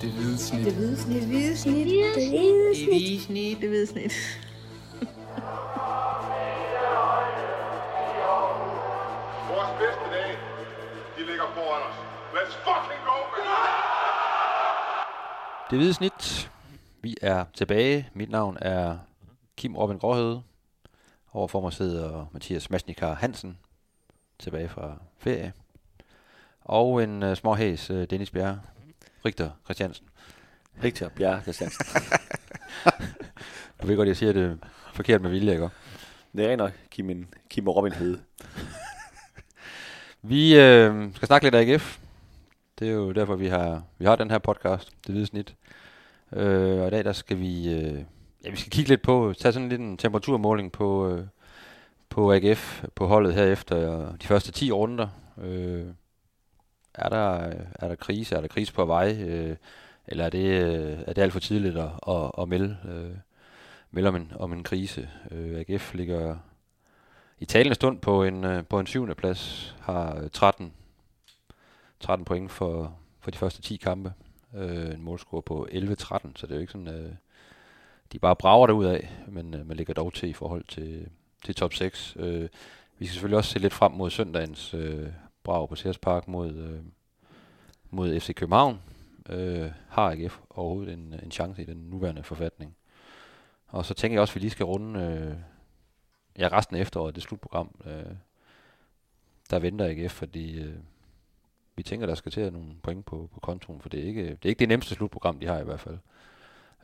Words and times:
Det 0.00 0.10
hvide 0.10 0.38
snit. 0.38 0.64
Det 0.64 0.74
hvide 0.74 0.96
snit. 0.96 1.20
Det 1.20 1.28
hvide 1.28 1.56
snit. 1.56 1.86
Det 1.86 1.92
hvide 1.92 2.14
Det 2.14 2.88
hvide 2.88 3.20
snit. 3.20 3.60
Det 3.60 3.68
hvide 3.68 3.86
snit. 3.86 4.12
Vores 9.50 9.70
bedste 9.80 10.04
dage, 10.14 10.36
de 11.16 11.26
ligger 11.26 11.44
foran 11.54 11.82
os. 11.88 11.96
Let's 12.34 12.54
fucking 12.66 13.02
go, 13.04 13.16
man! 13.32 13.44
Det 15.70 15.78
hvide 15.78 15.94
snit. 15.94 16.50
Vi 17.02 17.16
er 17.22 17.44
tilbage. 17.54 18.08
Mit 18.14 18.30
navn 18.30 18.58
er 18.60 18.98
Kim 19.56 19.76
Robin 19.76 19.98
Gråhøde. 19.98 20.42
Overfor 21.32 21.60
mig 21.60 21.72
sidder 21.72 22.26
Mathias 22.32 22.70
Masnikar 22.70 23.14
Hansen, 23.14 23.58
tilbage 24.38 24.68
fra 24.68 24.96
ferie. 25.18 25.52
Og 26.60 27.02
en 27.02 27.22
uh, 27.22 27.34
småhæs, 27.34 27.90
uh, 27.90 28.02
Dennis 28.02 28.30
Bjerre. 28.30 28.60
Richter 29.26 29.50
Christiansen. 29.64 30.06
Rigtig 30.84 31.12
Bjerre 31.12 31.42
Christiansen. 31.42 31.86
Du 33.82 33.86
ved 33.86 33.96
godt, 33.96 34.08
jeg 34.08 34.16
siger 34.16 34.32
det 34.32 34.58
forkert 34.94 35.22
med 35.22 35.30
vilje, 35.30 35.52
ikke? 35.52 35.68
det 36.36 36.50
er 36.50 36.56
nok 36.56 36.72
Kim, 36.90 37.10
en, 37.10 37.28
Kim 37.50 37.68
og 37.68 37.76
Robin 37.76 37.92
Hede. 37.92 38.20
Vi 40.22 40.58
øh, 40.58 41.14
skal 41.14 41.26
snakke 41.26 41.46
lidt 41.46 41.54
AGF. 41.54 41.98
Det 42.78 42.88
er 42.88 42.92
jo 42.92 43.12
derfor, 43.12 43.36
vi 43.36 43.46
har, 43.46 43.82
vi 43.98 44.04
har 44.04 44.16
den 44.16 44.30
her 44.30 44.38
podcast, 44.38 44.90
Det 45.06 45.14
Hvide 45.14 45.26
Snit. 45.26 45.54
Øh, 46.32 46.80
og 46.80 46.86
i 46.86 46.90
dag, 46.90 47.04
der 47.04 47.12
skal 47.12 47.38
vi, 47.40 47.74
øh, 47.74 48.02
ja, 48.44 48.50
vi 48.50 48.56
skal 48.56 48.70
kigge 48.70 48.88
lidt 48.88 49.02
på, 49.02 49.34
tage 49.38 49.52
sådan 49.52 49.68
lidt 49.68 49.80
en 49.80 49.96
temperaturmåling 49.96 50.72
på, 50.72 51.08
øh, 51.10 51.26
på 52.08 52.32
AGF, 52.32 52.84
på 52.94 53.06
holdet 53.06 53.34
her 53.34 53.44
efter 53.44 53.76
de 54.16 54.26
første 54.26 54.52
10 54.52 54.72
runder. 54.72 55.08
Øh, 55.42 55.86
er, 56.96 57.08
der, 57.08 57.52
er 57.74 57.88
der 57.88 57.94
krise? 57.94 58.36
Er 58.36 58.40
der 58.40 58.48
krise 58.48 58.72
på 58.72 58.84
vej? 58.84 59.16
Øh, 59.20 59.56
eller 60.06 60.24
er 60.24 60.30
det, 60.30 60.64
øh, 60.64 60.98
er 61.06 61.12
det 61.12 61.22
alt 61.22 61.32
for 61.32 61.40
tidligt 61.40 61.76
at, 61.76 61.90
at, 62.08 62.30
at 62.38 62.48
melde, 62.48 62.76
øh, 62.88 63.16
melde 63.90 64.08
om 64.08 64.16
en, 64.16 64.32
om 64.36 64.52
en 64.52 64.62
krise? 64.62 65.08
Øh, 65.30 65.64
AGF 65.68 65.94
ligger 65.94 66.36
i 67.38 67.44
talende 67.44 67.74
stund 67.74 68.00
på 68.00 68.24
en, 68.24 68.44
øh, 68.44 68.64
på 68.64 68.80
en 68.80 68.86
syvende 68.86 69.14
plads, 69.14 69.76
har 69.80 70.28
13, 70.32 70.72
13 72.00 72.24
point 72.24 72.50
for, 72.50 72.96
for 73.20 73.30
de 73.30 73.38
første 73.38 73.62
10 73.62 73.76
kampe. 73.76 74.12
Øh, 74.54 74.94
en 74.94 75.02
målscore 75.02 75.42
på 75.42 75.68
11-13, 75.70 75.76
så 76.36 76.46
det 76.46 76.50
er 76.50 76.54
jo 76.54 76.60
ikke 76.60 76.72
sådan, 76.72 76.88
øh, 76.88 77.12
de 78.12 78.18
bare 78.18 78.36
brager 78.36 78.72
ud 78.72 78.84
af, 78.84 79.10
men 79.28 79.54
øh, 79.54 79.66
man 79.66 79.76
ligger 79.76 79.94
dog 79.94 80.14
til 80.14 80.28
i 80.28 80.32
forhold 80.32 80.64
til, 80.68 81.08
til 81.44 81.54
top 81.54 81.74
6. 81.74 82.16
Øh, 82.18 82.48
vi 82.98 83.06
skal 83.06 83.12
selvfølgelig 83.12 83.36
også 83.36 83.50
se 83.50 83.58
lidt 83.58 83.72
frem 83.72 83.92
mod 83.92 84.10
søndagens 84.10 84.74
øh, 84.74 85.08
brag 85.44 85.68
på 85.68 85.74
Sears 85.74 85.98
Park 85.98 86.28
mod, 86.28 86.54
øh, 86.54 86.80
mod 87.90 88.20
FC 88.20 88.34
København. 88.34 88.80
Øh, 89.28 89.70
har 89.88 90.10
AGF 90.10 90.38
overhovedet 90.50 90.92
en, 90.92 91.20
en 91.22 91.30
chance 91.30 91.62
i 91.62 91.64
den 91.64 91.76
nuværende 91.76 92.22
forfatning? 92.22 92.76
Og 93.66 93.84
så 93.84 93.94
tænker 93.94 94.14
jeg 94.14 94.20
også, 94.20 94.32
at 94.32 94.34
vi 94.34 94.40
lige 94.40 94.50
skal 94.50 94.66
runde 94.66 95.00
øh, 95.00 95.36
ja, 96.38 96.48
resten 96.52 96.76
af 96.76 96.80
efteråret, 96.80 97.14
det 97.14 97.22
slutprogram, 97.22 97.70
øh, 97.86 98.12
der 99.50 99.58
venter 99.58 99.84
AGF, 99.84 100.12
fordi 100.12 100.60
øh, 100.60 100.74
vi 101.76 101.82
tænker, 101.82 102.06
der 102.06 102.14
skal 102.14 102.32
til 102.32 102.40
at 102.40 102.52
nogle 102.52 102.74
point 102.82 103.06
på, 103.06 103.28
på 103.34 103.40
kontoen, 103.40 103.80
for 103.80 103.88
det 103.88 104.00
er, 104.00 104.04
ikke, 104.04 104.22
det 104.22 104.44
er 104.44 104.48
ikke 104.48 104.60
det 104.60 104.68
nemmeste 104.68 104.94
slutprogram, 104.94 105.40
de 105.40 105.46
har 105.46 105.58
i 105.58 105.64
hvert 105.64 105.80
fald. 105.80 105.98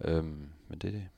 Øh, 0.04 0.24
men 0.68 0.78
det, 0.82 1.08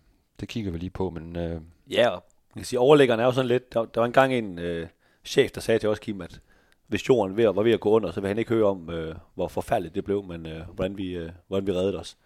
det 0.40 0.48
kigger 0.48 0.70
vi 0.70 0.78
lige 0.78 0.90
på, 0.90 1.10
men 1.10 1.36
øh, 1.36 1.60
Ja, 1.90 2.08
og 2.08 2.24
man 2.54 2.60
kan 2.60 2.64
sige, 2.64 2.80
overlæggeren 2.80 3.20
er 3.20 3.24
jo 3.24 3.32
sådan 3.32 3.48
lidt, 3.48 3.72
der, 3.72 3.84
der 3.84 4.00
var 4.00 4.06
engang 4.06 4.34
en 4.34 4.58
øh, 4.58 4.88
chef, 5.24 5.50
der 5.50 5.60
sagde 5.60 5.78
til 5.78 5.88
os, 5.88 5.98
Kim, 5.98 6.20
at 6.20 6.40
hvis 6.86 7.08
jorden 7.08 7.36
ved, 7.36 7.44
var 7.44 7.62
ved 7.62 7.72
at 7.72 7.80
gå 7.80 7.90
under, 7.90 8.10
så 8.12 8.20
vil 8.20 8.28
han 8.28 8.38
ikke 8.38 8.54
høre 8.54 8.66
om, 8.66 8.90
øh, 8.90 9.14
hvor 9.34 9.48
forfærdeligt 9.48 9.94
det 9.94 10.04
blev, 10.04 10.24
men 10.24 10.46
øh, 10.46 10.60
hvordan, 10.74 10.96
vi, 10.96 11.16
øh, 11.16 11.30
hvordan 11.48 11.66
vi 11.66 11.72
reddede 11.72 11.98
os. 11.98 12.16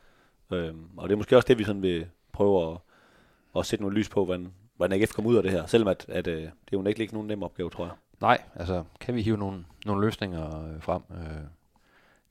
Øhm, 0.52 0.88
og 0.96 1.08
det 1.08 1.12
er 1.12 1.16
måske 1.16 1.36
også 1.36 1.48
det, 1.48 1.58
vi 1.58 1.64
sådan 1.64 1.82
vil 1.82 2.06
prøve 2.32 2.72
at, 2.72 2.78
at 3.56 3.66
sætte 3.66 3.82
nogle 3.82 3.96
lys 3.96 4.08
på, 4.08 4.24
hvordan, 4.24 4.52
hvordan 4.76 5.00
AGF 5.00 5.12
kommer 5.12 5.30
ud 5.30 5.36
af 5.36 5.42
det 5.42 5.52
her, 5.52 5.66
selvom 5.66 5.88
at, 5.88 6.06
at 6.08 6.26
øh, 6.26 6.36
det 6.36 6.46
er 6.46 6.50
jo 6.72 6.86
ikke, 6.86 7.02
ikke 7.02 7.14
nogen 7.14 7.28
nem 7.28 7.42
opgave, 7.42 7.70
tror 7.70 7.84
jeg. 7.84 7.94
nej, 8.20 8.42
altså 8.54 8.84
kan 9.00 9.14
vi 9.14 9.22
hive 9.22 9.36
nogle, 9.36 9.64
nogle 9.86 10.06
løsninger 10.06 10.64
øh, 10.64 10.82
frem? 10.82 11.02
Øh, 11.10 11.42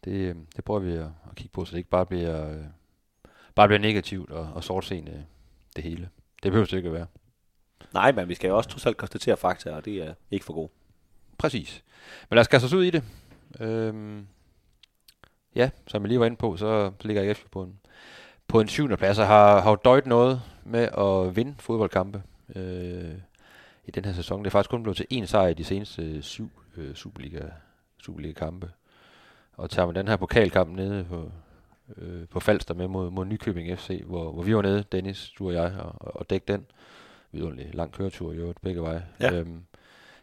det, 0.06 0.12
øh, 0.12 0.36
det 0.56 0.64
prøver 0.64 0.80
vi 0.80 0.92
at, 0.92 1.02
at 1.02 1.36
kigge 1.36 1.52
på, 1.54 1.66
så 1.66 1.72
det 1.72 1.78
ikke 1.78 1.90
bare 1.90 2.06
bliver, 2.06 2.50
øh, 2.50 2.64
bare 3.56 3.68
bliver 3.68 3.80
negativt 3.80 4.32
og, 4.32 4.50
og 4.56 4.64
sortseende 4.64 5.26
det 5.76 5.84
hele. 5.84 6.10
Det 6.44 6.52
behøver 6.52 6.66
det 6.66 6.78
ikke 6.78 6.90
at 6.90 6.94
være. 6.94 7.08
Nej, 7.94 8.12
men 8.12 8.30
vi 8.30 8.36
skal 8.36 8.48
jo 8.48 8.58
også 8.58 8.70
trods 8.70 8.86
alt 8.86 8.98
konstatere 8.98 9.38
fakta, 9.38 9.72
og 9.72 9.86
det 9.86 9.94
er 10.04 10.14
ikke 10.32 10.46
for 10.46 10.54
god. 10.54 10.70
Præcis. 11.38 11.84
Men 12.30 12.36
lad 12.36 12.42
os 12.42 12.48
kaste 12.48 12.66
os 12.66 12.74
ud 12.74 12.84
i 12.84 12.90
det. 12.90 13.04
Øhm, 13.60 14.28
ja, 15.56 15.70
som 15.88 16.02
jeg 16.04 16.08
lige 16.08 16.20
var 16.20 16.26
inde 16.26 16.38
på, 16.38 16.58
så 16.58 16.92
ligger 17.02 17.30
AGF 17.30 17.44
på 17.52 17.64
en, 17.64 17.80
på 18.48 18.60
en 18.60 18.68
syvende 18.68 18.98
plads, 18.98 19.20
og 19.20 19.28
har, 19.28 19.62
har 19.62 19.70
jo 19.70 19.76
døjt 19.76 20.06
noget 20.06 20.42
med 20.64 20.90
at 20.98 21.36
vinde 21.36 21.56
fodboldkampe 21.60 22.24
øh, 22.56 23.14
i 23.86 23.92
den 23.92 24.06
her 24.06 24.14
sæson. 24.14 24.40
Det 24.40 24.48
er 24.48 24.52
faktisk 24.52 24.70
kun 24.70 24.84
blevet 24.84 24.98
til 24.98 25.08
én 25.14 25.26
sejr 25.26 25.48
i 25.48 25.54
de 25.54 25.64
seneste 25.64 26.22
syv 26.22 26.52
øh, 26.78 26.96
Superliga, 26.96 27.42
Superliga-kampe. 28.04 28.72
Og 29.54 29.70
tager 29.70 29.86
man 29.86 29.96
den 29.96 30.08
her 30.08 30.16
pokalkamp 30.16 30.76
nede 30.76 31.04
på, 31.04 31.32
øh, 31.98 32.28
på 32.28 32.40
Falster 32.40 32.74
med 32.74 32.88
mod, 32.88 33.10
mod 33.10 33.26
Nykøbing 33.26 33.80
FC, 33.80 34.02
hvor, 34.06 34.32
hvor 34.32 34.44
vi 34.44 34.56
var 34.56 34.62
nede, 34.62 34.84
Dennis, 34.92 35.32
du 35.40 35.48
og 35.48 35.54
jeg, 35.54 35.74
og, 35.80 36.16
og 36.16 36.30
dække 36.30 36.54
den. 36.54 36.66
Vidunderlig 37.32 37.76
lang 37.76 37.92
køretur 37.92 38.32
i 38.32 38.36
øvrigt, 38.36 38.62
begge 38.62 38.82
veje. 38.82 39.06
Ja. 39.20 39.34
Øhm, 39.34 39.62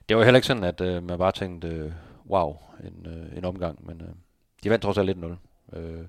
det 0.08 0.16
var 0.16 0.24
heller 0.24 0.38
ikke 0.38 0.46
sådan, 0.46 0.64
at 0.64 0.80
øh, 0.80 1.02
man 1.02 1.18
bare 1.18 1.32
tænkte, 1.32 1.68
øh, 1.68 1.92
wow, 2.30 2.56
en, 2.84 3.06
øh, 3.06 3.38
en 3.38 3.44
omgang, 3.44 3.86
men 3.86 4.00
øh, 4.00 4.08
de 4.64 4.70
vandt 4.70 4.82
trods 4.82 4.98
alt 4.98 5.10
1-0. 5.10 5.78
Øh, 5.78 6.04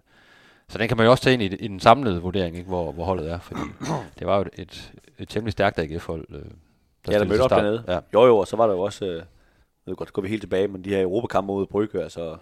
så 0.70 0.78
den 0.78 0.88
kan 0.88 0.98
man 0.98 1.06
jo 1.06 1.12
også 1.12 1.24
tage 1.24 1.34
ind 1.34 1.42
i, 1.42 1.46
i 1.46 1.68
den 1.68 1.80
samlede 1.80 2.22
vurdering, 2.22 2.58
ikke, 2.58 2.68
hvor, 2.68 2.92
hvor 2.92 3.06
holdet 3.06 3.32
er, 3.32 3.40
fordi 3.40 3.62
det 4.20 4.28
var 4.28 4.36
jo 4.36 4.42
et, 4.42 4.50
et, 4.60 4.94
et 5.20 5.30
temmelig 5.30 5.52
stærkt 5.52 5.80
AGF-hold. 5.80 6.26
Øh, 6.30 6.46
Ja, 7.08 7.20
der 7.20 7.26
mødte 7.26 7.42
op 7.42 7.50
dernede. 7.50 7.84
Ja, 7.88 8.00
Jo 8.14 8.26
jo, 8.26 8.38
og 8.38 8.48
så 8.48 8.58
var 8.58 8.68
der 8.68 8.74
jo 8.74 8.80
også, 8.82 9.06
øh, 9.06 9.16
jeg 9.16 9.26
ved 9.86 9.96
godt, 9.96 10.14
går 10.14 10.22
vi 10.22 10.28
helt 10.28 10.42
tilbage, 10.42 10.68
men 10.68 10.84
de 10.84 10.90
her 10.90 11.02
Europakampe 11.02 11.48
mod 11.48 11.66
Brygge, 11.68 12.04
altså, 12.04 12.24
jeg 12.30 12.38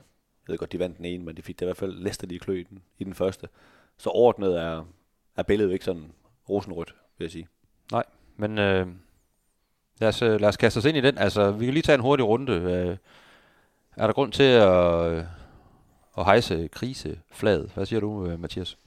ved 0.47 0.57
godt, 0.57 0.71
de 0.71 0.79
vandt 0.79 0.97
den 0.97 1.05
ene, 1.05 1.23
men 1.23 1.37
de 1.37 1.41
fik 1.41 1.59
da 1.59 1.65
i 1.65 1.67
hvert 1.67 1.77
fald 1.77 1.93
Leicester 1.93 2.27
lige 2.27 2.39
klø 2.39 2.59
i 2.59 2.63
den, 2.63 2.81
i 2.99 3.03
den 3.03 3.13
første. 3.13 3.47
Så 3.97 4.09
ordnet 4.09 4.59
er, 4.61 4.85
er 5.35 5.43
billedet 5.43 5.69
jo 5.69 5.73
ikke 5.73 5.85
sådan 5.85 6.11
rosenrødt, 6.49 6.95
vil 7.17 7.25
jeg 7.25 7.31
sige. 7.31 7.47
men 8.37 8.57
øh, 8.57 8.87
lad, 9.99 10.09
os, 10.09 10.21
øh, 10.21 10.41
lad 10.41 10.49
os 10.49 10.57
kaste 10.57 10.77
os 10.77 10.85
ind 10.85 10.97
i 10.97 11.01
den. 11.01 11.17
Altså, 11.17 11.51
vi 11.51 11.65
kan 11.65 11.73
lige 11.73 11.83
tage 11.83 11.95
en 11.95 12.01
hurtig 12.01 12.25
runde. 12.25 12.53
Øh, 12.53 12.97
er 13.97 14.07
der 14.07 14.13
grund 14.13 14.31
til 14.31 14.43
at, 14.43 15.11
øh, 15.11 15.23
at 16.17 16.25
hejse 16.25 16.69
kriseflaget? 16.71 17.71
Hvad 17.73 17.85
siger 17.85 17.99
du, 17.99 18.37
Mathias? 18.39 18.77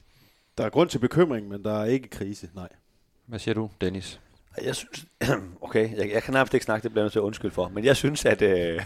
Der 0.57 0.65
er 0.65 0.69
grund 0.69 0.89
til 0.89 0.99
bekymring, 0.99 1.47
men 1.47 1.63
der 1.63 1.81
er 1.81 1.85
ikke 1.85 2.09
krise, 2.09 2.49
nej. 2.55 2.69
Hvad 3.25 3.39
siger 3.39 3.55
du, 3.55 3.69
Dennis? 3.81 4.19
Jeg 4.61 4.75
synes, 4.75 5.05
okay, 5.61 5.97
jeg, 5.97 6.11
jeg 6.13 6.23
kan 6.23 6.33
nærmest 6.33 6.53
ikke 6.53 6.63
snakke, 6.63 6.83
det 6.83 6.91
bliver 6.91 7.01
jeg 7.01 7.05
nødt 7.05 7.11
til 7.11 7.19
at 7.19 7.23
undskylde 7.23 7.53
for, 7.53 7.67
men 7.67 7.85
jeg 7.85 7.97
synes, 7.97 8.25
at, 8.25 8.41
øh, 8.41 8.85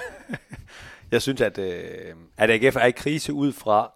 jeg 1.11 1.21
synes, 1.21 1.41
at, 1.41 1.57
øh, 1.57 2.13
at 2.37 2.49
AGF 2.49 2.75
er 2.75 2.85
i 2.85 2.91
krise 2.91 3.33
ud 3.33 3.51
fra 3.51 3.91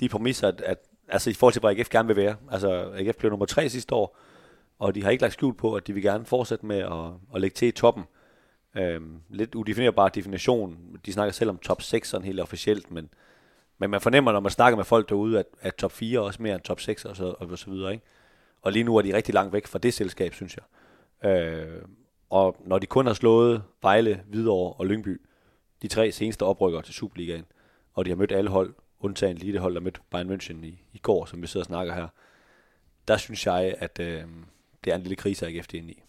de 0.00 0.08
præmisser, 0.08 0.48
at, 0.48 0.60
at 0.60 0.78
altså 1.08 1.30
i 1.30 1.34
forhold 1.34 1.52
til, 1.52 1.60
hvor 1.60 1.70
AGF 1.70 1.88
gerne 1.88 2.06
vil 2.06 2.16
være. 2.16 2.36
Altså, 2.50 2.92
AGF 2.94 3.16
blev 3.16 3.30
nummer 3.30 3.46
tre 3.46 3.68
sidste 3.68 3.94
år, 3.94 4.18
og 4.84 4.94
de 4.94 5.02
har 5.02 5.10
ikke 5.10 5.22
lagt 5.22 5.32
skjul 5.32 5.54
på, 5.54 5.74
at 5.74 5.86
de 5.86 5.92
vil 5.92 6.02
gerne 6.02 6.24
fortsætte 6.24 6.66
med 6.66 6.78
at, 6.78 7.34
at 7.34 7.40
lægge 7.40 7.54
til 7.54 7.68
i 7.68 7.70
toppen. 7.70 8.04
Øhm, 8.76 9.20
lidt 9.30 9.54
udefinerbar 9.54 10.08
definition. 10.08 10.98
De 11.06 11.12
snakker 11.12 11.32
selv 11.32 11.50
om 11.50 11.58
top 11.58 11.82
6 11.82 12.08
sådan 12.08 12.24
helt 12.24 12.40
officielt, 12.40 12.90
men, 12.90 13.08
men 13.78 13.90
man 13.90 14.00
fornemmer, 14.00 14.32
når 14.32 14.40
man 14.40 14.50
snakker 14.50 14.76
med 14.76 14.84
folk 14.84 15.08
derude, 15.08 15.38
at, 15.38 15.46
at 15.60 15.74
top 15.74 15.92
4 15.92 16.16
er 16.16 16.20
også 16.20 16.42
mere 16.42 16.54
end 16.54 16.62
top 16.62 16.80
6 16.80 17.04
og 17.04 17.16
så, 17.16 17.34
og 17.38 17.58
så 17.58 17.70
videre. 17.70 17.92
Ikke? 17.92 18.04
Og 18.62 18.72
lige 18.72 18.84
nu 18.84 18.96
er 18.96 19.02
de 19.02 19.16
rigtig 19.16 19.34
langt 19.34 19.52
væk 19.52 19.66
fra 19.66 19.78
det 19.78 19.94
selskab, 19.94 20.34
synes 20.34 20.56
jeg. 20.56 21.30
Øh, 21.30 21.82
og 22.30 22.56
når 22.66 22.78
de 22.78 22.86
kun 22.86 23.06
har 23.06 23.14
slået 23.14 23.62
Vejle, 23.82 24.22
Hvidovre 24.28 24.72
og 24.72 24.86
Lyngby, 24.86 25.20
de 25.82 25.88
tre 25.88 26.12
seneste 26.12 26.42
oprykker 26.42 26.80
til 26.80 26.94
Superligaen, 26.94 27.44
og 27.94 28.04
de 28.04 28.10
har 28.10 28.16
mødt 28.16 28.32
alle 28.32 28.50
hold, 28.50 28.74
undtagen 29.00 29.36
lige 29.36 29.52
det 29.52 29.60
hold, 29.60 29.74
der 29.74 29.80
mødte 29.80 30.00
Bayern 30.10 30.30
München 30.32 30.64
i, 30.64 30.82
i 30.92 30.98
går, 30.98 31.24
som 31.24 31.42
vi 31.42 31.46
sidder 31.46 31.64
og 31.64 31.66
snakker 31.66 31.94
her, 31.94 32.08
der 33.08 33.16
synes 33.16 33.46
jeg, 33.46 33.74
at 33.78 34.00
øh, 34.00 34.24
det 34.84 34.92
er 34.92 34.96
en 34.96 35.02
lille 35.02 35.16
krise, 35.16 35.46
AGF 35.46 35.66
det 35.66 35.78
er 35.78 35.82
inde 35.82 35.92
i. 35.92 36.02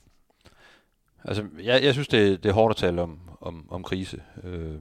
Altså, 1.23 1.45
jeg, 1.63 1.83
jeg 1.83 1.93
synes, 1.93 2.07
det, 2.07 2.43
det 2.43 2.49
er 2.49 2.53
hårdt 2.53 2.71
at 2.71 2.77
tale 2.77 3.01
om, 3.01 3.19
om, 3.41 3.67
om 3.71 3.83
krise. 3.83 4.21
Øh, 4.43 4.75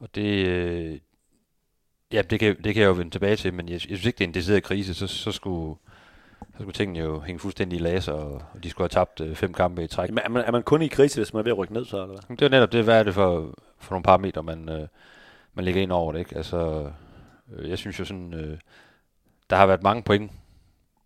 og 0.00 0.14
det, 0.14 0.46
øh, 0.46 0.98
ja, 2.12 2.22
det 2.22 2.40
kan, 2.40 2.56
det 2.64 2.74
kan 2.74 2.82
jeg 2.82 2.88
jo 2.88 2.92
vende 2.92 3.10
tilbage 3.10 3.36
til, 3.36 3.54
men 3.54 3.68
jeg, 3.68 3.72
jeg 3.72 3.80
synes 3.80 4.06
ikke, 4.06 4.18
det 4.18 4.24
er 4.24 4.28
en 4.28 4.34
decideret 4.34 4.62
krise. 4.62 4.94
Så, 4.94 5.06
så, 5.06 5.32
skulle, 5.32 5.78
så 6.40 6.58
skulle 6.58 6.72
tingene 6.72 6.98
jo 6.98 7.20
hænge 7.20 7.38
fuldstændig 7.38 7.78
i 7.78 7.82
laser, 7.82 8.12
og, 8.12 8.42
og 8.54 8.62
de 8.62 8.70
skulle 8.70 8.84
have 8.84 9.00
tabt 9.04 9.20
øh, 9.20 9.34
fem 9.34 9.52
kampe 9.52 9.84
i 9.84 9.86
træk. 9.86 10.08
Jamen, 10.08 10.24
er, 10.24 10.28
man, 10.28 10.44
er 10.44 10.50
man 10.50 10.62
kun 10.62 10.82
i 10.82 10.88
krise, 10.88 11.20
hvis 11.20 11.32
man 11.32 11.40
er 11.40 11.44
ved 11.44 11.52
at 11.52 11.58
rykke 11.58 11.74
ned, 11.74 11.84
så 11.84 11.96
eller 12.02 12.06
hvad? 12.06 12.36
Det 12.36 12.44
er 12.44 12.48
netop 12.48 12.72
det, 12.72 12.84
hvad 12.84 12.98
er 12.98 13.02
det 13.02 13.14
for, 13.14 13.54
for 13.78 13.94
nogle 13.94 14.02
parametre, 14.02 14.42
man, 14.42 14.68
øh, 14.68 14.88
man 15.54 15.64
lægger 15.64 15.82
ind 15.82 15.92
over 15.92 16.12
det, 16.12 16.18
ikke? 16.18 16.36
Altså, 16.36 16.90
øh, 17.52 17.70
jeg 17.70 17.78
synes 17.78 17.98
jo 17.98 18.04
sådan, 18.04 18.34
øh, 18.34 18.58
der 19.50 19.56
har 19.56 19.66
været 19.66 19.82
mange 19.82 20.02
point, 20.02 20.32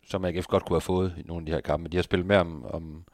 som 0.07 0.25
AGF 0.25 0.47
godt 0.47 0.65
kunne 0.65 0.75
have 0.75 0.81
fået 0.81 1.13
i 1.19 1.23
nogle 1.27 1.43
af 1.43 1.47
de 1.47 1.53
her 1.53 1.61
kampe. 1.61 1.89
De 1.89 1.97
har 1.97 2.03
spillet 2.03 2.27
mere 2.27 2.41
om, 2.41 2.65
om, 2.71 3.05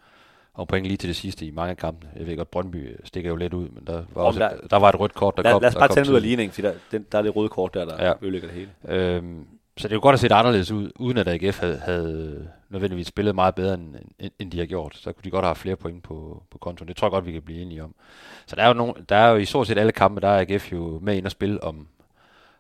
om 0.55 0.67
point 0.67 0.87
lige 0.87 0.97
til 0.97 1.09
det 1.09 1.17
sidste 1.17 1.47
i 1.47 1.51
mange 1.51 1.71
af 1.71 1.77
kampene. 1.77 2.11
Jeg 2.17 2.27
ved 2.27 2.37
godt, 2.37 2.51
Brøndby 2.51 2.97
stikker 3.05 3.31
jo 3.31 3.37
lidt 3.37 3.55
ud, 3.55 3.69
men 3.69 3.87
der 3.87 3.93
var, 4.15 4.23
Om 4.23 4.27
også, 4.27 4.41
der- 4.41 4.49
der, 4.57 4.67
der 4.69 4.77
var 4.77 4.89
et 4.89 5.01
rødt 5.01 5.15
kort, 5.15 5.37
der 5.37 5.43
Lad, 5.43 5.53
kom. 5.53 5.61
lad 5.63 5.69
os 5.69 5.75
bare 5.75 5.89
tage 5.89 6.11
ud 6.11 6.17
af 6.17 6.23
ligningen, 6.23 6.53
for 6.53 6.63
der, 6.63 6.73
den, 6.93 7.07
der 7.13 7.19
er 7.19 7.23
det 7.23 7.37
røde 7.37 7.49
kort 7.49 7.75
der, 7.75 7.85
der 7.85 8.05
Ja. 8.07 8.13
ødelægger 8.23 8.49
det 8.49 8.57
hele. 8.57 8.71
Øhm, 8.89 9.47
så 9.77 9.89
det 9.89 9.93
er 9.93 9.97
jo 9.97 10.03
godt 10.03 10.15
at 10.15 10.21
se 10.21 10.29
det 10.29 10.35
anderledes 10.35 10.71
ud, 10.71 10.91
uden 10.99 11.19
at 11.19 11.29
AGF 11.29 11.61
havde, 11.61 11.79
havde 11.79 12.49
nødvendigvis 12.71 13.07
spillet 13.07 13.35
meget 13.35 13.55
bedre, 13.55 13.75
end, 13.75 13.95
end, 14.39 14.51
de 14.51 14.59
har 14.59 14.67
gjort. 14.67 14.97
Så 14.97 15.13
kunne 15.13 15.23
de 15.25 15.31
godt 15.31 15.45
have 15.45 15.55
flere 15.55 15.77
point 15.77 16.03
på, 16.03 16.43
på 16.51 16.59
kontoen. 16.59 16.89
Det 16.89 16.97
tror 16.97 17.07
jeg 17.07 17.11
godt, 17.11 17.27
vi 17.27 17.33
kan 17.33 17.43
blive 17.43 17.63
enige 17.63 17.85
om. 17.85 17.95
Så 18.47 18.57
der 18.57 18.63
er 18.63 18.69
jo, 18.69 18.75
nogle, 18.75 18.95
der 19.09 19.17
er 19.17 19.31
jo 19.31 19.37
i 19.37 19.45
stort 19.45 19.67
set 19.67 19.79
alle 19.79 19.93
kampe, 19.93 20.21
der 20.21 20.29
er 20.29 20.41
AGF 20.49 20.73
jo 20.73 20.99
med 21.03 21.17
ind 21.17 21.25
og 21.25 21.31
spille 21.31 21.65
om, 21.65 21.87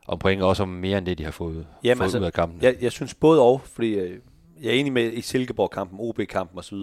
om 0.08 0.18
point, 0.18 0.42
også 0.42 0.62
om 0.62 0.68
mere 0.68 0.98
end 0.98 1.06
det, 1.06 1.18
de 1.18 1.24
har 1.24 1.30
fået, 1.30 1.66
Jamen, 1.84 1.96
fået 1.96 2.04
altså, 2.04 2.18
ud 2.18 2.24
af 2.24 2.32
kampen. 2.32 2.62
Jeg, 2.62 2.76
jeg 2.80 2.92
synes 2.92 3.14
både 3.14 3.42
og, 3.42 3.60
fordi 3.60 3.94
øh, 3.94 4.20
jeg 4.60 4.68
er 4.68 4.74
enig 4.74 4.92
med 4.92 5.12
i 5.12 5.20
Silkeborg-kampen, 5.20 5.98
OB-kampen 6.00 6.58
osv., 6.58 6.78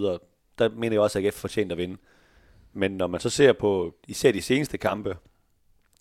der 0.58 0.68
mener 0.68 0.94
jeg 0.94 1.00
også, 1.00 1.18
at 1.18 1.24
AGF 1.24 1.34
fortjent 1.34 1.72
at 1.72 1.78
vinde. 1.78 1.96
Men 2.72 2.90
når 2.90 3.06
man 3.06 3.20
så 3.20 3.30
ser 3.30 3.52
på 3.52 3.94
især 4.08 4.32
de 4.32 4.42
seneste 4.42 4.78
kampe 4.78 5.16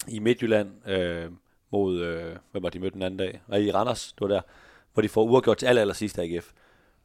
i 0.08 0.20
Midtjylland 0.20 0.90
øh, 0.90 1.26
mod, 1.72 2.02
øh, 2.02 2.36
hvem 2.52 2.64
var 2.64 2.70
de 2.70 2.80
mødte 2.80 2.94
den 2.94 3.02
anden 3.02 3.18
dag? 3.18 3.42
Og 3.48 3.62
i 3.62 3.72
Randers, 3.72 4.14
det 4.14 4.22
var 4.22 4.28
der, 4.28 4.42
hvor 4.94 5.02
de 5.02 5.10
får 5.10 5.24
uafgjort 5.24 5.58
til 5.58 5.66
aller, 5.66 5.82
aller 5.82 5.94
sidste 5.94 6.22
AGF. 6.22 6.52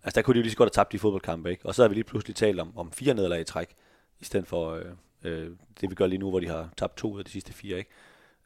Altså 0.04 0.14
der 0.14 0.22
kunne 0.22 0.34
de 0.34 0.38
jo 0.38 0.42
lige 0.42 0.50
så 0.50 0.56
godt 0.56 0.66
have 0.76 0.82
tabt 0.82 0.92
de 0.92 0.98
fodboldkampe, 0.98 1.50
ikke? 1.50 1.66
Og 1.66 1.74
så 1.74 1.82
har 1.82 1.88
vi 1.88 1.94
lige 1.94 2.04
pludselig 2.04 2.36
talt 2.36 2.60
om, 2.60 2.78
om 2.78 2.92
fire 2.92 3.14
nederlag 3.14 3.40
i 3.40 3.44
træk, 3.44 3.68
i 4.20 4.24
stedet 4.24 4.46
for 4.46 4.74
øh, 4.74 4.84
øh, 5.24 5.50
det 5.80 5.90
vi 5.90 5.94
gør 5.94 6.06
lige 6.06 6.18
nu, 6.18 6.30
hvor 6.30 6.40
de 6.40 6.48
har 6.48 6.68
tabt 6.76 6.96
to 6.96 7.12
ud 7.12 7.18
af 7.18 7.24
de 7.24 7.30
sidste 7.30 7.52
fire, 7.52 7.78
ikke? 7.78 7.90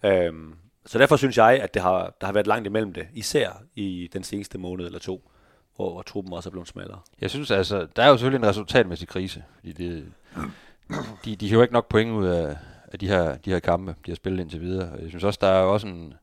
Øhm, 0.05 0.55
så 0.86 0.98
derfor 0.98 1.16
synes 1.16 1.36
jeg, 1.36 1.60
at 1.62 1.75
det 1.75 1.82
har, 1.82 2.14
der 2.20 2.26
har 2.26 2.32
været 2.32 2.46
langt 2.46 2.66
imellem 2.66 2.92
det, 2.92 3.08
især 3.14 3.62
i 3.75 4.10
den 4.12 4.25
seneste 4.25 4.58
måned 4.58 4.86
eller 4.86 4.98
to, 4.98 5.31
hvor, 5.76 5.92
hvor 5.92 6.02
truppen 6.02 6.32
også 6.32 6.48
er 6.48 6.50
blevet 6.50 6.69
smallere. 6.69 7.00
Jeg 7.20 7.31
synes 7.31 7.50
altså, 7.50 7.86
der 7.96 8.02
er 8.02 8.08
jo 8.08 8.16
selvfølgelig 8.16 8.44
en 8.44 8.50
resultatmæssig 8.50 9.08
krise, 9.08 9.44
fordi 9.54 9.72
det, 9.72 10.12
de, 11.25 11.36
de 11.36 11.48
hiver 11.48 11.62
ikke 11.62 11.75
nok 11.75 11.88
point 11.88 12.10
ud 12.10 12.26
af, 12.26 12.56
af 12.92 12.98
de, 12.98 13.08
her, 13.08 13.36
de 13.36 13.50
her 13.50 13.58
kampe, 13.58 13.94
de 14.06 14.10
har 14.10 14.16
spillet 14.16 14.40
indtil 14.40 14.60
videre. 14.60 14.98
Jeg 15.00 15.08
synes 15.08 15.25
også, 15.25 15.38
der 15.42 15.48
er 15.48 15.62
også 15.62 15.86
en, 15.86 16.14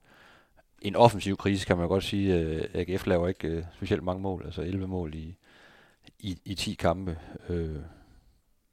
en 0.81 0.95
offensiv 0.95 1.37
krise, 1.37 1.65
kan 1.65 1.77
man 1.77 1.87
godt 1.87 2.03
sige. 2.03 2.35
Øh, 2.35 2.65
AGF 2.73 3.07
laver 3.07 3.27
ikke 3.27 3.47
øh, 3.47 3.63
specielt 3.75 4.03
mange 4.03 4.21
mål, 4.21 4.41
altså 4.45 4.61
11 4.61 4.87
mål 4.87 5.15
i, 5.15 5.35
i, 6.19 6.37
i 6.45 6.55
10 6.55 6.73
kampe. 6.73 7.17
Øh, 7.49 7.75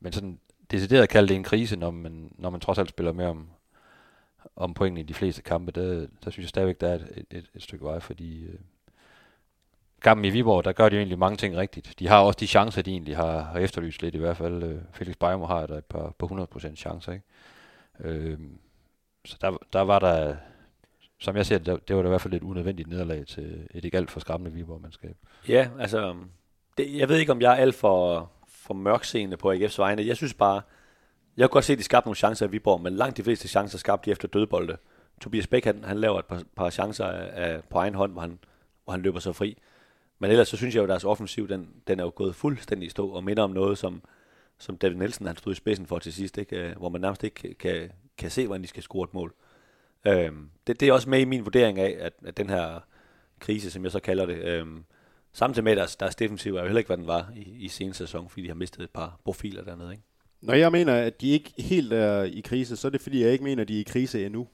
men 0.00 0.12
sådan 0.12 0.38
decideret 0.70 1.02
at 1.02 1.08
kalde 1.08 1.28
det 1.28 1.34
en 1.34 1.44
krise, 1.44 1.76
når 1.76 1.90
man, 1.90 2.32
når 2.38 2.50
man 2.50 2.60
trods 2.60 2.78
alt 2.78 2.88
spiller 2.88 3.12
mere 3.12 3.28
om, 3.28 3.48
om 4.58 4.74
pointene 4.74 5.00
i 5.00 5.02
de 5.02 5.14
fleste 5.14 5.42
kampe, 5.42 5.72
der, 5.72 6.06
der 6.24 6.30
synes 6.30 6.44
jeg 6.44 6.48
stadigvæk, 6.48 6.80
der 6.80 6.88
er 6.88 6.94
et, 6.94 7.26
et, 7.30 7.50
et 7.54 7.62
stykke 7.62 7.84
vej, 7.84 8.00
fordi 8.00 8.44
øh, 8.44 8.58
kampen 10.02 10.24
i 10.24 10.30
Viborg, 10.30 10.64
der 10.64 10.72
gør 10.72 10.88
de 10.88 10.94
jo 10.94 11.00
egentlig 11.00 11.18
mange 11.18 11.36
ting 11.36 11.56
rigtigt. 11.56 11.94
De 11.98 12.08
har 12.08 12.20
også 12.20 12.36
de 12.40 12.46
chancer, 12.46 12.82
de 12.82 12.90
egentlig 12.90 13.16
har, 13.16 13.40
har 13.40 13.58
efterlyst 13.58 14.02
lidt, 14.02 14.14
i 14.14 14.18
hvert 14.18 14.36
fald. 14.36 14.62
Øh, 14.62 14.80
Felix 14.92 15.16
Beimo 15.16 15.46
har 15.46 15.66
der 15.66 15.78
et 15.78 15.84
par 15.84 16.14
på 16.18 16.48
100% 16.56 16.74
chancer, 16.76 17.12
ikke? 17.12 17.24
Øh, 18.00 18.38
så 19.24 19.36
der, 19.40 19.56
der 19.72 19.80
var 19.80 19.98
der, 19.98 20.36
som 21.20 21.36
jeg 21.36 21.46
ser 21.46 21.58
det, 21.58 21.88
det 21.88 21.96
var 21.96 22.02
da 22.02 22.08
i 22.08 22.10
hvert 22.10 22.20
fald 22.20 22.34
et 22.34 22.42
unødvendigt 22.42 22.88
nederlag 22.88 23.26
til 23.26 23.68
et 23.74 23.84
ikke 23.84 23.96
alt 23.96 24.10
for 24.10 24.20
skræmmende 24.20 24.56
Viborg-mandskab. 24.56 25.16
Ja, 25.48 25.68
altså, 25.78 26.16
det, 26.78 26.96
jeg 26.96 27.08
ved 27.08 27.16
ikke, 27.16 27.32
om 27.32 27.40
jeg 27.40 27.52
er 27.52 27.56
alt 27.56 27.74
for, 27.74 28.30
for 28.48 28.74
mørkseende 28.74 29.36
på 29.36 29.52
AGF's 29.52 29.78
vegne. 29.78 30.06
Jeg 30.06 30.16
synes 30.16 30.34
bare, 30.34 30.62
jeg 31.38 31.48
kunne 31.48 31.52
godt 31.52 31.64
se, 31.64 31.72
at 31.72 31.78
de 31.78 31.84
skabte 31.84 32.06
nogle 32.06 32.16
chancer 32.16 32.46
i 32.46 32.50
Viborg, 32.50 32.80
men 32.80 32.92
langt 32.92 33.16
de 33.16 33.22
fleste 33.22 33.48
chancer 33.48 33.78
skabte 33.78 34.06
de 34.06 34.10
efter 34.10 34.28
dødbolde. 34.28 34.76
Tobias 35.20 35.46
Bæk, 35.46 35.64
han, 35.64 35.84
han 35.84 35.98
laver 35.98 36.18
et 36.18 36.24
par, 36.24 36.42
par 36.56 36.70
chancer 36.70 37.04
af, 37.04 37.30
af, 37.32 37.64
på 37.70 37.78
egen 37.78 37.94
hånd, 37.94 38.12
hvor 38.12 38.20
han, 38.20 38.38
hvor 38.84 38.92
han 38.92 39.02
løber 39.02 39.20
sig 39.20 39.36
fri. 39.36 39.58
Men 40.18 40.30
ellers 40.30 40.48
så 40.48 40.56
synes 40.56 40.74
jeg 40.74 40.78
jo, 40.78 40.84
at 40.84 40.88
deres 40.88 41.04
offensiv, 41.04 41.48
den, 41.48 41.68
den 41.86 42.00
er 42.00 42.04
jo 42.04 42.12
gået 42.14 42.34
fuldstændig 42.34 42.86
i 42.86 42.90
stå, 42.90 43.08
og 43.08 43.24
minder 43.24 43.42
om 43.42 43.50
noget, 43.50 43.78
som, 43.78 44.02
som 44.58 44.76
David 44.76 44.96
Nielsen 44.96 45.26
han 45.26 45.36
stod 45.36 45.52
i 45.52 45.56
spidsen 45.56 45.86
for 45.86 45.98
til 45.98 46.12
sidst, 46.12 46.38
ikke? 46.38 46.56
Øh, 46.56 46.76
hvor 46.76 46.88
man 46.88 47.00
nærmest 47.00 47.24
ikke 47.24 47.54
kan, 47.54 47.90
kan 48.18 48.30
se, 48.30 48.46
hvordan 48.46 48.62
de 48.62 48.68
skal 48.68 48.82
score 48.82 49.04
et 49.04 49.14
mål. 49.14 49.34
Øhm, 50.06 50.50
det, 50.66 50.80
det 50.80 50.88
er 50.88 50.92
også 50.92 51.10
med 51.10 51.20
i 51.20 51.24
min 51.24 51.44
vurdering 51.44 51.78
af, 51.78 51.96
at, 52.00 52.12
at 52.24 52.36
den 52.36 52.50
her 52.50 52.80
krise, 53.38 53.70
som 53.70 53.84
jeg 53.84 53.92
så 53.92 54.00
kalder 54.00 54.26
det, 54.26 54.38
øhm, 54.44 54.84
samtidig 55.32 55.64
med, 55.64 55.72
at 55.72 55.78
deres, 55.78 55.96
deres 55.96 56.16
defensiv 56.16 56.54
er 56.54 56.60
jo 56.60 56.66
heller 56.66 56.78
ikke, 56.78 56.88
hvad 56.88 56.96
den 56.96 57.06
var 57.06 57.32
i, 57.36 57.40
i 57.40 57.68
seneste 57.68 58.06
sæson, 58.06 58.28
fordi 58.28 58.42
de 58.42 58.48
har 58.48 58.54
mistet 58.54 58.84
et 58.84 58.90
par 58.90 59.20
profiler 59.24 59.64
dernede. 59.64 59.92
Ikke? 59.92 60.04
Når 60.40 60.54
jeg 60.54 60.72
mener, 60.72 60.94
at 60.94 61.20
de 61.20 61.28
ikke 61.30 61.52
helt 61.58 61.92
er 61.92 62.22
i 62.22 62.40
krise, 62.40 62.76
så 62.76 62.88
er 62.88 62.90
det 62.90 63.00
fordi, 63.00 63.22
jeg 63.22 63.32
ikke 63.32 63.44
mener, 63.44 63.62
at 63.62 63.68
de 63.68 63.76
er 63.76 63.80
i 63.80 63.86
krise 63.88 64.26
endnu. 64.26 64.48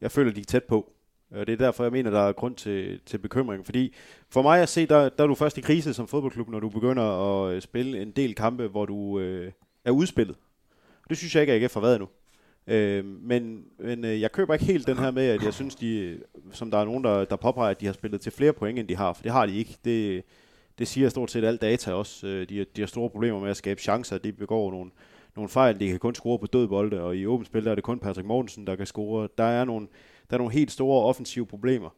Jeg 0.00 0.10
føler, 0.10 0.32
de 0.32 0.40
er 0.40 0.44
tæt 0.44 0.64
på. 0.64 0.92
Og 1.30 1.46
Det 1.46 1.52
er 1.52 1.56
derfor, 1.56 1.84
jeg 1.84 1.92
mener, 1.92 2.10
der 2.10 2.20
er 2.20 2.32
grund 2.32 2.56
til, 2.56 3.00
til 3.06 3.18
bekymring. 3.18 3.64
Fordi 3.64 3.94
for 4.28 4.42
mig 4.42 4.62
at 4.62 4.68
se, 4.68 4.86
der, 4.86 5.08
der 5.08 5.22
er 5.22 5.26
du 5.26 5.34
først 5.34 5.58
i 5.58 5.60
krise 5.60 5.94
som 5.94 6.06
fodboldklub, 6.06 6.48
når 6.48 6.60
du 6.60 6.68
begynder 6.68 7.02
at 7.02 7.54
øh, 7.54 7.62
spille 7.62 8.02
en 8.02 8.10
del 8.10 8.34
kampe, 8.34 8.66
hvor 8.66 8.86
du 8.86 9.18
øh, 9.20 9.52
er 9.84 9.90
udspillet. 9.90 10.36
Det 11.08 11.18
synes 11.18 11.34
jeg 11.34 11.40
ikke, 11.40 11.52
at 11.52 11.62
AGF 11.62 11.74
har 11.74 11.80
været 11.80 11.94
endnu. 11.94 12.08
Øh, 12.66 13.04
men 13.04 13.64
men 13.78 14.04
øh, 14.04 14.20
jeg 14.20 14.32
køber 14.32 14.54
ikke 14.54 14.66
helt 14.66 14.86
den 14.86 14.98
her 14.98 15.10
med, 15.10 15.26
at 15.26 15.44
jeg 15.44 15.54
synes, 15.54 15.74
de, 15.74 15.98
øh, 15.98 16.20
som 16.52 16.70
der 16.70 16.78
er 16.78 16.84
nogen, 16.84 17.04
der, 17.04 17.24
der 17.24 17.36
påpeger, 17.36 17.70
at 17.70 17.80
de 17.80 17.86
har 17.86 17.92
spillet 17.92 18.20
til 18.20 18.32
flere 18.32 18.52
point, 18.52 18.78
end 18.78 18.88
de 18.88 18.96
har. 18.96 19.12
For 19.12 19.22
det 19.22 19.32
har 19.32 19.46
de 19.46 19.56
ikke. 19.56 19.76
Det, 19.84 20.24
det 20.78 20.88
siger 20.88 21.08
stort 21.08 21.30
set 21.30 21.44
alt 21.44 21.62
data 21.62 21.92
også. 21.92 22.26
Øh, 22.26 22.48
de, 22.48 22.58
de, 22.58 22.64
de 22.76 22.82
har 22.82 22.86
store 22.86 23.10
problemer 23.10 23.40
med 23.40 23.50
at 23.50 23.56
skabe 23.56 23.80
chancer. 23.80 24.18
De 24.18 24.32
begår 24.32 24.70
nogle, 24.70 24.90
nogle 25.36 25.48
fejl. 25.48 25.80
De 25.80 25.88
kan 25.88 25.98
kun 25.98 26.14
score 26.14 26.38
på 26.38 26.46
død 26.46 26.68
bolde, 26.68 27.00
og 27.00 27.16
i 27.16 27.26
åbent 27.26 27.46
spil 27.46 27.64
der 27.64 27.70
er 27.70 27.74
det 27.74 27.84
kun 27.84 27.98
Patrick 27.98 28.26
Mortensen, 28.26 28.66
der 28.66 28.76
kan 28.76 28.86
score. 28.86 29.28
Der 29.38 29.44
er 29.44 29.64
nogle, 29.64 29.86
der 30.30 30.36
er 30.36 30.38
nogle 30.38 30.54
helt 30.54 30.70
store 30.70 31.04
offensive 31.04 31.46
problemer. 31.46 31.90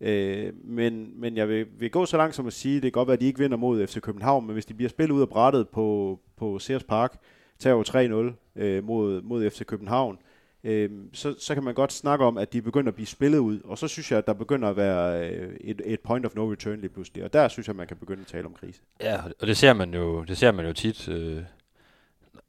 Øh, 0.00 0.52
men, 0.64 1.20
men 1.20 1.36
jeg 1.36 1.48
vil, 1.48 1.66
vil 1.78 1.90
gå 1.90 2.06
så 2.06 2.16
langt 2.16 2.34
som 2.34 2.46
at 2.46 2.52
sige, 2.52 2.74
det 2.74 2.82
kan 2.82 2.92
godt 2.92 3.08
være, 3.08 3.14
at 3.14 3.20
de 3.20 3.26
ikke 3.26 3.38
vinder 3.38 3.56
mod 3.56 3.86
FC 3.86 4.00
København, 4.00 4.46
men 4.46 4.52
hvis 4.52 4.66
de 4.66 4.74
bliver 4.74 4.88
spillet 4.88 5.14
ud 5.14 5.20
af 5.20 5.28
brættet 5.28 5.68
på, 5.68 6.18
på 6.36 6.58
Sears 6.58 6.84
Park, 6.84 7.18
tager 7.58 7.76
jo 7.76 8.32
3-0 8.32 8.60
øh, 8.62 8.84
mod, 8.84 9.22
mod 9.22 9.50
FC 9.50 9.64
København, 9.64 10.18
øh, 10.64 10.90
så, 11.12 11.34
så 11.38 11.54
kan 11.54 11.64
man 11.64 11.74
godt 11.74 11.92
snakke 11.92 12.24
om, 12.24 12.38
at 12.38 12.52
de 12.52 12.62
begynder 12.62 12.88
at 12.88 12.94
blive 12.94 13.06
spillet 13.06 13.38
ud, 13.38 13.60
og 13.64 13.78
så 13.78 13.88
synes 13.88 14.10
jeg, 14.10 14.18
at 14.18 14.26
der 14.26 14.32
begynder 14.32 14.68
at 14.68 14.76
være 14.76 15.30
øh, 15.30 15.56
et, 15.60 15.82
et 15.84 16.00
point 16.00 16.26
of 16.26 16.34
no 16.34 16.52
return 16.52 16.80
lige 16.80 16.90
pludselig, 16.90 17.24
og 17.24 17.32
der 17.32 17.48
synes 17.48 17.68
jeg, 17.68 17.76
man 17.76 17.86
kan 17.86 17.96
begynde 17.96 18.20
at 18.20 18.26
tale 18.26 18.46
om 18.46 18.54
krise. 18.54 18.80
Ja, 19.00 19.20
og 19.40 19.46
det 19.46 19.56
ser 19.56 19.72
man 19.72 19.94
jo, 19.94 20.24
det 20.24 20.38
ser 20.38 20.52
man 20.52 20.66
jo 20.66 20.72
tit, 20.72 21.08
øh, 21.08 21.42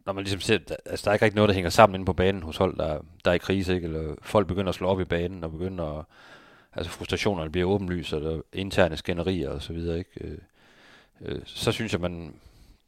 når 0.05 0.13
man 0.13 0.23
ligesom 0.23 0.39
ser, 0.39 0.59
altså 0.85 1.03
der 1.03 1.11
er 1.11 1.13
ikke 1.13 1.25
rigtig 1.25 1.35
noget, 1.35 1.49
der 1.49 1.53
hænger 1.53 1.69
sammen 1.69 1.95
inde 1.95 2.05
på 2.05 2.13
banen 2.13 2.43
hos 2.43 2.57
hold, 2.57 2.77
der, 2.77 2.99
der 3.25 3.31
er 3.31 3.35
i 3.35 3.37
krise, 3.37 3.75
ikke? 3.75 3.85
eller 3.85 4.15
folk 4.21 4.47
begynder 4.47 4.69
at 4.69 4.75
slå 4.75 4.87
op 4.87 5.01
i 5.01 5.05
banen, 5.05 5.43
og 5.43 5.51
begynder 5.51 5.99
at, 5.99 6.05
altså 6.73 6.91
frustrationerne 6.91 7.51
bliver 7.51 7.67
åbenlyst, 7.67 8.13
og 8.13 8.21
der 8.21 8.41
interne 8.53 8.97
skænderier 8.97 9.49
og 9.49 9.61
så 9.61 9.73
videre, 9.73 9.97
ikke? 9.97 10.11
Øh, 10.21 10.37
øh, 11.21 11.41
så 11.45 11.71
synes 11.71 11.93
jeg, 11.93 12.01
man, 12.01 12.33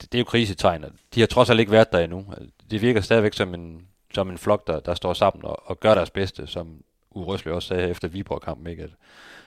det, 0.01 0.11
det 0.11 0.17
er 0.17 0.19
jo 0.19 0.25
krisetegn, 0.25 0.85
de 1.15 1.19
har 1.19 1.27
trods 1.27 1.49
alt 1.49 1.59
ikke 1.59 1.71
været 1.71 1.91
der 1.91 1.99
endnu. 1.99 2.25
Altså, 2.37 2.49
det 2.71 2.81
virker 2.81 3.01
stadigvæk 3.01 3.33
som 3.33 3.53
en, 3.53 3.87
som 4.13 4.29
en 4.29 4.37
flok, 4.37 4.67
der, 4.67 4.79
der 4.79 4.93
står 4.93 5.13
sammen 5.13 5.45
og, 5.45 5.69
og 5.69 5.79
gør 5.79 5.95
deres 5.95 6.09
bedste, 6.09 6.47
som 6.47 6.83
Urøsle 7.11 7.53
også 7.53 7.67
sagde 7.67 7.89
efter 7.89 8.07
Viborg-kampen, 8.07 8.67
ikke? 8.67 8.83
at 8.83 8.89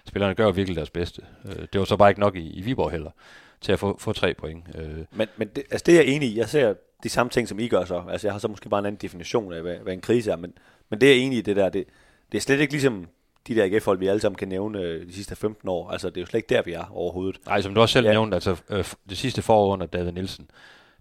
spillerne 0.07 0.35
gør 0.35 0.51
virkelig 0.51 0.77
deres 0.77 0.91
bedste. 0.91 1.23
Øh, 1.45 1.67
det 1.73 1.79
var 1.79 1.85
så 1.85 1.97
bare 1.97 2.11
ikke 2.11 2.21
nok 2.21 2.37
i, 2.37 2.51
i 2.51 2.63
Viborg 2.63 2.91
heller, 2.91 3.11
til 3.61 3.73
at 3.73 3.79
få, 3.79 3.99
få 3.99 4.13
tre 4.13 4.35
point. 4.35 4.65
Øh. 4.75 5.05
Men, 5.11 5.29
men 5.37 5.49
det, 5.49 5.65
altså 5.71 5.85
det 5.87 5.95
er 5.95 6.03
jeg 6.03 6.07
enig 6.07 6.29
i. 6.29 6.39
Jeg 6.39 6.49
ser 6.49 6.75
de 7.03 7.09
samme 7.09 7.31
ting, 7.31 7.49
som 7.49 7.59
I 7.59 7.69
gør 7.69 7.85
så. 7.85 8.03
Altså 8.11 8.27
jeg 8.27 8.35
har 8.35 8.39
så 8.39 8.49
måske 8.49 8.69
bare 8.69 8.79
en 8.79 8.87
anden 8.87 8.99
definition 9.03 9.53
af, 9.53 9.63
hvad, 9.63 9.77
hvad 9.77 9.93
en 9.93 10.01
krise 10.01 10.31
er, 10.31 10.37
men, 10.37 10.53
men 10.89 11.01
det 11.01 11.09
er 11.09 11.15
jeg 11.15 11.23
enig 11.23 11.39
i 11.39 11.43
det 11.43 11.57
der. 11.57 11.69
Det, 11.69 11.85
det 12.33 12.39
er 12.39 12.43
slet 12.43 12.61
ikke 12.61 12.73
ligesom 12.73 13.09
de 13.49 13.55
der 13.55 13.65
AGF-hold, 13.65 13.99
vi 13.99 14.07
alle 14.07 14.21
sammen 14.21 14.37
kan 14.37 14.49
nævne 14.49 14.81
øh, 14.81 15.07
de 15.07 15.13
sidste 15.13 15.37
15 15.37 15.69
år. 15.69 15.91
Altså 15.91 16.09
det 16.09 16.17
er 16.17 16.21
jo 16.21 16.27
slet 16.27 16.39
ikke 16.39 16.55
der, 16.55 16.63
vi 16.63 16.73
er 16.73 16.85
overhovedet. 16.93 17.41
Nej, 17.47 17.63
som 17.63 17.75
du 17.75 17.81
også 17.81 17.93
selv 17.93 18.07
ja. 18.07 18.13
nævnte, 18.13 18.35
altså 18.35 18.57
øh, 18.71 18.85
det 19.09 19.19
sidste 19.19 19.43
forår 19.43 19.73
under 19.73 19.87
David 19.87 20.13
Nielsen, 20.13 20.51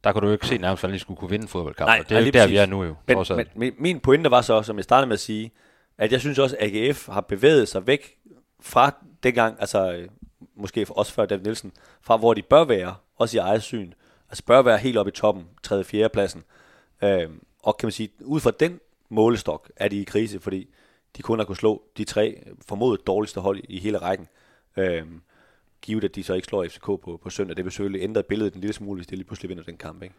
der 0.05 0.11
kunne 0.11 0.21
du 0.21 0.27
jo 0.27 0.33
ikke 0.33 0.47
se 0.47 0.57
nærmest, 0.57 0.81
hvordan 0.81 0.93
de 0.93 0.99
skulle 0.99 1.17
kunne 1.17 1.29
vinde 1.29 1.47
fodboldkamp. 1.47 1.87
Nej, 1.87 2.03
det 2.09 2.17
er 2.17 2.25
jo 2.25 2.31
der, 2.31 2.47
vi 2.47 2.57
er 2.57 2.65
nu 2.65 2.83
jo. 2.83 2.95
Men, 3.07 3.17
men, 3.35 3.45
men 3.55 3.73
min 3.77 3.99
pointe 3.99 4.31
var 4.31 4.41
så, 4.41 4.61
som 4.61 4.77
jeg 4.77 4.83
startede 4.83 5.07
med 5.07 5.13
at 5.13 5.19
sige, 5.19 5.51
at 5.97 6.11
jeg 6.11 6.19
synes 6.19 6.39
også, 6.39 6.55
at 6.59 6.75
AGF 6.75 7.07
har 7.07 7.21
bevæget 7.21 7.67
sig 7.67 7.87
væk 7.87 8.17
fra 8.61 8.95
dengang, 9.23 9.55
altså 9.59 10.07
måske 10.55 10.85
også 10.89 11.13
før 11.13 11.25
David 11.25 11.43
Nielsen, 11.43 11.71
fra 12.01 12.17
hvor 12.17 12.33
de 12.33 12.41
bør 12.41 12.63
være, 12.63 12.95
også 13.17 13.37
i 13.37 13.39
eget 13.39 13.63
syn. 13.63 13.93
Altså 14.29 14.43
bør 14.43 14.61
være 14.61 14.77
helt 14.77 14.97
oppe 14.97 15.09
i 15.09 15.11
toppen, 15.11 15.43
3. 15.63 15.83
4. 15.83 16.09
pladsen. 16.09 16.43
Øh, 17.03 17.29
og 17.63 17.77
kan 17.77 17.87
man 17.87 17.91
sige, 17.91 18.09
ud 18.21 18.39
fra 18.39 18.51
den 18.59 18.79
målestok 19.09 19.71
er 19.75 19.87
de 19.87 20.01
i 20.01 20.03
krise, 20.03 20.39
fordi 20.39 20.67
de 21.17 21.21
kun 21.21 21.39
har 21.39 21.45
kunnet 21.45 21.57
slå 21.57 21.83
de 21.97 22.03
tre 22.03 22.43
formodet 22.67 23.07
dårligste 23.07 23.41
hold 23.41 23.61
i 23.69 23.79
hele 23.79 23.97
rækken. 23.97 24.27
Øh, 24.77 25.03
givet 25.85 26.03
at 26.03 26.15
de 26.15 26.23
så 26.23 26.33
ikke 26.33 26.47
slår 26.47 26.65
FCK 26.67 26.85
på, 26.85 27.19
på 27.23 27.29
søndag. 27.29 27.57
Det 27.57 27.65
vil 27.65 27.71
selvfølgelig 27.71 28.03
ændre 28.03 28.23
billedet 28.23 28.53
en 28.53 28.61
lille 28.61 28.73
smule, 28.73 28.97
hvis 28.97 29.07
de 29.07 29.15
lige 29.15 29.25
pludselig 29.25 29.49
vinder 29.49 29.63
den 29.63 29.77
kamp. 29.77 30.03
Ikke? 30.03 30.15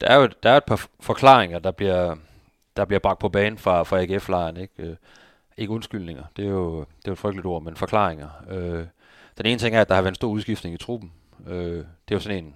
Der 0.00 0.06
er 0.06 0.16
jo 0.16 0.28
der 0.42 0.50
er 0.50 0.56
et 0.56 0.64
par 0.64 0.86
forklaringer, 1.00 1.58
der 1.58 1.70
bliver, 1.70 2.16
der 2.76 2.84
bliver 2.84 3.00
bragt 3.00 3.18
på 3.18 3.28
banen 3.28 3.58
fra, 3.58 3.82
fra 3.82 4.02
AGF-lejren. 4.02 4.56
Ikke? 4.56 4.74
Øh, 4.78 4.96
ikke 5.56 5.72
undskyldninger, 5.72 6.24
det 6.36 6.44
er, 6.44 6.50
jo, 6.50 6.80
det 6.80 7.08
er 7.08 7.12
et 7.12 7.18
frygteligt 7.18 7.46
ord, 7.46 7.62
men 7.62 7.76
forklaringer. 7.76 8.28
Øh, 8.50 8.86
den 9.38 9.46
ene 9.46 9.58
ting 9.58 9.76
er, 9.76 9.80
at 9.80 9.88
der 9.88 9.94
har 9.94 10.02
været 10.02 10.12
en 10.12 10.14
stor 10.14 10.28
udskiftning 10.28 10.74
i 10.74 10.78
truppen. 10.78 11.12
Øh, 11.46 11.76
det 11.76 11.84
er 12.08 12.14
jo 12.14 12.20
sådan 12.20 12.44
en 12.44 12.54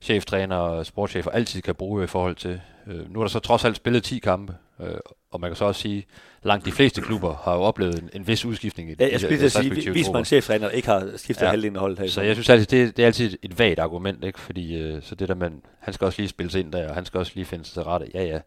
cheftræner 0.00 0.56
og 0.56 0.86
sportschefer 0.86 1.30
altid 1.30 1.62
kan 1.62 1.74
bruge 1.74 2.04
i 2.04 2.06
forhold 2.06 2.36
til. 2.36 2.60
Øh, 2.86 3.12
nu 3.12 3.20
er 3.20 3.24
der 3.24 3.28
så 3.28 3.38
trods 3.38 3.64
alt 3.64 3.76
spillet 3.76 4.02
10 4.02 4.18
kampe, 4.18 4.56
øh, 4.80 4.96
og 5.30 5.40
man 5.40 5.50
kan 5.50 5.56
så 5.56 5.64
også 5.64 5.80
sige, 5.80 6.06
langt 6.42 6.66
de 6.66 6.72
fleste 6.72 7.00
klubber 7.00 7.36
har 7.44 7.54
jo 7.54 7.60
oplevet 7.60 8.02
en, 8.02 8.10
en 8.12 8.26
vis 8.26 8.44
udskiftning 8.44 8.90
i 8.90 8.94
ja, 9.00 9.08
jeg 9.10 9.20
skulle 9.20 9.36
lige 9.36 9.50
sige, 9.50 9.92
hvis 9.92 10.10
man 10.12 10.24
cheftræner 10.24 10.68
ikke 10.68 10.88
har 10.88 11.10
skiftet 11.16 11.44
ja, 11.44 11.50
halvdelen 11.50 11.76
af 11.76 11.80
holdet 11.80 11.98
her. 11.98 12.08
Så 12.08 12.22
jeg 12.22 12.34
synes 12.34 12.48
altid, 12.48 12.66
det, 12.66 12.96
det 12.96 13.02
er 13.02 13.06
altid 13.06 13.38
et 13.42 13.58
vagt 13.58 13.78
argument, 13.78 14.24
ikke? 14.24 14.40
fordi 14.40 14.76
øh, 14.76 15.02
så 15.02 15.14
det 15.14 15.28
der, 15.28 15.34
man, 15.34 15.62
han 15.78 15.94
skal 15.94 16.04
også 16.04 16.20
lige 16.22 16.28
spille 16.28 16.52
sig 16.52 16.60
ind 16.60 16.72
der, 16.72 16.88
og 16.88 16.94
han 16.94 17.04
skal 17.04 17.18
også 17.18 17.32
lige 17.34 17.44
finde 17.44 17.64
sig 17.64 17.86
rette. 17.86 18.06
Ja, 18.14 18.24
ja. 18.24 18.40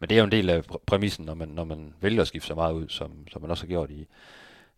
Men 0.00 0.08
det 0.08 0.14
er 0.14 0.18
jo 0.18 0.24
en 0.24 0.32
del 0.32 0.50
af 0.50 0.62
præmissen, 0.86 1.24
når 1.24 1.34
man, 1.34 1.48
når 1.48 1.64
man 1.64 1.94
vælger 2.00 2.20
at 2.20 2.28
skifte 2.28 2.48
så 2.48 2.54
meget 2.54 2.72
ud, 2.72 2.88
som, 2.88 3.12
som 3.32 3.42
man 3.42 3.50
også 3.50 3.64
har 3.64 3.68
gjort 3.68 3.90
i, 3.90 4.06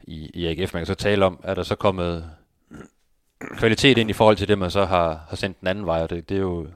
i, 0.03 0.31
i 0.35 0.47
AGF. 0.47 0.75
Man 0.75 0.81
kan 0.81 0.87
så 0.87 0.95
tale 0.95 1.25
om, 1.25 1.41
er 1.45 1.55
der 1.55 1.63
så 1.63 1.75
kommet 1.75 2.31
kvalitet 3.57 3.99
ind 3.99 4.11
i 4.11 4.13
forhold 4.13 4.37
til 4.37 4.49
det, 4.49 4.59
man 4.59 4.71
så 4.71 4.85
har, 4.85 5.25
har 5.29 5.37
sendt 5.37 5.61
den 5.61 5.69
anden 5.69 5.87
vej, 5.87 6.03
og 6.03 6.11
det, 6.11 6.29
det 6.29 6.35
er 6.37 6.41
jo 6.41 6.67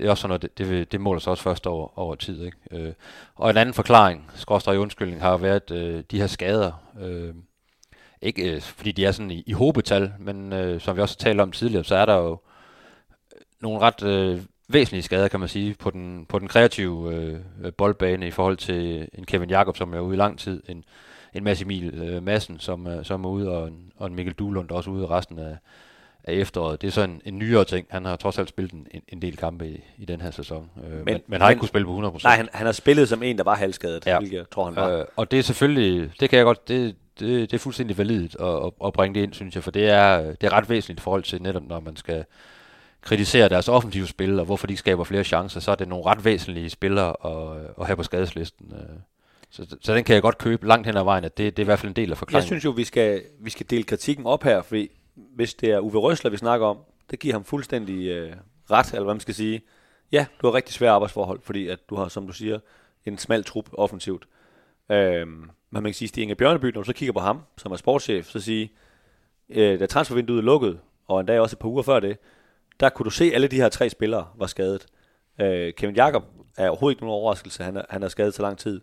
det 0.00 0.06
er 0.06 0.10
også 0.10 0.20
sådan 0.20 0.28
noget, 0.28 0.42
det, 0.42 0.58
det, 0.58 0.92
det 0.92 1.00
måler 1.00 1.20
sig 1.20 1.30
også 1.30 1.42
først 1.42 1.66
over, 1.66 1.98
over 1.98 2.14
tid. 2.14 2.44
Ikke? 2.44 2.56
Øh, 2.70 2.92
og 3.34 3.50
en 3.50 3.56
anden 3.56 3.74
forklaring, 3.74 4.30
skråstrej 4.34 4.76
undskyldning, 4.76 5.20
har 5.20 5.36
været 5.36 5.70
øh, 5.70 6.04
de 6.10 6.20
her 6.20 6.26
skader. 6.26 6.72
Øh, 7.00 7.34
ikke 8.22 8.54
øh, 8.54 8.60
fordi 8.60 8.92
de 8.92 9.04
er 9.04 9.12
sådan 9.12 9.30
i, 9.30 9.42
i 9.46 9.52
hobetal, 9.52 10.12
men 10.18 10.52
øh, 10.52 10.80
som 10.80 10.96
vi 10.96 11.02
også 11.02 11.16
har 11.18 11.24
talt 11.24 11.40
om 11.40 11.52
tidligere, 11.52 11.84
så 11.84 11.94
er 11.94 12.06
der 12.06 12.16
jo 12.16 12.30
øh, 12.32 13.40
nogle 13.60 13.80
ret 13.80 14.02
øh, 14.02 14.40
væsentlige 14.68 15.02
skader, 15.02 15.28
kan 15.28 15.40
man 15.40 15.48
sige, 15.48 15.74
på 15.74 15.90
den, 15.90 16.26
på 16.26 16.38
den 16.38 16.48
kreative 16.48 17.14
øh, 17.14 17.72
boldbane 17.72 18.26
i 18.26 18.30
forhold 18.30 18.56
til 18.56 19.08
en 19.12 19.24
Kevin 19.24 19.50
Jakob, 19.50 19.76
som 19.76 19.94
er 19.94 20.00
ude 20.00 20.14
i 20.14 20.18
lang 20.18 20.38
tid, 20.38 20.62
en, 20.68 20.84
en 21.34 21.44
Mads 21.44 21.62
Emil 21.62 21.94
øh, 21.94 22.22
Madsen, 22.22 22.58
som, 22.58 22.86
øh, 22.86 23.04
som 23.04 23.24
er 23.24 23.28
ude, 23.28 23.50
og 23.50 23.68
en, 23.68 23.92
og 23.96 24.06
en 24.06 24.14
Mikkel 24.14 24.34
Duhlund, 24.34 24.68
der 24.68 24.74
også 24.74 24.90
ude 24.90 25.06
resten 25.06 25.38
af, 25.38 25.56
af 26.24 26.32
efteråret. 26.34 26.80
Det 26.82 26.88
er 26.88 26.92
sådan 26.92 27.10
en, 27.10 27.20
en 27.24 27.38
nyere 27.38 27.64
ting. 27.64 27.86
Han 27.90 28.04
har 28.04 28.16
trods 28.16 28.38
alt 28.38 28.48
spillet 28.48 28.72
en, 28.72 28.86
en 29.08 29.22
del 29.22 29.36
kampe 29.36 29.68
i, 29.68 29.80
i 29.98 30.04
den 30.04 30.20
her 30.20 30.30
sæson, 30.30 30.70
øh, 30.84 30.92
men, 30.92 31.04
men, 31.04 31.20
men 31.26 31.40
har 31.40 31.50
ikke 31.50 31.60
kunnet 31.60 31.68
spille 31.68 31.86
på 31.86 32.08
100%. 32.08 32.20
Nej, 32.24 32.36
han, 32.36 32.48
han 32.52 32.66
har 32.66 32.72
spillet 32.72 33.08
som 33.08 33.22
en, 33.22 33.38
der 33.38 33.44
var 33.44 33.54
halvskadet, 33.54 34.06
Ja. 34.06 34.18
hvilket 34.18 34.36
jeg 34.36 34.50
tror, 34.50 34.64
han 34.64 34.76
var. 34.76 34.88
Øh, 34.90 35.04
og 35.16 35.30
det 35.30 35.38
er 35.38 35.42
selvfølgelig, 35.42 36.10
det 36.20 36.30
kan 36.30 36.36
jeg 36.36 36.44
godt, 36.44 36.68
det, 36.68 36.96
det, 37.20 37.50
det 37.50 37.56
er 37.56 37.58
fuldstændig 37.58 37.98
validt 37.98 38.36
at, 38.40 38.46
at, 38.66 38.72
at 38.86 38.92
bringe 38.92 39.14
det 39.20 39.22
ind, 39.26 39.32
synes 39.32 39.54
jeg, 39.54 39.64
for 39.64 39.70
det 39.70 39.88
er, 39.90 40.18
det 40.22 40.42
er 40.44 40.52
ret 40.52 40.68
væsentligt 40.70 41.00
i 41.00 41.02
forhold 41.02 41.22
til 41.22 41.42
netop, 41.42 41.62
når 41.68 41.80
man 41.80 41.96
skal 41.96 42.24
kritisere 43.02 43.48
deres 43.48 43.68
offensive 43.68 44.06
spil, 44.06 44.38
og 44.40 44.44
hvorfor 44.46 44.66
de 44.66 44.76
skaber 44.76 45.04
flere 45.04 45.24
chancer, 45.24 45.60
så 45.60 45.70
er 45.70 45.74
det 45.74 45.88
nogle 45.88 46.04
ret 46.06 46.24
væsentlige 46.24 46.70
spillere 46.70 47.14
at, 47.24 47.66
at 47.80 47.86
have 47.86 47.96
på 47.96 48.02
skadeslisten. 48.02 48.72
øh. 48.76 48.96
Så, 49.50 49.76
så 49.82 49.94
den 49.94 50.04
kan 50.04 50.14
jeg 50.14 50.22
godt 50.22 50.38
købe 50.38 50.66
langt 50.66 50.86
hen 50.86 50.96
ad 50.96 51.04
vejen, 51.04 51.24
at 51.24 51.38
det, 51.38 51.56
det 51.56 51.62
er 51.62 51.64
i 51.64 51.70
hvert 51.70 51.78
fald 51.78 51.90
en 51.90 51.96
del 51.96 52.04
af 52.04 52.08
Jeg 52.10 52.18
forklaringen. 52.18 52.46
synes 52.46 52.64
jo, 52.64 52.70
vi 52.70 52.84
skal, 52.84 53.22
vi 53.40 53.50
skal 53.50 53.66
dele 53.70 53.82
kritikken 53.82 54.26
op 54.26 54.42
her, 54.42 54.62
fordi 54.62 54.88
hvis 55.14 55.54
det 55.54 55.70
er 55.70 55.80
Uwe 55.80 55.98
Røsler, 55.98 56.30
vi 56.30 56.36
snakker 56.36 56.66
om, 56.66 56.78
det 57.10 57.18
giver 57.18 57.34
ham 57.34 57.44
fuldstændig 57.44 58.08
øh, 58.08 58.32
ret, 58.70 58.92
eller 58.92 59.04
hvad 59.04 59.14
man 59.14 59.20
skal 59.20 59.34
sige. 59.34 59.62
Ja, 60.12 60.26
du 60.42 60.46
har 60.46 60.54
rigtig 60.54 60.74
svære 60.74 60.90
arbejdsforhold, 60.90 61.40
fordi 61.42 61.68
at 61.68 61.90
du 61.90 61.94
har, 61.94 62.08
som 62.08 62.26
du 62.26 62.32
siger, 62.32 62.58
en 63.04 63.18
smal 63.18 63.44
trup 63.44 63.68
offensivt. 63.72 64.28
Øh, 64.90 65.28
men 65.28 65.50
man 65.70 65.84
kan 65.84 65.94
sige, 65.94 66.08
at 66.12 66.16
Inge 66.16 66.34
Bjørneby, 66.34 66.64
når 66.64 66.80
du 66.80 66.86
så 66.86 66.92
kigger 66.92 67.12
på 67.12 67.20
ham, 67.20 67.40
som 67.58 67.72
er 67.72 67.76
sportschef, 67.76 68.26
så 68.26 68.40
sige, 68.40 68.72
øh, 69.48 69.80
da 69.80 69.86
transfervinduet 69.86 70.38
er 70.38 70.42
lukket, 70.42 70.80
og 71.06 71.20
endda 71.20 71.40
også 71.40 71.54
et 71.54 71.58
par 71.58 71.68
uger 71.68 71.82
før 71.82 72.00
det, 72.00 72.18
der 72.80 72.88
kunne 72.88 73.04
du 73.04 73.10
se, 73.10 73.24
at 73.24 73.34
alle 73.34 73.48
de 73.48 73.56
her 73.56 73.68
tre 73.68 73.90
spillere 73.90 74.28
var 74.36 74.46
skadet. 74.46 74.86
Øh, 75.40 75.72
Kevin 75.72 75.94
Jakob 75.94 76.24
er 76.56 76.68
overhovedet 76.68 76.94
ikke 76.94 77.04
nogen 77.04 77.20
overraskelse, 77.20 77.62
han 77.62 77.76
er, 77.76 77.82
han 77.90 78.02
er 78.02 78.08
skadet 78.08 78.34
så 78.34 78.42
lang 78.42 78.58
tid. 78.58 78.80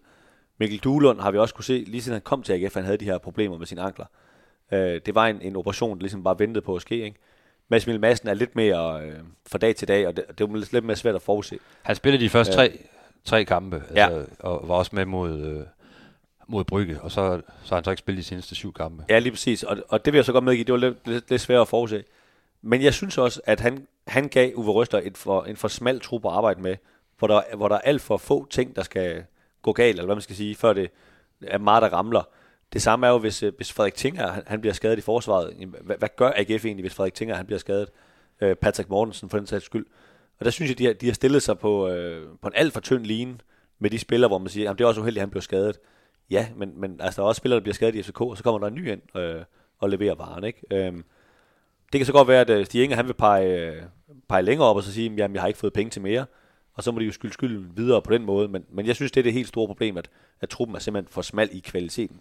Mikkel 0.58 0.80
Duelund 0.80 1.20
har 1.20 1.32
vi 1.32 1.38
også 1.38 1.56
kunne 1.56 1.66
se, 1.66 1.84
lige 1.88 2.02
siden 2.02 2.14
han 2.14 2.22
kom 2.22 2.44
til 2.44 2.54
AGF, 2.54 2.76
han 2.76 2.84
havde 2.84 2.98
de 2.98 3.06
her 3.06 3.18
problemer 3.18 3.58
med 3.58 3.66
sine 3.66 3.82
ankler. 3.82 4.06
Øh, 4.06 4.12
det 4.78 5.16
var 5.16 5.28
en, 5.28 5.42
en 5.42 5.56
operation, 5.56 5.98
der 5.98 6.02
ligesom 6.02 6.24
bare 6.24 6.40
ventede 6.40 6.62
på 6.66 6.76
at 6.76 6.82
ske. 6.82 6.96
Ikke? 7.04 7.18
Mads 7.70 7.88
Emil 7.88 8.00
Madsen 8.00 8.28
er 8.30 8.34
lidt 8.34 8.56
mere 8.56 9.02
øh, 9.04 9.16
fra 9.52 9.58
dag 9.58 9.76
til 9.76 9.88
dag, 9.88 10.08
og 10.08 10.16
det, 10.18 10.26
det 10.38 10.50
var 10.50 10.58
lidt 10.72 10.86
mere 10.86 10.96
svært 10.98 11.16
at 11.16 11.22
forudse. 11.22 11.60
Han 11.82 11.96
spillede 11.96 12.24
de 12.24 12.30
første 12.30 12.54
tre, 12.54 12.80
tre 13.26 13.46
kampe, 13.46 13.84
Ja. 13.96 14.10
altså, 14.10 14.26
og 14.40 14.68
var 14.68 14.76
også 14.76 14.92
med 14.94 15.06
mod, 15.06 15.40
øh, 15.40 15.64
mod 16.48 16.64
Brygge, 16.64 17.02
og 17.02 17.12
så, 17.12 17.42
så 17.64 17.70
har 17.70 17.76
han 17.76 17.84
så 17.84 17.92
ikke 17.92 18.00
spillet 18.00 18.24
de 18.24 18.28
seneste 18.28 18.56
syv 18.56 18.74
kampe. 18.74 19.06
Ja, 19.10 19.20
lige 19.20 19.32
præcis. 19.32 19.64
Og, 19.64 19.78
og 19.90 20.06
det 20.06 20.14
vil 20.14 20.18
jeg 20.18 20.26
så 20.26 20.32
godt 20.34 20.44
medgive, 20.44 20.64
det 20.64 20.72
var 20.74 20.80
lidt, 20.80 21.08
lidt, 21.08 21.30
lidt 21.30 21.42
svært 21.42 21.62
at 21.62 21.68
forudse. 21.68 22.04
Men 22.62 22.82
jeg 22.82 22.94
synes 22.94 23.18
også, 23.18 23.42
at 23.46 23.60
han, 23.60 23.88
han 24.08 24.28
gav 24.28 24.52
Uwe 24.56 24.72
Røster 24.72 25.02
et 25.04 25.18
for, 25.18 25.44
en 25.44 25.56
for 25.56 25.68
smal 25.68 26.00
trup 26.00 26.26
at 26.26 26.32
arbejde 26.32 26.62
med, 26.62 26.76
hvor 27.20 27.28
der, 27.28 27.56
hvor 27.56 27.68
der 27.68 27.76
er 27.76 27.80
alt 27.80 28.02
for 28.02 28.18
få 28.18 28.48
ting, 28.50 28.76
der 28.76 28.84
skal 28.84 29.24
gå 29.62 29.74
galt, 29.74 29.90
eller 29.90 30.06
hvad 30.06 30.16
man 30.16 30.22
skal 30.22 30.36
sige, 30.36 30.56
før 30.56 30.74
det 30.74 30.92
er 31.42 31.58
meget, 31.58 31.82
der 31.82 31.90
ramler. 31.90 32.24
Det 32.74 32.82
samme 32.82 33.08
er 33.08 33.12
jo, 33.12 33.18
hvis, 33.18 33.44
øh, 33.44 33.54
hvis 33.56 33.74
Frederik 33.74 33.96
Tinger 33.96 34.28
han, 34.28 34.44
han 34.48 34.62
bliver 34.62 34.74
skadet 34.74 34.98
i 34.98 35.02
forsvaret. 35.02 35.54
Hvad, 35.82 35.96
hvad 35.98 36.10
gør 36.16 36.32
AGF 36.36 36.66
egentlig, 36.66 36.84
hvis 36.84 36.94
Frederik 36.94 37.14
Tinger 37.14 37.36
han 37.36 37.46
bliver 37.46 37.60
skadet? 37.60 37.90
Øh, 38.42 38.56
Patrick 38.56 38.90
Mortensen 38.90 39.30
for 39.30 39.38
den 39.38 39.48
sags 39.48 39.66
skyld. 39.66 39.86
Og 40.40 40.46
der 40.46 40.52
synes 40.52 40.70
jeg, 40.70 40.78
de 40.78 40.86
har, 40.86 40.94
de 40.94 41.06
har 41.06 41.14
stillet 41.14 41.44
sig 41.44 41.60
på, 41.60 41.90
øh, 41.90 42.28
på 42.42 42.48
en 42.48 42.54
alt 42.56 42.74
for 42.74 42.80
tynd 42.80 43.06
line 43.06 43.38
med 43.80 43.90
de 43.90 44.00
spillere, 44.00 44.28
hvor 44.28 44.38
man 44.38 44.50
siger, 44.50 44.72
at 44.72 44.78
det 44.78 44.84
er 44.84 44.88
også 44.88 45.02
uheldigt, 45.02 45.20
at 45.20 45.22
han 45.22 45.30
bliver 45.30 45.42
skadet. 45.42 45.80
Ja, 46.30 46.48
men, 46.56 46.74
men 46.82 47.02
altså, 47.02 47.22
der 47.22 47.26
er 47.26 47.28
også 47.28 47.40
spillere, 47.40 47.60
der 47.60 47.64
bliver 47.64 47.74
skadet 47.74 47.96
i 47.96 48.04
FCK, 48.04 48.22
og 48.22 48.38
så 48.38 48.44
kommer 48.44 48.60
der 48.60 48.68
en 48.68 48.76
ny 48.76 48.92
ind 48.92 49.18
øh, 49.18 49.44
og 49.80 49.90
leverer 49.90 50.16
varen. 50.16 50.44
Ikke? 50.44 50.62
Øh, 50.72 50.94
det 51.94 52.00
kan 52.00 52.06
så 52.06 52.12
godt 52.12 52.28
være, 52.28 52.42
at 52.42 52.50
øh, 52.50 52.66
Stig 52.66 52.84
Inger, 52.84 52.96
han 52.96 53.08
vil 53.08 53.14
pege, 53.14 53.72
øh, 53.72 53.82
pege 54.30 54.42
længere 54.42 54.68
op 54.68 54.76
og 54.76 54.84
så 54.84 54.94
sige, 54.94 55.24
at 55.24 55.34
jeg 55.34 55.42
har 55.42 55.48
ikke 55.48 55.60
fået 55.60 55.74
penge 55.74 55.90
til 55.90 56.02
mere. 56.02 56.26
Og 56.74 56.84
så 56.84 56.92
må 56.92 57.00
de 57.00 57.06
jo 57.06 57.12
skylde 57.12 57.34
skylden 57.34 57.72
videre 57.76 58.02
på 58.02 58.14
den 58.14 58.26
måde. 58.26 58.48
Men, 58.48 58.66
men 58.70 58.86
jeg 58.86 58.96
synes, 58.96 59.12
det 59.12 59.22
er 59.22 59.24
det 59.24 59.34
helt 59.34 59.48
store 59.48 59.68
problem, 59.68 59.98
at, 59.98 60.10
at 60.42 60.50
truppen 60.50 60.76
er 60.76 60.80
simpelthen 60.80 61.12
for 61.12 61.22
smal 61.22 61.50
i 61.52 61.60
kvaliteten. 61.60 62.20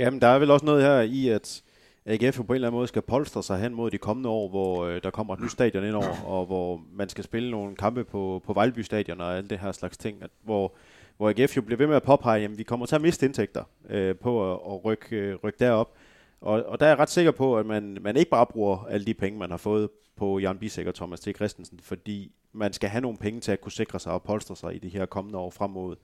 Jamen, 0.00 0.20
der 0.20 0.26
er 0.26 0.38
vel 0.38 0.50
også 0.50 0.66
noget 0.66 0.82
her 0.82 1.00
i, 1.00 1.28
at 1.28 1.62
AGF 2.06 2.38
jo 2.38 2.42
på 2.42 2.52
en 2.52 2.54
eller 2.54 2.68
anden 2.68 2.78
måde 2.78 2.88
skal 2.88 3.02
polstre 3.02 3.42
sig 3.42 3.58
hen 3.58 3.74
mod 3.74 3.90
de 3.90 3.98
kommende 3.98 4.28
år, 4.28 4.48
hvor 4.48 4.84
øh, 4.84 5.02
der 5.02 5.10
kommer 5.10 5.34
et 5.34 5.40
nyt 5.40 5.50
stadion 5.50 5.84
ind 5.84 5.94
over, 5.94 6.24
og 6.24 6.46
hvor 6.46 6.80
man 6.92 7.08
skal 7.08 7.24
spille 7.24 7.50
nogle 7.50 7.76
kampe 7.76 8.04
på, 8.04 8.42
på 8.46 8.52
Vejlby 8.52 8.78
Stadion 8.78 9.20
og 9.20 9.36
alt 9.36 9.50
det 9.50 9.58
her 9.58 9.72
slags 9.72 9.96
ting, 9.96 10.22
at, 10.22 10.30
hvor, 10.42 10.74
hvor 11.16 11.28
AGF 11.28 11.56
jo 11.56 11.62
bliver 11.62 11.78
ved 11.78 11.86
med 11.86 11.96
at 11.96 12.02
påpege, 12.02 12.44
at 12.44 12.58
vi 12.58 12.62
kommer 12.62 12.86
til 12.86 12.94
at 12.94 13.00
miste 13.00 13.26
indtægter 13.26 13.64
øh, 13.90 14.16
på 14.16 14.52
at, 14.52 14.60
at 14.72 14.84
rykke, 14.84 15.16
øh, 15.16 15.36
rykke 15.44 15.58
derop. 15.58 15.92
Og, 16.40 16.62
og 16.62 16.80
der 16.80 16.86
er 16.86 16.90
jeg 16.90 16.98
ret 16.98 17.10
sikker 17.10 17.30
på, 17.30 17.58
at 17.58 17.66
man, 17.66 17.98
man 18.00 18.16
ikke 18.16 18.30
bare 18.30 18.46
bruger 18.46 18.86
alle 18.90 19.06
de 19.06 19.14
penge, 19.14 19.38
man 19.38 19.50
har 19.50 19.56
fået 19.56 19.88
på 20.16 20.38
Jan 20.38 20.58
Bisek 20.58 20.86
og 20.86 20.94
Thomas 20.94 21.20
T. 21.20 21.36
Christensen, 21.36 21.80
fordi 21.82 22.32
man 22.52 22.72
skal 22.72 22.88
have 22.88 23.00
nogle 23.00 23.18
penge 23.18 23.40
til 23.40 23.52
at 23.52 23.60
kunne 23.60 23.72
sikre 23.72 24.00
sig 24.00 24.12
og 24.12 24.22
polstre 24.22 24.56
sig 24.56 24.74
i 24.74 24.78
de 24.78 24.88
her 24.88 25.06
kommende 25.06 25.38
år 25.38 25.50
frem 25.50 25.70
mod 25.70 25.96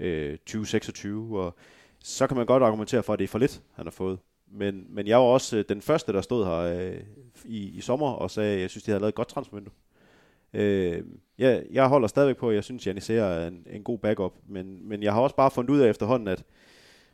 øh, 0.00 0.38
2026. 0.38 1.40
Og 1.40 1.56
så 2.04 2.26
kan 2.26 2.36
man 2.36 2.46
godt 2.46 2.62
argumentere 2.62 3.02
for, 3.02 3.12
at 3.12 3.18
det 3.18 3.24
er 3.24 3.28
for 3.28 3.38
lidt, 3.38 3.62
han 3.74 3.86
har 3.86 3.90
fået. 3.90 4.18
Men, 4.50 4.86
men 4.88 5.06
jeg 5.06 5.18
var 5.18 5.24
også 5.24 5.56
øh, 5.56 5.64
den 5.68 5.82
første, 5.82 6.12
der 6.12 6.20
stod 6.20 6.44
her 6.44 6.58
øh, 6.58 7.00
i, 7.44 7.70
i 7.70 7.80
sommer 7.80 8.10
og 8.10 8.30
sagde, 8.30 8.54
at 8.54 8.60
jeg 8.60 8.70
synes, 8.70 8.84
de 8.84 8.90
havde 8.90 9.00
lavet 9.00 9.08
et 9.08 9.14
godt 9.14 9.28
transfervindue. 9.28 9.72
Øh, 10.54 11.02
jeg, 11.38 11.64
jeg 11.70 11.88
holder 11.88 12.08
stadigvæk 12.08 12.36
på, 12.36 12.48
at 12.48 12.54
jeg 12.54 12.64
synes, 12.64 12.86
Janis 12.86 13.10
er 13.10 13.46
en, 13.46 13.66
en 13.70 13.82
god 13.82 13.98
backup, 13.98 14.32
men, 14.48 14.88
men 14.88 15.02
jeg 15.02 15.12
har 15.12 15.20
også 15.20 15.36
bare 15.36 15.50
fundet 15.50 15.70
ud 15.70 15.80
af 15.80 15.90
efterhånden, 15.90 16.28
at, 16.28 16.44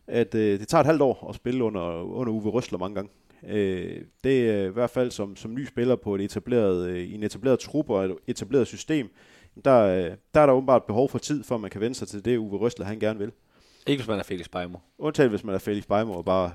at 0.07 0.35
øh, 0.35 0.61
det 0.61 0.69
tager 0.69 0.81
et 0.81 0.87
halvt 0.87 1.03
år 1.03 1.27
at 1.29 1.35
spille 1.35 1.65
under, 1.65 2.03
under 2.03 2.33
Uwe 2.33 2.51
Røsler 2.51 2.79
mange 2.79 2.95
gange. 2.95 3.11
Øh, 3.47 4.03
det 4.25 4.51
er 4.51 4.65
i 4.65 4.71
hvert 4.71 4.91
fald 4.91 5.11
som, 5.11 5.37
som 5.37 5.55
ny 5.55 5.67
spiller 5.67 5.97
på 5.97 6.15
et 6.15 6.21
etableret, 6.21 6.89
øh, 6.89 6.99
i 6.99 7.15
en 7.15 7.23
etableret 7.23 7.59
trup 7.59 7.91
og 7.91 8.05
et 8.05 8.17
etableret 8.27 8.67
system, 8.67 9.11
der, 9.65 9.81
øh, 9.83 10.17
der 10.35 10.41
er 10.41 10.47
der 10.47 10.53
åbenbart 10.53 10.85
behov 10.85 11.09
for 11.09 11.19
tid, 11.19 11.45
for 11.45 11.55
at 11.55 11.61
man 11.61 11.71
kan 11.71 11.81
vende 11.81 11.95
sig 11.95 12.09
til 12.09 12.25
det, 12.25 12.37
Uwe 12.37 12.59
Røsler 12.59 12.87
han 12.87 12.99
gerne 12.99 13.19
vil. 13.19 13.33
Ikke 13.89 14.01
hvis 14.01 14.09
man 14.09 14.19
er 14.19 14.23
Felix 14.23 14.49
Beimo. 14.49 14.79
Undtagen 14.99 15.31
hvis 15.31 15.45
man 15.45 15.55
er 15.55 15.59
Felix 15.59 15.87
Beimo 15.87 16.13
og 16.13 16.25
bare 16.25 16.53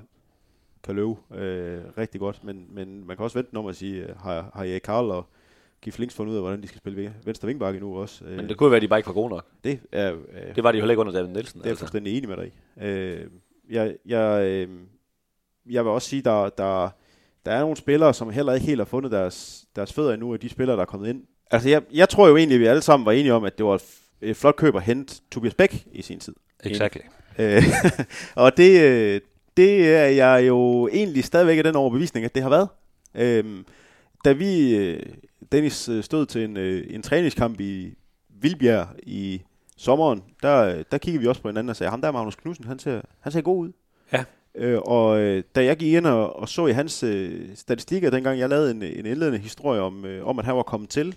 kan 0.83 0.95
løbe 0.95 1.15
øh, 1.35 1.81
rigtig 1.97 2.19
godt, 2.19 2.43
men, 2.43 2.65
men 2.69 3.07
man 3.07 3.17
kan 3.17 3.23
også 3.23 3.37
vente 3.37 3.55
om 3.57 3.65
at 3.67 3.75
sige, 3.75 4.03
øh, 4.03 4.17
har, 4.17 4.51
har 4.55 4.63
Erik 4.63 4.81
Karl 4.81 5.11
og 5.11 5.25
Gif 5.81 5.99
Links 5.99 6.15
fundet 6.15 6.31
ud 6.31 6.37
af, 6.37 6.43
hvordan 6.43 6.61
de 6.61 6.67
skal 6.67 6.77
spille 6.77 7.13
venstre 7.25 7.45
vingbakke 7.47 7.79
nu 7.79 7.97
også. 7.97 8.25
Øh, 8.25 8.37
Men 8.37 8.49
det 8.49 8.57
kunne 8.57 8.71
være, 8.71 8.75
at 8.75 8.81
de 8.81 8.87
bare 8.87 8.99
ikke 8.99 9.07
var 9.07 9.13
gode 9.13 9.29
nok. 9.29 9.45
det 9.63 9.79
er, 9.91 10.13
øh, 10.13 10.55
Det 10.55 10.63
var 10.63 10.71
de 10.71 10.77
jo 10.77 10.81
heller 10.81 10.91
ikke 10.91 11.01
under 11.01 11.13
David 11.13 11.29
Nielsen. 11.29 11.59
det 11.59 11.65
er 11.65 11.69
jeg 11.69 11.77
fuldstændig 11.77 12.17
enig 12.17 12.29
med 12.29 12.37
dig 12.37 12.47
i. 12.47 12.83
Øh, 12.85 13.27
jeg, 13.69 13.95
jeg, 14.05 14.43
øh, 14.45 14.69
jeg 15.69 15.83
vil 15.85 15.91
også 15.91 16.09
sige, 16.09 16.21
der, 16.21 16.49
der, 16.49 16.89
der 17.45 17.51
er 17.51 17.59
nogle 17.59 17.75
spillere, 17.77 18.13
som 18.13 18.29
heller 18.29 18.53
ikke 18.53 18.65
helt 18.65 18.79
har 18.79 18.85
fundet 18.85 19.11
deres, 19.11 19.65
deres 19.75 19.93
fødder 19.93 20.13
endnu, 20.13 20.33
af 20.33 20.39
de 20.39 20.49
spillere, 20.49 20.75
der 20.75 20.81
er 20.81 20.85
kommet 20.87 21.09
ind. 21.09 21.23
Altså, 21.51 21.69
jeg, 21.69 21.81
jeg 21.93 22.09
tror 22.09 22.27
jo 22.27 22.37
egentlig, 22.37 22.55
at 22.55 22.61
vi 22.61 22.65
alle 22.65 22.81
sammen 22.81 23.05
var 23.05 23.11
enige 23.11 23.33
om, 23.33 23.43
at 23.43 23.57
det 23.57 23.65
var 23.65 23.81
et, 24.21 24.37
flot 24.37 24.55
køb 24.55 24.75
at 24.75 24.81
hente 24.83 25.21
Tobias 25.31 25.53
Bæk 25.53 25.85
i 25.91 26.01
sin 26.01 26.19
tid. 26.19 26.33
Exactly. 26.63 27.01
Øh, 27.39 27.63
og 28.35 28.57
det, 28.57 28.81
øh, 28.81 29.21
det 29.57 29.95
er 29.95 30.05
jeg 30.05 30.47
jo 30.47 30.87
egentlig 30.87 31.23
stadigvæk 31.23 31.57
af 31.57 31.63
den 31.63 31.75
overbevisning, 31.75 32.25
at 32.25 32.35
det 32.35 32.43
har 32.43 32.49
været. 32.49 32.67
Øh, 33.15 33.63
da 34.25 34.31
vi, 34.31 34.75
øh, 34.75 35.03
Dennis, 35.51 35.89
stod 36.01 36.25
til 36.25 36.43
en, 36.43 36.57
en 36.57 37.01
træningskamp 37.01 37.59
i 37.59 37.93
Vildbjerg 38.29 38.87
i 39.03 39.41
sommeren, 39.77 40.23
der, 40.43 40.83
der 40.83 40.97
kiggede 40.97 41.21
vi 41.21 41.27
også 41.27 41.41
på 41.41 41.47
hinanden 41.47 41.69
og 41.69 41.75
sagde, 41.75 41.89
ham 41.89 42.01
der 42.01 42.11
Magnus 42.11 42.35
Knudsen, 42.35 42.65
han 42.65 42.79
ser, 42.79 43.01
han 43.19 43.31
ser 43.31 43.41
god 43.41 43.59
ud. 43.65 43.71
Ja. 44.13 44.23
Øh, 44.55 44.79
og 44.81 45.19
øh, 45.19 45.43
da 45.55 45.63
jeg 45.63 45.77
gik 45.77 45.93
ind 45.93 46.05
og, 46.05 46.35
og 46.35 46.49
så 46.49 46.67
i 46.67 46.71
hans 46.71 47.03
øh, 47.03 47.55
statistikker, 47.55 48.09
dengang 48.09 48.39
jeg 48.39 48.49
lavede 48.49 48.71
en, 48.71 48.83
en 48.83 49.05
indledende 49.05 49.39
historie 49.39 49.81
om, 49.81 50.05
øh, 50.05 50.27
om, 50.27 50.39
at 50.39 50.45
han 50.45 50.55
var 50.55 50.63
kommet 50.63 50.89
til, 50.89 51.15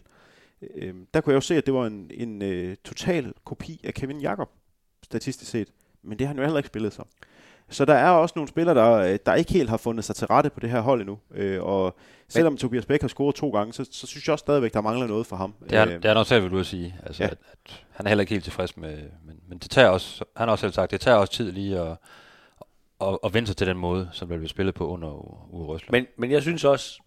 øh, 0.75 0.95
der 1.15 1.21
kunne 1.21 1.33
jeg 1.33 1.37
jo 1.37 1.41
se, 1.41 1.57
at 1.57 1.67
det 1.67 1.75
var 1.75 1.87
en, 1.87 2.11
en 2.15 2.43
øh, 2.43 2.77
total 2.85 3.33
kopi 3.45 3.81
af 3.85 3.95
Kevin 3.95 4.21
Jakob, 4.21 4.51
statistisk 5.03 5.51
set. 5.51 5.69
Men 6.07 6.19
det 6.19 6.27
har 6.27 6.35
han 6.35 6.37
jo 6.37 6.43
heller 6.43 6.59
ikke 6.59 6.67
spillet 6.67 6.93
som. 6.93 7.07
Så 7.69 7.85
der 7.85 7.95
er 7.95 8.11
også 8.11 8.33
nogle 8.37 8.49
spillere, 8.49 8.75
der, 8.75 8.93
øh, 8.93 9.19
der 9.27 9.35
ikke 9.35 9.53
helt 9.53 9.71
har 9.71 9.77
fundet 9.77 10.05
sig 10.05 10.17
til 10.17 10.27
rette 10.27 10.51
på 10.51 10.61
det 10.61 10.71
her 10.71 10.81
hold 10.81 11.01
endnu. 11.01 11.19
Øh, 11.35 11.63
og 11.63 11.97
selvom 12.29 12.53
Men, 12.53 12.59
Tobias 12.59 12.87
Bæk 12.87 13.01
har 13.01 13.09
scoret 13.09 13.35
to 13.35 13.51
gange, 13.51 13.73
så, 13.73 13.87
så 13.91 14.07
synes 14.07 14.27
jeg 14.27 14.33
også 14.33 14.43
stadigvæk, 14.43 14.75
der 14.75 14.81
mangler 14.81 15.07
noget 15.07 15.27
for 15.27 15.37
ham. 15.37 15.55
Det 15.65 15.73
er, 15.79 15.87
Øh, 15.87 15.93
det 15.93 16.05
er 16.05 16.15
nok 16.15 16.27
selv, 16.27 16.43
vil 16.43 16.51
du 16.51 16.65
sige. 16.65 16.95
Altså, 17.07 17.23
Ja. 17.23 17.27
ja. 17.27 17.33
at, 17.33 17.39
at, 17.67 17.85
han 17.91 18.07
er 18.07 18.11
heller 18.11 18.21
ikke 18.23 18.33
helt 18.35 18.45
tilfreds 18.45 18.77
med, 18.77 18.97
men, 19.27 19.37
men 19.49 19.59
det 19.59 19.71
tager 19.71 19.89
også, 19.89 20.25
han 20.37 20.49
har 20.49 20.53
også 20.53 20.61
selv 20.63 20.73
sagt, 20.73 20.91
det 20.91 21.01
tager 21.01 21.17
også 21.17 21.33
tid 21.33 21.53
lige 21.53 21.81
at, 21.81 21.97
at, 23.01 23.19
at 23.25 23.35
vende 23.35 23.47
sig 23.47 23.57
til 23.57 23.67
den 23.67 23.79
måde, 23.79 24.09
som 24.13 24.29
der 24.29 24.37
bliver 24.37 24.49
spillet 24.49 24.75
på 24.75 24.89
under 24.89 25.09
Uwe 25.55 25.67
Røsler. 25.67 25.93
Men, 25.93 26.07
men 26.19 26.31
jeg 26.31 26.43
synes 26.43 26.65
også, 26.65 27.01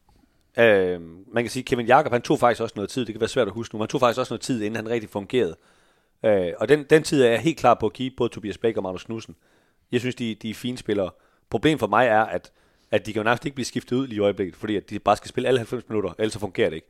øh, 0.58 1.02
man 1.34 1.44
kan 1.44 1.50
sige, 1.50 1.64
Kevin 1.64 1.86
Jakob, 1.86 2.12
han 2.12 2.22
tog 2.22 2.40
faktisk 2.40 2.62
også 2.62 2.74
noget 2.76 2.90
tid, 2.90 3.06
det 3.06 3.14
kan 3.14 3.22
være 3.22 3.30
svært 3.30 3.48
at 3.48 3.54
huske 3.54 3.76
nu, 3.76 3.78
men 3.78 3.84
han 3.84 3.88
tog 3.90 4.00
faktisk 4.02 4.20
også 4.20 4.34
noget 4.34 4.42
tid, 4.42 4.62
inden 4.62 4.76
han 4.76 4.90
rigtig 4.90 5.10
fungerede. 5.10 5.56
Øh, 6.24 6.54
og 6.58 6.70
den, 6.70 6.84
den 6.84 7.04
tid 7.04 7.24
er 7.24 7.30
jeg 7.30 7.40
helt 7.40 7.58
klar 7.58 7.74
på 7.74 7.86
at 7.86 7.94
give 7.94 8.12
både 8.18 8.30
Tobias 8.30 8.58
Bæk 8.58 8.78
og 8.78 8.84
Magnus 8.84 9.04
Knudsen. 9.04 9.36
Jeg 9.92 10.00
synes, 10.00 10.16
de, 10.16 10.36
de 10.36 10.50
er 10.50 10.54
fine 10.54 10.78
spillere. 10.78 11.12
Problemet 11.50 11.80
for 11.80 11.88
mig 11.88 12.08
er, 12.08 12.22
at, 12.22 12.52
at 12.92 13.06
de 13.06 13.14
kan 13.14 13.20
jo 13.20 13.24
nærmest 13.24 13.46
ikke 13.46 13.56
blive 13.56 13.66
skiftet 13.66 13.96
ud 13.96 14.08
lige 14.08 14.18
i 14.18 14.20
øjeblikket, 14.20 14.56
fordi 14.56 14.76
at 14.76 14.90
de 14.90 15.00
bare 15.00 15.18
skal 15.18 15.30
spille 15.30 15.48
alle 15.48 15.60
90 15.60 15.90
minutter, 15.90 16.14
ellers 16.18 16.34
så 16.34 16.40
fungerer 16.40 16.70
det 16.70 16.76
ikke. 16.76 16.88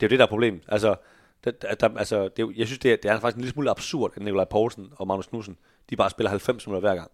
Det 0.00 0.06
er 0.06 0.08
jo 0.08 0.10
det, 0.10 0.18
der 0.18 0.24
er 0.24 0.28
problemet. 0.28 0.62
Altså, 0.68 0.96
der, 1.44 1.50
der, 1.50 1.98
altså 1.98 2.28
det 2.28 2.42
er, 2.42 2.52
jeg 2.56 2.66
synes, 2.66 2.78
det 2.78 2.92
er, 2.92 2.96
det 2.96 3.10
er 3.10 3.20
faktisk 3.20 3.36
en 3.36 3.40
lille 3.40 3.52
smule 3.52 3.70
absurd, 3.70 4.12
at 4.16 4.22
Nikolaj 4.22 4.44
Poulsen 4.44 4.92
og 4.96 5.06
Magnus 5.06 5.26
Knudsen, 5.26 5.56
de 5.90 5.96
bare 5.96 6.10
spiller 6.10 6.30
90 6.30 6.66
minutter 6.66 6.88
hver 6.88 6.94
gang. 6.94 7.10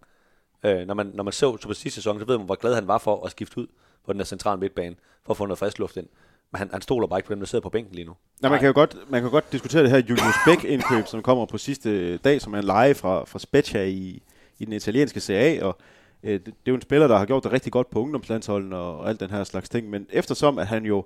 Øh, 0.63 0.87
når, 0.87 0.93
man, 0.93 1.11
når 1.13 1.23
man 1.23 1.33
så 1.33 1.57
Super 1.57 1.73
sidste 1.73 1.95
sæson, 1.95 2.19
så 2.19 2.25
ved 2.25 2.37
man, 2.37 2.45
hvor 2.45 2.55
glad 2.55 2.75
han 2.75 2.87
var 2.87 2.97
for 2.97 3.25
at 3.25 3.31
skifte 3.31 3.57
ud 3.57 3.67
på 4.05 4.13
den 4.13 4.19
der 4.19 4.25
centrale 4.25 4.59
midtbane, 4.59 4.95
for 5.23 5.33
at 5.33 5.37
få 5.37 5.45
noget 5.45 5.59
frisk 5.59 5.79
luft 5.79 5.97
ind. 5.97 6.07
Men 6.51 6.57
han, 6.57 6.69
han 6.71 6.81
stoler 6.81 7.07
bare 7.07 7.19
ikke 7.19 7.27
på 7.27 7.33
dem, 7.33 7.39
der 7.39 7.47
sidder 7.47 7.63
på 7.63 7.69
bænken 7.69 7.95
lige 7.95 8.05
nu. 8.05 8.13
Nej, 8.41 8.49
man 8.49 8.59
kan 8.59 8.67
jo 8.67 8.73
godt, 8.73 8.97
man 9.09 9.21
kan 9.21 9.31
godt 9.31 9.51
diskutere 9.51 9.83
det 9.83 9.91
her 9.91 9.97
Julius 9.97 10.35
Bæk-indkøb, 10.45 11.07
som 11.07 11.21
kommer 11.21 11.45
på 11.45 11.57
sidste 11.57 12.17
dag, 12.17 12.41
som 12.41 12.53
er 12.53 12.57
en 12.57 12.63
leje 12.63 12.93
fra, 12.93 13.25
fra 13.25 13.39
Spezia 13.39 13.83
i, 13.83 14.23
i 14.59 14.65
den 14.65 14.73
italienske 14.73 15.19
Serie 15.19 15.61
A, 15.61 15.65
og 15.65 15.77
øh, 16.23 16.33
det, 16.33 16.45
det 16.45 16.51
er 16.51 16.71
jo 16.71 16.75
en 16.75 16.81
spiller, 16.81 17.07
der 17.07 17.17
har 17.17 17.25
gjort 17.25 17.43
det 17.43 17.51
rigtig 17.51 17.71
godt 17.71 17.89
på 17.89 18.01
ungdomslandsholden 18.01 18.73
og, 18.73 18.97
og 18.97 19.09
alt 19.09 19.19
den 19.19 19.29
her 19.29 19.43
slags 19.43 19.69
ting, 19.69 19.89
men 19.89 20.07
eftersom 20.09 20.59
at 20.59 20.67
han 20.67 20.85
jo 20.85 21.05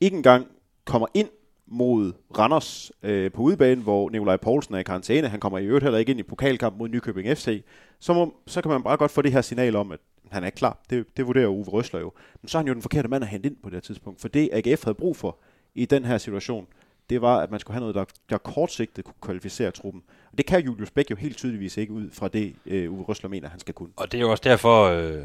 ikke 0.00 0.16
engang 0.16 0.46
kommer 0.84 1.06
ind 1.14 1.28
mod 1.66 2.12
Randers 2.38 2.92
øh, 3.02 3.32
på 3.32 3.42
udebane, 3.42 3.82
hvor 3.82 4.10
Nikolaj 4.10 4.36
Poulsen 4.36 4.74
er 4.74 4.78
i 4.78 4.82
karantæne, 4.82 5.28
han 5.28 5.40
kommer 5.40 5.58
i 5.58 5.64
øvrigt 5.64 5.82
heller 5.82 5.98
ikke 5.98 6.10
ind 6.10 6.20
i 6.20 6.22
pokalkamp 6.22 6.78
mod 6.78 6.88
Nykøbing 6.88 7.36
FC, 7.36 7.64
så, 8.00 8.12
må, 8.14 8.34
så 8.46 8.62
kan 8.62 8.70
man 8.70 8.82
bare 8.82 8.96
godt 8.96 9.10
få 9.10 9.22
det 9.22 9.32
her 9.32 9.40
signal 9.40 9.76
om, 9.76 9.92
at 9.92 10.00
han 10.30 10.42
er 10.42 10.46
ikke 10.46 10.56
klar. 10.56 10.78
Det, 10.90 11.16
det 11.16 11.26
vurderer 11.26 11.48
Uwe 11.48 11.64
Røsler 11.64 12.00
jo. 12.00 12.12
Men 12.42 12.48
så 12.48 12.58
er 12.58 12.62
han 12.62 12.68
jo 12.68 12.74
den 12.74 12.82
forkerte 12.82 13.08
mand 13.08 13.24
at 13.24 13.30
hente 13.30 13.48
ind 13.48 13.56
på 13.62 13.70
det 13.70 13.74
her 13.74 13.80
tidspunkt, 13.80 14.20
for 14.20 14.28
det 14.28 14.50
AGF 14.52 14.84
havde 14.84 14.94
brug 14.94 15.16
for 15.16 15.36
i 15.74 15.84
den 15.84 16.04
her 16.04 16.18
situation, 16.18 16.66
det 17.10 17.22
var, 17.22 17.38
at 17.38 17.50
man 17.50 17.60
skulle 17.60 17.74
have 17.74 17.80
noget, 17.80 17.94
der, 17.94 18.04
der 18.30 18.38
kortsigtet 18.38 19.04
kunne 19.04 19.14
kvalificere 19.20 19.70
truppen. 19.70 20.02
Og 20.32 20.38
det 20.38 20.46
kan 20.46 20.64
Julius 20.64 20.90
Bæk 20.90 21.10
jo 21.10 21.16
helt 21.16 21.36
tydeligvis 21.36 21.76
ikke 21.76 21.92
ud 21.92 22.10
fra 22.10 22.28
det, 22.28 22.54
øh, 22.66 22.92
Uwe 22.92 23.04
Røsler 23.04 23.30
mener, 23.30 23.48
han 23.48 23.60
skal 23.60 23.74
kunne. 23.74 23.90
Og 23.96 24.12
det 24.12 24.18
er 24.18 24.22
jo 24.22 24.30
også 24.30 24.42
derfor, 24.44 24.84
øh, 24.84 25.22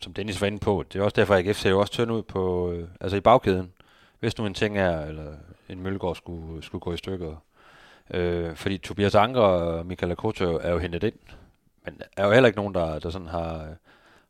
som 0.00 0.12
Dennis 0.12 0.40
var 0.40 0.46
inde 0.46 0.58
på, 0.58 0.84
det 0.92 0.98
er 0.98 1.02
også 1.02 1.14
derfor, 1.16 1.34
at 1.34 1.46
AGF 1.46 1.56
ser 1.56 1.70
jo 1.70 1.80
også 1.80 1.92
tynd 1.92 2.12
ud 2.12 2.22
på, 2.22 2.72
øh, 2.72 2.88
altså 3.00 3.16
i 3.16 3.20
bagkæden. 3.20 3.72
Hvis 4.20 4.38
nu 4.38 4.46
en 4.46 4.54
ting 4.54 4.78
er, 4.78 5.00
eller 5.00 5.32
en 5.68 5.82
Møllegård 5.82 6.16
skulle, 6.16 6.62
skulle 6.62 6.80
gå 6.80 6.92
i 6.92 6.96
stykker. 6.96 7.36
Øh, 8.10 8.54
fordi 8.54 8.78
Tobias 8.78 9.14
Anker 9.14 9.40
og 9.40 9.86
Michael 9.86 10.12
Akoto 10.12 10.44
er 10.44 10.72
jo 10.72 10.78
hentet 10.78 11.02
ind, 11.04 11.14
men 11.84 12.00
er 12.16 12.26
jo 12.26 12.32
heller 12.32 12.46
ikke 12.46 12.58
nogen, 12.58 12.74
der, 12.74 12.98
der 12.98 13.10
sådan 13.10 13.28
har, 13.28 13.62
øh, 13.62 13.68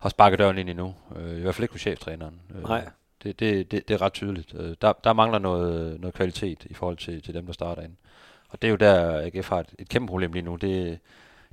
har 0.06 0.10
sparket 0.10 0.38
døren 0.38 0.58
ind 0.58 0.68
endnu. 0.70 0.94
Øh, 1.16 1.38
I 1.38 1.40
hvert 1.40 1.54
fald 1.54 1.64
ikke 1.64 1.74
hos 1.74 1.80
cheftræneren. 1.80 2.40
Øh, 2.54 2.62
Nej. 2.62 2.88
Det, 3.22 3.40
det, 3.40 3.70
det, 3.70 3.88
det 3.88 3.94
er 3.94 4.02
ret 4.02 4.12
tydeligt. 4.12 4.54
Øh, 4.58 4.74
Der, 4.80 4.92
der 5.04 5.12
mangler 5.12 5.38
noget, 5.38 6.00
noget 6.00 6.14
kvalitet 6.14 6.66
i 6.70 6.74
forhold 6.74 6.96
til, 6.96 7.22
til 7.22 7.34
dem, 7.34 7.46
der 7.46 7.52
starter 7.52 7.82
ind. 7.82 7.92
Og 8.48 8.62
det 8.62 8.68
er 8.68 8.70
jo 8.70 8.76
der, 8.76 9.20
AGF 9.34 9.48
har 9.48 9.60
et, 9.60 9.74
et 9.78 9.88
kæmpe 9.88 10.06
problem 10.10 10.32
lige 10.32 10.42
nu. 10.42 10.56
Det, 10.56 10.98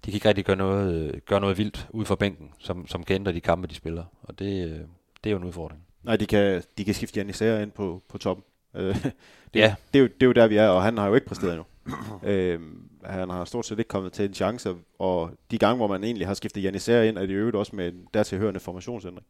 de 0.06 0.12
kan 0.12 0.14
ikke 0.14 0.28
rigtig 0.28 0.46
gøre 0.46 0.56
noget, 0.56 1.20
gøre 1.26 1.40
noget 1.42 1.58
vildt 1.58 1.88
ud 1.92 2.06
fra 2.06 2.16
bænken, 2.16 2.52
som, 2.60 2.88
som 2.88 3.04
kan 3.04 3.16
ændre 3.16 3.34
de 3.34 3.42
kampe, 3.42 3.68
de 3.68 3.76
spiller. 3.76 4.04
Og 4.24 4.40
det, 4.40 4.68
øh, 4.70 4.80
det 5.24 5.30
er 5.30 5.32
jo 5.32 5.38
en 5.38 5.44
udfordring. 5.44 5.82
Nej, 6.04 6.16
de 6.16 6.26
kan, 6.26 6.64
de 6.78 6.86
kan 6.86 6.94
skifte 6.94 7.20
Janis 7.20 7.36
Sager 7.36 7.60
ind 7.60 7.72
på, 7.72 8.04
på 8.10 8.18
toppen. 8.18 8.44
Øh, 8.76 8.96
det, 9.54 9.60
Ja. 9.60 9.76
det, 9.94 10.00
er 10.00 10.04
jo, 10.04 10.08
det 10.08 10.24
er 10.24 10.26
jo 10.28 10.32
der, 10.32 10.48
vi 10.48 10.58
er, 10.58 10.68
og 10.68 10.84
han 10.84 10.98
har 10.98 11.08
jo 11.08 11.16
ikke 11.16 11.28
præsteret 11.28 11.52
endnu. 11.52 11.66
øh, 12.24 12.60
han 13.06 13.30
har 13.30 13.46
stort 13.46 13.66
set 13.66 13.80
ikke 13.80 13.90
kommet 13.90 14.14
til 14.14 14.26
en 14.26 14.34
chance, 14.34 14.76
og 15.00 15.32
de 15.52 15.58
gange, 15.58 15.76
hvor 15.76 15.88
man 15.88 16.04
egentlig 16.04 16.28
har 16.28 16.34
skiftet 16.34 16.64
Janis 16.64 16.82
Sager 16.82 17.04
ind, 17.04 17.18
er 17.18 17.22
det 17.22 17.30
i 17.30 17.34
øvrigt 17.34 17.56
også 17.56 17.76
med 17.76 17.88
en 17.88 18.08
dertilhørende 18.14 18.60
formationsændring. 18.60 19.28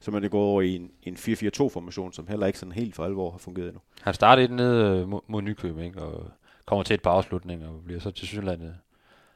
Så 0.00 0.10
man 0.10 0.24
er 0.24 0.28
gået 0.28 0.44
over 0.44 0.62
i 0.62 0.76
en, 0.76 0.90
en 1.02 1.14
4-4-2-formation, 1.14 2.12
som 2.12 2.26
heller 2.26 2.46
ikke 2.46 2.58
sådan 2.58 2.72
helt 2.72 2.94
for 2.94 3.04
alvor 3.04 3.30
har 3.30 3.38
fungeret 3.38 3.66
endnu. 3.66 3.80
Han 4.02 4.14
startede 4.14 4.44
et 4.44 4.50
nede 4.50 5.00
øh, 5.00 5.08
mod, 5.08 5.20
mod 5.26 5.42
Nykøbing, 5.42 6.00
og 6.00 6.30
kommer 6.66 6.82
til 6.82 6.94
et 6.94 7.02
par 7.02 7.10
afslutninger, 7.10 7.68
og 7.68 7.82
bliver 7.84 8.00
så 8.00 8.10
til 8.10 8.26
synlandet 8.26 8.76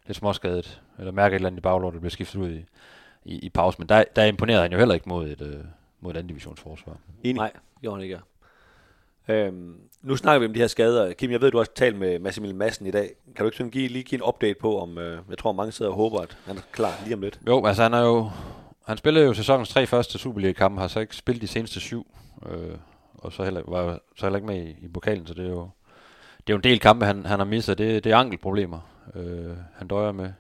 lidt 0.07 0.19
småskadet, 0.19 0.83
eller 0.99 1.12
mærker 1.12 1.35
et 1.35 1.39
eller 1.39 1.47
andet 1.47 1.59
i 1.59 1.62
baglåret, 1.62 1.95
der 1.95 2.00
bliver 2.00 2.11
skiftet 2.11 2.41
ud 2.41 2.50
i, 2.50 2.65
i, 3.25 3.39
i 3.39 3.49
pause. 3.49 3.79
Men 3.79 3.89
der, 3.89 4.05
der 4.17 4.25
imponerede 4.25 4.62
han 4.62 4.73
jo 4.73 4.79
heller 4.79 4.95
ikke 4.95 5.09
mod 5.09 5.29
et, 5.29 5.41
øh, 5.41 5.65
mod 6.00 6.11
et 6.11 6.17
andet 6.17 6.29
divisionsforsvar. 6.29 6.99
Enig. 7.25 7.37
Nej, 7.37 7.53
gjorde 7.81 7.97
han 7.97 8.05
ikke. 8.05 8.21
Øhm, 9.29 9.75
nu 10.03 10.17
snakker 10.17 10.39
vi 10.39 10.47
om 10.47 10.52
de 10.52 10.61
her 10.61 10.67
skader. 10.67 11.13
Kim, 11.13 11.30
jeg 11.30 11.41
ved, 11.41 11.50
du 11.50 11.56
har 11.56 11.61
også 11.61 11.75
talt 11.75 11.99
med 11.99 12.19
Massimil 12.19 12.54
Madsen 12.54 12.87
i 12.87 12.91
dag. 12.91 13.11
Kan 13.37 13.45
du 13.45 13.45
ikke 13.45 13.56
sådan 13.56 13.71
give, 13.71 13.89
lige 13.89 14.04
give 14.04 14.19
en 14.19 14.28
update 14.28 14.54
på, 14.61 14.80
om 14.80 14.99
øh, 14.99 15.19
jeg 15.30 15.39
tror, 15.39 15.52
mange 15.52 15.73
sidder 15.73 15.91
og 15.91 15.97
håber, 15.97 16.21
at 16.21 16.37
han 16.47 16.56
er 16.56 16.61
klar 16.73 16.95
lige 17.04 17.15
om 17.15 17.21
lidt? 17.21 17.41
Jo, 17.47 17.67
altså 17.67 17.83
han 17.83 17.95
er 17.95 18.00
jo... 18.00 18.30
Han 18.87 18.97
spillede 18.97 19.26
jo 19.26 19.35
sæsonens 19.35 19.69
tre 19.69 19.87
første 19.87 20.19
Superliga-kampe, 20.19 20.80
har 20.80 20.89
så 20.89 21.00
ikke 21.00 21.17
spillet 21.17 21.43
de 21.43 21.47
seneste 21.47 21.80
syv, 21.80 22.06
øh, 22.50 22.76
og 23.15 23.33
så 23.33 23.45
heller, 23.45 23.63
var 23.67 24.00
så 24.17 24.26
heller 24.26 24.37
ikke 24.37 24.47
med 24.47 24.63
i, 24.63 24.85
i 24.85 24.89
pokalen, 24.89 25.26
så 25.26 25.35
det 25.35 25.45
er 25.45 25.50
jo, 25.50 25.69
det 26.37 26.52
er 26.52 26.54
jo 26.54 26.56
en 26.56 26.65
del 26.65 26.80
kampe, 26.80 27.06
han, 27.06 27.26
han 27.26 27.39
har 27.39 27.47
misset. 27.47 27.78
Det, 27.78 28.04
det 28.04 28.13
er 28.13 28.17
ankelproblemer, 28.17 28.78
øh, 29.15 29.56
han 29.76 29.89
døjer 29.89 30.13
med. 30.13 30.33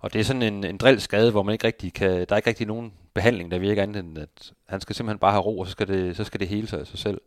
Og 0.00 0.12
det 0.12 0.20
er 0.20 0.24
sådan 0.24 0.42
en, 0.42 0.64
en 0.64 0.76
drillskade, 0.76 1.30
hvor 1.30 1.42
man 1.42 1.52
ikke 1.52 1.66
rigtig 1.66 1.92
kan, 1.92 2.10
der 2.10 2.26
er 2.30 2.36
ikke 2.36 2.48
rigtig 2.48 2.66
nogen 2.66 2.92
behandling, 3.14 3.50
der 3.50 3.58
virker 3.58 3.82
andet 3.82 4.04
end, 4.04 4.18
at 4.18 4.52
han 4.68 4.80
skal 4.80 4.96
simpelthen 4.96 5.18
bare 5.18 5.32
have 5.32 5.42
ro, 5.42 5.58
og 5.58 5.66
så 5.66 5.72
skal 5.72 5.88
det, 5.88 6.16
så 6.16 6.24
skal 6.24 6.40
det 6.40 6.48
hele 6.48 6.66
sig 6.66 6.80
af 6.80 6.86
sig 6.86 6.98
selv. 6.98 7.20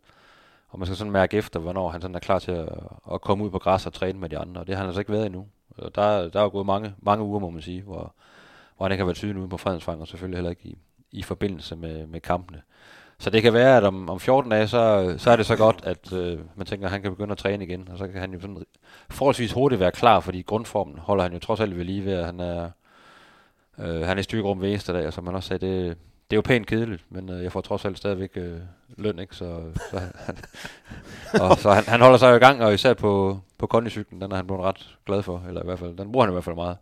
Og 0.70 0.78
man 0.78 0.86
skal 0.86 0.96
sådan 0.96 1.12
mærke 1.12 1.36
efter, 1.36 1.60
hvornår 1.60 1.88
han 1.88 2.00
sådan 2.00 2.14
er 2.14 2.20
klar 2.20 2.38
til 2.38 2.52
at, 2.52 2.68
at 3.12 3.20
komme 3.20 3.44
ud 3.44 3.50
på 3.50 3.58
græs 3.58 3.86
og 3.86 3.92
træne 3.92 4.18
med 4.18 4.28
de 4.28 4.38
andre, 4.38 4.60
og 4.60 4.66
det 4.66 4.74
har 4.74 4.82
han 4.82 4.88
altså 4.88 5.00
ikke 5.00 5.12
været 5.12 5.26
endnu. 5.26 5.46
Og 5.78 5.94
der, 5.94 6.28
der 6.28 6.38
er 6.38 6.42
jo 6.42 6.50
gået 6.50 6.66
mange, 6.66 6.94
mange 7.02 7.24
uger, 7.24 7.40
må 7.40 7.50
man 7.50 7.62
sige, 7.62 7.82
hvor, 7.82 8.14
hvor 8.76 8.86
han 8.86 8.92
ikke 8.92 9.00
har 9.00 9.06
været 9.06 9.16
tydelig 9.16 9.40
ude 9.40 9.48
på 9.48 9.56
fredensfang, 9.56 10.00
og 10.00 10.08
selvfølgelig 10.08 10.36
heller 10.36 10.50
ikke 10.50 10.68
i, 10.68 10.78
i 11.12 11.22
forbindelse 11.22 11.76
med, 11.76 12.06
med 12.06 12.20
kampene. 12.20 12.62
Så 13.18 13.30
det 13.30 13.42
kan 13.42 13.52
være, 13.52 13.76
at 13.76 13.84
om, 13.84 14.10
om 14.10 14.20
14 14.20 14.50
dage, 14.50 14.68
så, 14.68 15.14
så 15.18 15.30
er 15.30 15.36
det 15.36 15.46
så 15.46 15.56
godt, 15.56 15.80
at 15.82 16.12
øh, 16.12 16.38
man 16.54 16.66
tænker, 16.66 16.86
at 16.86 16.92
han 16.92 17.02
kan 17.02 17.10
begynde 17.10 17.32
at 17.32 17.38
træne 17.38 17.64
igen, 17.64 17.88
og 17.92 17.98
så 17.98 18.08
kan 18.08 18.20
han 18.20 18.32
jo 18.32 18.40
sådan 18.40 18.64
forholdsvis 19.10 19.52
hurtigt 19.52 19.80
være 19.80 19.92
klar, 19.92 20.20
fordi 20.20 20.42
grundformen 20.42 20.98
holder 20.98 21.22
han 21.22 21.32
jo 21.32 21.38
trods 21.38 21.60
alt 21.60 21.76
ved 21.76 21.84
lige 21.84 22.04
ved, 22.04 22.12
at 22.12 22.26
han 22.26 22.40
er, 22.40 22.70
øh, 23.78 24.00
han 24.00 24.16
er 24.16 24.20
i 24.20 24.22
styrkerum 24.22 24.60
ved 24.60 24.68
eneste 24.68 24.92
dag, 24.92 25.06
og 25.06 25.12
som 25.12 25.24
man 25.24 25.34
også 25.34 25.48
sagde, 25.48 25.66
det, 25.66 25.98
det 26.30 26.36
er 26.36 26.38
jo 26.38 26.42
pænt 26.42 26.66
kedeligt, 26.66 27.04
men 27.08 27.30
øh, 27.30 27.42
jeg 27.42 27.52
får 27.52 27.60
trods 27.60 27.84
alt 27.84 27.98
stadigvæk 27.98 28.30
øh, 28.36 28.58
løn, 28.96 29.18
ikke? 29.18 29.36
Så, 29.36 29.62
så, 29.90 29.98
han, 29.98 30.38
og, 31.42 31.58
så 31.58 31.70
han, 31.70 31.84
han 31.84 32.00
holder 32.00 32.18
sig 32.18 32.30
jo 32.30 32.36
i 32.36 32.38
gang, 32.38 32.62
og 32.62 32.74
især 32.74 32.94
på, 32.94 33.40
på 33.58 33.66
kondicyklen, 33.66 34.20
den 34.20 34.32
er 34.32 34.36
han 34.36 34.46
blevet 34.46 34.62
ret 34.62 34.96
glad 35.06 35.22
for, 35.22 35.44
eller 35.48 35.62
i 35.62 35.64
hvert 35.64 35.78
fald, 35.78 35.96
den 35.96 36.12
bruger 36.12 36.26
han 36.26 36.32
i 36.32 36.34
hvert 36.34 36.44
fald 36.44 36.56
meget. 36.56 36.76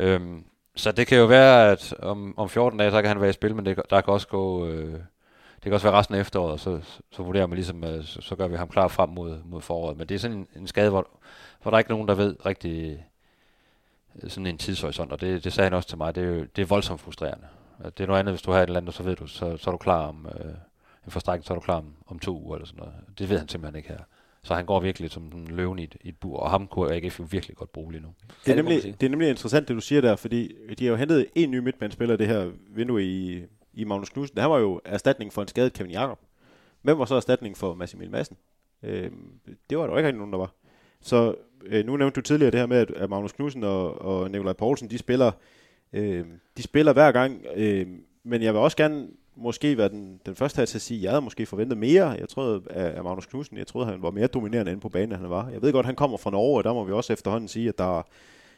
Øhm, 0.00 0.44
så 0.76 0.92
det 0.92 1.06
kan 1.06 1.18
jo 1.18 1.24
være, 1.24 1.70
at 1.70 1.94
om, 1.98 2.38
om 2.38 2.48
14 2.48 2.78
dage, 2.78 2.90
så 2.90 3.02
kan 3.02 3.08
han 3.08 3.20
være 3.20 3.30
i 3.30 3.32
spil, 3.32 3.54
men 3.54 3.66
det, 3.66 3.80
der 3.90 4.00
kan 4.00 4.14
også 4.14 4.28
gå... 4.28 4.66
Øh, 4.66 4.92
det 5.54 5.70
kan 5.70 5.72
også 5.72 5.86
være 5.86 5.98
resten 5.98 6.14
af 6.14 6.20
efteråret, 6.20 6.52
og 6.52 6.60
så, 6.60 6.80
så 7.10 7.22
vurderer 7.22 7.46
man 7.46 7.56
ligesom, 7.56 7.84
at 7.84 8.04
så, 8.04 8.20
så 8.20 8.36
gør 8.36 8.46
vi 8.46 8.56
ham 8.56 8.68
klar 8.68 8.88
frem 8.88 9.08
mod, 9.08 9.38
mod 9.44 9.60
foråret. 9.60 9.96
Men 9.96 10.08
det 10.08 10.14
er 10.14 10.18
sådan 10.18 10.36
en, 10.36 10.46
en 10.56 10.66
skade, 10.66 10.90
hvor, 10.90 11.08
hvor 11.62 11.70
der 11.70 11.76
er 11.76 11.78
ikke 11.78 11.90
nogen, 11.90 12.08
der 12.08 12.14
ved 12.14 12.36
rigtig 12.46 13.04
øh, 14.22 14.30
sådan 14.30 14.46
en 14.46 14.58
tidshorisont, 14.58 15.12
og 15.12 15.20
det, 15.20 15.44
det 15.44 15.52
sagde 15.52 15.66
han 15.66 15.74
også 15.74 15.88
til 15.88 15.98
mig, 15.98 16.14
det 16.14 16.24
er, 16.24 16.28
jo, 16.28 16.46
det 16.56 16.62
er 16.62 16.66
voldsomt 16.66 17.00
frustrerende. 17.00 17.46
Det 17.84 18.00
er 18.00 18.06
noget 18.06 18.20
andet, 18.20 18.32
hvis 18.32 18.42
du 18.42 18.50
har 18.50 18.58
et 18.58 18.66
eller 18.66 18.80
andet, 18.80 18.94
så 18.94 19.02
ved 19.02 19.16
du, 19.16 19.26
så, 19.26 19.56
så 19.56 19.70
er 19.70 19.72
du 19.72 19.78
klar 19.78 20.06
om 20.06 20.26
øh, 20.26 20.54
en 21.06 21.10
forstrækning, 21.10 21.44
så 21.44 21.52
er 21.52 21.54
du 21.54 21.60
klar 21.60 21.76
om, 21.76 21.94
om 22.06 22.18
to 22.18 22.42
uger 22.42 22.56
eller 22.56 22.66
sådan 22.66 22.78
noget. 22.78 22.94
Det 23.18 23.28
ved 23.28 23.38
han 23.38 23.48
simpelthen 23.48 23.76
ikke 23.76 23.88
her. 23.88 23.98
Så 24.44 24.54
han 24.54 24.66
går 24.66 24.80
virkelig 24.80 25.10
som 25.10 25.22
en 25.22 25.48
løven 25.48 25.78
i 25.78 25.84
et, 25.84 25.96
i 26.00 26.08
et 26.08 26.16
bur, 26.16 26.38
og 26.38 26.50
ham 26.50 26.66
kunne 26.66 26.94
AGF 26.94 27.18
jo 27.18 27.26
virkelig 27.30 27.56
godt 27.56 27.72
bruge 27.72 27.92
lige 27.92 28.02
nu. 28.02 28.08
Det 28.46 28.52
er, 28.52 28.56
nemlig, 28.56 28.82
det 29.00 29.06
er 29.06 29.10
nemlig 29.10 29.28
interessant, 29.28 29.68
det 29.68 29.76
du 29.76 29.80
siger 29.80 30.00
der, 30.00 30.16
fordi 30.16 30.54
de 30.78 30.84
har 30.84 30.90
jo 30.90 30.96
hentet 30.96 31.26
en 31.34 31.50
ny 31.50 31.58
midtbandspiller 31.58 32.16
det 32.16 32.28
her 32.28 32.50
vindue 32.68 33.02
i, 33.04 33.42
i 33.72 33.84
Magnus 33.84 34.10
Knudsen. 34.10 34.38
Han 34.38 34.50
var 34.50 34.58
jo 34.58 34.80
erstatning 34.84 35.32
for 35.32 35.42
en 35.42 35.48
skadet 35.48 35.72
Kevin 35.72 35.90
Jakob. 35.90 36.18
Hvem 36.82 36.98
var 36.98 37.04
så 37.04 37.14
erstatning 37.14 37.56
for 37.56 37.74
Massimil 37.74 38.10
Madsen? 38.10 38.36
Øh, 38.82 39.10
det 39.70 39.78
var 39.78 39.84
der 39.84 39.92
jo 39.92 39.96
ikke 39.96 40.06
rigtig 40.06 40.18
nogen, 40.18 40.32
der 40.32 40.38
var. 40.38 40.54
Så 41.00 41.34
øh, 41.64 41.86
nu 41.86 41.96
nævnte 41.96 42.14
du 42.14 42.20
tidligere 42.20 42.50
det 42.50 42.60
her 42.60 42.66
med, 42.66 42.76
at, 42.76 42.90
at 42.90 43.10
Magnus 43.10 43.32
Knudsen 43.32 43.64
og, 43.64 44.02
og 44.02 44.30
Nikolaj 44.30 44.52
Poulsen, 44.52 44.90
de 44.90 44.98
spiller, 44.98 45.32
øh, 45.92 46.26
de 46.56 46.62
spiller 46.62 46.92
hver 46.92 47.12
gang, 47.12 47.46
øh, 47.54 47.86
men 48.24 48.42
jeg 48.42 48.54
vil 48.54 48.60
også 48.60 48.76
gerne 48.76 49.08
måske 49.36 49.78
være 49.78 49.88
den, 49.88 50.20
den 50.26 50.36
første 50.36 50.58
her 50.58 50.66
til 50.66 50.78
at 50.78 50.82
sige, 50.82 50.98
at 50.98 51.02
jeg 51.02 51.10
havde 51.10 51.22
måske 51.22 51.46
forventet 51.46 51.78
mere. 51.78 52.08
Jeg 52.08 52.28
troede 52.28 52.62
af, 52.70 52.96
af 52.96 53.04
Magnus 53.04 53.26
Knudsen, 53.26 53.58
jeg 53.58 53.66
troede, 53.66 53.86
han 53.86 54.02
var 54.02 54.10
mere 54.10 54.26
dominerende 54.26 54.70
inde 54.72 54.80
på 54.80 54.88
banen, 54.88 55.12
end 55.12 55.20
han 55.20 55.30
var. 55.30 55.48
Jeg 55.48 55.62
ved 55.62 55.72
godt, 55.72 55.86
han 55.86 55.94
kommer 55.94 56.16
fra 56.16 56.30
Norge, 56.30 56.58
og 56.58 56.64
der 56.64 56.72
må 56.72 56.84
vi 56.84 56.92
også 56.92 57.12
efterhånden 57.12 57.48
sige, 57.48 57.68
at 57.68 57.78
der 57.78 58.06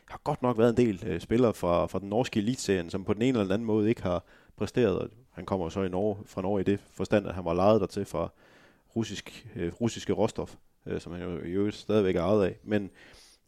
har 0.07 0.21
godt 0.25 0.43
nok 0.43 0.59
været 0.59 0.71
en 0.71 0.87
del 0.87 1.05
øh, 1.07 1.21
spillere 1.21 1.55
fra, 1.55 1.87
fra 1.87 1.99
den 1.99 2.09
norske 2.09 2.41
elitserien, 2.41 2.91
som 2.91 3.05
på 3.05 3.15
den 3.15 3.23
ene 3.23 3.29
eller 3.29 3.43
den 3.43 3.53
anden 3.53 3.67
måde 3.67 3.89
ikke 3.89 4.03
har 4.03 4.25
præsteret. 4.57 4.99
Og 4.99 5.09
Han 5.33 5.45
kommer 5.45 5.69
så 5.69 5.83
i 5.83 5.89
Norge, 5.89 6.17
fra 6.27 6.43
Norge 6.43 6.61
i 6.61 6.65
det 6.65 6.81
forstand, 6.93 7.27
at 7.27 7.35
han 7.35 7.45
var 7.45 7.55
lejet 7.55 7.81
dertil 7.81 8.05
fra 8.05 8.29
russisk, 8.97 9.47
øh, 9.57 9.73
russiske 9.81 10.13
råstof, 10.13 10.55
øh, 10.87 11.01
som 11.01 11.13
han 11.13 11.23
jo 11.23 11.39
i 11.39 11.51
øvrigt 11.51 11.77
stadigvæk 11.77 12.17
er 12.17 12.23
ejet 12.23 12.45
af. 12.45 12.57
Men 12.65 12.91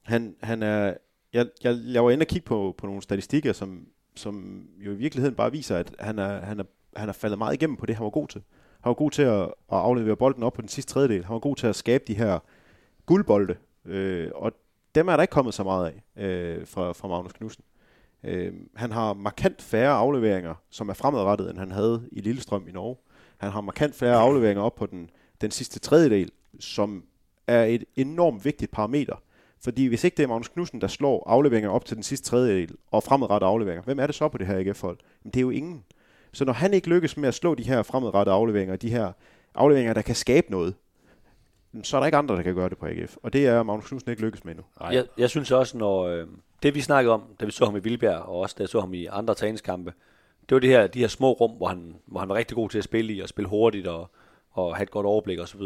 han, 0.03 0.37
han 0.41 0.63
er, 0.63 0.95
jeg, 1.37 1.47
jeg, 1.65 1.79
jeg 1.87 2.05
var 2.05 2.11
inde 2.11 2.23
og 2.23 2.27
kigge 2.27 2.47
på, 2.47 2.75
på 2.79 2.87
nogle 2.87 3.03
statistikker, 3.03 3.53
som, 3.53 3.87
som 4.15 4.67
jo 4.79 4.93
i 4.93 4.97
virkeligheden 4.97 5.37
bare 5.37 5.53
viser, 5.53 5.77
at 5.77 5.95
han 5.99 6.19
er, 6.19 6.41
han 6.41 6.61
er, 6.61 6.65
han 6.97 7.09
er 7.09 7.13
faldet 7.13 7.39
meget 7.39 7.55
igennem 7.55 7.77
på 7.77 7.87
det, 7.87 7.97
han 7.97 8.05
var 8.05 8.11
god 8.11 8.29
til. 8.29 8.43
Han 8.81 8.91
var 8.91 8.95
god 8.95 9.11
til 9.11 9.23
at, 9.23 9.43
at 9.43 9.53
aflevere 9.69 10.17
bolden 10.17 10.43
op 10.43 10.53
på 10.53 10.61
den 10.61 10.69
sidste 10.69 10.93
tredjedel. 10.93 11.25
Han 11.25 11.35
var 11.35 11.41
god 11.41 11.57
til 11.57 11.67
at 11.67 11.77
skabe 11.77 12.05
de 12.07 12.15
her 12.15 12.39
guldbolde, 13.07 13.57
øh, 13.85 14.31
og 14.35 14.53
dem 14.95 15.09
er 15.09 15.17
der 15.17 15.23
ikke 15.23 15.33
kommet 15.33 15.55
så 15.55 15.65
meget 15.65 15.93
af 16.17 16.25
øh, 16.25 16.67
fra, 16.67 16.93
fra 16.93 17.09
Magnus 17.09 17.33
Knudsen. 17.33 17.65
Øh, 18.25 18.53
han 18.75 18.93
har 18.93 19.15
markant 19.15 19.63
færre 19.63 19.93
afleveringer, 19.93 20.55
som 20.71 20.89
er 20.89 20.95
fremadrettet, 20.95 21.51
end 21.51 21.59
han 21.59 21.71
havde 21.71 22.09
i 22.13 22.21
Lillestrøm 22.21 22.69
i 22.69 22.73
Norge. 22.73 22.97
Han 23.37 23.51
har 23.51 23.61
markant 23.61 23.95
færre 23.95 24.17
afleveringer 24.17 24.63
op 24.63 24.75
på 24.75 24.87
den, 24.87 25.11
den 25.41 25.51
sidste 25.51 25.79
tredjedel, 25.79 26.31
som 26.61 27.05
er 27.47 27.65
et 27.65 27.85
enormt 27.97 28.45
vigtigt 28.45 28.71
parameter. 28.71 29.17
Fordi 29.67 29.87
hvis 29.87 30.05
ikke 30.05 30.17
det 30.17 30.23
er 30.23 30.27
Magnus 30.27 30.49
Knudsen, 30.49 30.81
der 30.81 30.87
slår 30.87 31.25
afleveringer 31.27 31.71
op 31.71 31.85
til 31.85 31.97
den 31.97 32.03
sidste 32.03 32.31
tredjedel, 32.31 32.77
og 32.91 33.03
fremadrettede 33.03 33.51
afleveringer, 33.51 33.83
hvem 33.83 33.99
er 33.99 34.07
det 34.07 34.15
så 34.15 34.29
på 34.29 34.39
det 34.39 34.47
her 34.47 34.59
AGF-hold? 34.59 34.99
Jamen, 35.25 35.31
det 35.33 35.37
er 35.37 35.43
jo 35.43 35.51
ingen. 35.51 35.85
Så 36.33 36.45
når 36.45 36.53
han 36.53 36.75
ikke 36.75 36.89
lykkes 36.89 37.17
med 37.17 37.29
at 37.29 37.35
slå 37.35 37.55
de 37.55 37.63
her 37.63 37.83
fremadrettede 37.83 38.35
afleveringer, 38.35 38.77
de 38.77 38.91
her 38.91 39.13
afleveringer, 39.55 39.95
der 39.95 40.03
kan 40.03 40.15
skabe 40.15 40.51
noget, 40.51 40.75
så 41.83 41.97
er 41.97 42.01
der 42.01 42.07
ikke 42.07 42.19
andre, 42.19 42.37
der 42.37 42.43
kan 42.43 42.55
gøre 42.55 42.69
det 42.69 42.79
på 42.79 42.87
AGF. 42.87 43.17
Og 43.23 43.33
det 43.33 43.47
er 43.47 43.63
Magnus 43.63 43.89
Knudsen 43.89 44.11
ikke 44.11 44.23
lykkes 44.23 44.45
med 44.45 44.55
nu. 44.55 44.63
Jeg, 44.81 45.05
jeg 45.19 45.31
synes 45.31 45.51
også, 45.51 45.79
når 45.79 46.03
øh, 46.03 46.27
det 46.63 46.75
vi 46.75 46.81
snakkede 46.81 47.15
om, 47.15 47.23
da 47.41 47.45
vi 47.45 47.51
så 47.51 47.65
ham 47.65 47.77
i 47.77 47.81
Vildbjerg, 47.81 48.23
og 48.23 48.41
også 48.41 48.55
da 48.59 48.63
jeg 48.63 48.69
så 48.69 48.81
ham 48.81 48.95
i 48.95 49.07
andre 49.07 49.35
træningskampe, 49.35 49.93
det 50.49 50.55
var 50.55 50.61
det 50.61 50.71
her, 50.71 50.87
de 50.87 50.99
her 50.99 51.09
små 51.09 51.33
rum, 51.33 51.51
hvor 51.51 51.69
han, 51.69 51.97
hvor 52.07 52.21
han 52.21 52.29
var 52.29 52.35
rigtig 52.35 52.55
god 52.55 52.71
til 52.71 52.79
at 52.79 52.85
spille 52.85 53.13
i, 53.13 53.21
og 53.21 53.29
spille 53.29 53.49
hurtigt, 53.49 53.87
og, 53.87 54.11
og 54.51 54.77
have 54.77 54.83
et 54.83 54.91
godt 54.91 55.07
overblik 55.07 55.39
osv. 55.39 55.63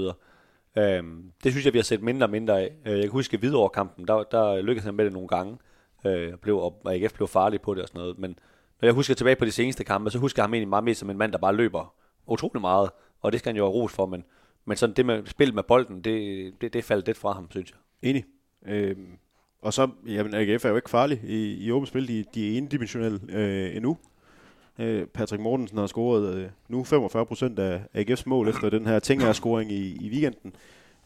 Øhm, 0.78 1.32
det 1.44 1.52
synes 1.52 1.64
jeg, 1.64 1.72
vi 1.72 1.78
har 1.78 1.82
set 1.82 2.02
mindre 2.02 2.26
og 2.26 2.30
mindre 2.30 2.60
af. 2.60 2.70
Øh, 2.86 2.92
Jeg 2.92 3.02
kan 3.02 3.10
huske 3.10 3.36
Hvidovre-kampen, 3.36 4.06
der, 4.08 4.22
der 4.22 4.62
lykkedes 4.62 4.84
han 4.84 4.94
med 4.94 5.04
det 5.04 5.12
nogle 5.12 5.28
gange, 5.28 5.58
øh, 6.06 6.36
blev, 6.36 6.58
og 6.58 6.82
AGF 6.94 7.12
blev 7.14 7.28
farlig 7.28 7.60
på 7.60 7.74
det 7.74 7.82
og 7.82 7.88
sådan 7.88 7.98
noget. 7.98 8.18
Men 8.18 8.30
når 8.80 8.86
jeg 8.86 8.94
husker 8.94 9.14
tilbage 9.14 9.36
på 9.36 9.44
de 9.44 9.50
seneste 9.52 9.84
kampe, 9.84 10.10
så 10.10 10.18
husker 10.18 10.42
jeg 10.42 10.44
ham 10.44 10.54
egentlig 10.54 10.68
meget 10.68 10.84
mere 10.84 10.94
som 10.94 11.10
en 11.10 11.18
mand, 11.18 11.32
der 11.32 11.38
bare 11.38 11.54
løber 11.54 11.94
utrolig 12.26 12.60
meget, 12.60 12.90
og 13.20 13.32
det 13.32 13.40
skal 13.40 13.50
han 13.50 13.56
jo 13.56 13.64
have 13.64 13.72
ros 13.74 13.92
for, 13.92 14.06
men, 14.06 14.24
men 14.64 14.76
sådan 14.76 14.96
det 14.96 15.06
med 15.06 15.26
spil 15.26 15.54
med 15.54 15.62
bolden, 15.62 16.00
det, 16.00 16.52
det, 16.60 16.72
det 16.72 16.84
faldt 16.84 17.06
lidt 17.06 17.18
fra 17.18 17.32
ham, 17.32 17.50
synes 17.50 17.70
jeg. 17.70 18.10
Enig. 18.10 18.24
Øhm, 18.66 19.06
og 19.62 19.72
så, 19.72 19.88
jamen 20.06 20.34
AGF 20.34 20.64
er 20.64 20.68
jo 20.68 20.76
ikke 20.76 20.90
farlig 20.90 21.20
i, 21.24 21.54
i 21.64 21.72
åbent 21.72 21.88
spil. 21.88 22.08
De, 22.08 22.24
de 22.34 22.54
er 22.54 22.58
endimensionelle 22.58 23.20
øh, 23.28 23.76
endnu. 23.76 23.98
Øh, 24.80 25.06
Patrick 25.06 25.42
Mortensen 25.42 25.78
har 25.78 25.86
scoret 25.86 26.34
øh, 26.34 26.48
nu 26.68 26.84
45 26.84 27.26
procent 27.26 27.58
af 27.58 27.82
AGF's 27.96 28.22
mål 28.26 28.48
efter 28.48 28.70
den 28.70 28.86
her 28.86 28.98
Tinger-scoring 28.98 29.72
i, 29.72 29.96
i 30.00 30.10
weekenden. 30.10 30.54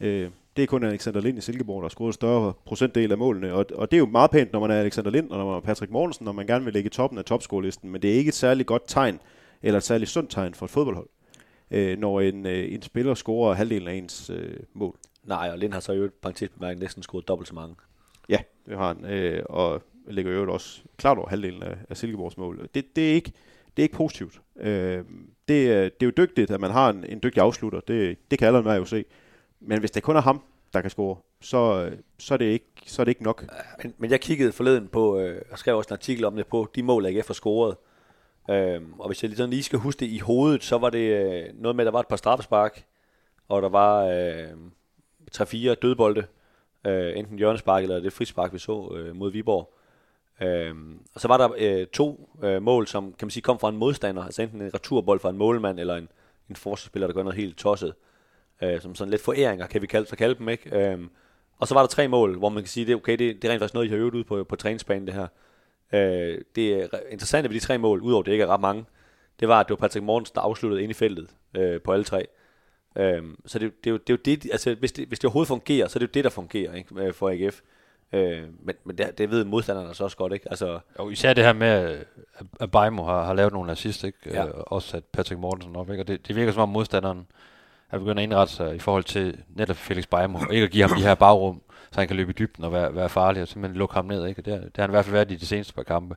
Øh, 0.01 0.31
det 0.57 0.63
er 0.63 0.67
kun 0.67 0.85
Alexander 0.85 1.21
Lind 1.21 1.39
i 1.39 1.41
Silkeborg, 1.41 1.77
der 1.77 1.85
har 1.85 1.89
scoret 1.89 2.15
større 2.15 2.53
procentdel 2.65 3.13
af 3.13 3.19
målene. 3.19 3.53
Og, 3.53 3.67
og 3.75 3.91
det 3.91 3.97
er 3.97 3.99
jo 3.99 4.07
meget 4.07 4.31
pænt, 4.31 4.53
når 4.53 4.61
man 4.61 4.71
er 4.71 4.75
Alexander 4.75 5.11
Lind 5.11 5.31
og 5.31 5.39
når 5.39 5.47
man 5.47 5.57
er 5.57 5.61
Patrick 5.61 5.93
Mortensen, 5.93 6.25
når 6.25 6.33
man 6.33 6.47
gerne 6.47 6.65
vil 6.65 6.75
ligge 6.75 6.87
i 6.87 6.91
toppen 6.91 7.19
af 7.19 7.25
topscorelisten. 7.25 7.91
Men 7.91 8.03
det 8.03 8.11
er 8.13 8.15
ikke 8.15 8.29
et 8.29 8.35
særligt 8.35 8.67
godt 8.67 8.83
tegn, 8.87 9.21
eller 9.63 9.79
et 9.79 9.85
særligt 9.85 10.11
sundt 10.11 10.31
tegn 10.31 10.55
for 10.55 10.67
et 10.67 10.71
fodboldhold, 10.71 11.09
øh, 11.71 11.99
når 11.99 12.21
en, 12.21 12.47
øh, 12.47 12.73
en 12.73 12.83
spiller 12.83 13.15
scorer 13.15 13.55
halvdelen 13.55 13.89
af 13.89 13.95
ens 13.95 14.31
øh, 14.31 14.57
mål. 14.73 14.97
Nej, 15.25 15.49
og 15.53 15.59
Lind 15.59 15.73
har 15.73 15.81
så 15.81 15.93
jo 15.93 16.05
et 16.05 16.13
parentesbemærket 16.13 16.81
næsten 16.81 17.03
scoret 17.03 17.29
dobbelt 17.29 17.49
så 17.49 17.55
mange. 17.55 17.75
Ja, 18.29 18.39
det 18.67 18.77
har 18.77 18.95
han. 18.95 19.05
Øh, 19.05 19.43
og 19.49 19.83
ligger 20.07 20.33
jo 20.33 20.53
også 20.53 20.83
klart 20.97 21.19
over 21.19 21.29
halvdelen 21.29 21.63
af, 21.63 21.77
af 21.91 21.97
Silkeborgs 21.97 22.37
mål. 22.37 22.69
Det, 22.75 22.97
det, 22.97 23.11
er 23.11 23.15
ikke, 23.15 23.33
det 23.77 23.83
er 23.83 23.85
ikke 23.85 23.97
positivt. 23.97 24.41
Øh, 24.61 25.05
det, 25.49 25.69
øh, 25.69 25.85
det 25.85 26.03
er 26.03 26.07
jo 26.07 26.13
dygtigt, 26.17 26.51
at 26.51 26.61
man 26.61 26.71
har 26.71 26.91
en, 26.91 27.05
en 27.09 27.21
dygtig 27.23 27.43
afslutter. 27.43 27.81
Det, 27.81 28.19
det 28.31 28.39
kan 28.39 28.55
alle 28.55 28.73
jo 28.73 28.85
se. 28.85 29.05
Men 29.61 29.79
hvis 29.79 29.91
det 29.91 30.03
kun 30.03 30.17
er 30.17 30.21
ham, 30.21 30.43
der 30.73 30.81
kan 30.81 30.91
score, 30.91 31.17
så, 31.41 31.85
øh, 31.85 31.99
så, 32.19 32.35
er, 32.35 32.39
det 32.39 32.45
ikke, 32.45 32.67
så 32.87 33.03
er 33.03 33.05
det 33.05 33.11
ikke 33.11 33.23
nok. 33.23 33.45
Men, 33.83 33.95
men 33.99 34.11
jeg 34.11 34.21
kiggede 34.21 34.53
forleden 34.53 34.89
på, 34.89 35.19
øh, 35.19 35.43
og 35.51 35.59
skrev 35.59 35.77
også 35.77 35.89
en 35.89 35.93
artikel 35.93 36.25
om 36.25 36.37
det, 36.37 36.47
på 36.47 36.69
de 36.75 36.83
mål, 36.83 37.07
AGF 37.07 37.27
har 37.27 37.35
scoret. 37.35 37.77
Øhm, 38.51 38.93
og 39.01 39.07
hvis 39.07 39.23
jeg 39.23 39.29
lige, 39.29 39.37
sådan 39.37 39.51
lige 39.51 39.63
skal 39.63 39.79
huske 39.79 40.01
det 40.01 40.07
i 40.07 40.19
hovedet, 40.19 40.65
så 40.65 40.79
var 40.79 40.91
det 40.91 40.99
øh, 40.99 41.45
noget 41.55 41.77
med, 41.77 41.85
at 41.85 41.87
der 41.87 41.93
var 41.93 42.01
et 42.01 42.09
par 42.09 42.17
straffespark, 42.17 42.85
og 43.49 43.63
der 43.63 43.69
var 43.69 44.05
øh, 44.05 44.51
3-4 45.37 45.75
dødbolde, 45.75 46.27
øh, 46.87 47.19
enten 47.19 47.39
hjørnespark 47.39 47.83
eller 47.83 48.01
det 48.01 48.13
frispark, 48.13 48.53
vi 48.53 48.59
så 48.59 48.95
øh, 48.97 49.17
mod 49.17 49.33
Viborg. 49.33 49.75
Øhm, 50.43 50.99
og 51.15 51.21
så 51.21 51.29
var 51.29 51.37
der 51.37 51.49
øh, 51.59 51.87
to 51.87 52.39
øh, 52.43 52.63
mål, 52.63 52.87
som 52.87 53.05
kan 53.05 53.27
man 53.27 53.31
sige 53.31 53.43
kom 53.43 53.59
fra 53.59 53.69
en 53.69 53.77
modstander, 53.77 54.25
altså 54.25 54.43
enten 54.43 54.63
en 54.63 54.75
returbold 54.75 55.21
fra 55.21 55.31
en 55.31 55.37
målmand, 55.37 55.81
eller 55.81 55.97
en, 55.97 56.09
en 56.51 56.57
forsvarsspiller, 56.57 57.07
der 57.07 57.15
gør 57.15 57.23
noget 57.23 57.37
helt 57.37 57.59
tosset. 57.59 57.95
Øh, 58.63 58.81
som 58.81 58.95
sådan 58.95 59.11
lidt 59.11 59.23
foræringer, 59.23 59.67
kan 59.67 59.83
vi 59.83 59.87
kalde, 59.87 60.07
så 60.07 60.17
kalde 60.17 60.35
dem, 60.35 60.49
ikke? 60.49 60.91
Øhm, 60.91 61.11
og 61.59 61.69
så 61.69 61.75
var 61.75 61.81
der 61.81 61.89
tre 61.89 62.09
mål, 62.09 62.39
hvor 62.39 62.49
man 62.49 62.63
kan 62.63 62.69
sige, 62.69 62.87
det 62.87 62.95
okay, 62.95 63.13
det, 63.13 63.43
det 63.43 63.45
er 63.45 63.53
rent 63.53 63.61
faktisk 63.61 63.75
noget, 63.75 63.87
I 63.87 63.91
har 63.91 63.97
øvet 63.97 64.15
ud 64.15 64.25
på, 64.25 64.45
på 64.45 64.57
træningsbanen, 64.57 65.07
det 65.07 65.15
her. 65.15 65.27
Øh, 65.93 66.41
det 66.55 66.75
er 66.75 66.89
interessante 67.11 67.51
ved 67.51 67.55
de 67.55 67.67
tre 67.67 67.79
mål, 67.79 68.01
udover 68.01 68.23
det 68.23 68.33
ikke 68.33 68.45
er 68.45 68.49
ret 68.49 68.61
mange, 68.61 68.85
det 69.41 69.49
var, 69.49 69.61
at 69.61 69.69
det 69.69 69.71
var 69.71 69.77
Patrick 69.77 70.05
Mortensen, 70.05 70.35
der 70.35 70.41
afsluttede 70.41 70.83
ind 70.83 70.91
i 70.91 70.95
feltet 70.95 71.29
øh, 71.57 71.81
på 71.81 71.93
alle 71.93 72.05
tre. 72.05 72.27
Øhm, 72.97 73.41
så 73.47 73.59
det, 73.59 73.85
det, 73.85 73.91
er 73.91 73.95
jo, 73.95 73.97
det 73.97 74.11
er 74.11 74.15
jo 74.15 74.23
det, 74.25 74.51
altså 74.53 74.75
hvis 74.75 74.93
det, 74.93 75.09
hvis 75.09 75.19
det 75.19 75.25
overhovedet 75.25 75.49
fungerer, 75.49 75.89
så 75.89 75.97
er 75.97 75.99
det 75.99 76.07
jo 76.07 76.13
det, 76.15 76.25
der 76.25 76.31
fungerer 76.31 76.75
ikke, 76.75 76.95
øh, 77.01 77.13
for 77.13 77.31
AGF. 77.31 77.61
Øh, 78.15 78.43
men 78.63 78.75
men 78.85 78.99
det, 78.99 79.19
det 79.19 79.31
ved 79.31 79.45
modstanderne 79.45 79.89
altså 79.89 80.05
også 80.05 80.17
godt, 80.17 80.33
ikke? 80.33 80.47
Altså, 80.51 80.79
Og 80.99 81.13
især 81.13 81.33
det 81.35 81.45
her 81.45 81.53
med, 81.53 81.99
at- 82.61 82.71
Bajmo 82.71 83.05
har, 83.05 83.25
har 83.25 83.35
lavet 83.35 83.53
nogle 83.53 83.73
assist, 83.73 84.05
ikke? 84.05 84.19
Ja. 84.27 84.47
Øh, 84.47 84.53
også 84.57 84.89
sat 84.89 85.05
Patrick 85.05 85.41
Mortensen 85.41 85.77
op, 85.77 85.91
ikke? 85.91 86.03
Og 86.03 86.09
det, 86.09 86.29
det 86.29 86.37
virker 86.37 86.53
som 86.53 86.63
om 86.63 86.69
modstanderen 86.69 87.27
er 87.91 87.99
begyndt 87.99 88.19
at 88.19 88.23
indrette 88.23 88.53
sig 88.55 88.75
i 88.75 88.79
forhold 88.79 89.05
til 89.05 89.37
netop 89.57 89.77
Felix 89.77 90.07
Bajmo, 90.07 90.39
og 90.39 90.55
ikke 90.55 90.65
at 90.65 90.71
give 90.71 90.89
ham 90.89 90.97
de 90.97 91.03
her 91.03 91.15
bagrum, 91.15 91.63
så 91.93 92.01
han 92.01 92.07
kan 92.09 92.17
løbe 92.17 92.31
i 92.31 92.35
dybden 92.39 92.65
og 92.65 92.73
være, 92.73 92.95
være 92.95 93.09
farlig, 93.09 93.43
og 93.43 93.49
simpelthen 93.49 93.79
lukke 93.79 93.95
ham 93.95 94.05
ned, 94.05 94.27
ikke? 94.27 94.43
Det, 94.43 94.47
det 94.63 94.71
har 94.77 94.83
han 94.83 94.91
i 94.91 94.93
hvert 94.93 95.05
fald 95.05 95.13
været 95.13 95.31
i 95.31 95.37
de 95.37 95.47
seneste 95.47 95.75
par 95.75 95.83
kampe. 95.83 96.15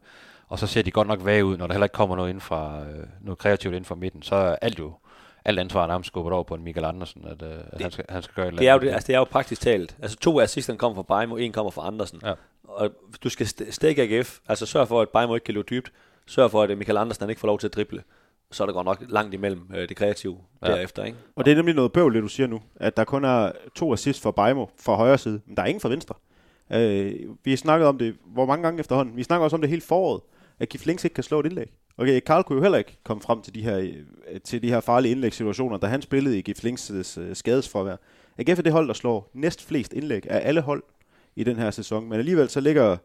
Og 0.47 0.59
så 0.59 0.67
ser 0.67 0.81
de 0.81 0.91
godt 0.91 1.07
nok 1.07 1.25
vage 1.25 1.45
ud, 1.45 1.57
når 1.57 1.67
der 1.67 1.73
heller 1.73 1.85
ikke 1.85 1.93
kommer 1.93 2.15
noget 2.15 2.29
ind 2.29 2.41
fra, 2.41 2.81
øh, 2.83 3.05
noget 3.21 3.37
kreativt 3.37 3.75
ind 3.75 3.85
fra 3.85 3.95
midten, 3.95 4.21
så 4.21 4.35
er 4.35 4.55
alt 4.61 4.79
jo 4.79 4.93
alt 5.47 5.59
ansvar 5.59 5.83
er 5.83 5.87
nærmest 5.87 6.07
skubbet 6.07 6.33
over 6.33 6.43
på 6.43 6.55
en 6.55 6.63
Michael 6.63 6.85
Andersen, 6.85 7.25
at, 7.27 7.41
øh, 7.41 7.57
at 7.71 7.81
han, 7.81 7.91
skal, 7.91 8.05
han 8.09 8.21
skal 8.21 8.35
gøre 8.35 8.45
et 8.45 8.47
eller 8.47 8.59
det, 8.59 8.67
er 8.67 8.73
jo, 8.73 8.79
det, 8.79 8.89
altså, 8.89 9.07
det 9.07 9.13
er 9.13 9.19
jo 9.19 9.23
praktisk 9.23 9.61
talt. 9.61 9.97
Altså 10.01 10.17
to 10.17 10.39
af 10.39 10.43
assisterne 10.43 10.79
kommer 10.79 10.95
fra 10.95 11.01
Bajmo, 11.03 11.35
en 11.35 11.51
kommer 11.51 11.71
fra 11.71 11.87
Andersen. 11.87 12.21
Ja. 12.25 12.33
Og 12.63 12.89
du 13.23 13.29
skal 13.29 13.45
st- 13.45 13.71
stikke 13.71 14.01
AGF, 14.01 14.39
altså 14.47 14.65
sørg 14.65 14.87
for, 14.87 15.01
at 15.01 15.09
Bajmo 15.09 15.35
ikke 15.35 15.45
kan 15.45 15.53
løbe 15.53 15.67
dybt, 15.69 15.91
sørg 16.25 16.51
for, 16.51 16.63
at 16.63 16.71
øh, 16.71 16.77
Michael 16.77 16.97
Andersen 16.97 17.23
han 17.23 17.29
ikke 17.29 17.39
får 17.39 17.47
lov 17.47 17.59
til 17.59 17.67
at 17.67 17.75
drible, 17.75 18.03
så 18.51 18.63
er 18.63 18.65
der 18.65 18.73
godt 18.73 18.85
nok 18.85 19.03
langt 19.09 19.33
imellem 19.33 19.61
øh, 19.75 19.89
det 19.89 19.97
kreative 19.97 20.37
ja. 20.61 20.67
Derefter, 20.67 21.03
ikke? 21.03 21.17
Og 21.35 21.45
det 21.45 21.51
er 21.51 21.55
nemlig 21.55 21.75
noget 21.75 21.91
bøvl, 21.91 22.13
det 22.13 22.23
du 22.23 22.27
siger 22.27 22.47
nu, 22.47 22.61
at 22.75 22.97
der 22.97 23.03
kun 23.03 23.25
er 23.25 23.51
to 23.75 23.93
assist 23.93 24.21
for 24.21 24.31
Bajmo 24.31 24.65
fra 24.79 24.95
højre 24.95 25.17
side, 25.17 25.41
men 25.45 25.57
der 25.57 25.63
er 25.63 25.67
ingen 25.67 25.81
fra 25.81 25.89
venstre. 25.89 26.15
Øh, 26.73 27.13
vi 27.43 27.51
har 27.51 27.57
snakket 27.57 27.87
om 27.87 27.97
det, 27.97 28.15
hvor 28.25 28.45
mange 28.45 28.63
gange 28.63 28.79
efterhånden? 28.79 29.17
Vi 29.17 29.23
snakker 29.23 29.43
også 29.43 29.55
om 29.55 29.61
det 29.61 29.69
hele 29.69 29.81
foråret, 29.81 30.21
at 30.59 30.69
Gif 30.69 30.85
Links 30.85 31.03
ikke 31.03 31.13
kan 31.13 31.23
slå 31.23 31.39
et 31.39 31.45
indlæg. 31.45 31.67
Okay, 31.99 32.19
Karl 32.19 32.43
kunne 32.43 32.55
jo 32.55 32.61
heller 32.61 32.77
ikke 32.77 32.97
komme 33.03 33.21
frem 33.21 33.41
til 33.41 33.55
de 33.55 33.61
her, 33.61 33.77
øh, 33.77 34.41
til 34.41 34.61
de 34.61 34.69
her 34.69 34.79
farlige 34.79 35.11
indlægssituationer, 35.11 35.77
da 35.77 35.87
han 35.87 36.01
spillede 36.01 36.39
i 36.39 36.41
Gif 36.41 36.63
Links' 36.63 37.19
øh, 37.19 37.35
skadesforvær. 37.35 37.95
AGF 38.37 38.59
er 38.59 38.63
det 38.63 38.71
hold, 38.71 38.87
der 38.87 38.93
slår 38.93 39.31
næst 39.33 39.65
flest 39.65 39.93
indlæg 39.93 40.31
af 40.31 40.47
alle 40.47 40.61
hold 40.61 40.83
i 41.35 41.43
den 41.43 41.55
her 41.55 41.71
sæson, 41.71 42.09
men 42.09 42.19
alligevel 42.19 42.49
så 42.49 42.59
ligger 42.59 42.97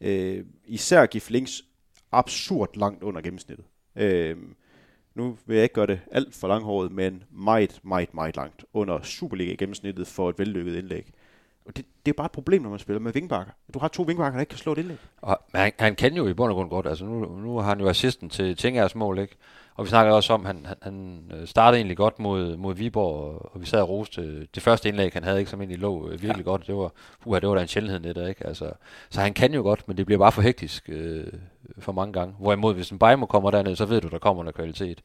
øh, 0.00 0.44
især 0.64 1.06
Giflings 1.06 1.64
absurd 2.12 2.76
langt 2.76 3.02
under 3.02 3.20
gennemsnittet. 3.20 3.66
Øh, 3.96 4.36
nu 5.14 5.38
vil 5.46 5.54
jeg 5.54 5.62
ikke 5.62 5.74
gøre 5.74 5.86
det 5.86 6.00
alt 6.12 6.34
for 6.34 6.48
langhåret, 6.48 6.92
men 6.92 7.22
meget, 7.30 7.80
meget, 7.82 8.14
meget 8.14 8.36
langt 8.36 8.64
under 8.72 9.02
Superliga-gennemsnittet 9.02 10.06
for 10.06 10.30
et 10.30 10.38
vellykket 10.38 10.76
indlæg. 10.76 11.10
Og 11.66 11.76
det, 11.76 11.84
det 12.06 12.12
er 12.12 12.16
bare 12.16 12.26
et 12.26 12.32
problem, 12.32 12.62
når 12.62 12.70
man 12.70 12.78
spiller 12.78 13.00
med 13.00 13.12
vingbakker. 13.12 13.52
Du 13.74 13.78
har 13.78 13.88
to 13.88 14.02
vingbakker, 14.02 14.36
der 14.36 14.40
ikke 14.40 14.50
kan 14.50 14.58
slå 14.58 14.72
et 14.72 14.78
indlæg. 14.78 14.96
Og, 15.22 15.40
han, 15.54 15.72
han 15.78 15.94
kan 15.94 16.14
jo 16.14 16.26
i 16.26 16.34
bund 16.34 16.50
og 16.50 16.56
grund 16.56 16.70
godt. 16.70 16.86
Altså 16.86 17.04
nu, 17.04 17.36
nu 17.36 17.56
har 17.58 17.68
han 17.68 17.80
jo 17.80 17.88
assisten 17.88 18.28
til 18.28 18.56
Tingers 18.56 18.94
mål, 18.94 19.18
ikke? 19.18 19.36
Og 19.74 19.84
vi 19.84 19.88
snakker 19.88 20.12
også 20.12 20.32
om, 20.32 20.44
han, 20.44 20.66
han, 20.82 21.22
øh, 21.34 21.46
startede 21.46 21.78
egentlig 21.78 21.96
godt 21.96 22.18
mod, 22.18 22.56
mod 22.56 22.74
Viborg, 22.74 23.50
og, 23.54 23.60
vi 23.60 23.66
sad 23.66 23.80
og 23.80 23.88
roste 23.88 24.46
det 24.46 24.62
første 24.62 24.88
indlæg, 24.88 25.12
han 25.12 25.24
havde, 25.24 25.38
ikke, 25.38 25.50
som 25.50 25.60
egentlig 25.60 25.78
lå 25.78 26.08
øh, 26.08 26.22
virkelig 26.22 26.44
ja. 26.44 26.50
godt. 26.50 26.66
Det 26.66 26.76
var, 26.76 26.92
uha, 27.24 27.40
det 27.40 27.48
var 27.48 27.54
da 27.54 27.62
en 27.62 27.68
sjældenhed, 27.68 28.00
det 28.00 28.16
der, 28.16 28.28
ikke? 28.28 28.46
Altså, 28.46 28.72
så 29.10 29.20
han 29.20 29.34
kan 29.34 29.54
jo 29.54 29.62
godt, 29.62 29.88
men 29.88 29.96
det 29.96 30.06
bliver 30.06 30.18
bare 30.18 30.32
for 30.32 30.42
hektisk 30.42 30.88
øh, 30.88 31.26
for 31.78 31.92
mange 31.92 32.12
gange. 32.12 32.34
Hvorimod, 32.38 32.74
hvis 32.74 32.90
en 32.90 32.98
Bajmo 32.98 33.26
kommer 33.26 33.50
derned, 33.50 33.76
så 33.76 33.84
ved 33.84 34.00
du, 34.00 34.08
der 34.08 34.18
kommer 34.18 34.42
noget 34.42 34.54
kvalitet. 34.54 35.02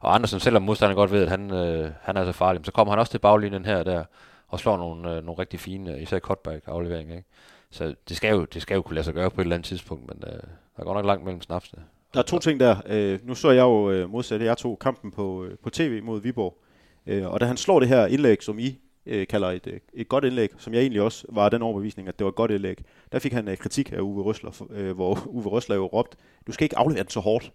Og 0.00 0.14
Andersen, 0.14 0.40
selvom 0.40 0.62
modstanderen 0.62 0.96
godt 0.96 1.12
ved, 1.12 1.22
at 1.22 1.28
han, 1.28 1.50
øh, 1.50 1.90
han 2.02 2.16
er 2.16 2.24
så 2.24 2.32
farlig, 2.32 2.64
så 2.64 2.72
kommer 2.72 2.92
han 2.92 2.98
også 2.98 3.10
til 3.10 3.18
baglinjen 3.18 3.64
her 3.64 3.76
og 3.76 3.84
der, 3.86 4.04
og 4.50 4.60
slår 4.60 4.76
nogle, 4.76 5.16
øh, 5.16 5.24
nogle 5.24 5.38
rigtig 5.38 5.60
fine, 5.60 5.94
øh, 5.94 6.02
især 6.02 6.18
cutback-afleveringer, 6.18 7.16
ikke? 7.16 7.28
Så 7.70 7.94
det 8.08 8.16
skal, 8.16 8.30
jo, 8.30 8.44
det 8.44 8.62
skal 8.62 8.74
jo 8.74 8.82
kunne 8.82 8.94
lade 8.94 9.04
sig 9.04 9.14
gøre 9.14 9.30
på 9.30 9.40
et 9.40 9.44
eller 9.44 9.56
andet 9.56 9.66
tidspunkt, 9.66 10.08
men 10.08 10.32
øh, 10.32 10.40
der 10.76 10.84
går 10.84 10.94
nok 10.94 11.06
langt 11.06 11.24
mellem 11.24 11.42
snapsene. 11.42 11.82
Der 12.14 12.18
er 12.18 12.24
to 12.24 12.38
ting 12.38 12.60
der. 12.60 12.76
Øh, 12.86 13.18
nu 13.22 13.34
så 13.34 13.50
jeg 13.50 13.62
jo 13.62 13.90
øh, 13.90 14.10
modsat, 14.10 14.42
jeg 14.42 14.56
tog 14.56 14.78
kampen 14.78 15.10
på, 15.10 15.44
øh, 15.44 15.58
på 15.62 15.70
tv 15.70 16.02
mod 16.02 16.20
Viborg. 16.20 16.58
Øh, 17.06 17.26
og 17.26 17.40
da 17.40 17.44
han 17.44 17.56
slår 17.56 17.80
det 17.80 17.88
her 17.88 18.06
indlæg, 18.06 18.42
som 18.42 18.58
I 18.58 18.78
øh, 19.06 19.26
kalder 19.26 19.48
et, 19.48 19.66
øh, 19.66 19.80
et 19.94 20.08
godt 20.08 20.24
indlæg, 20.24 20.50
som 20.58 20.74
jeg 20.74 20.80
egentlig 20.80 21.02
også 21.02 21.26
var 21.28 21.48
den 21.48 21.62
overbevisning, 21.62 22.08
at 22.08 22.18
det 22.18 22.24
var 22.24 22.28
et 22.28 22.36
godt 22.36 22.50
indlæg, 22.50 22.78
der 23.12 23.18
fik 23.18 23.32
han 23.32 23.48
øh, 23.48 23.56
kritik 23.56 23.92
af 23.92 24.00
Uwe 24.00 24.22
Røsler, 24.22 24.66
øh, 24.70 24.94
hvor 24.94 25.18
Uwe 25.36 25.44
Røsler 25.44 25.76
jo 25.76 25.86
råbte, 25.86 26.16
du 26.46 26.52
skal 26.52 26.64
ikke 26.64 26.78
aflevere 26.78 27.02
den 27.02 27.10
så 27.10 27.20
hårdt. 27.20 27.52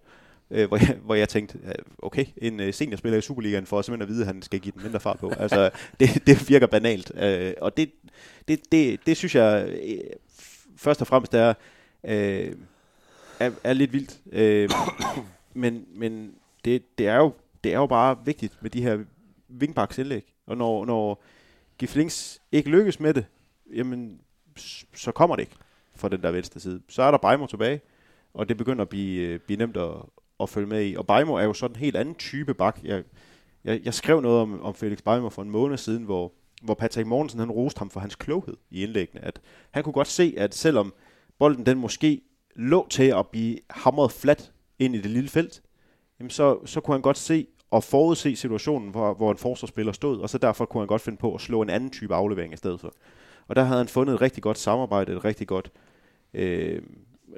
Øh, 0.51 0.67
hvor, 0.67 0.77
jeg, 0.77 0.97
hvor 1.05 1.15
jeg 1.15 1.29
tænkte, 1.29 1.60
okay, 1.99 2.25
en 2.38 2.60
øh, 2.60 2.73
seniorspiller 2.73 3.17
i 3.17 3.21
Superligaen 3.21 3.65
får 3.65 3.81
simpelthen 3.81 4.10
at 4.10 4.10
vide, 4.10 4.21
at 4.21 4.27
han 4.27 4.41
skal 4.41 4.60
give 4.60 4.71
den 4.71 4.84
mindre 4.84 4.99
fart 4.99 5.19
på. 5.19 5.29
altså, 5.39 5.69
det, 5.99 6.27
det 6.27 6.49
virker 6.49 6.67
banalt. 6.67 7.12
Øh, 7.15 7.53
og 7.62 7.77
det, 7.77 7.91
det, 8.47 8.71
det, 8.71 8.99
det 9.05 9.17
synes 9.17 9.36
jeg 9.36 9.67
øh, 9.84 9.99
først 10.77 11.01
og 11.01 11.08
fremmest 11.08 11.34
er, 11.34 11.53
øh, 12.03 12.53
er, 13.39 13.51
er 13.63 13.73
lidt 13.73 13.93
vildt. 13.93 14.19
Øh, 14.31 14.69
men 15.53 15.86
men 15.95 16.36
det, 16.65 16.97
det, 16.97 17.08
er 17.08 17.15
jo, 17.15 17.34
det 17.63 17.73
er 17.73 17.77
jo 17.77 17.86
bare 17.86 18.17
vigtigt 18.25 18.58
med 18.62 18.69
de 18.69 18.81
her 18.81 18.99
wingbacks 19.60 19.97
indlæg. 19.97 20.34
Og 20.47 20.58
når, 20.58 20.86
når 20.86 21.23
Giflings 21.77 22.41
ikke 22.51 22.69
lykkes 22.69 22.99
med 22.99 23.13
det, 23.13 23.25
jamen, 23.73 24.19
så 24.95 25.12
kommer 25.12 25.36
det 25.36 25.43
ikke 25.43 25.55
fra 25.95 26.10
den 26.10 26.21
der 26.21 26.31
venstre 26.31 26.60
side. 26.60 26.81
Så 26.89 27.03
er 27.03 27.12
der 27.12 27.17
Bejmo 27.17 27.45
tilbage, 27.45 27.81
og 28.34 28.49
det 28.49 28.58
begynder 28.58 28.81
at 28.81 28.89
blive, 28.89 29.27
øh, 29.27 29.39
blive 29.39 29.58
nemt 29.58 29.77
at, 29.77 29.91
at 30.39 30.50
følge 30.50 30.67
med 30.67 30.86
i. 30.86 30.95
Og 30.95 31.08
Beimo 31.08 31.34
er 31.34 31.43
jo 31.43 31.54
sådan 31.54 31.76
en 31.76 31.80
helt 31.80 31.95
anden 31.95 32.15
type 32.15 32.54
bak. 32.54 32.80
Jeg, 32.84 33.04
jeg, 33.63 33.82
jeg 33.86 33.93
skrev 33.93 34.21
noget 34.21 34.39
om, 34.39 34.62
om 34.62 34.74
Felix 34.74 35.02
Beimo 35.02 35.30
for 35.30 35.41
en 35.41 35.50
måned 35.50 35.78
siden, 35.78 36.04
hvor, 36.04 36.32
hvor 36.63 36.74
Patrick 36.74 37.08
Mortensen 37.08 37.39
han 37.39 37.52
roste 37.52 37.80
ham 37.80 37.89
for 37.89 38.00
hans 38.00 38.15
kloghed 38.15 38.58
i 38.69 38.84
indlæggene. 38.84 39.26
At 39.26 39.41
han 39.71 39.84
kunne 39.84 39.93
godt 39.93 40.08
se, 40.08 40.34
at 40.38 40.56
selvom 40.56 40.93
bolden 41.39 41.65
den 41.65 41.78
måske 41.78 42.21
lå 42.56 42.88
til 42.89 43.04
at 43.04 43.28
blive 43.28 43.58
hamret 43.69 44.12
flat 44.12 44.52
ind 44.80 44.95
i 44.95 45.02
det 45.02 45.12
lille 45.12 45.30
felt, 45.30 45.62
jamen 46.19 46.30
så, 46.30 46.65
så 46.65 46.82
kunne 46.82 46.93
han 46.93 47.02
godt 47.02 47.17
se 47.17 47.48
og 47.71 47.84
forudse 47.84 48.36
situationen, 48.36 48.91
hvor, 48.91 49.13
hvor 49.13 49.32
en 49.32 49.38
forsvarsspiller 49.38 49.91
stod, 49.91 50.19
og 50.19 50.30
så 50.30 50.38
derfor 50.38 50.65
kunne 50.65 50.82
han 50.82 50.88
godt 50.88 51.02
finde 51.02 51.17
på 51.17 51.36
at 51.36 51.41
slå 51.41 51.62
en 51.62 51.69
anden 51.69 51.89
type 51.89 52.15
aflevering 52.15 52.54
i 52.54 52.58
stedet 52.58 52.80
for. 52.80 52.93
Og 53.48 53.56
der 53.56 53.63
havde 53.63 53.78
han 53.78 53.88
fundet 53.88 54.13
et 54.13 54.21
rigtig 54.21 54.43
godt 54.43 54.58
samarbejde, 54.58 55.13
et 55.13 55.26
rigtig 55.26 55.48
godt, 55.48 55.71
øh, 56.34 56.82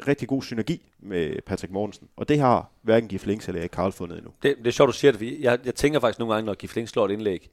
rigtig 0.08 0.28
god 0.28 0.44
synergi 0.44 0.92
med 1.00 1.42
Patrick 1.42 1.74
Mortensen. 1.74 2.08
Og 2.16 2.30
det 2.30 2.40
har 2.40 2.70
hverken 2.82 3.10
Gif 3.10 3.26
Links 3.26 3.48
eller 3.48 3.68
Karl 3.68 3.92
fundet 3.92 4.18
endnu. 4.18 4.32
Det, 4.44 4.56
det 4.58 4.68
er 4.68 4.72
sjovt, 4.72 4.88
du 4.88 4.94
siger 4.94 5.12
det, 5.12 5.18
fordi 5.18 5.44
jeg, 5.44 5.60
jeg 5.66 5.76
tænker 5.76 6.00
faktisk 6.00 6.20
nogle 6.20 6.34
gange, 6.34 6.46
når 6.46 6.54
Gif 6.54 6.76
Links 6.76 6.92
slår 6.92 7.06
et 7.06 7.12
indlæg, 7.12 7.50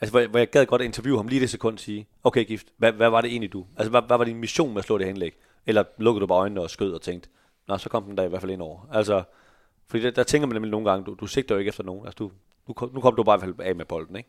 altså 0.00 0.10
hvor, 0.10 0.20
jeg- 0.20 0.28
hvor 0.28 0.38
jeg 0.38 0.50
gad 0.50 0.66
godt 0.66 0.82
at 0.82 0.86
interviewe 0.86 1.18
ham 1.18 1.28
lige 1.28 1.40
det 1.40 1.50
sekund 1.50 1.74
og 1.74 1.80
sige, 1.80 2.06
okay 2.24 2.44
Gift, 2.46 2.66
hvad, 2.76 2.92
hvad 2.92 3.10
var 3.10 3.20
det 3.20 3.30
egentlig 3.30 3.52
du? 3.52 3.66
Altså 3.76 3.90
hvad, 3.90 4.02
hvad 4.06 4.16
var 4.18 4.24
din 4.24 4.36
mission 4.36 4.68
med 4.70 4.78
at 4.78 4.84
slå 4.84 4.98
det 4.98 5.04
her 5.06 5.10
indlæg? 5.10 5.34
Eller 5.66 5.84
lukkede 5.98 6.20
du 6.20 6.26
bare 6.26 6.38
øjnene 6.38 6.60
og 6.60 6.70
skød 6.70 6.92
og 6.92 7.02
tænkte, 7.02 7.28
nå, 7.68 7.78
så 7.78 7.88
kom 7.88 8.04
den 8.04 8.16
der 8.16 8.22
i 8.22 8.28
hvert 8.28 8.40
fald 8.40 8.52
ind 8.52 8.62
over. 8.62 8.88
Altså, 8.92 9.22
fordi 9.88 10.02
der, 10.02 10.10
der 10.10 10.22
tænker 10.22 10.46
man 10.46 10.54
nemlig 10.54 10.70
nogle 10.70 10.90
gange, 10.90 11.04
du, 11.04 11.14
du 11.20 11.26
sigter 11.26 11.54
jo 11.54 11.58
ikke 11.58 11.68
efter 11.68 11.84
nogen. 11.84 12.06
Altså, 12.06 12.16
du, 12.18 12.30
nu, 12.68 12.74
kom- 12.74 12.90
nu 12.94 13.00
kom 13.00 13.16
du 13.16 13.22
bare 13.22 13.36
i 13.36 13.40
hvert 13.40 13.54
fald 13.56 13.66
af 13.68 13.74
med 13.76 13.84
bolden, 13.84 14.16
ikke? 14.16 14.28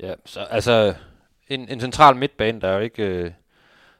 Ja, 0.00 0.14
så 0.24 0.40
altså, 0.40 0.94
en, 1.48 1.68
en 1.68 1.80
central 1.80 2.16
midtbane, 2.16 2.60
der 2.60 2.68
er 2.68 2.74
jo 2.74 2.80
ikke, 2.80 3.02
øh, 3.06 3.30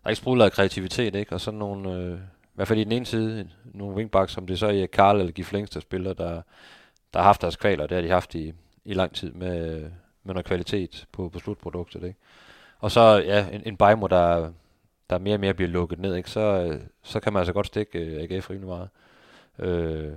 der 0.02 0.06
er 0.06 0.10
ikke 0.10 0.20
sprudlet 0.20 0.44
af 0.44 0.52
kreativitet, 0.52 1.14
ikke? 1.14 1.32
Og 1.32 1.40
sådan 1.40 1.58
nogle, 1.58 1.92
øh, 1.92 2.18
i 2.44 2.54
hvert 2.54 2.68
fald 2.68 2.78
i 2.78 2.84
den 2.84 2.92
ene 2.92 3.06
side, 3.06 3.48
nogle 3.64 3.96
wingbacks, 3.96 4.32
som 4.32 4.46
det 4.46 4.58
så 4.58 4.66
er 4.66 4.86
Karl 4.86 5.20
eller 5.20 5.32
Gif 5.32 5.52
der 5.52 5.80
spiller, 5.80 6.12
der, 6.12 6.42
der 7.14 7.18
har 7.18 7.22
haft 7.22 7.42
deres 7.42 7.56
kvaler, 7.56 7.86
det 7.86 7.94
har 7.94 8.02
de 8.02 8.08
haft 8.08 8.34
i, 8.34 8.52
i 8.84 8.94
lang 8.94 9.14
tid 9.14 9.32
med, 9.32 9.80
med 10.24 10.34
noget 10.34 10.44
kvalitet 10.44 11.06
på, 11.12 11.28
på 11.28 11.38
slutproduktet, 11.38 12.04
ikke? 12.04 12.18
Og 12.78 12.90
så, 12.90 13.22
ja, 13.26 13.46
en, 13.52 13.62
en 13.66 13.76
Bajmo, 13.76 14.06
der, 14.06 14.52
der 15.10 15.18
mere 15.18 15.34
og 15.34 15.40
mere 15.40 15.54
bliver 15.54 15.68
lukket 15.68 15.98
ned, 15.98 16.14
ikke? 16.14 16.30
Så, 16.30 16.40
øh, 16.40 16.80
så 17.02 17.20
kan 17.20 17.32
man 17.32 17.40
altså 17.40 17.52
godt 17.52 17.66
stikke 17.66 17.98
øh, 17.98 18.22
AGF 18.22 18.50
rimelig 18.50 18.68
meget. 18.68 18.88
Øh, 19.58 20.12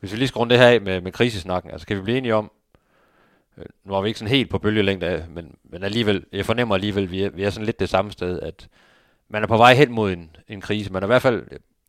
hvis 0.00 0.12
vi 0.12 0.16
lige 0.16 0.28
skal 0.28 0.38
runde 0.38 0.54
det 0.54 0.62
her 0.62 0.68
af 0.68 0.80
med, 0.80 1.00
med 1.00 1.12
krisesnakken, 1.12 1.70
altså 1.70 1.86
kan 1.86 1.96
vi 1.96 2.02
blive 2.02 2.18
enige 2.18 2.34
om, 2.34 2.50
øh, 3.58 3.64
nu 3.84 3.94
er 3.94 4.02
vi 4.02 4.08
ikke 4.08 4.18
sådan 4.18 4.34
helt 4.34 4.50
på 4.50 4.58
bølgelængde, 4.58 5.26
men, 5.30 5.56
men 5.64 5.82
alligevel, 5.82 6.24
jeg 6.32 6.46
fornemmer 6.46 6.74
alligevel, 6.74 7.04
at 7.04 7.10
vi 7.10 7.22
er, 7.22 7.30
vi 7.30 7.44
er 7.44 7.50
sådan 7.50 7.66
lidt 7.66 7.80
det 7.80 7.88
samme 7.88 8.12
sted, 8.12 8.40
at 8.40 8.68
man 9.28 9.42
er 9.42 9.46
på 9.46 9.56
vej 9.56 9.74
hen 9.74 9.92
mod 9.92 10.12
en, 10.12 10.36
en 10.48 10.60
krise. 10.60 10.92
Man 10.92 11.02
er 11.02 11.06
i 11.06 11.12
hvert 11.14 11.22
fald, 11.22 11.46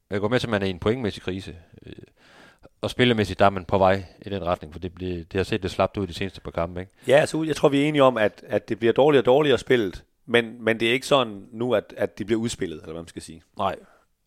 jeg 0.10 0.19
går 0.19 0.28
med 0.28 0.39
til, 0.39 0.47
at 0.47 0.52
man 0.52 0.62
er 0.62 0.65
i 0.65 0.69
en 0.69 0.80
pointmæssig 0.80 1.23
krise. 1.23 1.56
Øh, 1.86 1.93
og 2.82 2.89
spillemæssigt, 2.89 3.39
der 3.39 3.45
er 3.45 3.50
man 3.50 3.65
på 3.65 3.78
vej 3.78 4.04
i 4.21 4.30
den 4.30 4.45
retning, 4.45 4.73
for 4.73 4.80
det, 4.80 4.93
bliver, 4.93 5.15
det 5.15 5.34
har 5.34 5.43
set 5.43 5.63
det 5.63 5.71
slapt 5.71 5.97
ud 5.97 6.08
de 6.08 6.13
seneste 6.13 6.41
par 6.41 6.52
kampe, 6.52 6.80
ikke? 6.80 6.91
Ja, 7.08 7.19
altså 7.19 7.43
jeg 7.43 7.56
tror, 7.56 7.69
vi 7.69 7.82
er 7.82 7.88
enige 7.88 8.04
om, 8.04 8.17
at, 8.17 8.43
at 8.47 8.69
det 8.69 8.80
bliver 8.80 8.93
dårligere 8.93 9.21
og 9.21 9.26
dårligere 9.26 9.58
spillet, 9.58 10.04
men, 10.26 10.63
men 10.63 10.80
det 10.80 10.88
er 10.88 10.93
ikke 10.93 11.08
sådan 11.08 11.45
nu, 11.52 11.73
at, 11.73 11.93
at 11.97 12.19
de 12.19 12.26
bliver 12.26 12.41
udspillet, 12.41 12.76
eller 12.76 12.93
hvad 12.93 13.02
man 13.02 13.08
skal 13.08 13.21
sige. 13.21 13.41
Nej. 13.58 13.76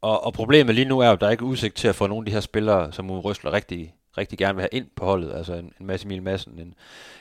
Og, 0.01 0.25
og 0.25 0.33
problemet 0.33 0.75
lige 0.75 0.85
nu 0.85 0.99
er 0.99 1.07
jo, 1.07 1.13
at 1.13 1.21
der 1.21 1.27
er 1.27 1.31
ikke 1.31 1.45
udsigt 1.45 1.77
til 1.77 1.89
at 1.89 1.95
få 1.95 2.07
nogle 2.07 2.23
af 2.23 2.27
de 2.27 2.33
her 2.33 2.41
spillere, 2.41 2.93
som 2.93 3.11
Uwe 3.11 3.21
Røsler 3.21 3.53
rigtig, 3.53 3.95
rigtig 4.19 4.39
gerne 4.39 4.55
vil 4.55 4.63
have 4.63 4.69
ind 4.73 4.87
på 4.97 5.05
holdet. 5.05 5.33
Altså 5.33 5.55
en, 5.55 5.73
en 5.81 5.87
Mads 5.87 6.05
Emil 6.05 6.23
Madsen, 6.23 6.59
en, 6.59 6.75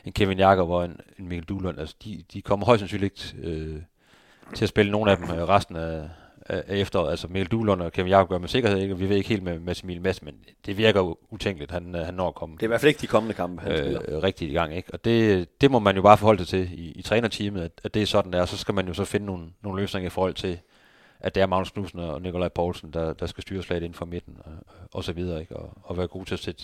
en 0.06 0.14
Kevin 0.14 0.38
Jakob 0.38 0.70
og 0.70 0.86
en, 0.86 1.00
en 1.20 1.28
Mikkel 1.28 1.48
Duhlund. 1.48 1.80
Altså 1.80 1.96
de, 2.04 2.24
de 2.34 2.42
kommer 2.42 2.66
højst 2.66 2.80
sandsynligt 2.80 3.36
ikke 3.36 3.50
øh, 3.50 3.82
til 4.56 4.66
at 4.66 4.70
spille 4.70 4.92
nogle 4.92 5.12
af 5.12 5.18
dem 5.18 5.26
øh, 5.32 5.48
resten 5.50 5.76
af, 5.76 6.10
af, 6.46 6.64
efteråret. 6.68 7.12
Altså 7.12 7.28
Mikkel 7.28 7.52
Duhlund 7.52 7.82
og 7.82 7.92
Kevin 7.92 8.10
Jakob 8.10 8.30
gør 8.30 8.38
med 8.38 8.48
sikkerhed 8.48 8.78
ikke, 8.78 8.98
vi 8.98 9.10
ved 9.10 9.16
ikke 9.18 9.30
helt 9.30 9.44
med 9.44 9.60
Mads 9.60 9.82
Emil 9.82 10.02
Madsen, 10.02 10.26
men 10.26 10.36
det 10.66 10.78
virker 10.78 11.00
jo 11.00 11.18
utænkeligt, 11.30 11.72
han, 11.72 11.96
øh, 11.96 12.02
han 12.06 12.14
når 12.14 12.28
at 12.28 12.36
komme 12.36 12.56
Det 12.56 12.64
er 12.64 12.68
i 12.68 12.68
hvert 12.68 12.82
fald 12.82 12.90
ikke 12.90 13.02
de 13.02 13.08
kommende 13.08 13.34
kampe, 13.36 13.62
han 13.62 13.78
spiller. 13.78 14.02
øh, 14.08 14.24
rigtigt 14.24 14.52
i 14.52 14.54
gang. 14.54 14.76
Ikke? 14.76 14.94
Og 14.94 15.06
det, 15.06 15.62
det 15.62 15.72
må 15.72 15.80
man 15.80 15.96
jo 15.96 16.02
bare 16.02 16.18
forholde 16.18 16.40
sig 16.46 16.48
til 16.48 16.80
i, 16.80 16.92
i 16.92 17.02
trænerteamet, 17.02 17.62
at, 17.62 17.72
at 17.84 17.94
det 17.94 18.02
er 18.02 18.06
sådan 18.06 18.34
der, 18.34 18.42
og 18.42 18.48
så 18.48 18.58
skal 18.58 18.74
man 18.76 18.88
jo 18.88 18.94
så 18.94 19.06
finde 19.06 19.26
nogle, 19.26 19.46
nogle 19.62 19.82
løsninger 19.82 20.08
i 20.08 20.10
forhold 20.10 20.34
til, 20.34 20.60
at 21.20 21.36
det 21.36 21.42
er 21.44 21.48
Magnus 21.48 21.72
Knudsen 21.72 22.00
og 22.00 22.22
Nikolaj 22.22 22.48
Poulsen, 22.50 22.94
der, 22.94 23.14
der 23.14 23.26
skal 23.26 23.42
styre 23.42 23.64
slaget 23.64 23.84
inden 23.84 23.94
for 23.96 24.06
midten, 24.06 24.38
og, 24.46 24.52
og 24.94 25.04
så 25.04 25.14
videre, 25.14 25.40
ikke? 25.42 25.56
Og, 25.58 25.70
og 25.84 25.98
være 25.98 26.08
gode 26.08 26.26
til 26.26 26.34
at 26.34 26.40
sætte, 26.40 26.64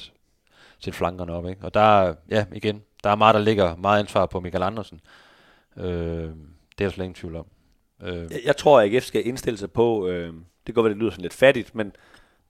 sætte 0.80 0.98
flankerne 0.98 1.34
op. 1.34 1.48
Ikke? 1.50 1.66
Og 1.66 1.74
der, 1.74 1.80
er- 2.02 2.14
ja, 2.30 2.46
igen, 2.54 2.82
der 3.04 3.10
er 3.10 3.16
meget, 3.16 3.36
der 3.36 3.42
ligger 3.42 3.76
meget 3.76 4.00
ansvar 4.00 4.26
på 4.26 4.40
Michael 4.40 4.64
Andersen. 4.64 5.02
Øh, 5.78 5.84
det 5.86 6.84
er 6.84 6.86
der 6.86 6.90
slet 6.90 7.04
ingen 7.06 7.16
tvivl 7.16 7.36
om. 7.36 7.46
Øh, 8.04 8.18
Jeg, 8.32 8.40
jeg 8.46 8.58
tror, 8.58 8.80
at 8.82 8.94
AGF 8.96 9.04
skal 9.04 9.28
indstille 9.28 9.58
sig 9.58 9.72
på, 9.72 10.08
øh, 10.08 10.28
det 10.28 10.36
kan 10.66 10.74
godt 10.74 10.84
være, 10.84 10.94
det 10.94 11.00
lyder 11.00 11.12
sådan 11.12 11.22
lidt 11.22 11.34
fattigt, 11.34 11.76
men, 11.76 11.92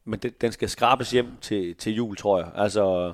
men 0.06 0.20
det, 0.20 0.42
den 0.42 0.52
skal 0.52 0.70
skrabes 0.70 1.12
hjem 1.12 1.28
til, 1.42 1.76
til 1.76 1.94
jul, 1.94 2.16
tror 2.16 2.40
jeg. 2.40 2.52
Altså 2.56 3.14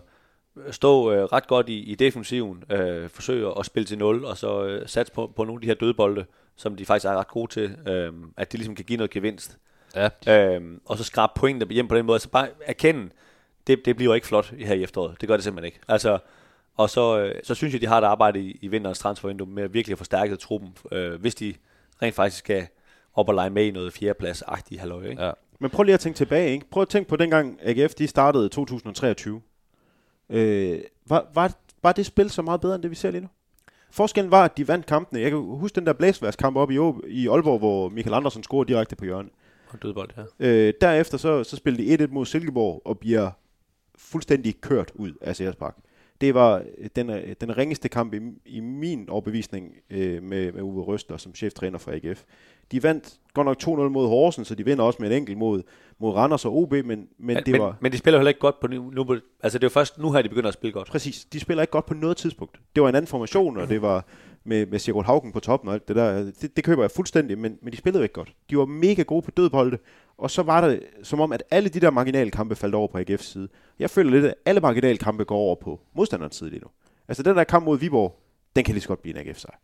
stå 0.72 1.12
øh, 1.12 1.24
ret 1.24 1.48
godt 1.48 1.70
i, 1.70 1.80
i 1.80 1.96
defensiven, 1.96 2.63
øh, 2.70 3.10
forsøge 3.10 3.52
at 3.60 3.65
spille 3.65 3.86
til 3.88 3.98
0, 3.98 4.26
og 4.26 4.38
så 4.38 4.65
øh, 4.65 4.88
satse 4.88 5.13
på, 5.13 5.34
på 5.36 5.44
nogle 5.44 5.58
af 5.58 5.62
de 5.62 5.67
her 5.67 5.74
dødbolde, 5.74 6.26
som 6.56 6.76
de 6.76 6.86
faktisk 6.86 7.06
er 7.06 7.15
ret 7.15 7.28
gode 7.28 7.52
til, 7.52 7.78
øh, 7.88 8.13
at 8.38 8.52
de 8.52 8.58
ligesom 8.58 8.76
kan 8.76 8.86
give 8.86 8.98
noget 8.98 9.12
gevinst. 9.12 9.58
ja, 9.96 10.10
Øh, 10.28 10.62
og 10.86 10.98
så 10.98 11.04
skrabe 11.04 11.34
pointer 11.36 11.67
hjem 11.67 11.88
på 11.88 11.96
den 11.96 12.06
måde. 12.06 12.15
Altså 12.15 12.30
bare 12.30 12.48
erkende, 12.65 13.10
det, 13.67 13.86
det 13.86 13.96
bliver 13.96 14.15
ikke 14.15 14.28
flot 14.28 14.46
her 14.46 14.74
i 14.76 14.84
efteråret. 14.84 15.22
Det 15.22 15.28
gør 15.30 15.36
det 15.38 15.44
simpelthen 15.44 15.65
ikke. 15.65 15.80
Altså, 15.88 16.17
og 16.78 16.89
så, 16.89 17.20
øh, 17.20 17.36
så 17.44 17.56
synes 17.56 17.74
jeg, 17.74 17.82
de 17.82 17.88
har 17.88 17.98
et 17.98 18.04
arbejde 18.04 18.39
i, 18.39 18.60
i 18.62 18.67
vinterens 18.67 19.00
transfervindue 19.00 19.48
med 19.48 19.63
at 19.63 19.74
virkelig 19.74 19.94
at 19.94 19.98
forstærke 19.98 20.36
truppen, 20.36 20.78
øh, 20.91 21.22
hvis 21.22 21.36
de 21.36 21.54
rent 22.02 22.16
faktisk 22.16 22.38
skal 22.40 22.68
op 23.14 23.28
og 23.30 23.36
lege 23.36 23.50
med 23.50 23.66
i 23.66 23.72
noget 23.72 23.92
fjerdeplads-agtigt 23.94 24.80
halløj. 24.80 25.04
Ikke? 25.06 25.24
ja. 25.24 25.32
Men 25.60 25.70
prøv 25.70 25.84
lige 25.84 25.94
at 25.94 26.00
tænke 26.00 26.18
tilbage, 26.18 26.52
ikke? 26.52 26.70
Prøv 26.70 26.82
at 26.82 26.90
tænke 26.90 27.10
på 27.10 27.16
dengang 27.16 27.60
AGF 27.64 27.94
de 27.94 28.08
startede 28.08 28.46
i 28.46 28.50
2023. 28.50 29.42
Øh, 30.30 30.80
var, 31.08 31.28
var, 31.34 31.54
var 31.84 31.92
det 31.92 32.06
spil 32.06 32.30
så 32.30 32.42
meget 32.42 32.62
bedre 32.62 32.76
end 32.76 32.84
det, 32.84 32.92
vi 32.92 32.96
ser 32.96 33.12
lige 33.12 33.22
nu? 33.22 33.28
Forskellen 33.92 34.32
var, 34.32 34.44
at 34.46 34.58
de 34.58 34.68
vandt 34.68 34.86
kampene. 34.86 35.22
Jeg 35.22 35.32
kan 35.32 35.40
huske 35.40 35.76
den 35.76 35.86
der 35.86 35.94
blæsværskamp 35.94 36.58
op 36.58 36.72
i, 36.72 36.78
Å- 36.78 37.08
i 37.08 37.28
Aalborg, 37.28 37.60
hvor 37.60 37.90
Michael 37.90 38.14
Andersen 38.14 38.44
scorede 38.44 38.74
direkte 38.74 38.96
på 38.96 39.06
hjørnet. 39.06 39.32
Og 39.70 39.82
dødbold, 39.82 40.10
ja. 40.18 40.48
Øh, 40.48 40.74
derefter 40.82 41.18
så, 41.18 41.44
så 41.44 41.56
spillede 41.56 41.98
de 41.98 42.04
1-1 42.04 42.08
mod 42.12 42.26
Silkeborg 42.26 42.82
og 42.86 43.00
bliver 43.00 43.32
fuldstændig 43.96 44.62
kørt 44.62 44.92
ud 44.96 45.12
af 45.22 45.36
CS 45.36 45.56
Park. 45.60 45.76
Det 46.22 46.34
var 46.34 46.64
den, 46.96 47.10
øh, 47.10 47.36
den 47.42 47.58
ringeste 47.58 47.90
kamp 47.90 48.14
i, 48.14 48.20
i 48.46 48.60
min 48.60 49.10
overbevisning 49.10 49.76
øh, 49.90 50.24
med, 50.24 50.52
med 50.52 50.62
Uwe 50.62 50.84
Røster 50.84 51.18
som 51.18 51.36
cheftræner 51.36 51.78
for 51.78 51.92
AGF. 51.92 52.24
De 52.72 52.84
vandt 52.84 53.14
godt 53.34 53.46
nok 53.46 53.58
2-0 53.64 53.90
mod 53.90 54.08
Horsen, 54.08 54.46
så 54.46 54.56
de 54.56 54.66
vinder 54.66 54.84
også 54.84 54.98
med 55.02 55.12
en 55.12 55.18
enkelt 55.18 55.38
mod, 55.38 55.64
mod 56.00 56.14
Randers 56.14 56.46
og 56.46 56.58
OB, 56.58 56.72
men, 56.72 56.88
men, 56.88 57.08
men 57.18 57.38
det 57.38 57.48
men, 57.48 57.62
var... 57.62 57.78
men 57.82 57.92
de 57.92 57.98
spiller 57.98 58.18
heller 58.20 58.30
ikke 58.30 58.40
godt 58.40 58.60
på 58.60 58.68
nu. 58.68 58.90
nu 58.90 59.20
altså 59.44 59.60
det 59.60 59.64
er 59.64 59.68
jo 59.68 59.70
først 59.70 59.98
nu 59.98 60.12
her, 60.12 60.22
de 60.22 60.30
begynder 60.30 60.48
at 60.48 60.54
spille 60.54 60.74
godt. 60.74 60.88
Præcis. 60.88 61.26
De 61.26 61.40
spiller 61.40 61.64
ikke 61.64 61.72
godt 61.72 61.86
på 61.86 61.94
noget 61.94 62.18
tidspunkt. 62.18 62.60
Det 62.76 62.84
var 62.84 62.90
en 62.90 62.96
anden 62.96 63.08
formation, 63.08 63.58
og 63.58 63.70
det 63.70 63.82
var 63.82 64.06
med, 64.44 64.66
med 64.66 64.80
Sigurd 64.80 65.06
Haugen 65.06 65.32
på 65.32 65.40
toppen 65.40 65.68
og 65.68 65.74
alt 65.74 65.88
det 65.88 65.96
der. 65.96 66.24
Det, 66.24 66.56
det 66.56 66.64
køber 66.64 66.84
jeg 66.84 66.92
fuldstændig, 66.92 67.38
men, 67.38 67.58
men 67.62 67.72
de 67.72 67.78
spillede 67.78 68.04
ikke 68.04 68.14
godt. 68.14 68.34
De 68.50 68.58
var 68.58 68.66
mega 68.66 69.02
gode 69.02 69.22
på 69.22 69.32
dødbolde, 69.32 69.78
og 70.18 70.32
så 70.32 70.44
var 70.44 70.68
det 70.68 70.84
som 71.04 71.22
om, 71.22 71.32
at 71.32 71.44
alle 71.52 71.70
de 71.70 71.80
der 71.80 71.92
marginalkampe 71.92 72.56
faldt 72.56 72.76
over 72.76 72.88
på 72.88 72.98
AGF's 72.98 73.24
side. 73.24 73.48
Jeg 73.80 73.90
føler 73.90 74.12
lidt, 74.12 74.26
at 74.26 74.34
alle 74.46 74.62
marginalkampe 74.62 75.26
går 75.26 75.38
over 75.38 75.56
på 75.56 75.80
modstanderens 75.96 76.36
side 76.36 76.50
lige 76.50 76.62
nu. 76.62 76.68
Altså 77.08 77.24
den 77.24 77.36
der 77.36 77.44
kamp 77.44 77.66
mod 77.66 77.78
Viborg, 77.80 78.20
den 78.56 78.64
kan 78.64 78.74
lige 78.74 78.82
så 78.82 78.88
godt 78.88 79.02
blive 79.02 79.20
en 79.20 79.28
AGF-sejr. 79.28 79.56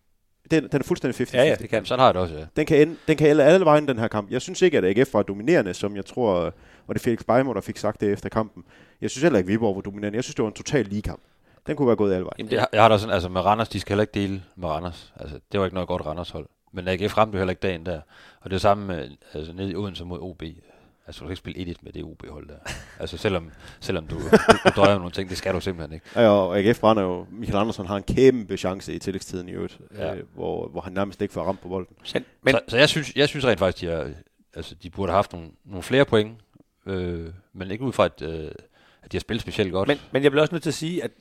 Den, 0.52 0.64
den 0.64 0.80
er 0.80 0.84
fuldstændig 0.84 1.28
50-50. 1.28 1.38
Ja, 1.38 1.44
ja, 1.44 1.56
det 1.56 1.70
kan. 1.70 1.86
Sådan 1.86 2.00
har 2.00 2.08
jeg 2.08 2.14
det 2.14 2.22
også, 2.22 2.36
ja. 2.36 2.46
Den 2.56 2.66
kan, 2.66 2.82
ende, 2.82 2.96
den 3.08 3.18
kan 3.18 3.32
ende 3.32 3.44
alle 3.44 3.66
vejen, 3.66 3.88
den 3.88 4.00
her 4.00 4.08
kamp. 4.08 4.32
Jeg 4.32 4.42
synes 4.42 4.62
ikke, 4.62 4.78
at 4.78 4.86
AGF 4.98 5.14
var 5.14 5.24
dominerende, 5.24 5.74
som 5.74 5.96
jeg 5.96 6.06
tror, 6.06 6.54
og 6.88 6.96
det 6.96 7.02
Felix 7.02 7.20
Beimo, 7.28 7.54
der 7.54 7.62
fik 7.62 7.78
sagt 7.78 8.02
det 8.02 8.12
efter 8.12 8.30
kampen. 8.30 8.64
Jeg 9.02 9.10
synes 9.10 9.24
heller 9.24 9.40
ikke, 9.40 9.48
Viborg 9.48 9.76
var 9.76 9.82
dominerende. 9.82 10.16
Jeg 10.16 10.24
synes, 10.24 10.36
det 10.36 10.44
var 10.44 10.50
en 10.50 10.56
total 10.56 10.86
ligekamp. 10.86 11.22
Den 11.68 11.76
kunne 11.76 11.88
være 11.88 11.96
gået 11.96 12.14
alle 12.14 12.26
vejen. 12.26 12.34
Jamen, 12.38 12.52
Jeg, 12.52 12.68
jeg 12.74 12.82
har 12.82 12.90
da 12.90 12.98
sådan, 12.98 13.14
altså 13.14 13.30
med 13.30 13.42
Randers, 13.42 13.70
de 13.70 13.80
skal 13.80 13.92
heller 13.94 14.02
ikke 14.04 14.14
dele 14.28 14.44
med 14.56 14.70
Randers. 14.70 15.14
Altså, 15.16 15.40
det 15.52 15.60
var 15.60 15.66
ikke 15.66 15.74
noget 15.76 15.88
godt 15.88 16.06
Randers 16.06 16.30
hold. 16.30 16.46
Men 16.72 16.88
AGF 16.88 17.18
ramte 17.18 17.36
jo 17.36 17.40
heller 17.40 17.52
ikke 17.52 17.60
dagen 17.60 17.86
der. 17.86 18.02
Og 18.42 18.50
det 18.50 18.56
er 18.56 18.60
samme 18.60 18.86
med, 18.88 19.10
altså 19.34 19.54
nede 19.54 19.72
i 19.72 19.76
Odense 19.76 20.06
mod 20.06 20.20
OB. 20.22 20.44
Altså, 21.08 21.20
du 21.20 21.26
kan 21.26 21.32
ikke 21.32 21.36
spille 21.40 21.72
1-1 21.74 21.76
med 21.82 21.92
det 21.94 22.04
OB-hold 22.04 22.48
der. 22.48 22.56
Altså, 23.00 23.18
selvom, 23.18 23.52
selvom 23.80 24.08
du, 24.08 24.16
du, 24.16 24.22
du 24.66 24.70
drøjer 24.76 24.96
nogle 24.98 25.12
ting, 25.12 25.30
det 25.30 25.38
skal 25.38 25.54
du 25.54 25.60
simpelthen 25.62 25.94
ikke. 25.94 26.06
Ja, 26.16 26.28
og 26.30 26.58
AGF 26.60 26.80
brænder 26.80 27.04
jo, 27.04 27.26
Michael 27.32 27.58
Andersen 27.60 27.86
har 27.86 27.98
en 27.98 28.04
kæmpe 28.04 28.58
chance 28.58 28.94
i 28.94 29.00
tillægstiden 29.00 29.50
i 29.50 29.52
øvrigt, 29.52 29.80
Ja. 29.98 30.16
øh, 30.16 30.24
hvor, 30.36 30.68
hvor 30.68 30.82
han 30.82 30.94
nærmest 30.94 31.22
ikke 31.22 31.34
får 31.34 31.44
ramt 31.44 31.62
på 31.62 31.68
bolden. 31.68 31.96
Men, 32.00 32.08
Men, 32.14 32.24
men 32.44 32.54
så, 32.54 32.60
så 32.68 32.78
jeg, 32.78 32.90
synes, 32.90 33.14
jeg 33.16 33.28
synes 33.30 33.46
rent 33.46 33.60
faktisk, 33.60 33.82
de, 33.82 33.90
er, 33.92 34.08
altså, 34.56 34.76
de 34.84 34.90
burde 34.90 35.12
have 35.12 35.18
haft 35.18 35.34
nogle, 35.34 35.48
nogle 35.66 35.84
flere 35.84 36.06
point. 36.06 36.38
Øh, 36.86 37.28
men 37.54 37.72
ikke 37.72 37.84
ud 37.84 37.94
fra, 37.94 38.06
at, 38.06 38.22
øh, 38.22 38.52
at 39.04 39.12
de 39.12 39.18
har 39.18 39.20
spillet 39.20 39.42
specielt 39.42 39.72
godt. 39.72 39.88
Men, 39.88 39.98
men 40.12 40.24
jeg 40.24 40.32
bliver 40.32 40.42
også 40.42 40.54
nødt 40.56 40.64
til 40.64 40.70
at 40.70 40.74
sige, 40.74 41.04
at 41.04 41.12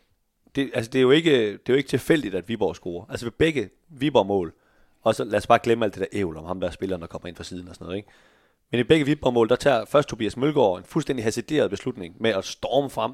det, 0.57 0.71
altså 0.75 0.91
det, 0.91 0.99
er 0.99 1.03
jo 1.03 1.11
ikke, 1.11 1.53
det 1.53 1.69
er 1.69 1.73
jo 1.73 1.75
ikke 1.75 1.89
tilfældigt, 1.89 2.35
at 2.35 2.49
Viborg 2.49 2.77
scorer. 2.77 3.07
Altså 3.11 3.27
ved 3.27 3.33
begge 3.33 3.71
Viborg-mål, 3.89 4.55
og 5.03 5.15
så 5.15 5.25
lad 5.25 5.39
os 5.39 5.47
bare 5.47 5.59
glemme 5.63 5.85
alt 5.85 5.95
det 5.95 6.01
der 6.01 6.07
ævl 6.13 6.37
om 6.37 6.45
ham, 6.45 6.61
der 6.61 6.67
er 6.67 6.71
spilleren, 6.71 7.03
der 7.03 7.09
kommer 7.09 7.29
ind 7.29 7.37
fra 7.37 7.45
siden 7.45 7.69
og 7.69 7.75
sådan 7.75 7.85
noget. 7.85 7.97
Ikke? 7.97 8.09
Men 8.71 8.81
i 8.81 8.85
begge 8.85 9.07
Viborg-mål, 9.07 9.49
der 9.49 9.57
tager 9.57 9.85
først 9.85 10.09
Tobias 10.09 10.37
Mølgaard 10.37 10.79
en 10.79 10.85
fuldstændig 10.85 11.25
hasideret 11.25 11.71
beslutning 11.71 12.17
med 12.21 12.31
at 12.31 12.45
storme 12.45 12.91
frem, 12.91 13.13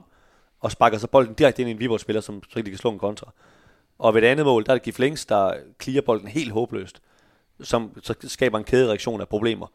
og 0.61 0.73
sparker 0.73 0.99
så 0.99 1.07
bolden 1.07 1.35
direkte 1.35 1.63
ind 1.63 1.69
i 1.69 1.73
en 1.73 1.79
Viborg-spiller, 1.79 2.21
som 2.21 2.43
så 2.51 2.63
de 2.63 2.71
kan 2.71 2.79
slå 2.79 2.91
en 2.91 2.99
kontra. 2.99 3.33
Og 3.99 4.15
ved 4.15 4.23
det 4.23 4.29
andet 4.29 4.47
mål, 4.47 4.65
der 4.65 4.71
er 4.71 4.75
det 4.75 4.83
Gif 4.83 4.99
Links, 4.99 5.27
der 5.27 5.55
klirer 5.79 6.03
bolden 6.03 6.29
helt 6.29 6.53
håbløst, 6.53 7.03
som 7.61 8.01
så 8.03 8.15
skaber 8.21 8.59
en 8.59 8.65
kædereaktion 8.65 9.21
af 9.21 9.29
problemer. 9.29 9.67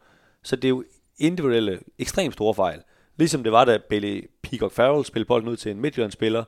Så 0.42 0.56
det 0.56 0.64
er 0.64 0.68
jo 0.68 0.84
individuelle, 1.18 1.80
ekstremt 1.98 2.34
store 2.34 2.54
fejl. 2.54 2.82
Ligesom 3.16 3.42
det 3.42 3.52
var, 3.52 3.64
da 3.64 3.78
Billy 3.88 4.30
Peacock 4.42 4.72
Farrell 4.72 5.04
spillede 5.04 5.28
bolden 5.28 5.48
ud 5.48 5.56
til 5.56 5.70
en 5.70 5.80
Midtjylland-spiller, 5.80 6.44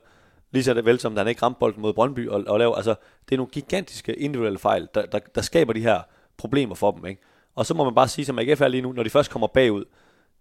lige 0.51 0.63
så 0.63 0.73
det 0.73 0.85
vel 0.85 0.99
som, 0.99 1.15
da 1.15 1.19
han 1.19 1.27
ikke 1.27 1.41
ramte 1.43 1.59
bolden 1.59 1.81
mod 1.81 1.93
Brøndby 1.93 2.27
og, 2.29 2.43
og 2.47 2.59
laver, 2.59 2.75
altså, 2.75 2.95
det 3.29 3.35
er 3.35 3.37
nogle 3.37 3.51
gigantiske 3.51 4.13
individuelle 4.15 4.59
fejl, 4.59 4.87
der, 4.95 5.05
der, 5.05 5.19
der 5.35 5.41
skaber 5.41 5.73
de 5.73 5.81
her 5.81 6.01
problemer 6.37 6.75
for 6.75 6.91
dem, 6.91 7.05
ikke? 7.05 7.21
Og 7.55 7.65
så 7.65 7.73
må 7.73 7.83
man 7.83 7.95
bare 7.95 8.07
sige, 8.07 8.25
som 8.25 8.39
AGF 8.39 8.61
er 8.61 8.67
lige 8.67 8.81
nu, 8.81 8.91
når 8.91 9.03
de 9.03 9.09
først 9.09 9.31
kommer 9.31 9.47
bagud, 9.47 9.85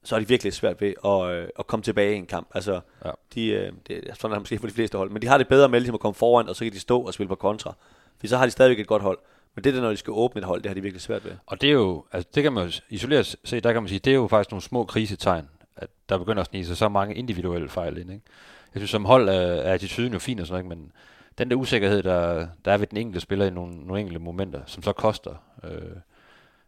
så 0.05 0.15
er 0.15 0.21
de 0.21 0.29
virkelig 0.29 0.53
svært 0.53 0.81
ved 0.81 0.95
at, 1.05 1.31
øh, 1.43 1.49
at 1.59 1.67
komme 1.67 1.83
tilbage 1.83 2.15
i 2.15 2.17
en 2.17 2.27
kamp. 2.27 2.49
Altså, 2.55 2.81
Ja. 3.05 3.11
de, 3.35 3.47
øh, 3.47 3.73
det 3.89 4.09
er 4.11 4.15
sådan 4.15 4.31
er 4.33 4.35
det 4.35 4.43
måske 4.43 4.59
for 4.59 4.67
de 4.67 4.73
fleste 4.73 4.99
hold, 4.99 5.11
men 5.11 5.23
de 5.23 5.27
har 5.27 5.39
det 5.39 5.49
bedre 5.49 5.69
med 5.69 5.81
ligesom 5.81 5.95
at 5.95 6.01
komme 6.01 6.15
foran, 6.15 6.49
og 6.49 6.57
så 6.57 6.65
kan 6.65 6.73
de 6.73 6.81
stå 6.81 7.01
og 7.01 7.15
spille 7.15 7.29
på 7.29 7.35
kontra. 7.35 7.75
For 8.21 8.27
så 8.27 8.37
har 8.37 8.45
de 8.45 8.51
stadigvæk 8.51 8.81
et 8.81 8.87
godt 8.87 9.03
hold. 9.03 9.19
Men 9.55 9.65
det 9.65 9.75
der, 9.75 9.81
når 9.81 9.91
de 9.91 9.97
skal 9.97 10.11
åbne 10.13 10.39
et 10.39 10.45
hold, 10.45 10.63
det 10.63 10.69
har 10.69 10.75
de 10.75 10.81
virkelig 10.81 11.01
svært 11.03 11.25
ved. 11.25 11.33
Og 11.47 11.61
det 11.61 11.69
er 11.69 11.73
jo, 11.73 12.05
altså 12.13 12.29
det 12.35 12.43
kan 12.43 12.53
man 12.53 12.67
jo 12.67 12.73
isoleret 12.89 13.37
se, 13.45 13.61
der 13.61 13.73
kan 13.73 13.83
man 13.83 13.89
sige, 13.89 13.99
det 13.99 14.11
er 14.11 14.15
jo 14.15 14.27
faktisk 14.29 14.51
nogle 14.51 14.63
små 14.63 14.85
krisetegn, 14.85 15.49
at 15.77 15.89
der 16.09 16.19
begynder 16.19 16.41
at 16.41 16.47
snige 16.47 16.67
sig 16.67 16.77
så 16.77 16.89
mange 16.89 17.15
individuelle 17.15 17.69
fejl 17.69 17.99
ind. 17.99 18.11
Ikke? 18.13 18.25
Jeg 18.75 18.81
synes, 18.81 18.91
som 18.91 19.05
hold 19.05 19.29
er, 19.29 19.33
er 19.33 19.73
attituden 19.75 20.13
jo 20.13 20.19
fin 20.19 20.39
og 20.39 20.47
sådan 20.47 20.65
noget, 20.65 20.77
ikke? 20.77 20.83
men 20.83 20.93
den 21.39 21.51
der 21.51 21.57
usikkerhed, 21.57 22.03
der, 22.03 22.47
der 22.65 22.73
er 22.73 22.77
ved 22.79 22.87
den 22.87 22.99
enkelte 22.99 23.21
spiller 23.21 23.47
i 23.47 23.51
nogle, 23.51 23.75
nogle 23.87 24.01
enkelte 24.01 24.21
momenter, 24.21 24.61
som 24.67 24.83
så 24.83 24.93
koster, 24.93 25.35
øh, 25.65 25.97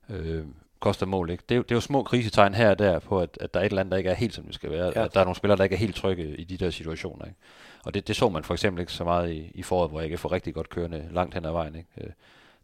øh, 0.08 0.44
koster 0.80 1.06
mål. 1.06 1.30
Ikke? 1.30 1.42
Det, 1.48 1.54
er, 1.54 1.56
jo- 1.56 1.62
det 1.62 1.70
er 1.70 1.76
jo 1.76 1.80
små 1.80 2.02
krisetegn 2.02 2.54
her 2.54 2.70
og 2.70 2.78
der 2.78 2.98
på, 2.98 3.20
at, 3.20 3.38
at 3.40 3.54
der 3.54 3.60
er 3.60 3.64
et 3.64 3.70
eller 3.70 3.80
andet, 3.80 3.92
der 3.92 3.98
ikke 3.98 4.10
er 4.10 4.14
helt, 4.14 4.34
som 4.34 4.44
det 4.44 4.54
skal 4.54 4.70
være. 4.70 4.86
Ja. 4.86 4.92
Ja. 5.00 5.04
At 5.04 5.14
der 5.14 5.20
er 5.20 5.24
nogle 5.24 5.36
spillere, 5.36 5.56
der 5.58 5.64
ikke 5.64 5.74
er 5.74 5.78
helt 5.78 5.96
trygge 5.96 6.36
i 6.36 6.44
de 6.44 6.56
der 6.56 6.70
situationer. 6.70 7.24
Ikke? 7.24 7.36
Og 7.84 7.94
det, 7.94 8.08
det 8.08 8.16
så 8.16 8.28
man 8.28 8.44
for 8.44 8.54
eksempel 8.54 8.80
ikke 8.80 8.92
så 8.92 9.04
meget 9.04 9.30
i, 9.32 9.50
i 9.54 9.62
foråret, 9.62 9.90
hvor 9.90 10.00
jeg 10.00 10.04
ikke 10.06 10.18
får 10.18 10.32
rigtig 10.32 10.54
godt 10.54 10.68
kørende 10.68 11.08
langt 11.12 11.34
hen 11.34 11.44
ad 11.44 11.50
vejen. 11.52 11.74
Ikke? 11.74 11.88
Øh, 12.00 12.10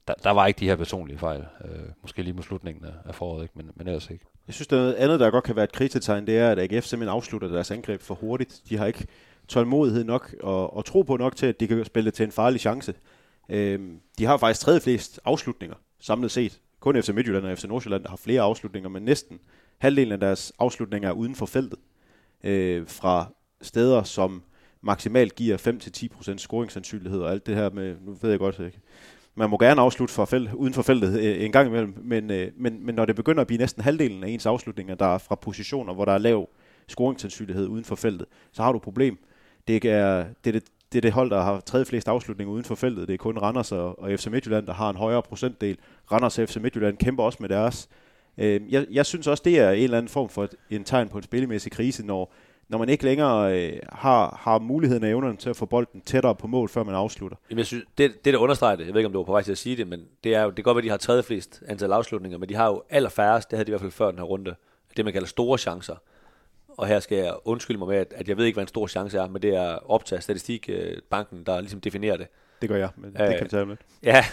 der, 0.09 0.14
der 0.24 0.31
var 0.31 0.46
ikke 0.46 0.61
de 0.61 0.68
her 0.68 0.77
personlige 0.77 1.18
fejl. 1.18 1.44
Øh, 1.64 1.70
måske 2.03 2.22
lige 2.22 2.35
mod 2.35 2.42
slutningen 2.42 2.85
af, 2.85 2.92
af 3.09 3.14
foråret, 3.14 3.42
ikke? 3.42 3.55
Men, 3.57 3.70
men 3.74 3.87
ellers 3.87 4.11
ikke. 4.11 4.24
Jeg 4.46 4.55
synes, 4.55 4.66
der 4.68 4.77
er 4.77 4.81
noget 4.81 4.94
andet, 4.94 5.20
der 5.20 5.31
godt 5.31 5.44
kan 5.44 5.57
være 5.57 5.64
et 5.64 5.72
krisetegn, 5.72 6.27
det 6.27 6.38
er, 6.38 6.51
at 6.51 6.59
AGF 6.59 6.85
simpelthen 6.85 7.16
afslutter 7.16 7.48
deres 7.48 7.70
angreb 7.70 8.01
for 8.03 8.14
hurtigt. 8.14 8.61
De 8.68 8.77
har 8.79 8.87
ikke 8.87 9.07
tålmodighed 9.49 10.05
nok 10.05 10.35
og, 10.43 10.77
og 10.77 10.85
tro 10.85 11.03
på 11.03 11.17
nok 11.17 11.37
til, 11.37 11.47
at 11.47 11.61
de 11.61 11.67
kan 11.67 11.85
spille 11.85 12.05
det 12.05 12.15
til 12.15 12.25
en 12.25 12.33
farlig 12.33 12.61
chance. 12.61 12.95
Øh, 13.49 13.81
de 14.19 14.25
har 14.25 14.37
faktisk 14.37 14.61
tredje 14.61 14.81
flest 14.81 15.21
afslutninger 15.25 15.77
samlet 16.01 16.31
set. 16.31 16.61
Kun 16.81 17.03
FC 17.03 17.09
Midtjylland 17.09 17.45
og 17.45 17.59
FC 17.59 17.65
Nordsjælland 17.65 18.03
der 18.03 18.11
har 18.11 18.17
flere 18.17 18.43
afslutninger, 18.43 18.89
men 18.89 19.03
næsten 19.03 19.39
halvdelen 19.79 20.13
af 20.13 20.21
deres 20.21 20.53
afslutninger 20.59 21.09
er 21.09 21.13
uden 21.13 21.35
for 21.35 21.47
feltet. 21.47 21.79
Øh, 22.45 22.87
fra 22.87 23.27
steder, 23.63 24.03
som 24.03 24.43
maksimalt 24.81 25.35
giver 25.35 25.57
5-10% 26.33 26.37
scoringssandsynlighed 26.37 27.21
og 27.21 27.31
alt 27.31 27.47
det 27.47 27.55
her 27.55 27.71
med, 27.71 27.97
nu 28.01 28.17
ved 28.23 28.31
jeg 28.31 28.39
godt, 28.39 28.59
ikke? 28.59 28.81
man 29.39 29.51
må 29.51 29.59
gerne 29.59 29.81
afslutte 29.81 30.15
for 30.15 30.25
felt, 30.25 30.53
uden 30.55 30.75
for 30.75 30.83
feltet 30.83 31.21
øh, 31.21 31.45
en 31.45 31.53
gang 31.53 31.69
imellem, 31.69 31.95
men, 32.03 32.31
øh, 32.31 32.53
men, 32.57 32.87
men 32.87 32.95
når 32.95 33.05
det 33.05 33.17
begynder 33.17 33.41
at 33.41 33.47
blive 33.47 33.59
næsten 33.59 33.83
halvdelen 33.83 34.25
af 34.25 34.29
ens 34.29 34.47
afslutninger, 34.47 34.95
der 34.95 35.15
er 35.15 35.19
fra 35.19 35.35
positioner, 35.35 35.95
hvor 35.95 36.05
der 36.05 36.13
er 36.13 36.19
lav 36.19 36.49
scoringssandsynlighed 36.89 37.67
uden 37.67 37.85
for 37.85 37.97
feltet, 37.97 38.27
så 38.53 38.63
har 38.63 38.73
du 38.73 38.77
et 38.77 38.83
problem. 38.83 39.19
Det 39.68 39.85
er 39.85 40.24
det, 40.44 40.46
er 40.46 40.52
det, 40.52 40.64
det, 40.92 40.98
er 40.98 41.00
det 41.00 41.12
hold, 41.12 41.31
der 41.31 41.42
har 41.42 41.61
tredje 41.61 41.87
flest 41.87 42.09
afslutninger 42.09 42.54
uden 42.54 42.64
for 42.64 42.74
feltet. 42.74 43.09
Det 43.09 43.14
er 43.14 43.18
kun 43.18 43.38
Randers 43.38 43.72
og, 43.72 43.98
og 43.98 44.11
FC 44.11 44.26
Midtjylland, 44.26 44.66
der 44.66 44.72
har 44.72 44.90
en 44.90 44.96
højere 44.96 45.22
procentdel. 45.22 45.78
Randers 46.12 46.38
og 46.38 46.48
FC 46.48 46.57
Midtjylland 46.57 46.96
kæmper 46.96 47.22
også 47.24 47.38
med 47.40 47.48
deres. 47.48 47.88
Øh, 48.38 48.72
jeg, 48.72 48.87
jeg 48.90 49.07
synes 49.07 49.26
også, 49.26 49.42
det 49.44 49.59
er 49.59 49.70
en 49.70 49.83
eller 49.83 49.98
anden 49.98 50.09
form 50.09 50.28
for 50.28 50.48
en 50.70 50.85
tegn 50.85 51.09
på 51.09 51.18
en 51.18 51.22
spillemæssig 51.24 51.72
krise, 51.72 52.07
når, 52.07 52.33
når 52.68 52.78
man 52.78 52.88
ikke 52.88 53.04
længere 53.04 53.59
øh, 53.59 53.78
har, 53.92 54.40
har 54.40 54.59
muligheden 54.59 55.04
og 55.04 55.11
evnerne 55.11 55.37
til 55.37 55.50
at 55.50 55.57
få 55.57 55.66
bolden 55.66 56.00
tættere 56.00 56.35
på 56.35 56.46
mål, 56.46 56.68
før 56.68 56.83
man 56.83 56.94
afslutter. 56.94 57.37
Jamen, 57.50 57.59
jeg 57.59 57.66
synes, 57.66 57.85
det, 57.98 58.24
det, 58.24 58.35
der 58.35 58.38
understreger 58.40 58.76
det, 58.76 58.87
jeg 58.87 58.94
ved 58.94 59.00
ikke, 59.00 59.07
om 59.07 59.12
du 59.12 59.18
var 59.18 59.24
på 59.24 59.33
vej 59.33 59.42
til 59.42 59.52
at 59.52 59.59
sige 59.59 59.76
det, 59.76 59.88
men 59.88 60.04
det 60.24 60.35
er 60.35 60.42
jo, 60.42 60.48
det 60.48 60.57
kan 60.57 60.64
godt 60.64 60.74
være, 60.74 60.81
at 60.81 60.85
de 60.85 60.90
har 60.90 60.96
tredje 60.96 61.22
flest 61.22 61.62
antal 61.66 61.92
afslutninger, 61.92 62.38
men 62.38 62.48
de 62.48 62.54
har 62.54 62.66
jo 62.66 62.83
allerfærrest, 62.90 63.50
det 63.50 63.57
havde 63.57 63.66
de 63.66 63.70
i 63.70 63.72
hvert 63.72 63.81
fald 63.81 63.92
før 63.92 64.11
den 64.11 64.18
her 64.18 64.24
runde, 64.24 64.54
det 64.96 65.04
man 65.04 65.12
kalder 65.12 65.28
store 65.28 65.59
chancer. 65.59 65.94
Og 66.79 66.87
her 66.87 67.01
skal 67.01 67.19
jeg 67.19 67.35
undskylde 67.45 67.79
mig 67.79 67.88
med, 67.88 67.97
at, 67.97 68.12
at 68.17 68.29
jeg 68.29 68.37
ved 68.37 68.45
ikke, 68.45 68.57
hvad 68.57 68.64
en 68.64 68.69
stor 68.69 68.87
chance 68.87 69.19
er, 69.19 69.29
men 69.29 69.43
det 69.43 69.55
er 69.55 69.91
Opta, 69.91 70.21
statistikbanken, 70.21 71.45
der 71.47 71.61
ligesom 71.61 71.81
definerer 71.81 72.17
det. 72.17 72.27
Det 72.62 72.69
gør 72.69 72.77
jeg, 72.77 72.88
men 72.97 73.12
det 73.12 73.21
Øh, 73.21 73.29
kan 73.29 73.45
vi 73.45 73.49
tage 73.49 73.62
om 73.62 73.69
lidt. 73.69 73.81
Ja, 74.03 74.25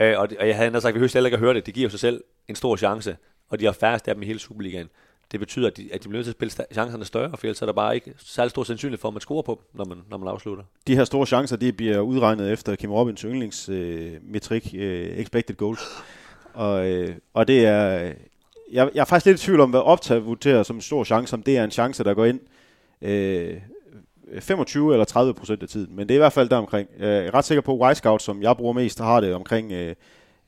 øh, 0.00 0.18
og, 0.18 0.30
det, 0.30 0.38
og 0.38 0.48
jeg 0.48 0.56
havde 0.56 0.66
endda 0.66 0.80
sagt, 0.80 0.90
at 0.90 0.94
vi 0.94 1.00
hører 1.00 1.10
heller 1.12 1.26
ikke 1.26 1.34
at 1.34 1.40
høre 1.40 1.54
det. 1.54 1.66
Det 1.66 1.74
giver 1.74 1.86
jo 1.86 1.90
sig 1.90 2.00
selv 2.00 2.24
en 2.48 2.54
stor 2.54 2.76
chance, 2.76 3.16
og 3.48 3.60
de 3.60 3.64
har 3.64 3.72
færrest 3.72 4.08
af 4.08 4.14
dem 4.14 4.22
i 4.22 4.26
hele 4.26 4.38
Superligaen. 4.38 4.88
Det 5.32 5.40
betyder, 5.40 5.66
at 5.66 5.76
de, 5.76 5.88
at 5.92 6.02
de 6.02 6.08
bliver 6.08 6.18
nødt 6.18 6.24
til 6.24 6.30
at 6.30 6.50
spille 6.50 6.66
chancerne 6.72 7.04
større, 7.04 7.36
for 7.36 7.46
ellers 7.46 7.62
er 7.62 7.66
der 7.66 7.72
bare 7.72 7.94
ikke 7.94 8.14
særlig 8.18 8.50
stor 8.50 8.64
sandsynlighed 8.64 9.00
for, 9.00 9.08
at 9.08 9.14
man 9.14 9.20
scorer 9.20 9.42
på 9.42 9.60
dem, 9.60 9.78
når 9.78 9.84
man, 9.84 9.98
når 10.10 10.18
man 10.18 10.28
afslutter. 10.28 10.64
De 10.86 10.96
her 10.96 11.04
store 11.04 11.26
chancer, 11.26 11.56
de 11.56 11.72
bliver 11.72 12.00
udregnet 12.00 12.52
efter 12.52 12.76
Kim 12.76 12.92
Robins 12.92 13.20
yndlingsmetrik, 13.20 14.14
øh, 14.14 14.20
metrik, 14.22 14.74
øh, 14.74 15.18
expected 15.18 15.56
goals. 15.56 15.80
Og, 16.54 16.90
øh, 16.90 17.14
og 17.34 17.48
det 17.48 17.66
er... 17.66 18.12
Jeg, 18.72 18.90
jeg 18.94 19.00
er 19.00 19.04
faktisk 19.04 19.26
lidt 19.26 19.42
i 19.42 19.44
tvivl 19.44 19.60
om, 19.60 19.70
hvad 19.70 19.80
Opta 19.80 20.18
vurderer 20.18 20.62
som 20.62 20.76
en 20.76 20.82
stor 20.82 21.04
chance, 21.04 21.34
om 21.34 21.42
det 21.42 21.56
er 21.56 21.64
en 21.64 21.70
chance, 21.70 22.04
der 22.04 22.14
går 22.14 22.24
ind 22.24 22.40
øh, 23.02 23.60
25 24.40 24.92
eller 24.92 25.04
30 25.04 25.34
procent 25.34 25.62
af 25.62 25.68
tiden. 25.68 25.96
Men 25.96 26.08
det 26.08 26.14
er 26.14 26.18
i 26.18 26.18
hvert 26.18 26.32
fald 26.32 26.48
der 26.48 26.56
omkring. 26.56 26.88
Jeg 26.98 27.26
er 27.26 27.34
ret 27.34 27.44
sikker 27.44 27.62
på, 27.62 27.74
at 27.74 27.80
Wisecout, 27.80 28.22
som 28.22 28.42
jeg 28.42 28.56
bruger 28.56 28.72
mest, 28.72 28.98
har 28.98 29.20
det 29.20 29.34
omkring 29.34 29.72
øh, 29.72 29.94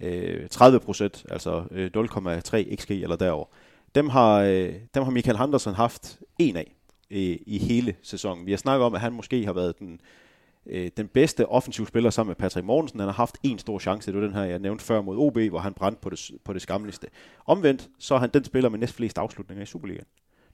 øh, 0.01 0.49
30 0.49 0.81
procent, 0.81 1.25
altså 1.31 1.65
øh, 1.71 1.91
0,3 1.97 2.77
xg 2.77 2.91
eller 2.91 3.17
derover. 3.17 3.47
Dem 3.95 4.09
har, 4.09 4.41
øh, 4.41 4.73
dem 4.95 5.03
har 5.03 5.11
Michael 5.11 5.39
Henderson 5.39 5.75
haft 5.75 6.19
en 6.39 6.57
af 6.57 6.73
øh, 7.11 7.37
i 7.47 7.59
hele 7.59 7.95
sæsonen. 8.03 8.47
Vi 8.47 8.53
har 8.53 8.59
snakket 8.59 8.87
om, 8.87 8.95
at 8.95 9.01
han 9.01 9.13
måske 9.13 9.45
har 9.45 9.53
været 9.53 9.79
den, 9.79 10.01
øh, 10.67 10.91
den 10.97 11.09
bedste 11.09 11.47
offensiv 11.49 11.87
spiller 11.87 12.11
sammen 12.11 12.29
med 12.31 12.37
Patrick 12.37 12.67
Mortensen. 12.67 13.01
Han 13.01 13.09
har 13.09 13.13
haft 13.15 13.37
en 13.43 13.59
stor 13.59 13.79
chance, 13.79 14.13
det 14.13 14.21
var 14.21 14.27
den 14.27 14.35
her, 14.35 14.45
jeg 14.45 14.59
nævnte 14.59 14.85
før 14.85 15.03
mod 15.03 15.17
OB, 15.19 15.39
hvor 15.39 15.59
han 15.59 15.75
brændte 15.75 16.01
på 16.03 16.11
det, 16.11 16.31
på 16.45 16.53
det 16.53 16.63
skamligste. 16.63 17.07
Omvendt, 17.47 17.89
så 17.99 18.15
er 18.15 18.19
han 18.19 18.31
den 18.35 18.45
spiller 18.45 18.71
med 18.71 18.79
næstflest 18.79 19.19
afslutninger 19.19 19.63
i 19.63 19.67
Superligaen. 19.67 20.07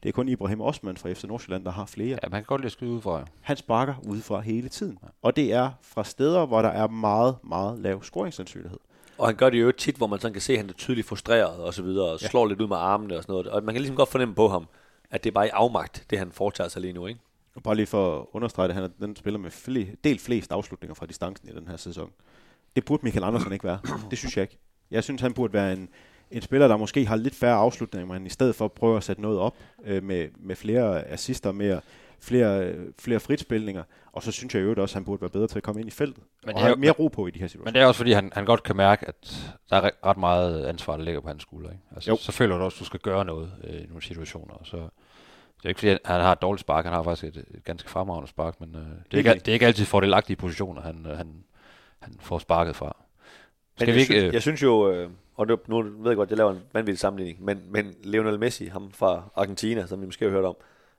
Det 0.02 0.08
er 0.08 0.12
kun 0.12 0.28
Ibrahim 0.28 0.60
Osman 0.60 0.96
fra 0.96 1.12
FC 1.12 1.24
Nordsjælland, 1.24 1.64
der 1.64 1.70
har 1.70 1.86
flere. 1.86 2.18
Ja, 2.22 2.28
man 2.28 2.40
kan 2.40 2.44
godt 2.44 2.60
lide 2.60 2.66
at 2.66 2.72
skyde 2.72 2.90
ud 2.90 3.00
fra. 3.00 3.18
Ja. 3.18 3.24
Han 3.40 3.56
sparker 3.56 3.94
udefra 4.08 4.40
hele 4.40 4.68
tiden. 4.68 4.98
Og 5.22 5.36
det 5.36 5.52
er 5.52 5.70
fra 5.82 6.04
steder, 6.04 6.46
hvor 6.46 6.62
der 6.62 6.68
er 6.68 6.88
meget, 6.88 7.36
meget 7.44 7.78
lav 7.78 8.02
scoringssandsynlighed. 8.02 8.78
Og 9.18 9.26
han 9.26 9.36
gør 9.36 9.50
det 9.50 9.60
jo 9.60 9.72
tit, 9.72 9.96
hvor 9.96 10.06
man 10.06 10.18
sådan 10.20 10.32
kan 10.32 10.42
se, 10.42 10.52
at 10.52 10.58
han 10.58 10.68
er 10.68 10.72
tydeligt 10.72 11.06
frustreret 11.06 11.56
og 11.56 11.74
så 11.74 11.82
videre, 11.82 12.08
og 12.12 12.18
Ja. 12.22 12.28
slår 12.28 12.46
lidt 12.46 12.60
ud 12.60 12.68
med 12.68 12.76
armene 12.76 13.16
og 13.16 13.22
sådan 13.22 13.32
noget. 13.32 13.46
Og 13.46 13.64
man 13.64 13.74
kan 13.74 13.82
ligesom 13.82 13.96
godt 13.96 14.08
fornemme 14.08 14.34
på 14.34 14.48
ham, 14.48 14.66
at 15.10 15.24
det 15.24 15.30
er 15.30 15.34
bare 15.34 15.46
i 15.46 15.50
afmagt, 15.52 16.04
det 16.10 16.18
han 16.18 16.32
foretager 16.32 16.68
sig 16.68 16.82
lige 16.82 16.92
nu, 16.92 17.06
ikke? 17.06 17.20
Og 17.60 17.64
bare 17.64 17.74
lige 17.76 17.86
for 17.86 18.18
at 18.20 18.26
understrege 18.32 18.68
det, 18.68 18.74
han 18.74 18.84
er 18.84 18.88
den 19.00 19.16
spiller 19.16 19.38
med 19.38 19.50
fle, 19.50 19.96
del 20.04 20.18
flest 20.18 20.52
afslutninger 20.52 20.94
fra 20.94 21.06
distancen 21.06 21.48
i 21.48 21.52
den 21.52 21.68
her 21.68 21.76
sæson. 21.76 22.10
Det 22.76 22.84
burde 22.84 23.00
Michael 23.04 23.24
Andersen 23.24 23.52
ikke 23.52 23.64
være. 23.64 23.78
Det 24.10 24.18
synes 24.18 24.36
jeg 24.36 24.42
ikke. 24.42 24.58
Jeg 24.90 25.04
synes, 25.04 25.20
han 25.22 25.32
burde 25.32 25.52
være 25.52 25.72
en, 25.72 25.88
en 26.30 26.42
spiller, 26.42 26.68
der 26.68 26.76
måske 26.76 27.06
har 27.06 27.16
lidt 27.16 27.34
færre 27.34 27.56
afslutninger, 27.56 28.12
men 28.14 28.26
i 28.26 28.28
stedet 28.28 28.54
for 28.54 28.68
prøver 28.68 28.96
at 28.96 29.04
sætte 29.04 29.22
noget 29.22 29.38
op 29.38 29.56
øh, 29.84 30.02
med, 30.04 30.28
med 30.38 30.56
flere 30.56 31.04
assister, 31.04 31.52
mere, 31.52 31.80
flere, 32.20 32.74
flere 32.98 33.20
fritspilninger. 33.20 33.82
Og 34.12 34.22
så 34.22 34.32
synes 34.32 34.54
jeg 34.54 34.62
jo 34.62 34.70
også, 34.70 34.82
at 34.82 34.94
han 34.94 35.04
burde 35.04 35.20
være 35.20 35.30
bedre 35.30 35.46
til 35.46 35.56
at 35.56 35.62
komme 35.62 35.80
ind 35.80 35.88
i 35.88 35.92
feltet. 35.92 36.24
Men 36.44 36.48
det 36.48 36.54
og 36.54 36.60
er 36.60 36.64
have 36.64 36.70
jo- 36.70 36.76
mere 36.80 36.90
ro 36.92 37.08
på 37.08 37.26
i 37.26 37.30
de 37.30 37.38
her 37.38 37.46
situationer. 37.46 37.64
Men 37.70 37.74
det 37.74 37.82
er 37.82 37.86
også 37.86 37.98
fordi, 37.98 38.12
han, 38.12 38.30
han 38.34 38.44
godt 38.44 38.62
kan 38.62 38.76
mærke, 38.76 39.08
at 39.08 39.50
der 39.70 39.76
er 39.76 39.90
re- 39.90 39.96
ret 40.06 40.16
meget 40.16 40.64
ansvar, 40.66 40.96
der 40.96 41.04
ligger 41.04 41.20
på 41.20 41.28
hans 41.28 41.42
skulder. 41.42 41.70
Ikke? 41.70 41.82
Altså, 41.94 42.10
Jo. 42.10 42.16
så 42.16 42.32
føler 42.32 42.58
du 42.58 42.64
også, 42.64 42.76
at 42.76 42.80
du 42.80 42.84
skal 42.84 43.00
gøre 43.00 43.24
noget 43.24 43.52
øh, 43.64 43.80
i 43.80 43.86
nogle 43.86 44.02
situationer. 44.02 44.54
og 44.54 44.66
Så, 44.66 44.88
det 45.62 45.64
er 45.64 45.68
ikke 45.68 45.80
fordi, 45.80 45.90
han 46.04 46.20
har 46.20 46.32
et 46.32 46.42
dårligt 46.42 46.60
spark. 46.60 46.84
Han 46.84 46.94
har 46.94 47.02
faktisk 47.02 47.36
et, 47.36 47.44
et 47.54 47.64
ganske 47.64 47.90
fremragende 47.90 48.28
spark, 48.28 48.60
men 48.60 48.74
øh, 48.74 48.80
det, 48.80 49.14
er 49.14 49.18
ikke, 49.18 49.40
det 49.44 49.48
er 49.48 49.52
ikke 49.52 49.66
altid 49.66 49.84
fordelagtige 49.84 50.36
positioner, 50.36 50.82
han, 50.82 51.06
øh, 51.06 51.16
han, 51.16 51.44
han 52.00 52.16
får 52.20 52.38
sparket 52.38 52.76
fra. 52.76 52.96
Men 53.78 53.86
Skal 53.86 53.86
jeg, 53.88 53.94
vi 53.94 54.00
ikke... 54.00 54.12
synes, 54.12 54.24
Øh, 54.24 54.34
jeg 54.34 54.42
synes 54.42 54.62
jo, 54.62 54.90
øh, 54.92 55.10
og 55.36 55.46
nu, 55.46 55.58
nu 55.66 55.82
ved 55.82 56.10
jeg 56.10 56.16
godt, 56.16 56.30
jeg 56.30 56.38
laver 56.38 56.50
en 56.50 56.62
vanvittig 56.72 56.98
sammenligning, 56.98 57.44
men, 57.44 57.60
men 57.68 57.94
Lionel 58.04 58.38
Messi, 58.38 58.66
ham 58.66 58.90
fra 58.92 59.22
Argentina, 59.36 59.86
som 59.86 60.00
vi 60.00 60.06
måske 60.06 60.24
har 60.24 60.32
hørt 60.32 60.44
om, 60.44 60.56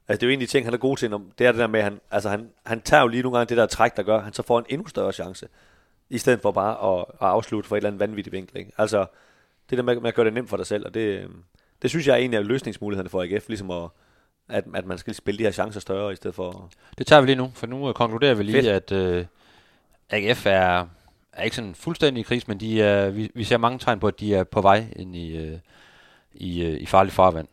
altså 0.07 0.19
det 0.19 0.23
er 0.23 0.27
jo 0.27 0.33
en 0.33 0.41
af 0.41 0.47
de 0.47 0.51
ting, 0.51 0.65
han 0.65 0.73
er 0.73 0.77
god 0.77 0.97
til, 0.97 1.09
når, 1.09 1.21
det 1.37 1.47
er 1.47 1.51
det 1.51 1.59
der 1.59 1.67
med, 1.67 1.79
at 1.79 1.83
han, 1.83 1.99
altså 2.11 2.29
han, 2.29 2.49
han 2.65 2.81
tager 2.81 3.01
jo 3.01 3.07
lige 3.07 3.23
nogle 3.23 3.37
gange 3.37 3.49
det 3.49 3.57
der 3.57 3.65
træk, 3.65 3.97
der 3.97 4.03
gør, 4.03 4.19
han 4.19 4.33
så 4.33 4.43
får 4.43 4.59
en 4.59 4.65
endnu 4.69 4.87
større 4.87 5.11
chance, 5.13 5.47
i 6.09 6.17
stedet 6.17 6.41
for 6.41 6.51
bare 6.51 6.99
at, 6.99 7.05
at 7.21 7.27
afslutte 7.27 7.69
for 7.69 7.75
et 7.75 7.77
eller 7.79 7.89
andet 7.89 7.99
vanvittigt 7.99 8.33
vinkel. 8.33 8.57
Ikke? 8.57 8.71
Altså 8.77 9.05
det 9.69 9.77
der 9.77 9.83
med, 9.83 9.99
med 9.99 10.07
at 10.07 10.15
gøre 10.15 10.25
det 10.25 10.33
nemt 10.33 10.49
for 10.49 10.57
dig 10.57 10.65
selv, 10.65 10.85
og 10.85 10.93
det, 10.93 11.01
øh, 11.01 11.29
det 11.81 11.89
synes 11.89 12.07
jeg 12.07 12.13
er 12.13 12.17
en 12.17 12.33
af 12.33 12.47
løsningsmulighederne 12.47 13.09
for 13.09 13.21
AGF, 13.21 13.47
ligesom 13.47 13.71
at, 13.71 13.89
at, 14.51 14.63
at 14.73 14.85
man 14.85 14.97
skal 14.97 15.13
spille 15.13 15.37
de 15.37 15.43
her 15.43 15.51
chancer 15.51 15.79
større, 15.79 16.13
i 16.13 16.15
stedet 16.15 16.35
for... 16.35 16.69
Det 16.97 17.07
tager 17.07 17.21
vi 17.21 17.25
lige 17.25 17.35
nu, 17.35 17.51
for 17.53 17.67
nu 17.67 17.87
øh, 17.87 17.93
konkluderer 17.93 18.33
vi 18.33 18.43
lige, 18.43 18.63
Fedt. 18.63 18.91
at 18.91 18.91
øh, 18.91 19.25
AGF 20.09 20.45
er, 20.45 20.85
er 21.33 21.43
ikke 21.43 21.55
sådan 21.55 21.75
fuldstændig 21.75 22.21
i 22.21 22.23
kris, 22.23 22.47
men 22.47 22.59
de 22.59 22.81
er, 22.81 23.09
vi, 23.09 23.31
vi 23.35 23.43
ser 23.43 23.57
mange 23.57 23.79
tegn 23.79 23.99
på, 23.99 24.07
at 24.07 24.19
de 24.19 24.35
er 24.35 24.43
på 24.43 24.61
vej 24.61 24.85
ind 24.95 25.15
i, 25.15 25.37
øh, 25.37 25.57
i, 26.33 26.63
øh, 26.63 26.81
i 26.81 26.85
farlig 26.85 27.13
farvand. 27.13 27.47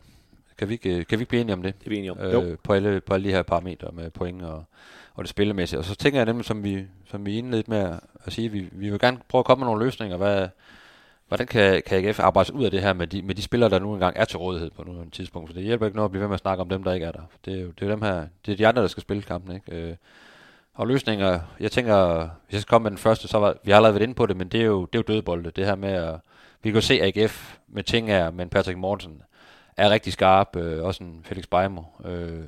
Kan 0.57 0.69
vi, 0.69 0.73
ikke, 0.73 0.89
øh, 0.89 1.05
kan 1.05 1.19
vi 1.19 1.21
ikke 1.21 1.29
blive 1.29 1.41
enige 1.41 1.53
om 1.53 1.61
det? 1.61 1.79
Det 1.79 1.85
er 1.85 1.89
vi 1.89 1.97
enige 1.97 2.11
om. 2.11 2.19
øh, 2.19 2.57
på, 2.63 2.73
alle, 2.73 3.01
på 3.01 3.13
alle 3.13 3.27
de 3.27 3.33
her 3.33 3.43
parametre 3.43 3.89
med 3.93 4.09
point 4.09 4.41
og, 4.41 4.63
og 5.13 5.23
det 5.23 5.29
spillemæssige. 5.29 5.79
Og 5.79 5.85
så 5.85 5.95
tænker 5.95 6.19
jeg 6.19 6.25
nemlig, 6.25 6.45
som 6.45 6.63
vi, 6.63 6.85
som 7.11 7.25
vi 7.25 7.37
indledte 7.37 7.71
med 7.71 7.79
at, 7.79 7.99
at 8.25 8.33
sige, 8.33 8.49
vi, 8.49 8.69
vi 8.71 8.89
vil 8.89 8.99
gerne 8.99 9.17
prøve 9.27 9.39
at 9.39 9.45
komme 9.45 9.59
med 9.59 9.67
nogle 9.67 9.85
løsninger. 9.85 10.17
Hvad, 10.17 10.47
hvordan 11.29 11.47
kan, 11.47 11.81
kan 11.85 12.05
AGF 12.05 12.19
arbejde 12.19 12.47
sig 12.47 12.55
ud 12.55 12.65
af 12.65 12.71
det 12.71 12.81
her 12.81 12.93
med 12.93 13.07
de, 13.07 13.21
med 13.21 13.35
de 13.35 13.41
spillere, 13.41 13.69
der 13.69 13.79
nu 13.79 13.93
engang 13.93 14.17
er 14.17 14.25
til 14.25 14.37
rådighed 14.37 14.71
på 14.71 14.83
nuværende 14.83 15.15
tidspunkt? 15.15 15.49
For 15.49 15.53
det 15.53 15.63
hjælper 15.63 15.85
ikke 15.85 15.95
noget 15.95 16.07
at 16.07 16.11
blive 16.11 16.21
ved 16.21 16.27
med 16.27 16.33
at 16.33 16.39
snakke 16.39 16.61
om 16.61 16.69
dem, 16.69 16.83
der 16.83 16.93
ikke 16.93 17.05
er 17.05 17.11
der. 17.11 17.21
Det 17.45 17.53
er 17.53 17.61
jo 17.61 17.67
det 17.67 17.85
er 17.85 17.89
dem 17.89 18.01
her, 18.01 18.27
det 18.45 18.51
er 18.51 18.55
de 18.55 18.67
andre, 18.67 18.81
der 18.81 18.87
skal 18.87 19.01
spille 19.01 19.23
kampen. 19.23 19.55
Ikke? 19.55 19.89
Øh, 19.89 19.95
og 20.73 20.87
løsninger, 20.87 21.39
jeg 21.59 21.71
tænker, 21.71 22.29
hvis 22.45 22.53
jeg 22.53 22.61
skal 22.61 22.69
komme 22.69 22.83
med 22.83 22.91
den 22.91 22.97
første, 22.97 23.27
så 23.27 23.39
var, 23.39 23.55
vi 23.63 23.71
har 23.71 23.77
allerede 23.77 23.93
været 23.93 24.03
inde 24.03 24.13
på 24.13 24.25
det, 24.25 24.37
men 24.37 24.47
det 24.47 24.61
er 24.61 24.65
jo, 24.65 24.85
det 24.85 24.99
er 24.99 25.03
jo 25.07 25.13
dødbolde. 25.13 25.51
Det 25.51 25.65
her 25.65 25.75
med 25.75 25.89
at, 25.89 26.15
vi 26.63 26.69
kan 26.69 26.75
jo 26.75 26.81
se 26.81 27.01
AGF 27.01 27.57
med 27.67 27.83
ting 27.83 28.07
her, 28.07 28.31
men 28.31 28.49
Patrick 28.49 28.77
Mortensen 28.77 29.21
er 29.77 29.89
rigtig 29.89 30.13
skarp, 30.13 30.55
øh, 30.55 30.83
også 30.83 31.03
en 31.03 31.21
Felix 31.23 31.45
Beimo, 31.51 31.81
øh, 32.05 32.43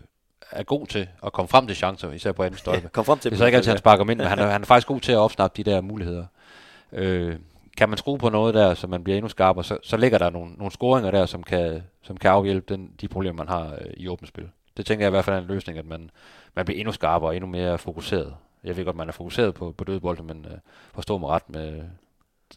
er 0.51 0.63
god 0.63 0.87
til 0.87 1.07
at 1.25 1.33
komme 1.33 1.49
frem 1.49 1.67
til 1.67 1.75
chancer, 1.75 2.11
især 2.11 2.31
på 2.31 2.43
anden 2.43 2.57
stolpe. 2.57 2.89
Kom 2.93 3.05
frem 3.05 3.19
til 3.19 3.31
Det 3.31 3.35
er 3.35 3.39
så 3.39 3.45
ikke 3.45 3.55
altid, 3.55 3.71
han 3.71 3.77
sparker 3.77 4.09
ind, 4.09 4.17
men 4.17 4.27
han 4.27 4.39
er, 4.39 4.47
han 4.47 4.61
er 4.61 4.65
faktisk 4.65 4.87
god 4.87 4.99
til 4.99 5.11
at 5.11 5.17
opsnappe 5.17 5.63
de 5.63 5.71
der 5.71 5.81
muligheder. 5.81 6.25
Øh, 6.91 7.35
kan 7.81 7.89
man 7.89 7.97
skrue 7.97 8.17
på 8.17 8.29
noget 8.29 8.53
der, 8.53 8.73
så 8.73 8.87
man 8.87 9.03
bliver 9.03 9.17
endnu 9.17 9.29
skarpere, 9.29 9.63
så, 9.63 9.77
så 9.83 9.97
ligger 9.97 10.17
der 10.17 10.29
nogle, 10.29 10.53
nogle 10.53 10.71
scoringer 10.71 11.11
der, 11.11 11.25
som 11.25 11.43
kan, 11.43 11.83
som 12.01 12.17
kan 12.17 12.31
afhjælpe 12.31 12.73
den, 12.73 12.91
de 13.01 13.07
problemer, 13.07 13.37
man 13.37 13.47
har 13.47 13.73
øh, 13.73 13.93
i 13.97 14.07
åbent 14.07 14.27
spil. 14.27 14.49
Det 14.77 14.85
tænker 14.85 15.05
jeg 15.05 15.09
i 15.09 15.11
hvert 15.11 15.25
fald 15.25 15.35
er 15.35 15.39
en 15.39 15.47
løsning, 15.47 15.77
at 15.77 15.85
man, 15.85 16.09
man 16.55 16.65
bliver 16.65 16.79
endnu 16.79 16.91
skarpere 16.91 17.29
og 17.29 17.35
endnu 17.35 17.47
mere 17.49 17.77
fokuseret. 17.77 18.35
Jeg 18.63 18.77
ved 18.77 18.85
godt, 18.85 18.95
man 18.95 19.07
er 19.07 19.11
fokuseret 19.11 19.53
på, 19.53 19.71
på 19.77 19.83
dødbolde, 19.83 20.23
men 20.23 20.45
øh, 20.45 20.57
forstår 20.93 21.17
mig 21.17 21.29
ret 21.29 21.49
med, 21.49 21.83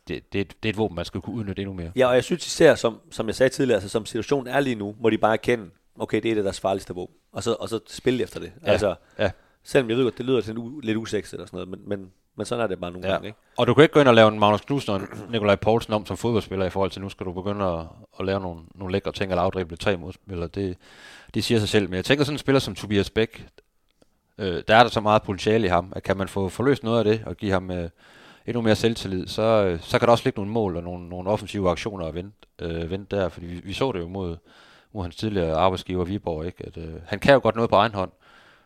det, 0.08 0.32
det, 0.32 0.62
det 0.62 0.68
er 0.68 0.72
et 0.72 0.76
våben, 0.76 0.96
man 0.96 1.04
skal 1.04 1.20
kunne 1.20 1.36
udnytte 1.36 1.62
endnu 1.62 1.74
mere. 1.74 1.90
Ja, 1.96 2.06
og 2.06 2.14
jeg 2.14 2.24
synes 2.24 2.46
især, 2.46 2.74
som, 2.74 3.00
som 3.10 3.26
jeg 3.26 3.34
sagde 3.34 3.50
tidligere, 3.50 3.76
altså, 3.76 3.88
som 3.88 4.06
situationen 4.06 4.46
er 4.46 4.60
lige 4.60 4.76
nu, 4.76 4.94
må 5.00 5.10
de 5.10 5.18
bare 5.18 5.32
erkende, 5.32 5.70
okay, 5.98 6.22
det 6.22 6.30
er 6.30 6.34
det 6.34 6.44
deres 6.44 6.60
farligste 6.60 6.94
våben. 6.94 7.14
Og 7.32 7.42
så, 7.42 7.56
og 7.60 7.68
så 7.68 7.80
spille 7.86 8.22
efter 8.22 8.40
det. 8.40 8.52
Ja, 8.66 8.70
Altså, 8.70 8.94
ja. 9.18 9.30
Selvom 9.62 9.90
jeg 9.90 9.96
ved 9.96 10.04
godt, 10.04 10.18
det 10.18 10.26
lyder 10.26 10.40
til 10.40 10.58
u, 10.58 10.80
lidt 10.80 10.96
usekset 10.96 11.40
og 11.40 11.48
sådan 11.48 11.56
noget, 11.56 11.68
men, 11.68 11.88
men, 11.88 12.10
men 12.36 12.46
sådan 12.46 12.64
er 12.64 12.66
det 12.66 12.80
bare 12.80 12.90
nogle 12.90 13.06
Ja. 13.06 13.12
gange, 13.12 13.26
ikke? 13.26 13.38
Og 13.58 13.66
du 13.66 13.74
kan 13.74 13.82
ikke 13.82 13.92
gå 13.92 14.00
ind 14.00 14.08
og 14.08 14.14
lave 14.14 14.28
en 14.32 14.38
Magnus 14.38 14.60
Knudsen 14.60 14.92
og 14.94 15.00
Nikolaj 15.30 15.56
Poulsen 15.56 15.92
om 15.92 16.06
som 16.06 16.16
fodboldspiller 16.16 16.66
i 16.66 16.70
forhold 16.70 16.90
til, 16.90 17.02
nu 17.02 17.08
skal 17.08 17.26
du 17.26 17.32
begynde 17.32 17.64
at, 17.64 17.80
at 18.20 18.26
lave 18.26 18.40
nogle, 18.40 18.60
nogle 18.74 18.92
lækre 18.92 19.12
ting 19.12 19.30
eller 19.32 19.42
afdrible 19.42 19.76
tre 19.76 19.96
modspillere. 19.96 20.48
Det, 20.48 20.76
det 21.34 21.44
siger 21.44 21.58
sig 21.60 21.68
selv. 21.68 21.88
Men 21.90 21.96
jeg 21.96 22.04
tænker 22.04 22.24
sådan 22.24 22.34
en 22.34 22.38
spiller 22.38 22.58
som 22.60 22.74
Tobias 22.74 23.10
Bæk, 23.10 23.46
øh, 24.38 24.62
der 24.68 24.76
er 24.76 24.82
der 24.82 24.90
så 24.90 25.00
meget 25.00 25.22
potentiale 25.22 25.66
i 25.66 25.68
ham, 25.68 25.92
at 25.96 26.02
kan 26.02 26.16
man 26.16 26.28
få 26.28 26.48
forløst 26.48 26.82
noget 26.84 26.98
af 26.98 27.04
det 27.04 27.22
og 27.26 27.36
give 27.36 27.52
ham 27.52 27.70
øh, 27.70 27.90
endnu 28.46 28.62
mere 28.62 28.74
selvtillid, 28.76 29.26
så, 29.26 29.42
øh, 29.42 29.80
så 29.80 29.98
kan 29.98 30.06
der 30.06 30.12
også 30.12 30.24
ligge 30.24 30.38
nogle 30.40 30.52
mål 30.52 30.76
og 30.76 30.82
nogle, 30.82 31.08
nogle 31.08 31.30
offensive 31.30 31.70
aktioner 31.70 32.06
at 32.06 32.14
vente, 32.14 32.36
øh, 32.62 32.90
vente 32.90 33.16
der. 33.16 33.28
Fordi 33.28 33.46
vi, 33.46 33.60
vi 33.64 33.72
så 33.72 33.92
det 33.92 34.00
jo 34.00 34.08
mod, 34.08 34.36
mod 34.92 35.02
hans 35.02 35.16
tidligere 35.16 35.56
arbejdsgiver 35.56 36.04
Viborg, 36.04 36.46
ikke? 36.46 36.66
At, 36.66 36.76
øh, 36.76 36.94
han 37.06 37.18
kan 37.18 37.34
jo 37.34 37.40
godt 37.42 37.54
noget 37.56 37.70
på 37.70 37.76
egen 37.76 37.94
hånd. 37.94 38.10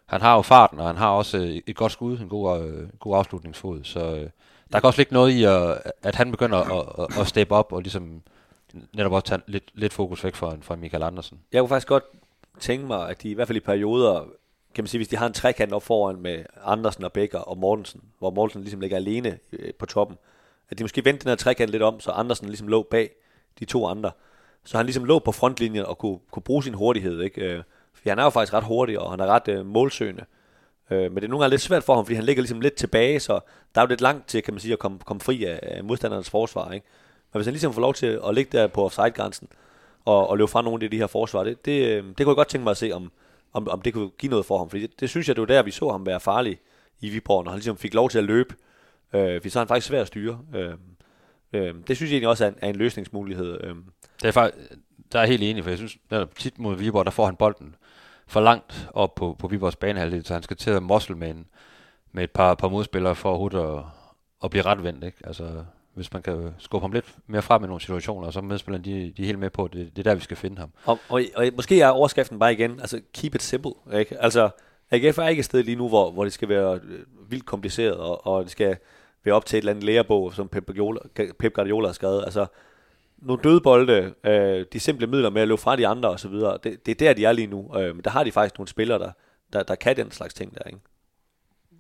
Han 0.09 0.21
har 0.21 0.37
jo 0.37 0.43
farten, 0.43 0.81
og 0.81 0.87
han 0.87 0.97
har 0.97 1.11
også 1.11 1.39
øh, 1.39 1.63
et 1.67 1.77
godt 1.77 1.93
skud, 1.93 2.19
en 2.19 2.29
god, 2.29 2.63
øh, 2.63 2.89
god 3.01 3.17
afslutningsfod. 3.17 3.85
Så 3.85 4.01
øh, 4.01 4.31
der 4.73 4.81
kan 4.81 4.87
også 4.87 5.01
ligge 5.01 5.15
noget 5.15 5.31
i, 5.31 5.45
at, 5.45 5.93
at 6.03 6.15
han 6.15 6.31
begynder 6.31 6.59
at, 6.59 6.87
at, 6.99 7.21
at 7.21 7.27
steppe 7.27 7.55
op 7.55 7.73
og 7.73 7.83
ligesom 7.83 8.23
netop 8.93 9.13
også 9.13 9.27
tage 9.27 9.41
lidt, 9.47 9.65
lidt 9.75 9.93
fokus 9.93 10.25
væk 10.25 10.35
fra, 10.35 10.57
fra 10.61 10.77
Michael 10.77 11.03
Andersen. 11.03 11.41
Jeg 11.53 11.61
kunne 11.61 11.69
faktisk 11.69 11.89
godt 11.89 12.05
tænke 12.61 12.87
mig, 12.87 13.09
at 13.09 13.23
de 13.23 13.31
i 13.31 13.35
hvert 13.35 13.47
fald 13.47 13.57
i 13.57 13.61
perioder, 13.61 14.21
kan 14.75 14.85
man 14.85 14.89
sige, 14.89 14.99
hvis 14.99 15.09
de 15.09 15.17
har 15.17 15.27
en 15.27 15.33
trekant 15.33 15.73
op 15.73 15.83
foran 15.83 16.21
med 16.21 16.45
Andersen 16.65 17.05
og 17.05 17.13
Becker 17.13 17.39
og 17.39 17.59
Mortensen, 17.59 18.03
hvor 18.19 18.31
Mortensen 18.31 18.63
ligesom 18.63 18.81
ligger 18.81 18.97
alene 18.97 19.39
øh, 19.53 19.75
på 19.79 19.87
toppen, 19.87 20.17
at 20.71 20.79
de 20.79 20.85
måske 20.85 21.05
vendte 21.05 21.25
den 21.25 21.29
her 21.31 21.37
trekant 21.37 21.71
lidt 21.71 21.83
om, 21.83 22.01
så 22.01 22.11
Andersen 22.11 22.47
ligesom 22.47 22.69
lå 22.69 22.83
bag 22.83 23.11
de 23.59 23.65
to 23.65 23.87
andre. 23.87 24.11
Så 24.65 24.77
han 24.77 24.87
ligesom 24.87 25.05
lå 25.05 25.19
på 25.19 25.33
frontlinjen 25.33 25.85
og 25.85 25.99
kunne, 25.99 26.19
kunne 26.31 26.43
bruge 26.43 26.63
sin 26.63 26.75
hurtighed, 26.75 27.23
ikke? 27.23 27.65
For 28.03 28.09
han 28.09 28.19
er 28.19 28.25
jo 28.25 28.31
faktisk 28.31 28.55
ret 28.55 28.65
hurtig, 28.65 28.99
og 28.99 29.11
han 29.11 29.21
er 29.21 29.27
ret 29.27 29.49
øh, 29.49 29.67
målsøgende. 29.67 30.25
Øh, 30.91 31.03
men 31.03 31.15
det 31.15 31.25
er 31.25 31.29
nogle 31.29 31.43
gange 31.43 31.51
lidt 31.51 31.63
svært 31.63 31.85
for 31.85 31.95
ham, 31.95 32.05
fordi 32.05 32.15
han 32.15 32.25
ligger 32.25 32.43
ligesom 32.43 32.61
lidt 32.61 32.75
tilbage, 32.75 33.21
så 33.21 33.41
der 33.75 33.81
er 33.81 33.85
jo 33.85 33.89
lidt 33.89 34.01
langt 34.01 34.29
til, 34.29 34.43
kan 34.43 34.55
man 34.55 34.61
sige, 34.61 34.73
at 34.73 34.79
komme, 34.79 34.99
komme 34.99 35.21
fri 35.21 35.45
af, 35.45 35.59
af 35.63 35.85
modstandernes 35.85 36.31
forsvar, 36.31 36.73
ikke? 36.73 36.87
Men 37.33 37.39
hvis 37.39 37.47
han 37.47 37.53
ligesom 37.53 37.73
får 37.73 37.81
lov 37.81 37.95
til 37.95 38.21
at 38.29 38.35
ligge 38.35 38.59
der 38.59 38.67
på 38.67 38.85
offside-grænsen, 38.85 39.49
og, 40.05 40.29
og 40.31 40.39
løbe 40.39 40.49
fra 40.49 40.63
nogle 40.63 40.85
af 40.85 40.91
de 40.91 40.97
her 40.97 41.07
forsvar, 41.07 41.45
det, 41.45 41.65
det, 41.65 41.87
øh, 41.87 42.05
det 42.05 42.17
kunne 42.17 42.29
jeg 42.29 42.37
godt 42.37 42.49
tænke 42.49 42.65
mig 42.65 42.71
at 42.71 42.77
se, 42.77 42.93
om, 42.93 43.13
om, 43.53 43.69
om 43.69 43.83
det 43.83 43.95
kunne 43.95 44.11
give 44.11 44.31
noget 44.31 44.47
for 44.47 44.59
ham. 44.59 44.71
Fordi 44.71 44.83
det, 44.83 45.01
det 45.01 45.11
synes 45.11 45.29
jeg, 45.29 45.37
det 45.37 45.41
var 45.41 45.47
der, 45.47 45.63
vi 45.63 45.71
så 45.71 45.91
ham 45.91 46.07
være 46.07 46.21
farlig 46.21 46.61
i 47.01 47.09
Viborg, 47.09 47.45
når 47.45 47.51
han 47.51 47.59
ligesom 47.59 47.77
fik 47.77 47.95
lov 47.95 48.11
til 48.11 48.19
at 48.19 48.25
løbe. 48.25 48.55
Øh, 49.13 49.41
fordi 49.41 49.49
så 49.51 49.59
er 49.59 49.61
han 49.61 49.69
faktisk 49.69 49.87
svær 49.87 50.01
at 50.01 50.07
styre. 50.07 50.39
Øh, 50.55 50.73
øh, 51.53 51.75
det 51.89 51.97
synes 51.97 52.11
jeg 52.11 52.17
egentlig 52.17 52.29
også 52.29 52.45
er 52.45 52.49
en, 52.49 52.57
er 52.63 52.69
en 52.69 52.77
løsningsmulighed. 52.77 53.61
Øh, 53.65 53.75
Det 54.23 54.29
er 54.29 54.33
faktisk, 54.33 54.73
der 55.13 55.21
er 55.21 55.27
helt 55.27 55.43
enig, 55.43 55.63
for 55.63 55.71
jeg 55.71 55.79
synes, 55.79 55.97
netop 56.11 56.35
tit 56.39 56.59
mod 56.59 56.77
Viborg, 56.77 57.05
der 57.05 57.11
får 57.11 57.27
han 57.27 57.37
bolden 57.37 57.75
for 58.29 58.41
langt 58.41 58.89
op 58.95 59.15
på, 59.15 59.37
på 59.39 59.49
Viborgs 59.49 59.77
banehalvdel, 59.77 60.25
så 60.25 60.33
han 60.35 60.43
skal 60.43 60.57
til 60.57 60.71
at 60.71 60.83
mosle 60.83 61.17
med, 61.17 61.31
en, 61.31 61.47
med 62.13 62.25
et 62.25 62.31
par, 62.31 62.55
par 62.55 62.69
modspillere 62.69 63.15
for 63.15 63.29
overhovedet 63.29 63.79
at, 63.79 63.85
at 64.45 64.51
blive 64.51 64.65
retvendt. 64.65 65.05
Ikke? 65.05 65.19
Altså, 65.25 65.65
hvis 65.95 66.13
man 66.13 66.23
kan 66.23 66.55
skubbe 66.59 66.85
ham 66.85 66.93
lidt 66.93 67.15
mere 67.27 67.43
frem 67.43 67.65
i 67.65 67.67
nogle 67.67 67.81
situationer, 67.81 68.27
og 68.27 68.33
så 68.33 68.41
medspillerne, 68.41 68.85
de, 68.85 69.13
de 69.17 69.23
er 69.23 69.27
helt 69.27 69.39
med 69.39 69.51
på, 69.51 69.65
at 69.65 69.73
det, 69.73 69.97
det 69.97 70.07
er 70.07 70.11
der, 70.11 70.15
vi 70.15 70.21
skal 70.21 70.37
finde 70.37 70.59
ham. 70.59 70.71
Og, 70.85 70.99
og, 71.09 71.23
og 71.37 71.45
måske 71.57 71.81
er 71.81 71.89
overskriften 71.89 72.39
bare 72.39 72.53
igen, 72.53 72.81
altså 72.81 73.01
keep 73.15 73.35
it 73.35 73.43
simple. 73.43 73.73
Ikke? 73.93 74.23
Altså, 74.23 74.51
AGF 74.91 75.19
er 75.19 75.29
ikke 75.29 75.41
et 75.41 75.45
sted 75.45 75.63
lige 75.63 75.77
nu, 75.77 75.89
hvor, 75.89 76.11
hvor 76.11 76.25
det 76.25 76.33
skal 76.33 76.49
være 76.49 76.81
øh, 76.85 77.31
vildt 77.31 77.47
kompliceret, 77.47 77.97
og, 77.97 78.27
og 78.27 78.43
det 78.43 78.51
skal 78.51 78.77
være 79.25 79.35
op 79.35 79.47
til 79.47 79.57
et 79.57 79.61
eller 79.61 79.73
andet 79.73 79.85
lærebog, 79.85 80.35
som 80.35 80.49
Pep 80.49 80.67
Guardiola, 80.67 81.01
Pep 81.39 81.55
Guardiola 81.55 81.89
har 81.89 81.93
skrevet. 81.93 82.25
Altså, 82.25 82.47
nogle 83.23 83.43
døde 83.43 83.61
bolde, 83.61 84.15
øh, 84.25 84.67
de 84.73 84.81
simple 84.81 85.07
midler 85.07 85.31
med 85.31 85.43
at 85.43 85.49
løbe 85.49 85.61
fra 85.61 85.77
de 85.77 85.87
andre 85.87 86.09
osv., 86.09 86.33
det, 86.33 86.87
det 86.87 86.89
er 86.89 86.95
der, 86.95 87.13
de 87.13 87.25
er 87.25 87.33
lige 87.33 87.47
nu. 87.47 87.77
Øh, 87.77 87.95
men 87.97 88.05
der 88.05 88.11
har 88.11 88.25
de 88.25 88.33
faktisk 88.33 88.59
nogle 88.59 88.69
spillere, 88.69 88.99
der, 88.99 89.13
der, 89.53 89.63
der 89.63 89.75
kan 89.75 89.97
den 89.97 90.11
slags 90.11 90.35
ting 90.35 90.55
der, 90.55 90.65
ikke? 90.67 90.79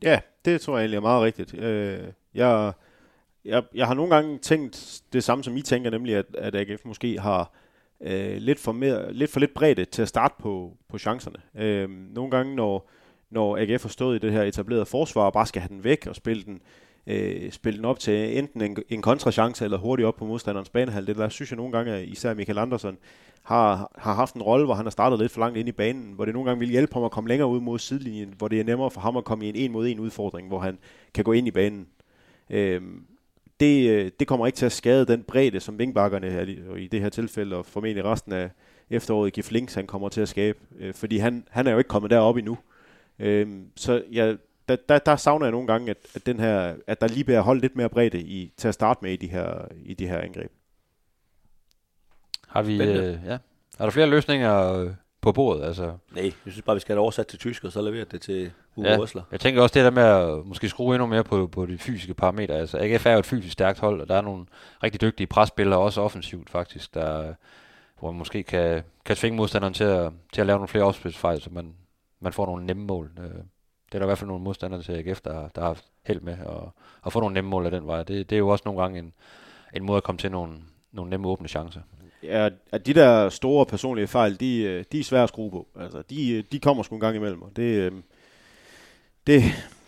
Ja, 0.02 0.20
det 0.44 0.60
tror 0.60 0.74
jeg 0.74 0.82
egentlig 0.82 0.96
er 0.96 1.00
meget 1.00 1.22
rigtigt. 1.22 1.54
Øh, 1.54 2.04
jeg, 2.34 2.72
jeg, 3.44 3.62
jeg 3.74 3.86
har 3.86 3.94
nogle 3.94 4.14
gange 4.14 4.38
tænkt 4.38 5.02
det 5.12 5.24
samme, 5.24 5.44
som 5.44 5.56
I 5.56 5.62
tænker, 5.62 5.90
nemlig 5.90 6.16
at, 6.16 6.26
at 6.38 6.54
AGF 6.54 6.84
måske 6.84 7.20
har 7.20 7.52
øh, 8.00 8.36
lidt, 8.36 8.58
for 8.58 8.72
mere, 8.72 9.12
lidt 9.12 9.30
for 9.30 9.40
lidt 9.40 9.54
bredde 9.54 9.84
til 9.84 10.02
at 10.02 10.08
starte 10.08 10.34
på, 10.38 10.76
på 10.88 10.98
chancerne. 10.98 11.38
Øh, 11.56 11.90
nogle 11.90 12.30
gange, 12.30 12.56
når, 12.56 12.90
når 13.30 13.58
AGF 13.58 13.82
har 13.82 13.88
stået 13.88 14.16
i 14.16 14.26
det 14.26 14.32
her 14.32 14.42
etablerede 14.42 14.86
forsvar 14.86 15.22
og 15.22 15.32
bare 15.32 15.46
skal 15.46 15.62
have 15.62 15.68
den 15.68 15.84
væk 15.84 16.06
og 16.06 16.16
spille 16.16 16.44
den, 16.44 16.54
øh, 16.54 16.87
øh, 17.08 17.50
spille 17.52 17.76
den 17.76 17.84
op 17.84 17.98
til 17.98 18.38
enten 18.38 18.62
en, 18.62 18.76
en 18.88 19.02
kontrachance 19.02 19.64
eller 19.64 19.78
hurtigt 19.78 20.06
op 20.06 20.16
på 20.16 20.24
modstanderens 20.26 20.68
banehalvdel, 20.68 21.14
der 21.16 21.28
synes 21.28 21.50
jeg 21.50 21.56
nogle 21.56 21.72
gange, 21.72 21.92
at 21.92 22.08
især 22.08 22.34
Michael 22.34 22.58
Andersen 22.58 22.96
har, 23.42 23.92
har 23.98 24.14
haft 24.14 24.34
en 24.34 24.42
rolle, 24.42 24.64
hvor 24.66 24.74
han 24.74 24.84
har 24.84 24.90
startet 24.90 25.18
lidt 25.18 25.32
for 25.32 25.40
langt 25.40 25.58
ind 25.58 25.68
i 25.68 25.72
banen, 25.72 26.12
hvor 26.12 26.24
det 26.24 26.34
nogle 26.34 26.50
gange 26.50 26.58
vil 26.60 26.68
hjælpe 26.68 26.94
ham 26.94 27.04
at 27.04 27.10
komme 27.10 27.28
længere 27.28 27.48
ud 27.48 27.60
mod 27.60 27.78
sidelinjen, 27.78 28.34
hvor 28.38 28.48
det 28.48 28.60
er 28.60 28.64
nemmere 28.64 28.90
for 28.90 29.00
ham 29.00 29.16
at 29.16 29.24
komme 29.24 29.46
i 29.46 29.48
en 29.48 29.56
en 29.56 29.72
mod 29.72 29.88
en 29.88 30.00
udfordring, 30.00 30.48
hvor 30.48 30.58
han 30.58 30.78
kan 31.14 31.24
gå 31.24 31.32
ind 31.32 31.48
i 31.48 31.50
banen. 31.50 31.86
Øhm, 32.50 32.86
øh, 32.94 33.00
det, 33.60 34.20
det 34.20 34.28
kommer 34.28 34.46
ikke 34.46 34.56
til 34.56 34.66
at 34.66 34.72
skade 34.72 35.06
den 35.06 35.22
bredde, 35.22 35.60
som 35.60 35.78
vingbakkerne 35.78 36.26
er 36.26 36.42
i- 36.76 36.86
det 36.92 37.00
her 37.00 37.08
tilfælde, 37.08 37.56
og 37.56 37.66
formentlig 37.66 38.04
resten 38.04 38.32
af 38.32 38.50
efteråret, 38.90 39.32
Gif 39.32 39.50
Links, 39.50 39.74
han 39.74 39.86
kommer 39.86 40.08
til 40.08 40.20
at 40.20 40.28
skabe. 40.28 40.58
Øh, 40.78 40.94
fordi 40.94 41.18
han, 41.18 41.44
han 41.50 41.66
er 41.66 41.72
jo 41.72 41.78
ikke 41.78 41.88
kommet 41.88 42.10
derop 42.10 42.36
endnu. 42.36 42.58
Øh, 43.18 43.48
så 43.76 44.02
jeg, 44.12 44.36
der, 44.68 44.76
der, 44.88 44.98
der 44.98 45.16
savner 45.16 45.46
jeg 45.46 45.52
nogle 45.52 45.66
gange, 45.66 45.90
at, 45.90 45.96
at, 46.14 46.26
den 46.26 46.40
her, 46.40 46.74
at 46.86 47.00
der 47.00 47.08
lige 47.08 47.24
bliver 47.24 47.40
holdt 47.40 47.62
lidt 47.62 47.76
mere 47.76 47.88
bredde 47.88 48.20
i, 48.20 48.52
til 48.56 48.68
at 48.68 48.74
starte 48.74 48.98
med 49.02 49.12
i 49.12 49.16
de 49.16 49.28
her, 49.28 49.64
i 49.84 49.94
de 49.94 50.06
her 50.06 50.18
angreb. 50.18 50.52
Har 52.48 52.62
vi, 52.62 52.82
øh, 52.82 53.18
ja. 53.26 53.38
Er 53.78 53.84
der 53.84 53.90
flere 53.90 54.06
løsninger 54.06 54.72
øh, 54.72 54.90
på 55.20 55.32
bordet? 55.32 55.64
Altså, 55.64 55.96
Nej, 56.14 56.24
jeg 56.24 56.32
synes 56.52 56.62
bare, 56.62 56.76
vi 56.76 56.80
skal 56.80 56.92
have 56.92 56.96
det 56.96 57.02
oversat 57.02 57.26
til 57.26 57.38
tysk, 57.38 57.64
og 57.64 57.72
så 57.72 57.82
levere 57.82 58.04
det 58.04 58.20
til 58.20 58.52
Hugo 58.74 58.88
Ja. 58.88 58.96
Røsler. 58.96 59.22
Jeg 59.32 59.40
tænker 59.40 59.62
også 59.62 59.74
det 59.74 59.84
der 59.84 59.90
med 59.90 60.02
at 60.02 60.46
måske 60.46 60.68
skrue 60.68 60.94
endnu 60.94 61.06
mere 61.06 61.24
på, 61.24 61.46
på 61.46 61.66
de 61.66 61.78
fysiske 61.78 62.14
parametre. 62.14 62.54
Altså 62.54 62.78
AGF 62.78 63.06
er 63.06 63.12
jo 63.12 63.18
et 63.18 63.26
fysisk 63.26 63.52
stærkt 63.52 63.78
hold, 63.78 64.00
og 64.00 64.08
der 64.08 64.14
er 64.14 64.20
nogle 64.20 64.46
rigtig 64.82 65.00
dygtige 65.00 65.26
presspillere, 65.26 65.78
også 65.78 66.00
offensivt 66.00 66.50
faktisk, 66.50 66.94
der, 66.94 67.34
hvor 67.98 68.10
man 68.10 68.18
måske 68.18 68.42
kan, 68.42 68.82
kan 69.04 69.16
tvinge 69.16 69.36
modstanderen 69.36 69.74
til 69.74 69.84
at, 69.84 70.12
til 70.32 70.40
at 70.40 70.46
lave 70.46 70.56
nogle 70.56 70.68
flere 70.68 70.84
opspilsfejl, 70.84 71.40
så 71.40 71.50
man, 71.52 71.74
man 72.20 72.32
får 72.32 72.46
nogle 72.46 72.66
nemme 72.66 72.84
mål. 72.86 73.10
Øh, 73.18 73.44
det 73.88 73.94
er 73.94 73.98
der 73.98 74.06
i 74.06 74.08
hvert 74.08 74.18
fald 74.18 74.28
nogle 74.28 74.44
modstandere 74.44 74.82
til 74.82 74.92
AGF, 74.92 75.20
der, 75.20 75.48
der 75.48 75.60
har 75.60 75.68
haft 75.68 75.84
held 76.02 76.20
med 76.20 76.32
at, 76.32 76.70
at 77.06 77.12
få 77.12 77.20
nogle 77.20 77.34
nemme 77.34 77.50
mål 77.50 77.64
af 77.64 77.70
den 77.70 77.86
vej. 77.86 78.02
Det, 78.02 78.30
det 78.30 78.36
er 78.36 78.38
jo 78.38 78.48
også 78.48 78.62
nogle 78.64 78.80
gange 78.80 78.98
en, 78.98 79.12
en 79.74 79.84
måde 79.84 79.96
at 79.96 80.02
komme 80.02 80.18
til 80.18 80.30
nogle, 80.30 80.54
nogle 80.92 81.10
nemme 81.10 81.28
åbne 81.28 81.48
chancer. 81.48 81.80
Ja, 82.22 82.48
at 82.72 82.86
de 82.86 82.94
der 82.94 83.28
store 83.28 83.66
personlige 83.66 84.06
fejl, 84.06 84.40
de, 84.40 84.62
øh, 84.62 84.84
de 84.92 85.00
er 85.00 85.04
svære 85.04 85.22
at 85.22 85.28
skrue 85.28 85.50
på. 85.50 85.68
Altså, 85.80 86.02
de, 86.10 86.30
øh, 86.30 86.44
de 86.52 86.58
kommer 86.58 86.82
sgu 86.82 86.94
en 86.94 87.00
gang 87.00 87.16
imellem, 87.16 87.42
og 87.42 87.50
det, 87.56 87.62
øh, 87.62 87.92
det, 89.26 89.42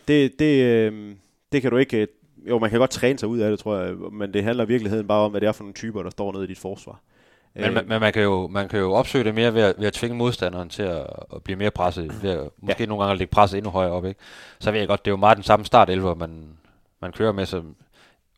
det, 0.08 0.38
det, 0.38 0.92
det 1.52 1.62
kan 1.62 1.70
du 1.70 1.76
ikke... 1.76 2.08
Jo, 2.48 2.58
man 2.58 2.70
kan 2.70 2.78
godt 2.78 2.90
træne 2.90 3.18
sig 3.18 3.28
ud 3.28 3.38
af 3.38 3.50
det, 3.50 3.58
tror 3.58 3.76
jeg, 3.76 3.94
men 3.94 4.34
det 4.34 4.44
handler 4.44 4.64
i 4.64 4.68
virkeligheden 4.68 5.06
bare 5.06 5.20
om, 5.20 5.30
hvad 5.30 5.40
det 5.40 5.46
er 5.46 5.52
for 5.52 5.64
nogle 5.64 5.74
typer, 5.74 6.02
der 6.02 6.10
står 6.10 6.32
nede 6.32 6.44
i 6.44 6.46
dit 6.46 6.58
forsvar. 6.58 7.00
Men, 7.54 7.74
men, 7.74 7.88
men 7.88 8.00
man, 8.00 8.12
kan 8.12 8.22
jo, 8.22 8.46
man 8.48 8.68
kan 8.68 8.80
jo 8.80 8.92
opsøge 8.92 9.24
det 9.24 9.34
mere 9.34 9.54
ved 9.54 9.62
at, 9.62 9.74
ved 9.78 9.86
at 9.86 9.92
tvinge 9.92 10.16
modstanderen 10.16 10.68
til 10.68 10.82
at, 10.82 11.06
at 11.34 11.42
blive 11.42 11.56
mere 11.56 11.70
presset, 11.70 12.22
ved 12.22 12.30
at, 12.30 12.48
måske 12.60 12.82
ja. 12.82 12.86
nogle 12.86 13.02
gange 13.02 13.12
at 13.12 13.18
lægge 13.18 13.30
presset 13.30 13.58
endnu 13.58 13.70
højere 13.70 13.92
op. 13.92 14.04
Ikke? 14.04 14.20
Så 14.60 14.70
ved 14.70 14.78
jeg 14.78 14.88
godt, 14.88 15.04
det 15.04 15.10
er 15.10 15.12
jo 15.12 15.16
meget 15.16 15.36
den 15.36 15.44
samme 15.44 15.66
start 15.66 15.90
11, 15.90 16.14
man, 16.16 16.48
man 17.00 17.12
kører 17.12 17.32
med, 17.32 17.46
så 17.46 17.62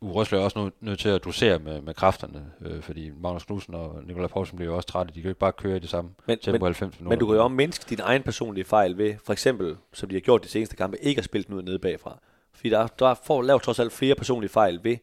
Urøsler 0.01 0.39
er 0.39 0.45
også 0.45 0.59
nødt 0.59 0.75
nødt 0.81 0.99
til 0.99 1.09
at 1.09 1.25
dosere 1.25 1.59
med, 1.59 1.81
med 1.81 1.95
kræfterne, 1.95 2.45
øh, 2.61 2.83
fordi 2.83 3.11
Magnus 3.21 3.45
Knudsen 3.45 3.75
og 3.75 4.01
Nikolaj 4.07 4.27
Poulsen 4.29 4.57
bliver 4.57 4.71
jo 4.71 4.77
også 4.77 4.89
trætte. 4.89 5.09
De 5.09 5.15
kan 5.15 5.23
jo 5.23 5.29
ikke 5.29 5.39
bare 5.39 5.53
køre 5.53 5.77
i 5.77 5.81
det 5.81 5.89
samme 5.91 6.11
Men- 6.27 6.39
tempo 6.39 6.59
men- 6.59 6.67
90 6.67 6.81
minutter. 7.01 7.09
Men 7.09 7.19
du 7.19 7.27
kan 7.27 7.37
jo 7.37 7.43
også 7.45 7.55
mindske 7.55 7.85
din 7.91 8.01
egen 8.03 8.23
personlige 8.23 8.65
fejl 8.65 8.99
ved, 8.99 9.15
for 9.25 9.33
eksempel, 9.33 9.77
som 9.93 10.09
de 10.09 10.15
har 10.15 10.21
gjort 10.21 10.43
de 10.45 10.49
seneste 10.49 10.77
kampe, 10.77 10.97
ikke 11.05 11.19
at 11.19 11.25
spille 11.25 11.45
den 11.45 11.55
ud 11.55 11.63
nede 11.63 11.79
bagfra. 11.79 12.19
Fordi 12.55 12.69
der, 12.69 12.87
der 12.87 13.15
får 13.27 13.43
lavet 13.43 13.63
trods 13.63 13.79
alt 13.79 13.93
flere 13.93 14.15
personlige 14.15 14.51
fejl 14.51 14.81
ved 14.83 14.97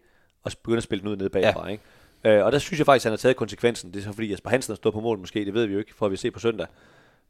at 0.45 0.55
begynde 0.63 0.77
at 0.77 0.83
spille 0.83 1.01
den 1.01 1.09
ud 1.09 1.15
nede 1.17 1.29
bagfra. 1.29 1.65
Ja. 1.65 1.71
Ikke? 1.71 1.83
Øh, 2.23 2.45
og 2.45 2.51
der 2.51 2.59
synes 2.59 2.79
jeg 2.79 2.85
faktisk, 2.85 3.05
at 3.05 3.09
han 3.09 3.11
har 3.11 3.17
taget 3.17 3.35
konsekvensen. 3.35 3.93
Det 3.93 3.99
er 3.99 4.03
så 4.03 4.11
fordi 4.11 4.31
Jesper 4.31 4.49
Hansen 4.49 4.71
har 4.71 4.75
stået 4.75 4.93
på 4.93 5.01
mål 5.01 5.19
måske, 5.19 5.45
det 5.45 5.53
ved 5.53 5.65
vi 5.65 5.73
jo 5.73 5.79
ikke, 5.79 5.95
får 5.95 6.09
vi 6.09 6.15
ser 6.15 6.31
på 6.31 6.39
søndag. 6.39 6.67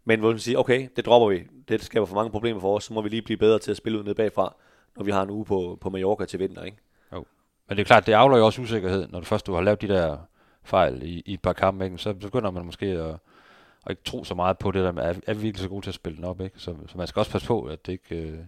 Men 0.05 0.19
hvor 0.19 0.29
man 0.29 0.39
siger, 0.39 0.57
okay, 0.57 0.87
det 0.95 1.05
dropper 1.05 1.29
vi. 1.29 1.43
Det 1.67 1.83
skaber 1.83 2.05
for 2.05 2.15
mange 2.15 2.31
problemer 2.31 2.61
for 2.61 2.75
os, 2.75 2.83
så 2.83 2.93
må 2.93 3.01
vi 3.01 3.09
lige 3.09 3.21
blive 3.21 3.37
bedre 3.37 3.59
til 3.59 3.71
at 3.71 3.77
spille 3.77 3.99
ud 3.99 4.03
nede 4.03 4.15
bagfra, 4.15 4.55
når 4.97 5.03
vi 5.03 5.11
har 5.11 5.23
en 5.23 5.29
uge 5.29 5.45
på, 5.45 5.77
på 5.81 5.89
Mallorca 5.89 6.25
til 6.25 6.39
vinter. 6.39 6.63
Ikke? 6.63 6.77
Men 7.67 7.77
det 7.77 7.83
er 7.83 7.85
klart, 7.85 8.07
det 8.07 8.13
afler 8.13 8.37
jo 8.37 8.45
også 8.45 8.61
usikkerhed, 8.61 9.07
når 9.07 9.19
du 9.19 9.25
først 9.25 9.47
du 9.47 9.53
har 9.53 9.61
lavet 9.61 9.81
de 9.81 9.87
der 9.87 10.17
fejl 10.63 11.03
i, 11.03 11.23
i 11.25 11.33
et 11.33 11.41
par 11.41 11.53
kampe, 11.53 11.85
ikke? 11.85 11.97
så 11.97 12.13
begynder 12.13 12.51
man 12.51 12.65
måske 12.65 12.85
at, 12.85 13.15
at 13.85 13.89
ikke 13.89 14.03
tro 14.03 14.23
så 14.23 14.35
meget 14.35 14.57
på 14.57 14.71
det 14.71 14.83
der 14.83 14.91
med, 14.91 15.03
er, 15.03 15.13
er 15.27 15.33
vi 15.33 15.41
virkelig 15.41 15.63
så 15.63 15.69
gode 15.69 15.85
til 15.85 15.91
at 15.91 15.95
spille 15.95 16.15
den 16.15 16.25
op, 16.25 16.41
ikke? 16.41 16.59
Så, 16.59 16.75
så 16.87 16.97
man 16.97 17.07
skal 17.07 17.19
også 17.19 17.31
passe 17.31 17.47
på, 17.47 17.63
at 17.63 17.85
det 17.85 17.91
ikke, 17.91 18.15
øh, 18.15 18.39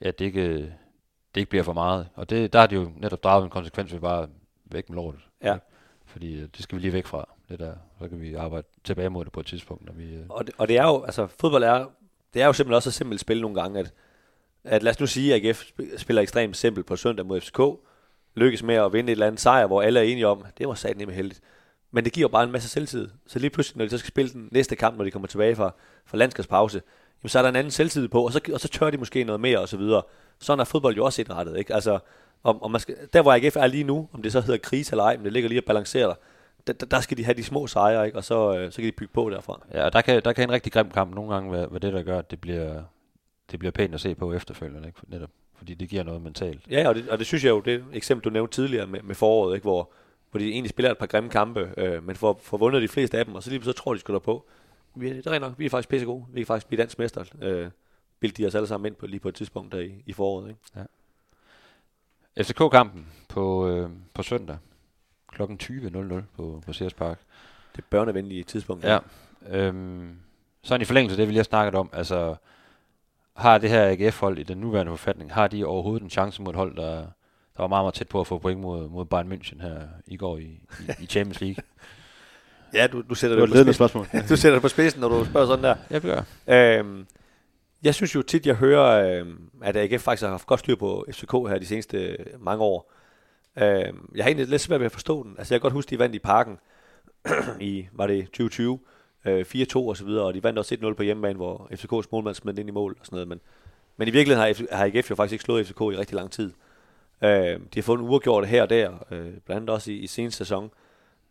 ja, 0.00 0.10
det 0.10 0.20
ikke, 0.20 0.42
øh, 0.42 0.60
det 1.34 1.40
ikke 1.40 1.50
bliver 1.50 1.62
for 1.62 1.72
meget. 1.72 2.08
Og 2.14 2.30
det, 2.30 2.52
der 2.52 2.58
har 2.58 2.66
de 2.66 2.74
jo 2.74 2.90
netop 2.96 3.24
draget 3.24 3.44
en 3.44 3.50
konsekvens 3.50 3.92
ved 3.92 4.00
bare, 4.00 4.28
væk 4.64 4.88
med 4.88 4.96
lortet. 4.96 5.27
Ja. 5.42 5.56
Fordi 6.06 6.34
øh, 6.40 6.48
det 6.56 6.62
skal 6.62 6.76
vi 6.76 6.82
lige 6.82 6.92
væk 6.92 7.06
fra, 7.06 7.28
det 7.48 7.58
der. 7.58 7.74
Så 8.02 8.08
kan 8.08 8.20
vi 8.20 8.34
arbejde 8.34 8.66
tilbage 8.84 9.10
mod 9.10 9.24
det 9.24 9.32
på 9.32 9.40
et 9.40 9.46
tidspunkt, 9.46 9.86
når 9.86 9.92
vi... 9.92 10.14
Øh, 10.14 10.22
Og 10.28 10.46
det, 10.46 10.54
og 10.58 10.68
det 10.68 10.78
er 10.78 10.84
jo, 10.86 11.02
altså 11.02 11.26
fodbold 11.26 11.62
er, 11.64 11.86
det 12.34 12.42
er 12.42 12.46
jo 12.46 12.52
simpelthen 12.52 12.76
også 12.76 12.90
så 12.90 12.96
simpelt 12.96 13.20
spil 13.20 13.40
nogle 13.40 13.60
gange, 13.62 13.78
at, 13.80 13.92
at 14.64 14.82
lad 14.82 14.92
os 14.92 15.00
nu 15.00 15.06
sige, 15.06 15.34
at 15.34 15.44
AGF 15.46 15.62
sp- 15.62 15.98
spiller 15.98 16.22
ekstremt 16.22 16.56
simpelt 16.56 16.86
på 16.86 16.96
søndag 16.96 17.26
mod 17.26 17.40
FCK, 17.40 17.60
lykkes 18.34 18.62
med 18.62 18.74
at 18.74 18.92
vinde 18.92 19.10
et 19.12 19.14
eller 19.14 19.26
andet 19.26 19.40
sejr, 19.40 19.66
hvor 19.66 19.82
alle 19.82 20.00
er 20.00 20.04
enige 20.04 20.26
om, 20.26 20.44
det 20.58 20.68
var 20.68 20.74
satan 20.74 21.06
med 21.06 21.14
heldigt. 21.14 21.40
Men 21.90 22.04
det 22.04 22.12
giver 22.12 22.28
bare 22.28 22.44
en 22.44 22.50
masse 22.52 22.68
selvtid. 22.68 23.08
Så 23.26 23.38
lige 23.38 23.50
pludselig, 23.50 23.78
når 23.78 23.84
de 23.84 23.90
så 23.90 23.98
skal 23.98 24.08
spille 24.08 24.32
den 24.32 24.48
næste 24.52 24.76
kamp, 24.76 24.96
når 24.96 25.04
de 25.04 25.10
kommer 25.10 25.28
tilbage 25.28 25.56
fra, 25.56 25.74
fra 26.06 26.16
landskabspause, 26.16 26.82
jamen, 27.22 27.28
så 27.28 27.38
er 27.38 27.42
der 27.42 27.48
en 27.48 27.56
anden 27.56 27.70
selvtid 27.70 28.08
på, 28.08 28.24
og 28.24 28.32
så, 28.32 28.40
og 28.52 28.60
så 28.60 28.68
tør 28.68 28.90
de 28.90 28.96
måske 28.96 29.24
noget 29.24 29.40
mere 29.40 29.58
og 29.58 29.68
så 29.68 29.76
videre. 29.76 30.02
Sådan 30.38 30.60
er 30.60 30.64
fodbold 30.64 30.96
jo 30.96 31.04
også 31.04 31.22
indrettet, 31.22 31.58
ikke? 31.58 31.74
Altså, 31.74 31.98
om, 32.42 32.62
om 32.62 32.70
man 32.70 32.80
skal, 32.80 32.96
der 33.12 33.22
hvor 33.22 33.32
AGF 33.32 33.56
er 33.56 33.66
lige 33.66 33.84
nu, 33.84 34.08
om 34.12 34.22
det 34.22 34.32
så 34.32 34.40
hedder 34.40 34.58
krise 34.58 34.92
eller 34.92 35.04
ej, 35.04 35.16
men 35.16 35.24
det 35.24 35.32
ligger 35.32 35.48
lige 35.48 35.60
og 35.60 35.64
balancerer 35.64 36.14
der, 36.68 36.72
der, 36.72 36.86
der 36.86 37.00
skal 37.00 37.16
de 37.16 37.24
have 37.24 37.34
de 37.34 37.44
små 37.44 37.66
sejre, 37.66 38.06
ikke? 38.06 38.18
og 38.18 38.24
så, 38.24 38.58
øh, 38.58 38.72
så 38.72 38.76
kan 38.76 38.84
de 38.84 38.92
bygge 38.92 39.12
på 39.12 39.30
derfra. 39.30 39.60
Ja, 39.74 39.84
og 39.84 39.92
der 39.92 40.00
kan, 40.00 40.22
der 40.24 40.32
kan 40.32 40.44
en 40.44 40.52
rigtig 40.52 40.72
grim 40.72 40.90
kamp 40.90 41.14
nogle 41.14 41.34
gange 41.34 41.52
være, 41.52 41.70
være 41.70 41.78
det, 41.78 41.92
der 41.92 42.02
gør, 42.02 42.18
at 42.18 42.30
det 42.30 42.40
bliver, 42.40 42.82
det 43.50 43.58
bliver 43.58 43.72
pænt 43.72 43.94
at 43.94 44.00
se 44.00 44.14
på 44.14 44.32
efterfølgende, 44.32 44.88
ikke? 44.88 45.00
Netop. 45.08 45.30
Fordi 45.56 45.74
det 45.74 45.88
giver 45.88 46.02
noget 46.02 46.22
mentalt. 46.22 46.60
Ja, 46.70 46.88
og 46.88 46.94
det, 46.94 47.08
og 47.08 47.18
det 47.18 47.26
synes 47.26 47.44
jeg 47.44 47.50
jo, 47.50 47.60
det 47.60 47.84
eksempel, 47.92 48.24
du 48.24 48.30
nævnte 48.30 48.54
tidligere 48.54 48.86
med, 48.86 49.02
med 49.02 49.14
foråret, 49.14 49.54
ikke? 49.54 49.64
Hvor, 49.64 49.90
hvor 50.30 50.38
de 50.38 50.50
egentlig 50.50 50.70
spiller 50.70 50.90
et 50.90 50.98
par 50.98 51.06
grimme 51.06 51.30
kampe, 51.30 51.70
øh, 51.76 52.06
men 52.06 52.16
får, 52.16 52.40
får 52.42 52.56
vundet 52.56 52.82
de 52.82 52.88
fleste 52.88 53.18
af 53.18 53.24
dem, 53.24 53.34
og 53.34 53.42
så 53.42 53.50
lige 53.50 53.64
så 53.64 53.72
tror 53.72 53.94
de 53.94 54.12
da 54.12 54.18
på. 54.18 54.46
Vi, 55.00 55.08
er- 55.10 55.14
det 55.14 55.26
er 55.26 55.38
nok, 55.38 55.54
vi 55.58 55.66
er 55.66 55.70
faktisk 55.70 55.88
pisse 55.88 56.06
gode. 56.06 56.24
Vi 56.32 56.40
kan 56.40 56.46
faktisk 56.46 56.66
blive 56.66 56.80
dansk 56.82 56.98
mester. 56.98 57.24
Øh, 57.42 57.70
bildte 58.20 58.42
de 58.42 58.46
os 58.46 58.54
alle 58.54 58.66
sammen 58.68 58.86
ind 58.86 58.96
på 58.96 59.06
lige 59.06 59.20
på 59.20 59.28
et 59.28 59.34
tidspunkt 59.34 59.72
der 59.72 59.78
i, 59.80 60.02
i 60.06 60.12
foråret. 60.12 60.48
Ikke? 60.48 60.60
FCK-kampen 62.44 63.06
på, 63.28 63.68
øh, 63.68 63.90
på 64.14 64.22
søndag 64.22 64.58
kl. 65.32 65.42
20.00 65.42 66.14
på, 66.36 66.62
på 66.66 66.72
Sears 66.72 66.94
Park. 66.94 67.18
Det 67.76 67.84
børnevenlige 67.84 68.44
tidspunkt. 68.44 68.84
Ja. 68.84 68.98
Øhm, 69.48 70.16
sådan 70.62 70.82
i 70.82 70.84
forlængelse 70.84 71.14
af 71.14 71.16
det, 71.16 71.26
vi 71.28 71.32
lige 71.32 71.38
har 71.38 71.44
snakket 71.44 71.74
om, 71.74 71.90
altså 71.92 72.36
har 73.36 73.58
det 73.58 73.70
her 73.70 73.88
AGF-hold 73.98 74.38
i 74.38 74.42
den 74.42 74.58
nuværende 74.58 74.92
forfatning, 74.92 75.32
har 75.34 75.48
de 75.48 75.64
overhovedet 75.64 76.02
en 76.04 76.10
chance 76.10 76.42
mod 76.42 76.52
et 76.52 76.56
hold, 76.56 76.76
der, 76.76 76.96
der 77.56 77.62
var 77.62 77.66
meget, 77.66 77.82
meget 77.84 77.94
tæt 77.94 78.08
på 78.08 78.20
at 78.20 78.26
få 78.26 78.38
point 78.38 78.60
mod, 78.60 78.88
mod 78.88 79.04
Bayern 79.04 79.32
München 79.32 79.62
her 79.62 79.88
i 80.06 80.16
går 80.16 80.38
i, 80.38 80.42
i, 80.42 80.60
i 81.00 81.06
Champions 81.06 81.40
League? 81.40 81.62
ja 82.74 82.86
du, 82.86 83.02
du, 83.10 83.14
sætter 83.14 83.36
Det 83.36 83.50
det 83.50 83.60
et 83.60 83.66
på 83.66 83.72
spørgsmål. 83.72 84.06
du 84.28 84.36
sætter 84.36 84.54
det 84.54 84.62
på 84.62 84.68
spidsen, 84.68 85.00
når 85.00 85.08
du 85.08 85.24
spørger 85.24 85.46
sådan 85.46 85.64
der. 85.64 85.74
Ja, 85.90 85.94
det 85.94 86.02
gør 86.02 86.22
jeg. 86.46 86.78
Øhm, 86.80 87.06
jeg 87.82 87.94
synes 87.94 88.14
jo 88.14 88.22
tit, 88.22 88.46
jeg 88.46 88.54
hører, 88.54 89.18
øhm, 89.20 89.50
at 89.62 89.76
AGF 89.76 90.02
faktisk 90.02 90.22
har 90.22 90.30
haft 90.30 90.46
godt 90.46 90.60
styr 90.60 90.76
på 90.76 91.06
FCK 91.12 91.32
her 91.32 91.58
de 91.58 91.66
seneste 91.66 91.98
øh, 91.98 92.18
mange 92.40 92.64
år. 92.64 92.92
Øhm, 93.58 94.10
jeg 94.14 94.24
har 94.24 94.28
egentlig 94.28 94.48
lidt 94.48 94.62
svært 94.62 94.80
ved 94.80 94.86
at 94.86 94.92
forstå 94.92 95.22
den. 95.22 95.34
Altså 95.38 95.54
jeg 95.54 95.60
kan 95.60 95.62
godt 95.62 95.72
huske, 95.72 95.90
de 95.90 95.98
vandt 95.98 96.14
i 96.14 96.18
parken 96.18 96.58
i, 97.60 97.86
var 97.92 98.06
det 98.06 98.24
2020, 98.24 98.78
øh, 99.26 99.44
4-2 99.48 99.76
og 99.76 99.96
så 99.96 100.04
videre, 100.04 100.24
og 100.24 100.34
de 100.34 100.42
vandt 100.42 100.58
også 100.58 100.74
1-0 100.74 100.92
på 100.94 101.02
hjemmebane, 101.02 101.36
hvor 101.36 101.68
FCK's 101.72 102.08
målmand 102.12 102.34
smed 102.34 102.52
den 102.52 102.60
ind 102.60 102.68
i 102.68 102.72
mål 102.72 102.96
og 103.00 103.06
sådan 103.06 103.16
noget. 103.16 103.28
Men, 103.28 103.40
men 103.96 104.08
i 104.08 104.10
virkeligheden 104.10 104.46
har, 104.46 104.64
F- 104.64 104.76
har 104.76 104.84
AGF 104.84 105.10
jo 105.10 105.14
faktisk 105.14 105.32
ikke 105.32 105.44
slået 105.44 105.66
FCK 105.66 105.80
i 105.80 105.96
rigtig 105.96 106.14
lang 106.14 106.30
tid. 106.30 106.52
Øh, 107.24 107.30
de 107.30 107.60
har 107.74 107.82
fået 107.82 107.98
en 108.00 108.08
uafgjort 108.08 108.46
her 108.48 108.62
og 108.62 108.70
der, 108.70 108.90
øh, 109.10 109.20
blandt 109.20 109.50
andet 109.50 109.70
også 109.70 109.90
i, 109.90 109.94
i 109.94 110.06
seneste 110.06 110.38
sæson. 110.38 110.70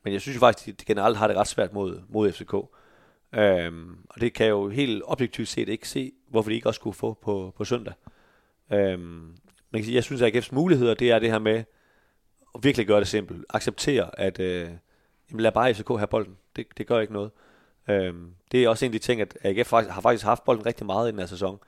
Men 0.04 0.14
jeg 0.14 0.22
synes 0.22 0.36
jo 0.36 0.40
faktisk, 0.40 0.68
at 0.68 0.80
de 0.80 0.86
generelt 0.86 1.18
har 1.18 1.28
det 1.28 1.38
ret 1.38 1.48
svært 1.48 1.74
mod, 1.74 2.02
mod 2.10 2.32
FCK. 2.32 2.54
Øhm, 3.36 3.98
og 4.10 4.22
det 4.22 4.34
kan 4.34 4.46
jeg 4.46 4.52
jo 4.52 4.70
helt 4.70 5.04
objektivt 5.06 5.48
set 5.48 5.70
ikke 5.70 5.90
se, 5.90 6.12
hvorfor 6.28 6.50
de 6.50 6.56
ikke 6.56 6.70
også 6.70 6.80
skulle 6.80 6.96
få 6.96 7.14
på, 7.14 7.54
på 7.58 7.66
søndag. 7.66 7.94
Øhm, 8.72 9.36
man 9.72 9.82
kan 9.82 9.84
sige, 9.84 9.96
jeg 9.96 10.04
synes, 10.04 10.22
at 10.22 10.36
AGF's 10.36 10.56
muligheder, 10.56 10.94
det 10.94 11.12
er 11.12 11.20
det 11.20 11.32
her 11.32 11.40
med 11.40 11.64
at 12.56 12.64
virkelig 12.64 12.88
gøre 12.88 13.00
det 13.00 13.08
simpelt. 13.08 13.46
Acceptere, 13.50 14.20
at 14.20 14.40
øh, 14.40 14.70
jamen 15.32 15.42
lad 15.42 15.52
bare 15.52 15.74
FCK 15.74 15.88
have 15.90 16.08
bolden. 16.08 16.38
Det, 16.56 16.68
det 16.78 16.88
gør 16.88 17.00
ikke 17.00 17.14
noget. 17.14 17.32
Øhm, 17.90 18.32
det 18.52 18.64
er 18.64 18.70
også 18.70 18.86
en 18.86 18.90
af 18.90 19.00
de 19.00 19.06
ting, 19.06 19.22
at 19.22 19.38
AGF 19.44 19.68
faktisk, 19.68 19.94
har 19.94 20.02
faktisk 20.02 20.26
haft 20.26 20.44
bolden 20.44 20.66
rigtig 20.66 20.86
meget 20.86 21.08
i 21.08 21.12
den 21.12 21.20
her 21.20 21.26
sæson. 21.26 21.60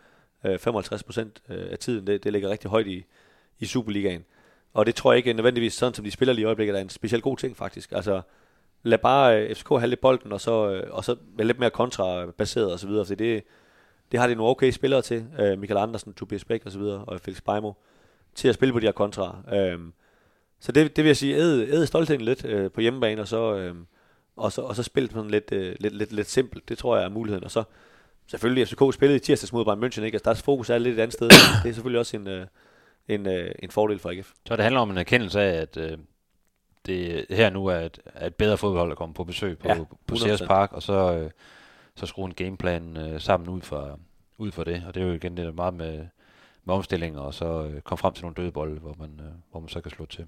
Øh, 0.46 0.60
55 0.60 1.04
procent 1.04 1.42
øh, 1.50 1.72
af 1.72 1.78
tiden, 1.78 2.08
det, 2.08 2.24
det 2.24 2.34
ligger 2.34 2.50
rigtig 2.50 2.70
højt 2.70 2.88
i, 2.88 3.06
i 3.60 3.66
Superligaen. 3.66 4.26
Og 4.74 4.86
det 4.86 4.96
tror 4.96 5.12
jeg 5.12 5.18
ikke 5.18 5.34
nødvendigvis 5.34 5.74
sådan, 5.74 5.94
som 5.94 6.06
de 6.06 6.12
spiller 6.12 6.34
lige 6.34 6.42
i 6.42 6.46
øjeblikket, 6.46 6.76
er 6.76 6.82
en 6.82 6.90
specielt 6.90 7.24
god 7.24 7.38
ting 7.38 7.58
faktisk. 7.58 7.92
Altså, 7.92 8.22
lad 8.84 8.98
bare 8.98 9.42
øh, 9.42 9.56
FCK 9.56 9.70
have 9.70 9.88
lidt 9.88 10.02
bolden, 10.02 10.32
og 10.32 10.42
så, 10.42 10.72
øh, 10.72 10.88
og 10.92 11.06
så 11.06 11.16
være 11.36 11.48
lidt 11.48 11.60
mere 11.60 11.70
kontrabaseret 11.70 12.72
og 12.72 12.80
så 12.80 12.88
videre, 12.88 13.06
det, 13.06 13.44
det 14.12 14.20
har 14.20 14.28
de 14.28 14.36
nogle 14.36 14.52
okay 14.52 14.72
spillere 14.72 15.02
til, 15.02 15.26
øh, 15.40 15.60
Michael 15.60 15.78
Andersen, 15.78 16.14
Tobias 16.14 16.46
Bæk 16.46 16.66
og 16.66 16.72
så 16.72 16.80
videre, 16.80 17.06
og 17.06 17.22
Felix 17.22 17.42
Beimo, 17.42 17.74
til 18.36 18.48
at 18.48 18.56
spille 18.56 18.74
på 18.74 18.80
de 18.80 18.86
her 18.86 18.92
kontra. 18.92 19.38
Øh, 19.54 19.80
så 20.60 20.72
det, 20.72 20.96
det 20.96 21.04
vil 21.04 21.10
jeg 21.10 21.18
sige, 21.18 21.36
æd, 21.36 21.62
æd 21.62 21.86
stoltheden 21.86 22.22
lidt 22.22 22.46
øh, 22.46 22.72
på 22.72 22.82
hjemmebane, 22.82 23.22
og 23.22 23.28
så, 23.28 23.56
øh, 23.56 23.76
og 24.36 24.52
så, 24.52 24.62
og 24.62 24.76
så 24.76 24.84
spille 24.84 25.10
sådan 25.12 25.32
lidt, 25.32 25.52
øh, 25.52 25.76
lidt, 25.80 25.96
lidt, 25.96 26.12
lidt 26.12 26.30
simpelt. 26.30 26.70
Det 26.70 26.78
tror 26.78 26.98
jeg 26.98 27.06
er 27.06 27.10
muligheden. 27.10 27.44
Og 27.44 27.52
så 27.52 27.64
selvfølgelig 28.28 28.68
FCK 28.68 28.94
spillede 28.94 29.16
i 29.16 29.20
tirsdags 29.20 29.54
mod 29.54 29.66
Bayern 29.66 29.84
München, 29.84 30.04
ikke? 30.04 30.16
Altså, 30.16 30.26
deres 30.26 30.42
fokus 30.42 30.70
er 30.70 30.78
lidt 30.78 30.98
et 30.98 31.02
andet 31.02 31.14
sted. 31.14 31.28
Det 31.64 31.70
er 31.70 31.74
selvfølgelig 31.74 32.00
også 32.00 32.18
en, 32.18 32.28
øh, 32.28 32.46
en, 33.10 33.28
øh, 33.28 33.52
en 33.60 33.72
fordel 33.72 34.00
for 34.00 34.10
AGF. 34.10 34.32
Så 34.48 34.56
det 34.56 34.64
handler 34.64 34.82
om 34.82 34.92
en 34.92 34.98
erkendelse 34.98 35.42
af, 35.42 35.62
at 35.62 35.78
øh, 35.78 35.98
det 36.86 37.26
her 37.30 37.50
nu 37.50 37.66
er 37.66 37.76
et, 37.80 38.00
er 38.06 38.28
et 38.28 38.36
bedre 38.36 38.58
fodboldhold, 38.58 38.90
der 38.90 38.96
kommer 38.96 39.14
på 39.14 39.24
besøg 39.24 39.58
på, 39.60 39.68
Ja, 39.68 39.84
på 40.08 40.16
Sears 40.16 40.42
100%. 40.42 40.48
Park, 40.48 40.74
og 40.74 40.84
så, 40.84 41.14
øh, 41.14 41.32
så 41.96 42.06
skrue 42.06 42.26
en 42.26 42.34
gameplan 42.34 42.98
øh, 42.98 43.22
sammen 43.22 43.50
ud 43.50 43.62
fra, 43.62 43.98
ud 44.38 44.52
fra 44.52 44.64
det. 44.64 44.84
Og 44.88 44.96
det 44.96 45.04
er 45.04 45.08
jo 45.08 45.14
igen 45.14 45.38
det 45.38 45.46
der 45.46 45.52
meget 45.52 45.74
med, 45.74 46.06
med 46.66 46.76
omstillinger, 46.76 47.20
og 47.20 47.34
så 47.34 47.46
øh, 47.46 47.82
komme 47.82 48.00
frem 48.00 48.14
til 48.14 48.24
nogle 48.24 48.36
døde 48.36 48.52
bolde, 48.52 48.80
hvor 48.80 48.96
man, 49.00 49.20
øh, 49.20 49.32
hvor 49.52 49.60
man 49.60 49.70
så 49.70 49.82
kan 49.82 49.92
slå 49.92 50.06
til. 50.06 50.26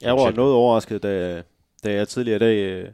Jeg 0.00 0.16
var 0.16 0.30
noget 0.30 0.54
overrasket, 0.54 1.02
da, 1.02 1.42
da 1.84 1.92
jeg 1.92 2.08
tidligere 2.08 2.36
i 2.36 2.38
dag 2.38 2.56
øh, 2.56 2.90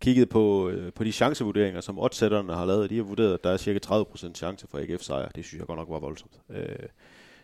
kiggede 0.00 0.26
på, 0.26 0.68
øh, 0.68 0.92
på 0.92 1.04
de 1.04 1.12
chancevurderinger, 1.12 1.80
som 1.80 1.98
oddsætterne 1.98 2.54
har 2.54 2.64
lavet. 2.64 2.90
De 2.90 2.96
har 2.96 3.02
vurderet, 3.02 3.34
at 3.34 3.44
der 3.44 3.50
er 3.50 3.56
cirka 3.56 3.78
30% 3.86 4.34
chance 4.34 4.66
for 4.66 4.78
AGF 4.78 5.02
sejr. 5.02 5.28
Det 5.28 5.44
synes 5.44 5.58
jeg 5.58 5.66
godt 5.66 5.78
nok 5.78 5.90
var 5.90 5.98
voldsomt. 5.98 6.40
Øh, 6.50 6.66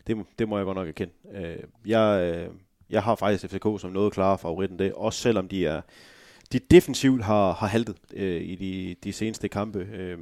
det, 0.06 0.16
det 0.38 0.48
må 0.48 0.56
jeg 0.56 0.64
godt 0.64 0.76
nok 0.76 0.88
erkende. 0.88 1.12
Øh, 1.34 1.56
jeg, 1.86 2.34
øh, 2.34 2.54
jeg 2.90 3.02
har 3.02 3.14
faktisk 3.14 3.44
FCK 3.44 3.80
som 3.80 3.90
noget 3.90 4.12
klare 4.12 4.38
favoritten 4.38 4.78
det, 4.78 4.92
også 4.92 5.20
selvom 5.20 5.48
de 5.48 5.66
er 5.66 5.80
de 6.52 6.58
defensivt 6.58 7.22
har, 7.22 7.52
har 7.52 7.66
haltet 7.66 7.96
øh, 8.12 8.42
i 8.42 8.54
de, 8.54 8.96
de 9.04 9.12
seneste 9.12 9.48
kampe. 9.48 9.78
Øh, 9.78 10.18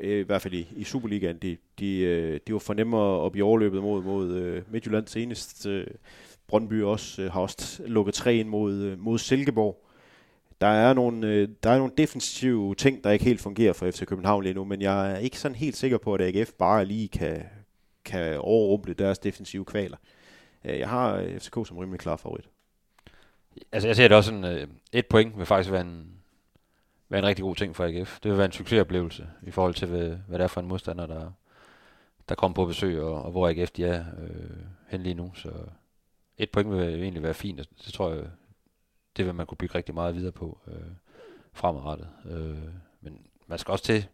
øh 0.00 0.20
I 0.20 0.22
hvert 0.22 0.42
fald 0.42 0.54
i, 0.54 0.68
i 0.76 0.84
Superligaen. 0.84 1.36
De, 1.36 1.56
de, 1.78 1.98
øh, 1.98 2.40
de 2.46 2.52
var 2.52 2.58
for 2.58 2.74
nemmere 2.74 3.26
at 3.26 3.32
blive 3.32 3.44
overløbet 3.44 3.82
mod, 3.82 4.02
mod 4.02 4.32
øh, 4.32 4.62
Midtjylland 4.70 5.06
senest. 5.06 5.66
Øh, 5.66 5.86
Brøndby 6.48 6.82
også, 6.82 7.22
øh, 7.22 7.32
har 7.32 7.40
også 7.40 7.82
lukket 7.86 8.14
tre 8.14 8.36
ind 8.36 8.48
mod, 8.48 8.74
øh, 8.74 8.98
mod 8.98 9.18
Silkeborg. 9.18 9.82
Der 10.60 10.66
er, 10.66 10.94
nogle, 10.94 11.26
øh, 11.26 11.48
der 11.62 11.70
er 11.70 11.78
nogle 11.78 11.92
defensive 11.98 12.74
ting, 12.74 13.04
der 13.04 13.10
ikke 13.10 13.24
helt 13.24 13.40
fungerer 13.40 13.72
for 13.72 13.90
FC 13.90 14.04
København 14.06 14.42
lige 14.42 14.54
nu, 14.54 14.64
men 14.64 14.82
jeg 14.82 15.12
er 15.12 15.16
ikke 15.16 15.38
sådan 15.38 15.54
helt 15.54 15.76
sikker 15.76 15.98
på, 15.98 16.14
at 16.14 16.20
AGF 16.20 16.52
bare 16.52 16.84
lige 16.84 17.08
kan, 17.08 17.42
kan 18.06 18.38
overrumple 18.38 18.94
deres 18.94 19.18
defensive 19.18 19.64
kvaler. 19.64 19.96
Øh, 20.64 20.78
jeg 20.78 20.88
har 20.88 21.14
øh, 21.14 21.38
FCK 21.40 21.54
som 21.66 21.78
rimelig 21.78 22.00
klar 22.00 22.16
favorit. 22.16 22.48
Altså 23.72 23.88
jeg 23.88 23.96
ser 23.96 24.08
det 24.08 24.16
også 24.16 24.30
sådan, 24.30 24.44
øh, 24.44 24.68
et 24.92 25.06
point 25.06 25.38
vil 25.38 25.46
faktisk 25.46 25.72
være 25.72 25.80
en, 25.80 26.12
være 27.08 27.18
en 27.18 27.26
rigtig 27.26 27.42
god 27.42 27.54
ting 27.54 27.76
for 27.76 27.84
AGF. 27.84 28.20
Det 28.22 28.30
vil 28.30 28.38
være 28.38 28.46
en 28.46 28.52
succesoplevelse 28.52 29.28
i 29.42 29.50
forhold 29.50 29.74
til, 29.74 29.88
hvad, 29.88 30.16
hvad 30.28 30.38
det 30.38 30.44
er 30.44 30.48
for 30.48 30.60
en 30.60 30.68
modstander, 30.68 31.06
der, 31.06 31.30
der 32.28 32.34
kommer 32.34 32.54
på 32.54 32.66
besøg, 32.66 33.02
og, 33.02 33.22
og 33.22 33.30
hvor 33.30 33.48
AGF 33.48 33.70
de 33.70 33.84
er 33.84 34.04
øh, 34.18 34.56
hen 34.88 35.02
lige 35.02 35.14
nu. 35.14 35.32
Så 35.34 35.50
et 36.38 36.50
point 36.50 36.70
vil 36.70 37.02
egentlig 37.02 37.22
være 37.22 37.34
fint, 37.34 37.60
og 37.60 37.66
det 37.84 37.92
tror 37.92 38.12
jeg, 38.12 38.24
det 39.16 39.26
vil 39.26 39.34
man 39.34 39.46
kunne 39.46 39.58
bygge 39.58 39.74
rigtig 39.74 39.94
meget 39.94 40.14
videre 40.14 40.32
på 40.32 40.58
øh, 40.68 40.90
fremadrettet. 41.52 42.08
Øh, 42.30 42.58
men 43.00 43.26
man 43.46 43.58
skal 43.58 43.72
også 43.72 43.84
til 43.84 44.06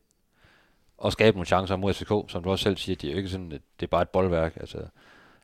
og 1.03 1.13
skabe 1.13 1.37
nogle 1.37 1.47
chancer 1.47 1.77
mod 1.77 1.95
FCK, 1.95 2.31
som 2.33 2.43
du 2.43 2.51
også 2.51 2.63
selv 2.63 2.77
siger, 2.77 2.97
det 2.97 3.09
er 3.09 3.13
jo 3.13 3.17
ikke 3.17 3.29
sådan, 3.29 3.53
at 3.53 3.61
det 3.81 3.87
er 3.87 3.91
bare 3.91 4.03
et 4.03 4.09
boldværk. 4.09 4.57
Altså, 4.57 4.79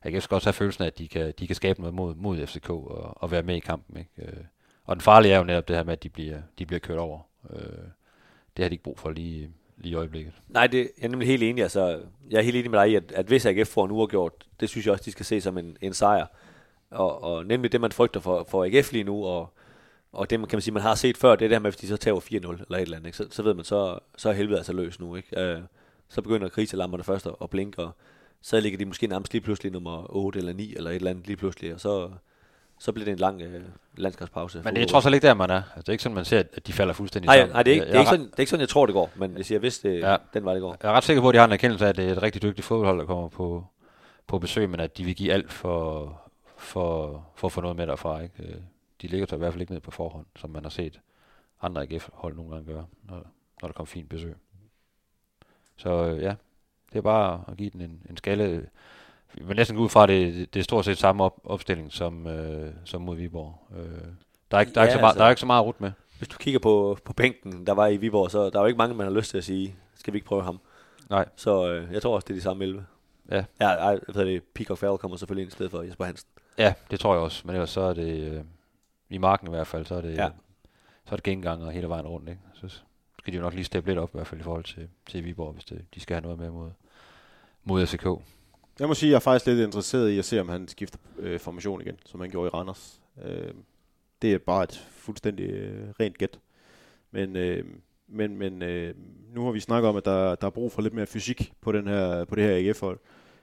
AGF 0.03 0.23
skal 0.23 0.35
også 0.35 0.47
have 0.47 0.53
følelsen 0.53 0.83
af, 0.83 0.87
at 0.87 0.97
de 0.97 1.07
kan, 1.07 1.33
de 1.39 1.47
kan 1.47 1.55
skabe 1.55 1.81
noget 1.81 1.95
mod, 1.95 2.15
mod 2.15 2.47
FCK 2.47 2.69
og, 2.69 3.23
og 3.23 3.31
være 3.31 3.43
med 3.43 3.55
i 3.55 3.59
kampen. 3.59 3.97
Ikke? 3.97 4.09
Øh, 4.17 4.43
og 4.85 4.95
den 4.95 5.01
farlige 5.01 5.33
er 5.33 5.37
jo 5.37 5.43
netop 5.43 5.67
det 5.67 5.75
her 5.75 5.83
med, 5.83 5.93
at 5.93 6.03
de 6.03 6.09
bliver, 6.09 6.41
de 6.59 6.65
bliver 6.65 6.79
kørt 6.79 6.97
over. 6.97 7.19
Øh, 7.49 7.59
det 8.57 8.63
har 8.63 8.69
de 8.69 8.73
ikke 8.73 8.83
brug 8.83 8.99
for 8.99 9.09
lige, 9.09 9.49
lige 9.77 9.91
i 9.91 9.95
øjeblikket. 9.95 10.33
Nej, 10.47 10.67
det, 10.67 10.77
jeg 10.77 11.05
er 11.05 11.09
nemlig 11.09 11.27
helt 11.27 11.43
enig. 11.43 11.63
Altså, 11.63 12.01
jeg 12.29 12.37
er 12.37 12.41
helt 12.41 12.55
enig 12.55 12.71
med 12.71 12.79
dig 12.79 12.89
i, 12.89 12.95
at, 12.95 13.11
at 13.11 13.25
hvis 13.25 13.45
AGF 13.45 13.69
får 13.69 13.85
en 13.85 13.91
uafgjort, 13.91 14.47
det 14.59 14.69
synes 14.69 14.85
jeg 14.85 14.91
også, 14.91 15.05
de 15.05 15.11
skal 15.11 15.25
se 15.25 15.41
som 15.41 15.57
en, 15.57 15.77
en 15.81 15.93
sejr. 15.93 16.25
Og, 16.91 17.23
og 17.23 17.45
nemlig 17.45 17.71
det, 17.71 17.81
man 17.81 17.91
frygter 17.91 18.19
for, 18.19 18.43
for 18.49 18.65
AGF 18.65 18.91
lige 18.91 19.03
nu, 19.03 19.25
og, 19.25 19.53
og 20.11 20.29
det, 20.29 20.39
kan 20.49 20.57
man 20.57 20.61
sige, 20.61 20.73
man 20.73 20.83
har 20.83 20.95
set 20.95 21.17
før, 21.17 21.35
det 21.35 21.45
er 21.45 21.49
det 21.49 21.55
her 21.55 21.59
med, 21.59 21.71
hvis 21.71 21.79
de 21.81 21.87
så 21.87 21.97
tager 21.97 22.19
4-0 22.19 22.31
eller 22.31 22.47
et 22.49 22.81
eller 22.81 22.97
andet, 22.97 23.05
ikke? 23.07 23.17
Så, 23.17 23.27
så 23.31 23.43
ved 23.43 23.53
man, 23.53 23.65
så, 23.65 23.99
så 24.17 24.29
er 24.29 24.33
helvede 24.33 24.57
altså 24.57 24.73
løs 24.73 24.99
nu. 24.99 25.15
Ikke? 25.15 25.41
Øh, 25.41 25.59
så 26.09 26.21
begynder 26.21 26.49
kriselamperne 26.49 27.03
først 27.03 27.27
at, 27.27 27.33
at 27.41 27.49
blinke, 27.49 27.81
og 27.83 27.91
så 28.41 28.59
ligger 28.59 28.77
de 28.77 28.85
måske 28.85 29.07
nærmest 29.07 29.33
lige 29.33 29.41
pludselig 29.41 29.71
nummer 29.71 30.05
8 30.15 30.39
eller 30.39 30.53
9 30.53 30.75
eller 30.75 30.89
et 30.91 30.95
eller 30.95 31.09
andet 31.11 31.27
lige 31.27 31.37
pludselig, 31.37 31.73
og 31.73 31.79
så, 31.79 32.09
så 32.79 32.91
bliver 32.91 33.05
det 33.05 33.11
en 33.11 33.17
lang 33.17 33.41
øh, 33.41 33.61
landskabspause. 33.97 34.61
Men 34.63 34.75
det 34.75 34.83
er 34.83 34.87
trods 34.87 35.05
alt 35.05 35.15
ikke 35.15 35.27
der, 35.27 35.33
man 35.33 35.49
er. 35.49 35.55
Altså, 35.55 35.79
det 35.81 35.87
er 35.89 35.91
ikke 35.91 36.03
sådan, 36.03 36.15
man 36.15 36.25
ser, 36.25 36.39
at 36.39 36.67
de 36.67 36.73
falder 36.73 36.93
fuldstændig 36.93 37.27
Nej, 37.27 37.37
sammen. 37.37 37.53
nej 37.53 37.63
det, 37.63 37.71
er 37.71 37.73
ikke, 37.73 37.85
det, 37.85 37.95
er 37.95 37.99
ikke 37.99 38.09
sådan, 38.09 38.25
det 38.25 38.33
er 38.35 38.39
ikke 38.39 38.49
sådan, 38.49 38.61
jeg 38.61 38.69
tror, 38.69 38.85
det 38.85 38.93
går, 38.93 39.11
men 39.15 39.37
jeg 39.37 39.45
siger, 39.45 39.59
hvis 39.59 39.79
det, 39.79 39.99
Ja. 39.99 40.11
ja. 40.11 40.17
den 40.33 40.45
var 40.45 40.53
det 40.53 40.61
går. 40.61 40.77
Jeg 40.83 40.89
er 40.89 40.93
ret 40.93 41.03
sikker 41.03 41.21
på, 41.21 41.29
at 41.29 41.33
de 41.33 41.37
har 41.39 41.45
en 41.45 41.51
erkendelse 41.51 41.85
af, 41.85 41.89
at 41.89 41.97
det 41.97 42.07
er 42.07 42.11
et 42.11 42.21
rigtig 42.21 42.41
dygtigt 42.41 42.65
fodboldhold, 42.65 42.99
der 42.99 43.05
kommer 43.05 43.27
på, 43.27 43.65
på 44.27 44.39
besøg, 44.39 44.69
men 44.69 44.79
at 44.79 44.97
de 44.97 45.03
vil 45.03 45.15
give 45.15 45.33
alt 45.33 45.51
for, 45.53 46.21
for, 46.57 47.25
for 47.35 47.47
at 47.47 47.51
få 47.51 47.61
noget 47.61 47.77
med 47.77 47.87
derfra. 47.87 48.21
Ikke? 48.21 48.33
De 49.01 49.07
ligger 49.07 49.27
sig 49.27 49.35
i 49.35 49.39
hvert 49.39 49.53
fald 49.53 49.61
ikke 49.61 49.73
ned 49.73 49.81
på 49.81 49.91
forhånd, 49.91 50.25
som 50.35 50.49
man 50.49 50.63
har 50.63 50.69
set 50.69 50.99
andre 51.61 51.81
AGF-hold 51.81 52.35
nogle 52.35 52.51
gange 52.51 52.73
gøre, 52.73 52.85
når, 53.03 53.15
når 53.61 53.67
der 53.67 53.73
kommer 53.73 53.85
fint 53.87 54.09
besøg. 54.09 54.35
Så 55.77 55.89
øh, 56.05 56.21
ja, 56.21 56.35
det 56.91 56.97
er 56.97 57.01
bare 57.01 57.43
at 57.47 57.57
give 57.57 57.69
den 57.69 57.81
en, 57.81 58.01
en 58.09 58.17
skalle. 58.17 58.69
Vi 59.33 59.43
vil 59.45 59.55
næsten 59.55 59.77
gå 59.77 59.83
ud 59.83 59.89
fra, 59.89 60.03
at 60.03 60.09
det, 60.09 60.53
det 60.53 60.59
er 60.59 60.63
stort 60.63 60.85
set 60.85 60.97
samme 60.97 61.23
op, 61.23 61.39
opstilling 61.43 61.91
som, 61.93 62.27
øh, 62.27 62.73
som 62.85 63.01
mod 63.01 63.15
Viborg. 63.15 63.67
Øh, 63.77 63.85
der, 64.51 64.57
er 64.57 64.61
ikke, 64.61 64.73
der, 64.73 64.81
er 64.81 64.85
Ja, 64.85 64.87
ikke 64.87 64.93
så 64.93 64.99
meget, 64.99 65.09
altså- 65.11 65.19
der 65.19 65.25
er 65.25 65.29
ikke 65.29 65.39
så 65.39 65.45
meget 65.45 65.65
rut 65.65 65.81
med. 65.81 65.91
Hvis 66.17 66.29
du 66.29 66.37
kigger 66.37 66.59
på, 66.59 66.97
på 67.05 67.13
bænken, 67.13 67.67
der 67.67 67.73
var 67.73 67.87
i 67.87 67.97
Viborg, 67.97 68.31
så 68.31 68.49
der 68.49 68.59
er 68.59 68.61
jo 68.61 68.65
ikke 68.67 68.77
mange, 68.77 68.95
man 68.95 69.07
har 69.07 69.13
lyst 69.13 69.29
til 69.29 69.37
at 69.37 69.43
sige, 69.43 69.75
skal 69.95 70.13
vi 70.13 70.17
ikke 70.17 70.27
prøve 70.27 70.43
ham? 70.43 70.59
Nej. 71.09 71.25
Så 71.35 71.71
øh, 71.71 71.93
jeg 71.93 72.01
tror 72.01 72.15
også, 72.15 72.25
det 72.25 72.33
er 72.33 72.37
de 72.37 72.41
samme 72.41 72.63
11. 72.63 72.85
Ja. 73.31 73.43
Ja, 73.61 73.69
jeg 73.69 73.99
ved 74.07 74.25
det, 74.25 74.43
Peacock 74.43 74.79
Farrell 74.79 74.97
kommer 74.97 75.17
selvfølgelig 75.17 75.41
ind 75.43 75.51
i 75.51 75.55
stedet 75.55 75.71
for 75.71 75.81
Jesper 75.81 76.05
Hansen. 76.05 76.29
Ja, 76.57 76.73
det 76.91 76.99
tror 76.99 77.13
jeg 77.13 77.23
også. 77.23 77.41
Men 77.45 77.55
ellers 77.55 77.69
så 77.69 77.81
er 77.81 77.93
det, 77.93 78.31
øh, 78.33 78.41
i 79.09 79.17
marken 79.17 79.47
i 79.47 79.49
hvert 79.49 79.67
fald, 79.67 79.85
så 79.85 79.95
er 79.95 80.01
det, 80.01 80.15
Ja. 80.17 80.29
så 81.05 81.11
er 81.11 81.15
det 81.15 81.23
genganger 81.23 81.69
hele 81.69 81.89
vejen 81.89 82.07
rundt. 82.07 82.29
Ikke? 82.29 82.41
Så 82.53 82.81
skal 83.19 83.33
de 83.33 83.37
jo 83.37 83.43
nok 83.43 83.53
lige 83.53 83.63
steppe 83.65 83.89
lidt 83.89 83.99
op, 83.99 84.09
i 84.09 84.11
hvert 84.13 84.27
fald 84.27 84.41
i 84.41 84.43
forhold 84.43 84.63
til, 84.63 84.89
til 85.07 85.25
Viborg, 85.25 85.53
hvis 85.53 85.65
det, 85.65 85.85
de 85.95 85.99
skal 85.99 86.13
have 86.15 86.21
noget 86.23 86.39
med 86.39 86.51
mod, 86.51 86.69
mod 87.63 87.85
FCK. 87.85 88.05
Jeg 88.79 88.87
må 88.87 88.93
sige, 88.93 89.07
at 89.07 89.11
jeg 89.11 89.15
er 89.15 89.19
faktisk 89.19 89.45
lidt 89.45 89.59
interesseret 89.59 90.09
i 90.09 90.19
at 90.19 90.25
se, 90.25 90.41
om 90.41 90.49
han 90.49 90.67
skifter 90.67 90.97
øh, 91.19 91.39
formation 91.39 91.81
igen, 91.81 91.97
som 92.05 92.19
han 92.19 92.29
gjorde 92.29 92.47
i 92.47 92.49
Randers. 92.49 93.01
Øh, 93.23 93.53
det 94.21 94.33
er 94.33 94.37
bare 94.37 94.63
et 94.63 94.85
fuldstændig 94.91 95.49
øh, 95.49 95.89
rent 95.99 96.17
gæt. 96.17 96.39
Men, 97.11 97.35
øh, 97.35 97.65
men, 98.07 98.37
men 98.37 98.61
øh, 98.61 98.93
nu 99.33 99.45
har 99.45 99.51
vi 99.51 99.59
snakket 99.59 99.89
om, 99.89 99.95
at 99.95 100.05
der, 100.05 100.35
der 100.35 100.47
er 100.47 100.51
brug 100.51 100.71
for 100.71 100.81
lidt 100.81 100.93
mere 100.93 101.05
fysik 101.05 101.53
på, 101.61 101.71
den 101.71 101.87
her, 101.87 102.25
på 102.25 102.35
det 102.35 102.43
her 102.43 102.69
AGF-hold. 102.69 102.99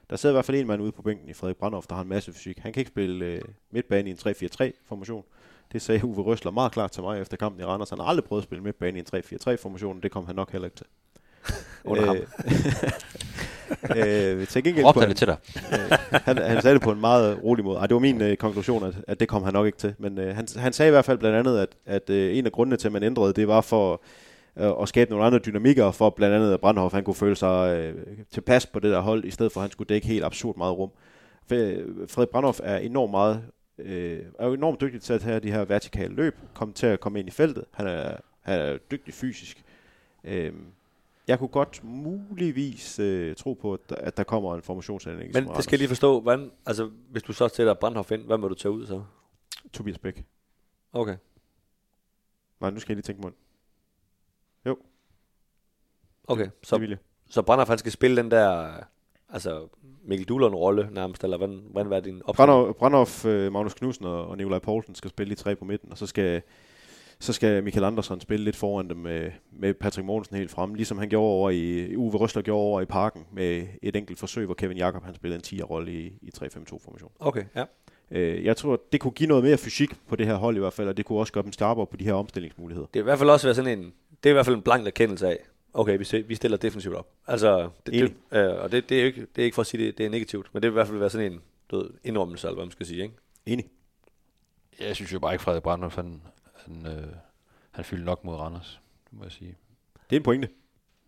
Der 0.09 0.15
sidder 0.15 0.33
i 0.33 0.35
hvert 0.35 0.45
fald 0.45 0.57
en 0.57 0.67
mand 0.67 0.81
ude 0.81 0.91
på 0.91 1.01
bænken 1.01 1.29
i 1.29 1.33
Frederik 1.33 1.57
Brandhoff, 1.57 1.87
der 1.87 1.95
har 1.95 2.01
en 2.01 2.09
masse 2.09 2.33
fysik. 2.33 2.57
Han 2.59 2.73
kan 2.73 2.81
ikke 2.81 2.89
spille 2.91 3.25
øh, 3.25 3.41
midtbane 3.71 4.09
i 4.09 4.11
en 4.11 4.17
3-4-3-formation. 4.17 5.23
Det 5.71 5.81
sagde 5.81 6.05
Uwe 6.05 6.23
Røsler 6.23 6.51
meget 6.51 6.71
klart 6.71 6.91
til 6.91 7.03
mig 7.03 7.21
efter 7.21 7.37
kampen 7.37 7.61
i 7.61 7.63
Randers. 7.63 7.89
Han 7.89 7.99
har 7.99 8.05
aldrig 8.05 8.23
prøvet 8.25 8.41
at 8.41 8.43
spille 8.43 8.63
midtbane 8.63 8.97
i 8.97 8.99
en 9.01 9.05
3-4-3-formation, 9.15 9.99
det 10.03 10.11
kom 10.11 10.25
han 10.25 10.35
nok 10.35 10.51
heller 10.51 10.65
ikke 10.65 10.77
til. 10.77 10.85
Under 11.85 12.05
ham. 12.05 12.15
øh, 13.97 14.47
til 14.47 14.63
gengæld 14.63 14.85
Råb 14.85 14.93
kunne 14.93 15.01
der 15.01 15.07
han- 15.07 15.09
lidt 15.09 15.17
til 15.17 15.27
dig. 15.27 15.37
Øh, 15.73 15.97
han, 16.11 16.37
han 16.37 16.61
sagde 16.61 16.73
det 16.73 16.81
på 16.83 16.91
en 16.91 16.99
meget 17.01 17.43
rolig 17.43 17.65
måde. 17.65 17.77
Ej, 17.77 17.87
det 17.87 17.93
var 17.93 17.99
min 17.99 18.21
øh, 18.21 18.37
konklusion, 18.37 18.83
at, 18.83 18.95
at 19.07 19.19
det 19.19 19.27
kom 19.27 19.43
han 19.43 19.53
nok 19.53 19.65
ikke 19.65 19.77
til. 19.77 19.93
Men 19.99 20.17
øh, 20.19 20.35
han, 20.35 20.47
han 20.57 20.73
sagde 20.73 20.89
i 20.89 20.91
hvert 20.91 21.05
fald 21.05 21.17
blandt 21.17 21.37
andet, 21.37 21.59
at, 21.59 21.69
at 21.85 22.09
øh, 22.09 22.37
en 22.37 22.45
af 22.45 22.51
grundene 22.51 22.77
til, 22.77 22.87
at 22.87 22.91
man 22.91 23.03
ændrede, 23.03 23.33
det 23.33 23.47
var 23.47 23.61
for 23.61 24.01
øh, 24.57 24.71
at 24.81 24.89
skabe 24.89 25.09
nogle 25.11 25.25
andre 25.25 25.39
dynamikker, 25.39 25.91
for 25.91 26.09
blandt 26.09 26.35
andet 26.35 26.53
at 26.53 26.59
Brandhoff 26.59 26.93
han 26.93 27.03
kunne 27.03 27.15
føle 27.15 27.35
sig 27.35 27.77
øh, 27.77 27.95
tilpas 28.33 28.65
på 28.65 28.79
det 28.79 28.91
der 28.91 28.99
hold, 28.99 29.25
i 29.25 29.31
stedet 29.31 29.51
for 29.51 29.59
at 29.59 29.63
han 29.63 29.71
skulle 29.71 29.87
dække 29.87 30.07
helt 30.07 30.23
absurd 30.23 30.57
meget 30.57 30.77
rum. 30.77 30.89
For, 31.49 31.55
Frederik 32.09 32.29
Brandhoff 32.29 32.59
er 32.63 32.77
enormt 32.77 33.11
meget 33.11 33.41
øh, 33.77 34.25
er 34.39 34.47
jo 34.47 34.53
enormt 34.53 34.81
dygtig 34.81 35.01
til 35.01 35.13
at 35.13 35.23
have 35.23 35.39
de 35.39 35.51
her 35.51 35.65
vertikale 35.65 36.15
løb, 36.15 36.35
komme 36.53 36.73
til 36.73 36.87
at 36.87 36.99
komme 36.99 37.19
ind 37.19 37.27
i 37.27 37.31
feltet. 37.31 37.65
Han 37.73 37.87
er, 37.87 38.17
han 38.41 38.59
er 38.59 38.77
dygtig 38.77 39.13
fysisk. 39.13 39.63
Øh, 40.23 40.53
jeg 41.27 41.39
kunne 41.39 41.47
godt 41.47 41.83
muligvis 41.83 42.99
øh, 42.99 43.35
tro 43.35 43.53
på, 43.53 43.73
at 43.73 43.79
der, 43.89 43.95
at 43.95 44.17
der 44.17 44.23
kommer 44.23 44.55
en 44.55 44.61
formationsændring. 44.61 45.33
Men 45.33 45.47
det 45.47 45.63
skal 45.63 45.75
jeg 45.75 45.79
lige 45.79 45.87
forstå, 45.87 46.19
hvordan, 46.21 46.51
altså, 46.65 46.91
hvis 47.09 47.23
du 47.23 47.33
så 47.33 47.47
sætter 47.47 47.73
Brandhoff 47.73 48.11
ind, 48.11 48.21
hvad 48.21 48.37
må 48.37 48.47
du 48.47 48.55
tage 48.55 48.71
ud 48.71 48.85
så? 48.85 49.03
Tobias 49.73 49.97
Bæk. 49.97 50.25
Okay. 50.93 51.17
Nej, 52.59 52.69
nu 52.69 52.79
skal 52.79 52.91
jeg 52.91 52.95
lige 52.95 53.03
tænke 53.03 53.21
mig. 53.21 53.31
Okay, 56.27 56.49
Så, 56.63 56.97
så, 57.29 57.41
Brandhoff 57.41 57.69
han 57.69 57.77
skal 57.77 57.91
spille 57.91 58.17
den 58.17 58.31
der, 58.31 58.77
altså 59.29 59.67
Mikkel 60.07 60.27
Duhlund-rolle 60.27 60.89
nærmest, 60.91 61.23
eller 61.23 61.37
hvordan, 61.37 61.61
hvordan 61.71 61.89
var 61.89 61.99
din 61.99 62.21
opstilling? 62.25 62.75
Brandhoff, 62.75 63.25
øh, 63.25 63.51
Magnus 63.51 63.73
Knudsen 63.73 64.05
og, 64.05 64.27
og 64.27 64.37
Nikolaj 64.37 64.59
Poulsen 64.59 64.95
skal 64.95 65.09
spille 65.09 65.35
de 65.35 65.39
tre 65.39 65.55
på 65.55 65.65
midten, 65.65 65.91
og 65.91 65.97
så 65.97 66.05
skal, 66.05 66.41
så 67.19 67.33
skal 67.33 67.63
Michael 67.63 67.83
Andersson 67.83 68.21
spille 68.21 68.45
lidt 68.45 68.55
foran 68.55 68.89
dem 68.89 68.97
med, 68.97 69.31
med 69.51 69.73
Patrick 69.73 70.05
Mogensen 70.05 70.37
helt 70.37 70.51
frem, 70.51 70.73
ligesom 70.73 70.97
han 70.97 71.09
gjorde 71.09 71.31
over 71.31 71.49
i, 71.49 71.95
Uwe 71.95 72.17
Røsler 72.17 72.41
gjorde 72.41 72.63
over 72.63 72.81
i 72.81 72.85
parken 72.85 73.25
med 73.33 73.67
et 73.81 73.95
enkelt 73.95 74.19
forsøg, 74.19 74.45
hvor 74.45 74.55
Kevin 74.55 74.77
Jakob 74.77 75.03
han 75.03 75.15
spillede 75.15 75.41
en 75.53 75.59
10'er-rolle 75.59 75.91
i, 75.91 76.05
i 76.21 76.31
3-5-2-formation. 76.37 77.11
Okay, 77.19 77.43
ja. 77.55 77.63
Øh, 78.11 78.45
jeg 78.45 78.57
tror, 78.57 78.81
det 78.91 79.01
kunne 79.01 79.11
give 79.11 79.27
noget 79.27 79.43
mere 79.43 79.57
fysik 79.57 79.89
på 80.07 80.15
det 80.15 80.25
her 80.25 80.35
hold 80.35 80.55
i 80.55 80.59
hvert 80.59 80.73
fald, 80.73 80.87
og 80.87 80.97
det 80.97 81.05
kunne 81.05 81.19
også 81.19 81.33
gøre 81.33 81.43
dem 81.43 81.51
skarpere 81.51 81.87
på 81.87 81.97
de 81.97 82.03
her 82.03 82.13
omstillingsmuligheder. 82.13 82.87
Det 82.93 82.99
er 82.99 83.03
i 83.03 83.03
hvert 83.03 83.19
fald 83.19 83.29
også 83.29 83.47
være 83.47 83.55
sådan 83.55 83.79
en, 83.79 83.93
det 84.23 84.29
er 84.29 84.29
i 84.29 84.33
hvert 84.33 84.45
fald 84.45 84.55
en 84.55 84.61
blank 84.61 84.87
erkendelse 84.87 85.27
af, 85.27 85.37
okay, 85.77 85.97
vi, 86.11 86.21
vi 86.21 86.35
stiller 86.35 86.57
defensivt 86.57 86.95
op. 86.95 87.07
Altså, 87.27 87.69
det, 87.85 87.93
det, 87.93 88.37
øh, 88.39 88.55
og 88.63 88.71
det, 88.71 88.89
det, 88.89 88.97
er 88.97 89.01
jo 89.01 89.07
ikke, 89.07 89.21
det 89.35 89.41
er 89.41 89.45
ikke 89.45 89.55
for 89.55 89.61
at 89.61 89.67
sige, 89.67 89.85
det, 89.85 89.97
det 89.97 90.05
er 90.05 90.09
negativt, 90.09 90.49
men 90.53 90.63
det 90.63 90.67
vil 90.69 90.73
i 90.73 90.77
hvert 90.77 90.87
fald 90.87 90.97
være 90.97 91.09
sådan 91.09 91.31
en 91.31 91.41
du 91.71 91.77
ved, 91.77 91.89
indrømmelse, 92.03 92.47
eller 92.47 92.55
hvad 92.55 92.65
man 92.65 92.71
skal 92.71 92.85
sige, 92.85 93.03
ikke? 93.03 93.15
Enig. 93.45 93.65
Jeg 94.79 94.95
synes 94.95 95.13
jo 95.13 95.19
bare 95.19 95.33
ikke, 95.33 95.43
Frederik 95.43 95.63
Brandhoff, 95.63 95.95
han, 95.95 96.21
han, 96.55 96.87
øh, 96.87 97.07
han 97.71 97.85
fyldte 97.85 98.05
nok 98.05 98.23
mod 98.23 98.35
Randers, 98.35 98.79
det 99.09 99.17
må 99.17 99.23
jeg 99.23 99.31
sige. 99.31 99.57
Det 100.09 100.15
er 100.15 100.19
en 100.19 100.23
pointe. 100.23 100.49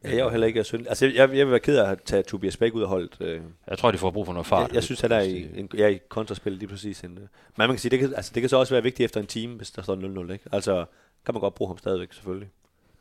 Ja, 0.03 0.09
jeg 0.09 0.17
er 0.17 0.23
jo 0.23 0.29
heller 0.29 0.47
ikke 0.47 0.63
synd. 0.63 0.87
Altså, 0.87 1.05
jeg, 1.05 1.15
jeg 1.17 1.29
vil 1.29 1.49
være 1.49 1.59
ked 1.59 1.77
af 1.77 1.91
at 1.91 2.03
tage 2.03 2.23
Tobias 2.23 2.57
Bæk 2.57 2.73
ud 2.73 2.81
af 2.81 2.87
holdet. 2.87 3.17
Øh, 3.21 3.41
Jeg 3.67 3.77
tror, 3.77 3.91
de 3.91 3.97
får 3.97 4.11
brug 4.11 4.25
for 4.25 4.33
noget 4.33 4.47
fart. 4.47 4.67
jeg, 4.67 4.75
jeg 4.75 4.83
synes, 4.83 4.99
der 4.99 5.15
er 5.15 5.21
i, 5.21 5.59
en, 5.59 5.69
ja, 5.77 5.87
i 5.87 5.99
kontraspil 6.09 6.51
lige 6.53 6.67
præcis. 6.67 7.01
En, 7.01 7.11
øh. 7.11 7.17
Men 7.17 7.27
man 7.57 7.69
kan 7.69 7.77
sige, 7.77 7.89
det 7.89 7.99
kan, 7.99 8.13
altså, 8.15 8.31
det 8.35 8.41
kan 8.41 8.49
så 8.49 8.57
også 8.57 8.73
være 8.73 8.83
vigtigt 8.83 9.05
efter 9.05 9.19
en 9.19 9.27
time, 9.27 9.55
hvis 9.55 9.71
der 9.71 9.81
står 9.81 10.25
0-0, 10.27 10.31
ikke? 10.31 10.45
Altså, 10.51 10.85
kan 11.25 11.33
man 11.33 11.41
godt 11.41 11.55
bruge 11.55 11.69
ham 11.69 11.77
stadigvæk, 11.77 12.13
selvfølgelig. 12.13 12.49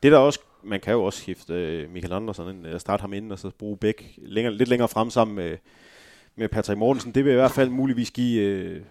Det 0.03 0.13
der 0.13 0.19
også, 0.19 0.41
man 0.63 0.81
kan 0.81 0.93
jo 0.93 1.05
også 1.05 1.21
skifte 1.21 1.55
øh, 1.55 1.91
Michael 1.91 2.13
Andersen 2.13 2.49
ind, 2.49 2.67
øh, 2.67 2.81
starte 2.81 3.01
ham 3.01 3.13
ind, 3.13 3.33
og 3.33 3.39
så 3.39 3.51
bruge 3.59 3.77
Bæk 3.77 4.19
længere, 4.23 4.55
lidt 4.55 4.69
længere 4.69 4.89
frem 4.89 5.11
sammen 5.11 5.37
med, 5.37 5.57
med 6.37 6.49
Patrick 6.49 6.79
Mortensen. 6.79 7.13
Det 7.13 7.25
vil 7.25 7.31
i 7.31 7.35
hvert 7.35 7.51
fald 7.51 7.71
muligvis 7.71 8.11
give 8.11 8.43
øh, 8.43 8.83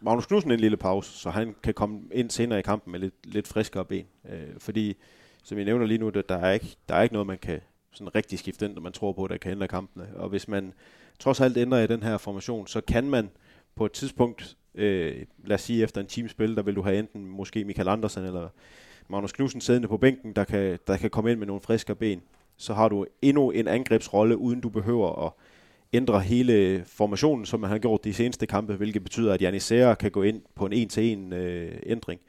Magnus 0.00 0.26
Knudsen 0.26 0.50
en 0.50 0.60
lille 0.60 0.76
pause, 0.76 1.18
så 1.18 1.30
han 1.30 1.54
kan 1.62 1.74
komme 1.74 2.00
ind 2.12 2.30
senere 2.30 2.58
i 2.58 2.62
kampen 2.62 2.92
med 2.92 3.00
lidt, 3.00 3.14
lidt 3.24 3.48
friskere 3.48 3.84
ben. 3.84 4.06
Øh, 4.28 4.48
fordi, 4.58 4.96
som 5.42 5.58
jeg 5.58 5.64
nævner 5.64 5.86
lige 5.86 5.98
nu, 5.98 6.08
der, 6.08 6.22
der, 6.22 6.36
er 6.36 6.52
ikke, 6.52 6.76
der 6.88 6.94
er 6.94 7.02
ikke 7.02 7.12
noget, 7.12 7.26
man 7.26 7.38
kan 7.38 7.60
sådan 7.92 8.14
rigtig 8.14 8.38
skifte 8.38 8.64
ind, 8.64 8.74
når 8.74 8.82
man 8.82 8.92
tror 8.92 9.12
på, 9.12 9.24
at 9.24 9.30
der 9.30 9.36
kan 9.36 9.52
ændre 9.52 9.68
kampene. 9.68 10.08
Og 10.16 10.28
hvis 10.28 10.48
man 10.48 10.72
trods 11.18 11.40
alt 11.40 11.56
ændrer 11.56 11.80
i 11.80 11.86
den 11.86 12.02
her 12.02 12.18
formation, 12.18 12.66
så 12.66 12.80
kan 12.80 13.10
man 13.10 13.30
på 13.74 13.86
et 13.86 13.92
tidspunkt, 13.92 14.56
øh, 14.74 15.26
lad 15.44 15.54
os 15.54 15.60
sige 15.60 15.82
efter 15.82 16.00
en 16.00 16.06
times 16.06 16.30
spil, 16.30 16.56
der 16.56 16.62
vil 16.62 16.76
du 16.76 16.82
have 16.82 16.98
enten 16.98 17.26
måske 17.26 17.64
Michael 17.64 17.88
Andersen 17.88 18.24
eller 18.24 18.48
Magnus 19.08 19.32
Knudsen 19.32 19.60
siddende 19.60 19.88
på 19.88 19.96
bænken, 19.96 20.32
der 20.32 20.44
kan, 20.44 20.78
der 20.86 20.96
kan 20.96 21.10
komme 21.10 21.30
ind 21.30 21.38
med 21.38 21.46
nogle 21.46 21.62
friske 21.62 21.94
ben. 21.94 22.22
Så 22.56 22.74
har 22.74 22.88
du 22.88 23.06
endnu 23.22 23.50
en 23.50 23.68
angrebsrolle, 23.68 24.36
uden 24.36 24.60
du 24.60 24.68
behøver 24.68 25.26
at 25.26 25.32
ændre 25.92 26.20
hele 26.20 26.84
formationen, 26.86 27.46
som 27.46 27.60
man 27.60 27.70
har 27.70 27.78
gjort 27.78 28.04
de 28.04 28.14
seneste 28.14 28.46
kampe, 28.46 28.74
hvilket 28.74 29.02
betyder, 29.02 29.34
at 29.34 29.42
Janis 29.42 29.72
kan 29.98 30.10
gå 30.10 30.22
ind 30.22 30.42
på 30.54 30.66
en 30.66 30.72
en-til-en 30.72 31.32
øh, 31.32 31.78
ændring. 31.86 32.20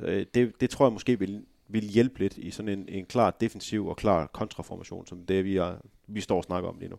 Øh, 0.00 0.26
det, 0.34 0.60
det 0.60 0.70
tror 0.70 0.86
jeg 0.86 0.92
måske 0.92 1.18
vil, 1.18 1.42
vil 1.68 1.84
hjælpe 1.84 2.18
lidt 2.18 2.36
i 2.36 2.50
sådan 2.50 2.78
en, 2.78 2.88
en 2.88 3.04
klar 3.04 3.30
defensiv 3.30 3.86
og 3.86 3.96
klar 3.96 4.26
kontraformation, 4.26 5.06
som 5.06 5.26
det 5.26 5.44
vi, 5.44 5.56
er, 5.56 5.74
vi 6.06 6.20
står 6.20 6.36
og 6.36 6.44
snakker 6.44 6.68
om 6.68 6.78
lige 6.78 6.90
nu. 6.90 6.96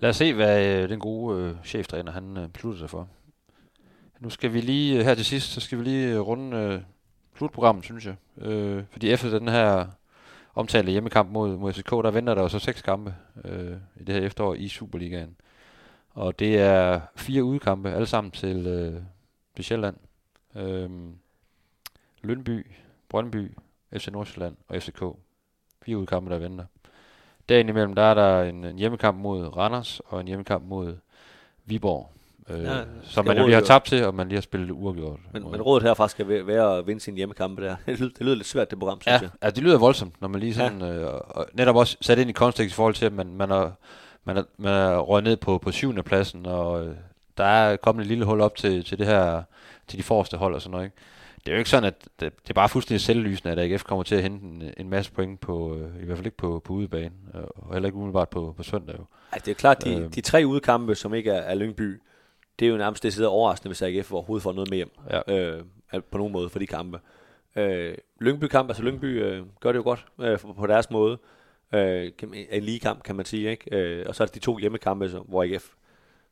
Lad 0.00 0.10
os 0.10 0.16
se, 0.16 0.34
hvad 0.34 0.82
øh, 0.82 0.88
den 0.88 1.00
gode 1.00 1.42
øh, 1.42 1.54
cheftræner 1.64 2.12
han 2.12 2.36
øh, 2.36 2.48
beslutter 2.48 2.78
sig 2.78 2.90
for. 2.90 3.08
Nu 4.20 4.30
skal 4.30 4.52
vi 4.52 4.60
lige, 4.60 4.98
øh, 4.98 5.04
her 5.04 5.14
til 5.14 5.24
sidst, 5.24 5.52
så 5.52 5.60
skal 5.60 5.78
vi 5.78 5.84
lige 5.84 6.14
øh, 6.14 6.20
runde 6.20 6.56
øh, 6.56 6.80
slutprogrammet, 7.36 7.84
synes 7.84 8.06
jeg. 8.06 8.14
Øh, 8.38 8.84
fordi 8.90 9.10
efter 9.10 9.38
den 9.38 9.48
her 9.48 9.86
omtalte 10.54 10.92
hjemmekamp 10.92 11.30
mod, 11.30 11.56
mod 11.56 11.72
FCK, 11.72 11.90
der 11.90 12.10
venter 12.10 12.34
der 12.34 12.42
jo 12.42 12.48
så 12.48 12.58
seks 12.58 12.82
kampe 12.82 13.14
øh, 13.44 13.76
i 13.96 14.04
det 14.04 14.14
her 14.14 14.22
efterår 14.22 14.54
i 14.54 14.68
Superligaen. 14.68 15.36
Og 16.14 16.38
det 16.38 16.58
er 16.58 17.00
fire 17.16 17.44
udkampe, 17.44 17.90
alle 17.90 18.06
sammen 18.06 18.30
til, 18.30 18.66
øh, 18.66 19.02
til 19.56 19.64
Sjælland. 19.64 19.96
Øh, 20.56 20.90
Lønby, 22.22 22.66
Brøndby, 23.08 23.50
FC 23.92 24.08
Nordsjælland 24.08 24.56
og 24.68 24.82
FCK. 24.82 25.04
Fire 25.82 25.98
udkampe, 25.98 26.30
der 26.30 26.38
venter. 26.38 26.64
Dagen 27.48 27.68
imellem, 27.68 27.94
der 27.94 28.02
er 28.02 28.14
der 28.14 28.42
en, 28.42 28.64
en 28.64 28.78
hjemmekamp 28.78 29.18
mod 29.18 29.56
Randers 29.56 30.00
og 30.00 30.20
en 30.20 30.26
hjemmekamp 30.26 30.64
mod 30.64 30.96
Viborg. 31.64 32.10
Øh, 32.50 32.64
Ja, 32.64 32.76
som 33.02 33.26
man 33.26 33.38
jo 33.38 33.44
lige 33.44 33.54
har 33.54 33.62
tabt 33.62 33.86
til, 33.86 34.04
og 34.04 34.14
man 34.14 34.28
lige 34.28 34.36
har 34.36 34.42
spillet 34.42 34.70
uafgjort. 34.70 35.18
Men, 35.32 35.50
men 35.50 35.62
rådet 35.62 35.82
herfra 35.82 36.08
skal 36.08 36.46
være- 36.46 36.78
at 36.78 36.86
vinde 36.86 37.00
sine 37.00 37.16
hjemmekampe 37.16 37.62
der. 37.64 37.76
Det 37.86 37.98
lyder, 38.00 38.10
det 38.10 38.20
lyder 38.26 38.34
lidt 38.36 38.46
svært, 38.46 38.70
det 38.70 38.78
program, 38.78 39.00
synes 39.00 39.06
Ja, 39.14 39.20
jeg. 39.22 39.30
ja, 39.42 39.50
det 39.50 39.62
lyder 39.62 39.78
voldsomt, 39.78 40.20
når 40.20 40.28
man 40.28 40.40
lige 40.40 40.54
sådan, 40.54 40.80
ja. 40.80 40.86
øh, 40.94 41.20
og 41.28 41.46
netop 41.54 41.76
også 41.76 41.96
sat 42.00 42.18
ind 42.18 42.30
i 42.30 42.32
kontekst 42.32 42.72
i 42.72 42.76
forhold 42.76 42.94
til, 42.94 43.06
at 43.06 43.12
man, 43.12 43.26
man, 43.34 43.50
er, 43.50 43.70
man, 44.24 44.36
er, 44.36 44.42
man 44.58 44.72
er 44.72 44.98
røget 44.98 45.24
ned 45.24 45.36
på, 45.36 45.58
på 45.58 45.72
syvende 45.72 46.02
pladsen, 46.02 46.46
og 46.46 46.86
øh, 46.86 46.94
der 47.38 47.44
er 47.44 47.76
kommet 47.76 48.02
et 48.02 48.08
lille 48.08 48.24
hul 48.24 48.40
op 48.40 48.56
til, 48.56 48.84
til 48.84 48.98
det 48.98 49.06
her, 49.06 49.42
til 49.88 49.98
de 49.98 50.02
forreste 50.02 50.36
hold 50.36 50.54
og 50.54 50.62
sådan 50.62 50.70
noget, 50.72 50.84
ikke? 50.84 50.96
Det 51.44 51.48
er 51.48 51.52
jo 51.52 51.58
ikke 51.58 51.70
sådan, 51.70 51.84
at 51.84 51.94
det, 52.20 52.32
det 52.42 52.50
er 52.50 52.54
bare 52.54 52.68
fuldstændig 52.68 53.00
selvlysende, 53.00 53.52
at 53.52 53.58
AGF 53.72 53.84
kommer 53.84 54.02
til 54.02 54.14
at 54.14 54.22
hente 54.22 54.44
en, 54.46 54.62
en 54.76 54.90
masse 54.90 55.12
point 55.12 55.40
på, 55.40 55.74
øh, 55.76 56.02
i 56.02 56.06
hvert 56.06 56.18
fald 56.18 56.26
ikke 56.26 56.36
på, 56.36 56.62
på 56.64 56.72
udebane, 56.72 57.10
øh, 57.34 57.40
og 57.56 57.72
heller 57.72 57.86
ikke 57.86 57.96
umiddelbart 57.96 58.28
på, 58.28 58.54
på 58.56 58.62
søndag 58.62 58.94
jo. 58.98 59.04
Ej, 59.32 59.38
det 59.44 59.50
er 59.50 59.54
klart, 59.54 59.84
de, 59.84 59.96
Øhm. 59.96 60.10
de 60.10 60.20
tre 60.20 60.42
udkampe, 60.46 60.94
som 60.94 61.14
ikke 61.14 61.30
er, 61.30 61.40
er 61.40 61.54
Lyngby, 61.54 62.00
det 62.60 62.66
er 62.66 62.70
jo 62.70 62.76
nærmest 62.76 63.02
det 63.02 63.12
sidder 63.12 63.28
overraskende, 63.28 63.68
hvis 63.68 63.82
AGF 63.82 64.12
overhovedet 64.12 64.42
får 64.42 64.52
noget 64.52 64.70
med 64.70 64.76
hjem. 64.76 64.90
Ja. 65.10 65.38
Øh, 65.38 65.62
på 66.10 66.18
nogen 66.18 66.32
måde 66.32 66.48
for 66.48 66.58
de 66.58 66.66
kampe. 66.66 67.00
Øh, 67.56 67.94
Lyngby-kamp, 68.20 68.70
altså 68.70 68.82
Lyngby 68.82 69.22
øh, 69.22 69.42
gør 69.60 69.72
det 69.72 69.78
jo 69.78 69.82
godt 69.82 70.06
øh, 70.20 70.38
på, 70.56 70.66
deres 70.66 70.90
måde. 70.90 71.18
Øh, 71.74 72.12
en 72.50 72.62
lige 72.62 72.80
kamp, 72.80 73.02
kan 73.02 73.16
man 73.16 73.24
sige. 73.24 73.50
Ikke? 73.50 73.76
Øh, 73.76 74.04
og 74.08 74.14
så 74.14 74.22
er 74.22 74.26
det 74.26 74.34
de 74.34 74.40
to 74.40 74.58
hjemmekampe, 74.58 75.10
som, 75.10 75.24
hvor 75.28 75.42
AGF 75.42 75.68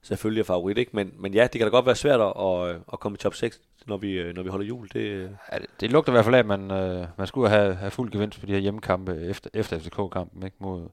selvfølgelig 0.02 0.40
er 0.40 0.44
favorit, 0.44 0.78
ikke? 0.78 0.90
Men, 0.94 1.14
men 1.18 1.34
ja, 1.34 1.42
det 1.42 1.50
kan 1.50 1.60
da 1.60 1.68
godt 1.68 1.86
være 1.86 1.96
svært 1.96 2.20
at, 2.20 2.32
at, 2.36 2.76
at 2.92 3.00
komme 3.00 3.16
i 3.16 3.18
top 3.18 3.34
6, 3.34 3.60
når 3.86 3.96
vi, 3.96 4.12
øh, 4.12 4.34
når 4.34 4.42
vi 4.42 4.48
holder 4.48 4.66
jul. 4.66 4.88
Det, 4.92 5.00
øh, 5.00 5.30
Ja, 5.52 5.58
det, 5.58 5.66
det 5.80 5.92
lugter 5.92 6.12
i 6.12 6.14
hvert 6.14 6.24
fald 6.24 6.34
af, 6.34 6.38
at 6.38 6.46
man, 6.46 6.70
øh, 6.70 7.06
man 7.16 7.26
skulle 7.26 7.48
have, 7.48 7.74
have 7.74 7.90
fuld 7.90 8.10
gevinst 8.10 8.40
på 8.40 8.46
de 8.46 8.52
her 8.52 8.58
hjemmekampe 8.58 9.20
efter, 9.20 9.50
efter 9.54 9.78
FCK-kampen 9.78 10.42
ikke? 10.42 10.56
Mod, 10.60 10.88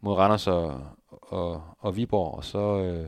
mod 0.00 0.14
Randers 0.14 0.46
og, 0.46 0.80
og, 1.08 1.62
og 1.78 1.96
Viborg, 1.96 2.34
og 2.34 2.44
så, 2.44 2.58
øh, 2.58 3.06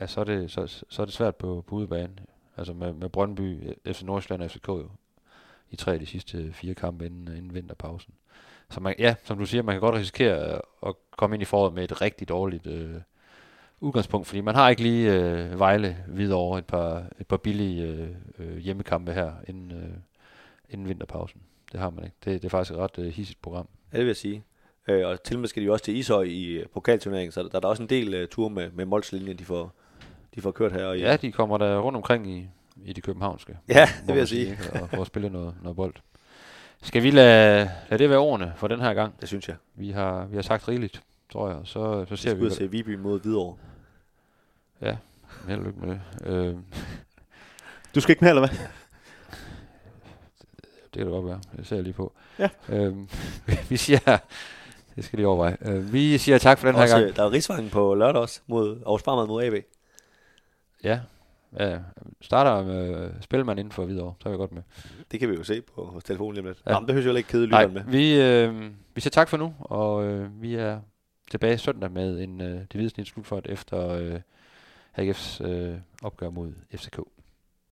ja, 0.00 0.06
så, 0.06 0.20
er 0.20 0.24
det, 0.24 0.50
så, 0.50 0.84
så 0.88 1.02
er 1.02 1.06
det 1.06 1.14
svært 1.14 1.36
på, 1.36 1.64
på 1.66 1.74
udebane. 1.74 2.12
Altså 2.56 2.72
med, 2.72 2.92
med 2.92 3.08
Brøndby, 3.08 3.72
FC 3.86 4.02
Nordsjælland 4.02 4.42
og 4.42 4.50
FCK 4.50 4.68
jo, 4.68 4.88
i 5.70 5.76
tre 5.76 5.92
af 5.92 5.98
de 5.98 6.06
sidste 6.06 6.52
fire 6.52 6.74
kampe 6.74 7.06
inden, 7.06 7.36
inden 7.36 7.54
vinterpausen. 7.54 8.14
Så 8.70 8.80
man, 8.80 8.94
ja, 8.98 9.14
som 9.24 9.38
du 9.38 9.46
siger, 9.46 9.62
man 9.62 9.74
kan 9.74 9.80
godt 9.80 9.94
risikere 9.94 10.54
øh, 10.54 10.60
at, 10.86 10.94
komme 11.16 11.36
ind 11.36 11.42
i 11.42 11.44
foråret 11.44 11.74
med 11.74 11.84
et 11.84 12.00
rigtig 12.02 12.28
dårligt 12.28 12.66
øh, 12.66 12.94
udgangspunkt, 13.80 14.26
fordi 14.26 14.40
man 14.40 14.54
har 14.54 14.68
ikke 14.68 14.82
lige 14.82 15.12
øh, 15.12 15.58
Vejle 15.58 15.96
videre 16.08 16.38
over 16.38 16.58
et 16.58 16.66
par, 16.66 17.06
et 17.20 17.26
par 17.26 17.36
billige 17.36 17.86
øh, 17.86 18.08
øh, 18.38 18.56
hjemmekampe 18.56 19.12
her 19.12 19.32
inden, 19.48 19.72
øh, 19.72 19.90
inden 20.68 20.88
vinterpausen. 20.88 21.40
Det 21.72 21.80
har 21.80 21.90
man 21.90 22.04
ikke. 22.04 22.16
Det, 22.24 22.42
det 22.42 22.44
er 22.44 22.50
faktisk 22.50 22.72
et 22.72 22.78
ret 22.78 22.98
øh, 22.98 23.06
hissigt 23.06 23.42
program. 23.42 23.68
ja, 23.92 23.96
det 23.96 24.04
vil 24.04 24.10
jeg 24.10 24.16
sige. 24.16 24.44
Øh, 24.88 25.06
og 25.06 25.22
til 25.22 25.36
og 25.36 25.40
med 25.40 25.48
skal 25.48 25.60
de 25.60 25.66
jo 25.66 25.72
også 25.72 25.84
til 25.84 25.96
Ishøj 25.96 26.22
i 26.22 26.44
øh, 26.52 26.66
pokalturneringen, 26.68 27.32
så 27.32 27.42
der, 27.42 27.48
der 27.48 27.60
er 27.68 27.70
også 27.70 27.82
en 27.82 27.88
del 27.88 28.22
uh, 28.22 28.28
ture 28.28 28.50
med, 28.50 28.70
med 28.70 28.84
Molslinjen, 28.84 29.38
de 29.38 29.44
får, 29.44 29.74
de 30.36 30.40
får 30.42 30.50
kørt 30.50 30.72
her. 30.72 30.84
Og 30.86 30.98
Ja, 30.98 31.16
de 31.16 31.32
kommer 31.32 31.58
der 31.58 31.78
rundt 31.78 31.96
omkring 31.96 32.30
i, 32.30 32.48
i 32.84 32.92
de 32.92 33.00
københavnske. 33.00 33.58
Ja, 33.68 33.88
det 34.00 34.08
vil 34.08 34.16
jeg 34.16 34.28
sige. 34.28 34.58
Og 34.82 34.88
får 34.90 35.04
spillet 35.04 35.32
noget, 35.32 35.54
noget 35.62 35.76
bold. 35.76 35.94
Skal 36.82 37.02
vi 37.02 37.10
lade, 37.10 37.70
lade 37.90 38.02
det 38.02 38.10
være 38.10 38.18
ordene 38.18 38.52
for 38.56 38.68
den 38.68 38.80
her 38.80 38.94
gang? 38.94 39.20
Det 39.20 39.28
synes 39.28 39.48
jeg. 39.48 39.56
Vi 39.74 39.90
har, 39.90 40.26
vi 40.26 40.36
har 40.36 40.42
sagt 40.42 40.68
rigeligt, 40.68 41.02
tror 41.32 41.48
jeg. 41.50 41.58
Så, 41.64 41.72
så 41.72 42.06
Vi 42.10 42.16
ser 42.16 42.16
skal 42.16 42.36
vi, 42.36 42.40
ud 42.42 42.46
og 42.50 42.56
hvad- 42.56 42.66
se 42.66 42.70
Viby 42.70 42.94
mod 42.94 43.20
Hvidovre. 43.20 43.56
Ja, 44.82 44.96
held 45.48 45.58
og 45.58 45.64
lykke 45.66 45.80
med 45.80 45.88
det. 45.88 46.00
Øh, 46.26 46.56
Du 47.94 48.00
skal 48.00 48.12
ikke 48.12 48.24
med, 48.24 48.30
eller 48.30 48.46
hvad? 48.46 48.58
det 50.84 50.92
kan 50.92 51.06
det 51.06 51.10
godt 51.12 51.26
være. 51.26 51.40
Det 51.56 51.66
ser 51.66 51.76
jeg 51.76 51.82
lige 51.82 51.94
på. 51.94 52.12
Ja. 52.38 52.48
Øhm, 52.68 53.08
vi 53.70 53.76
siger... 53.76 54.18
Det 54.96 55.04
skal 55.04 55.18
de 55.18 55.24
overveje. 55.26 55.56
Øh, 55.62 55.92
vi 55.92 56.18
siger 56.18 56.38
tak 56.38 56.58
for 56.58 56.66
den 56.66 56.76
her 56.76 56.82
Også, 56.82 56.96
gang. 56.96 57.08
øh, 57.08 57.16
der 57.16 57.22
er 57.24 57.30
Rigsvangen 57.32 57.70
på 57.70 57.94
lørdag 57.94 58.20
også, 58.22 58.40
mod 58.46 59.00
Barmad 59.04 59.26
mod 59.26 59.44
AB. 59.44 59.54
Ja. 60.86 61.00
ja. 61.58 61.78
Starter 62.20 62.64
med 62.64 63.10
Spilmand 63.20 63.58
inden 63.60 63.72
for 63.72 63.84
videre, 63.84 64.14
så 64.22 64.28
er 64.28 64.32
vi 64.32 64.36
godt 64.36 64.52
med. 64.52 64.62
Det 65.12 65.20
kan 65.20 65.30
vi 65.30 65.34
jo 65.34 65.42
se 65.42 65.62
på 65.62 66.00
telefonen 66.04 66.34
lige 66.34 66.40
om 66.42 66.46
lidt. 66.46 66.62
Ja. 66.66 66.70
Ja. 66.70 66.74
Nå, 66.74 66.80
men 66.80 66.86
det 66.88 66.94
høres 66.94 67.04
jo 67.04 67.08
heller 67.08 67.18
ikke 67.18 67.30
kedeligt 67.30 67.72
med. 67.72 67.82
vi, 67.86 68.20
øh, 68.20 68.70
vi 68.94 69.00
siger 69.00 69.10
tak 69.10 69.28
for 69.28 69.36
nu, 69.36 69.54
og 69.60 70.04
øh, 70.04 70.42
vi 70.42 70.54
er 70.54 70.80
tilbage 71.30 71.58
søndag 71.58 71.90
med 71.90 72.20
en 72.20 72.40
øh, 72.40 72.48
det 72.48 72.72
hvide 72.74 72.90
snit 72.90 73.06
slutfart 73.06 73.46
efter 73.46 73.88
øh, 73.88 74.20
AGF's 74.98 75.44
øh, 75.44 75.74
opgør 76.02 76.30
mod 76.30 76.52
FCK. 76.76 76.98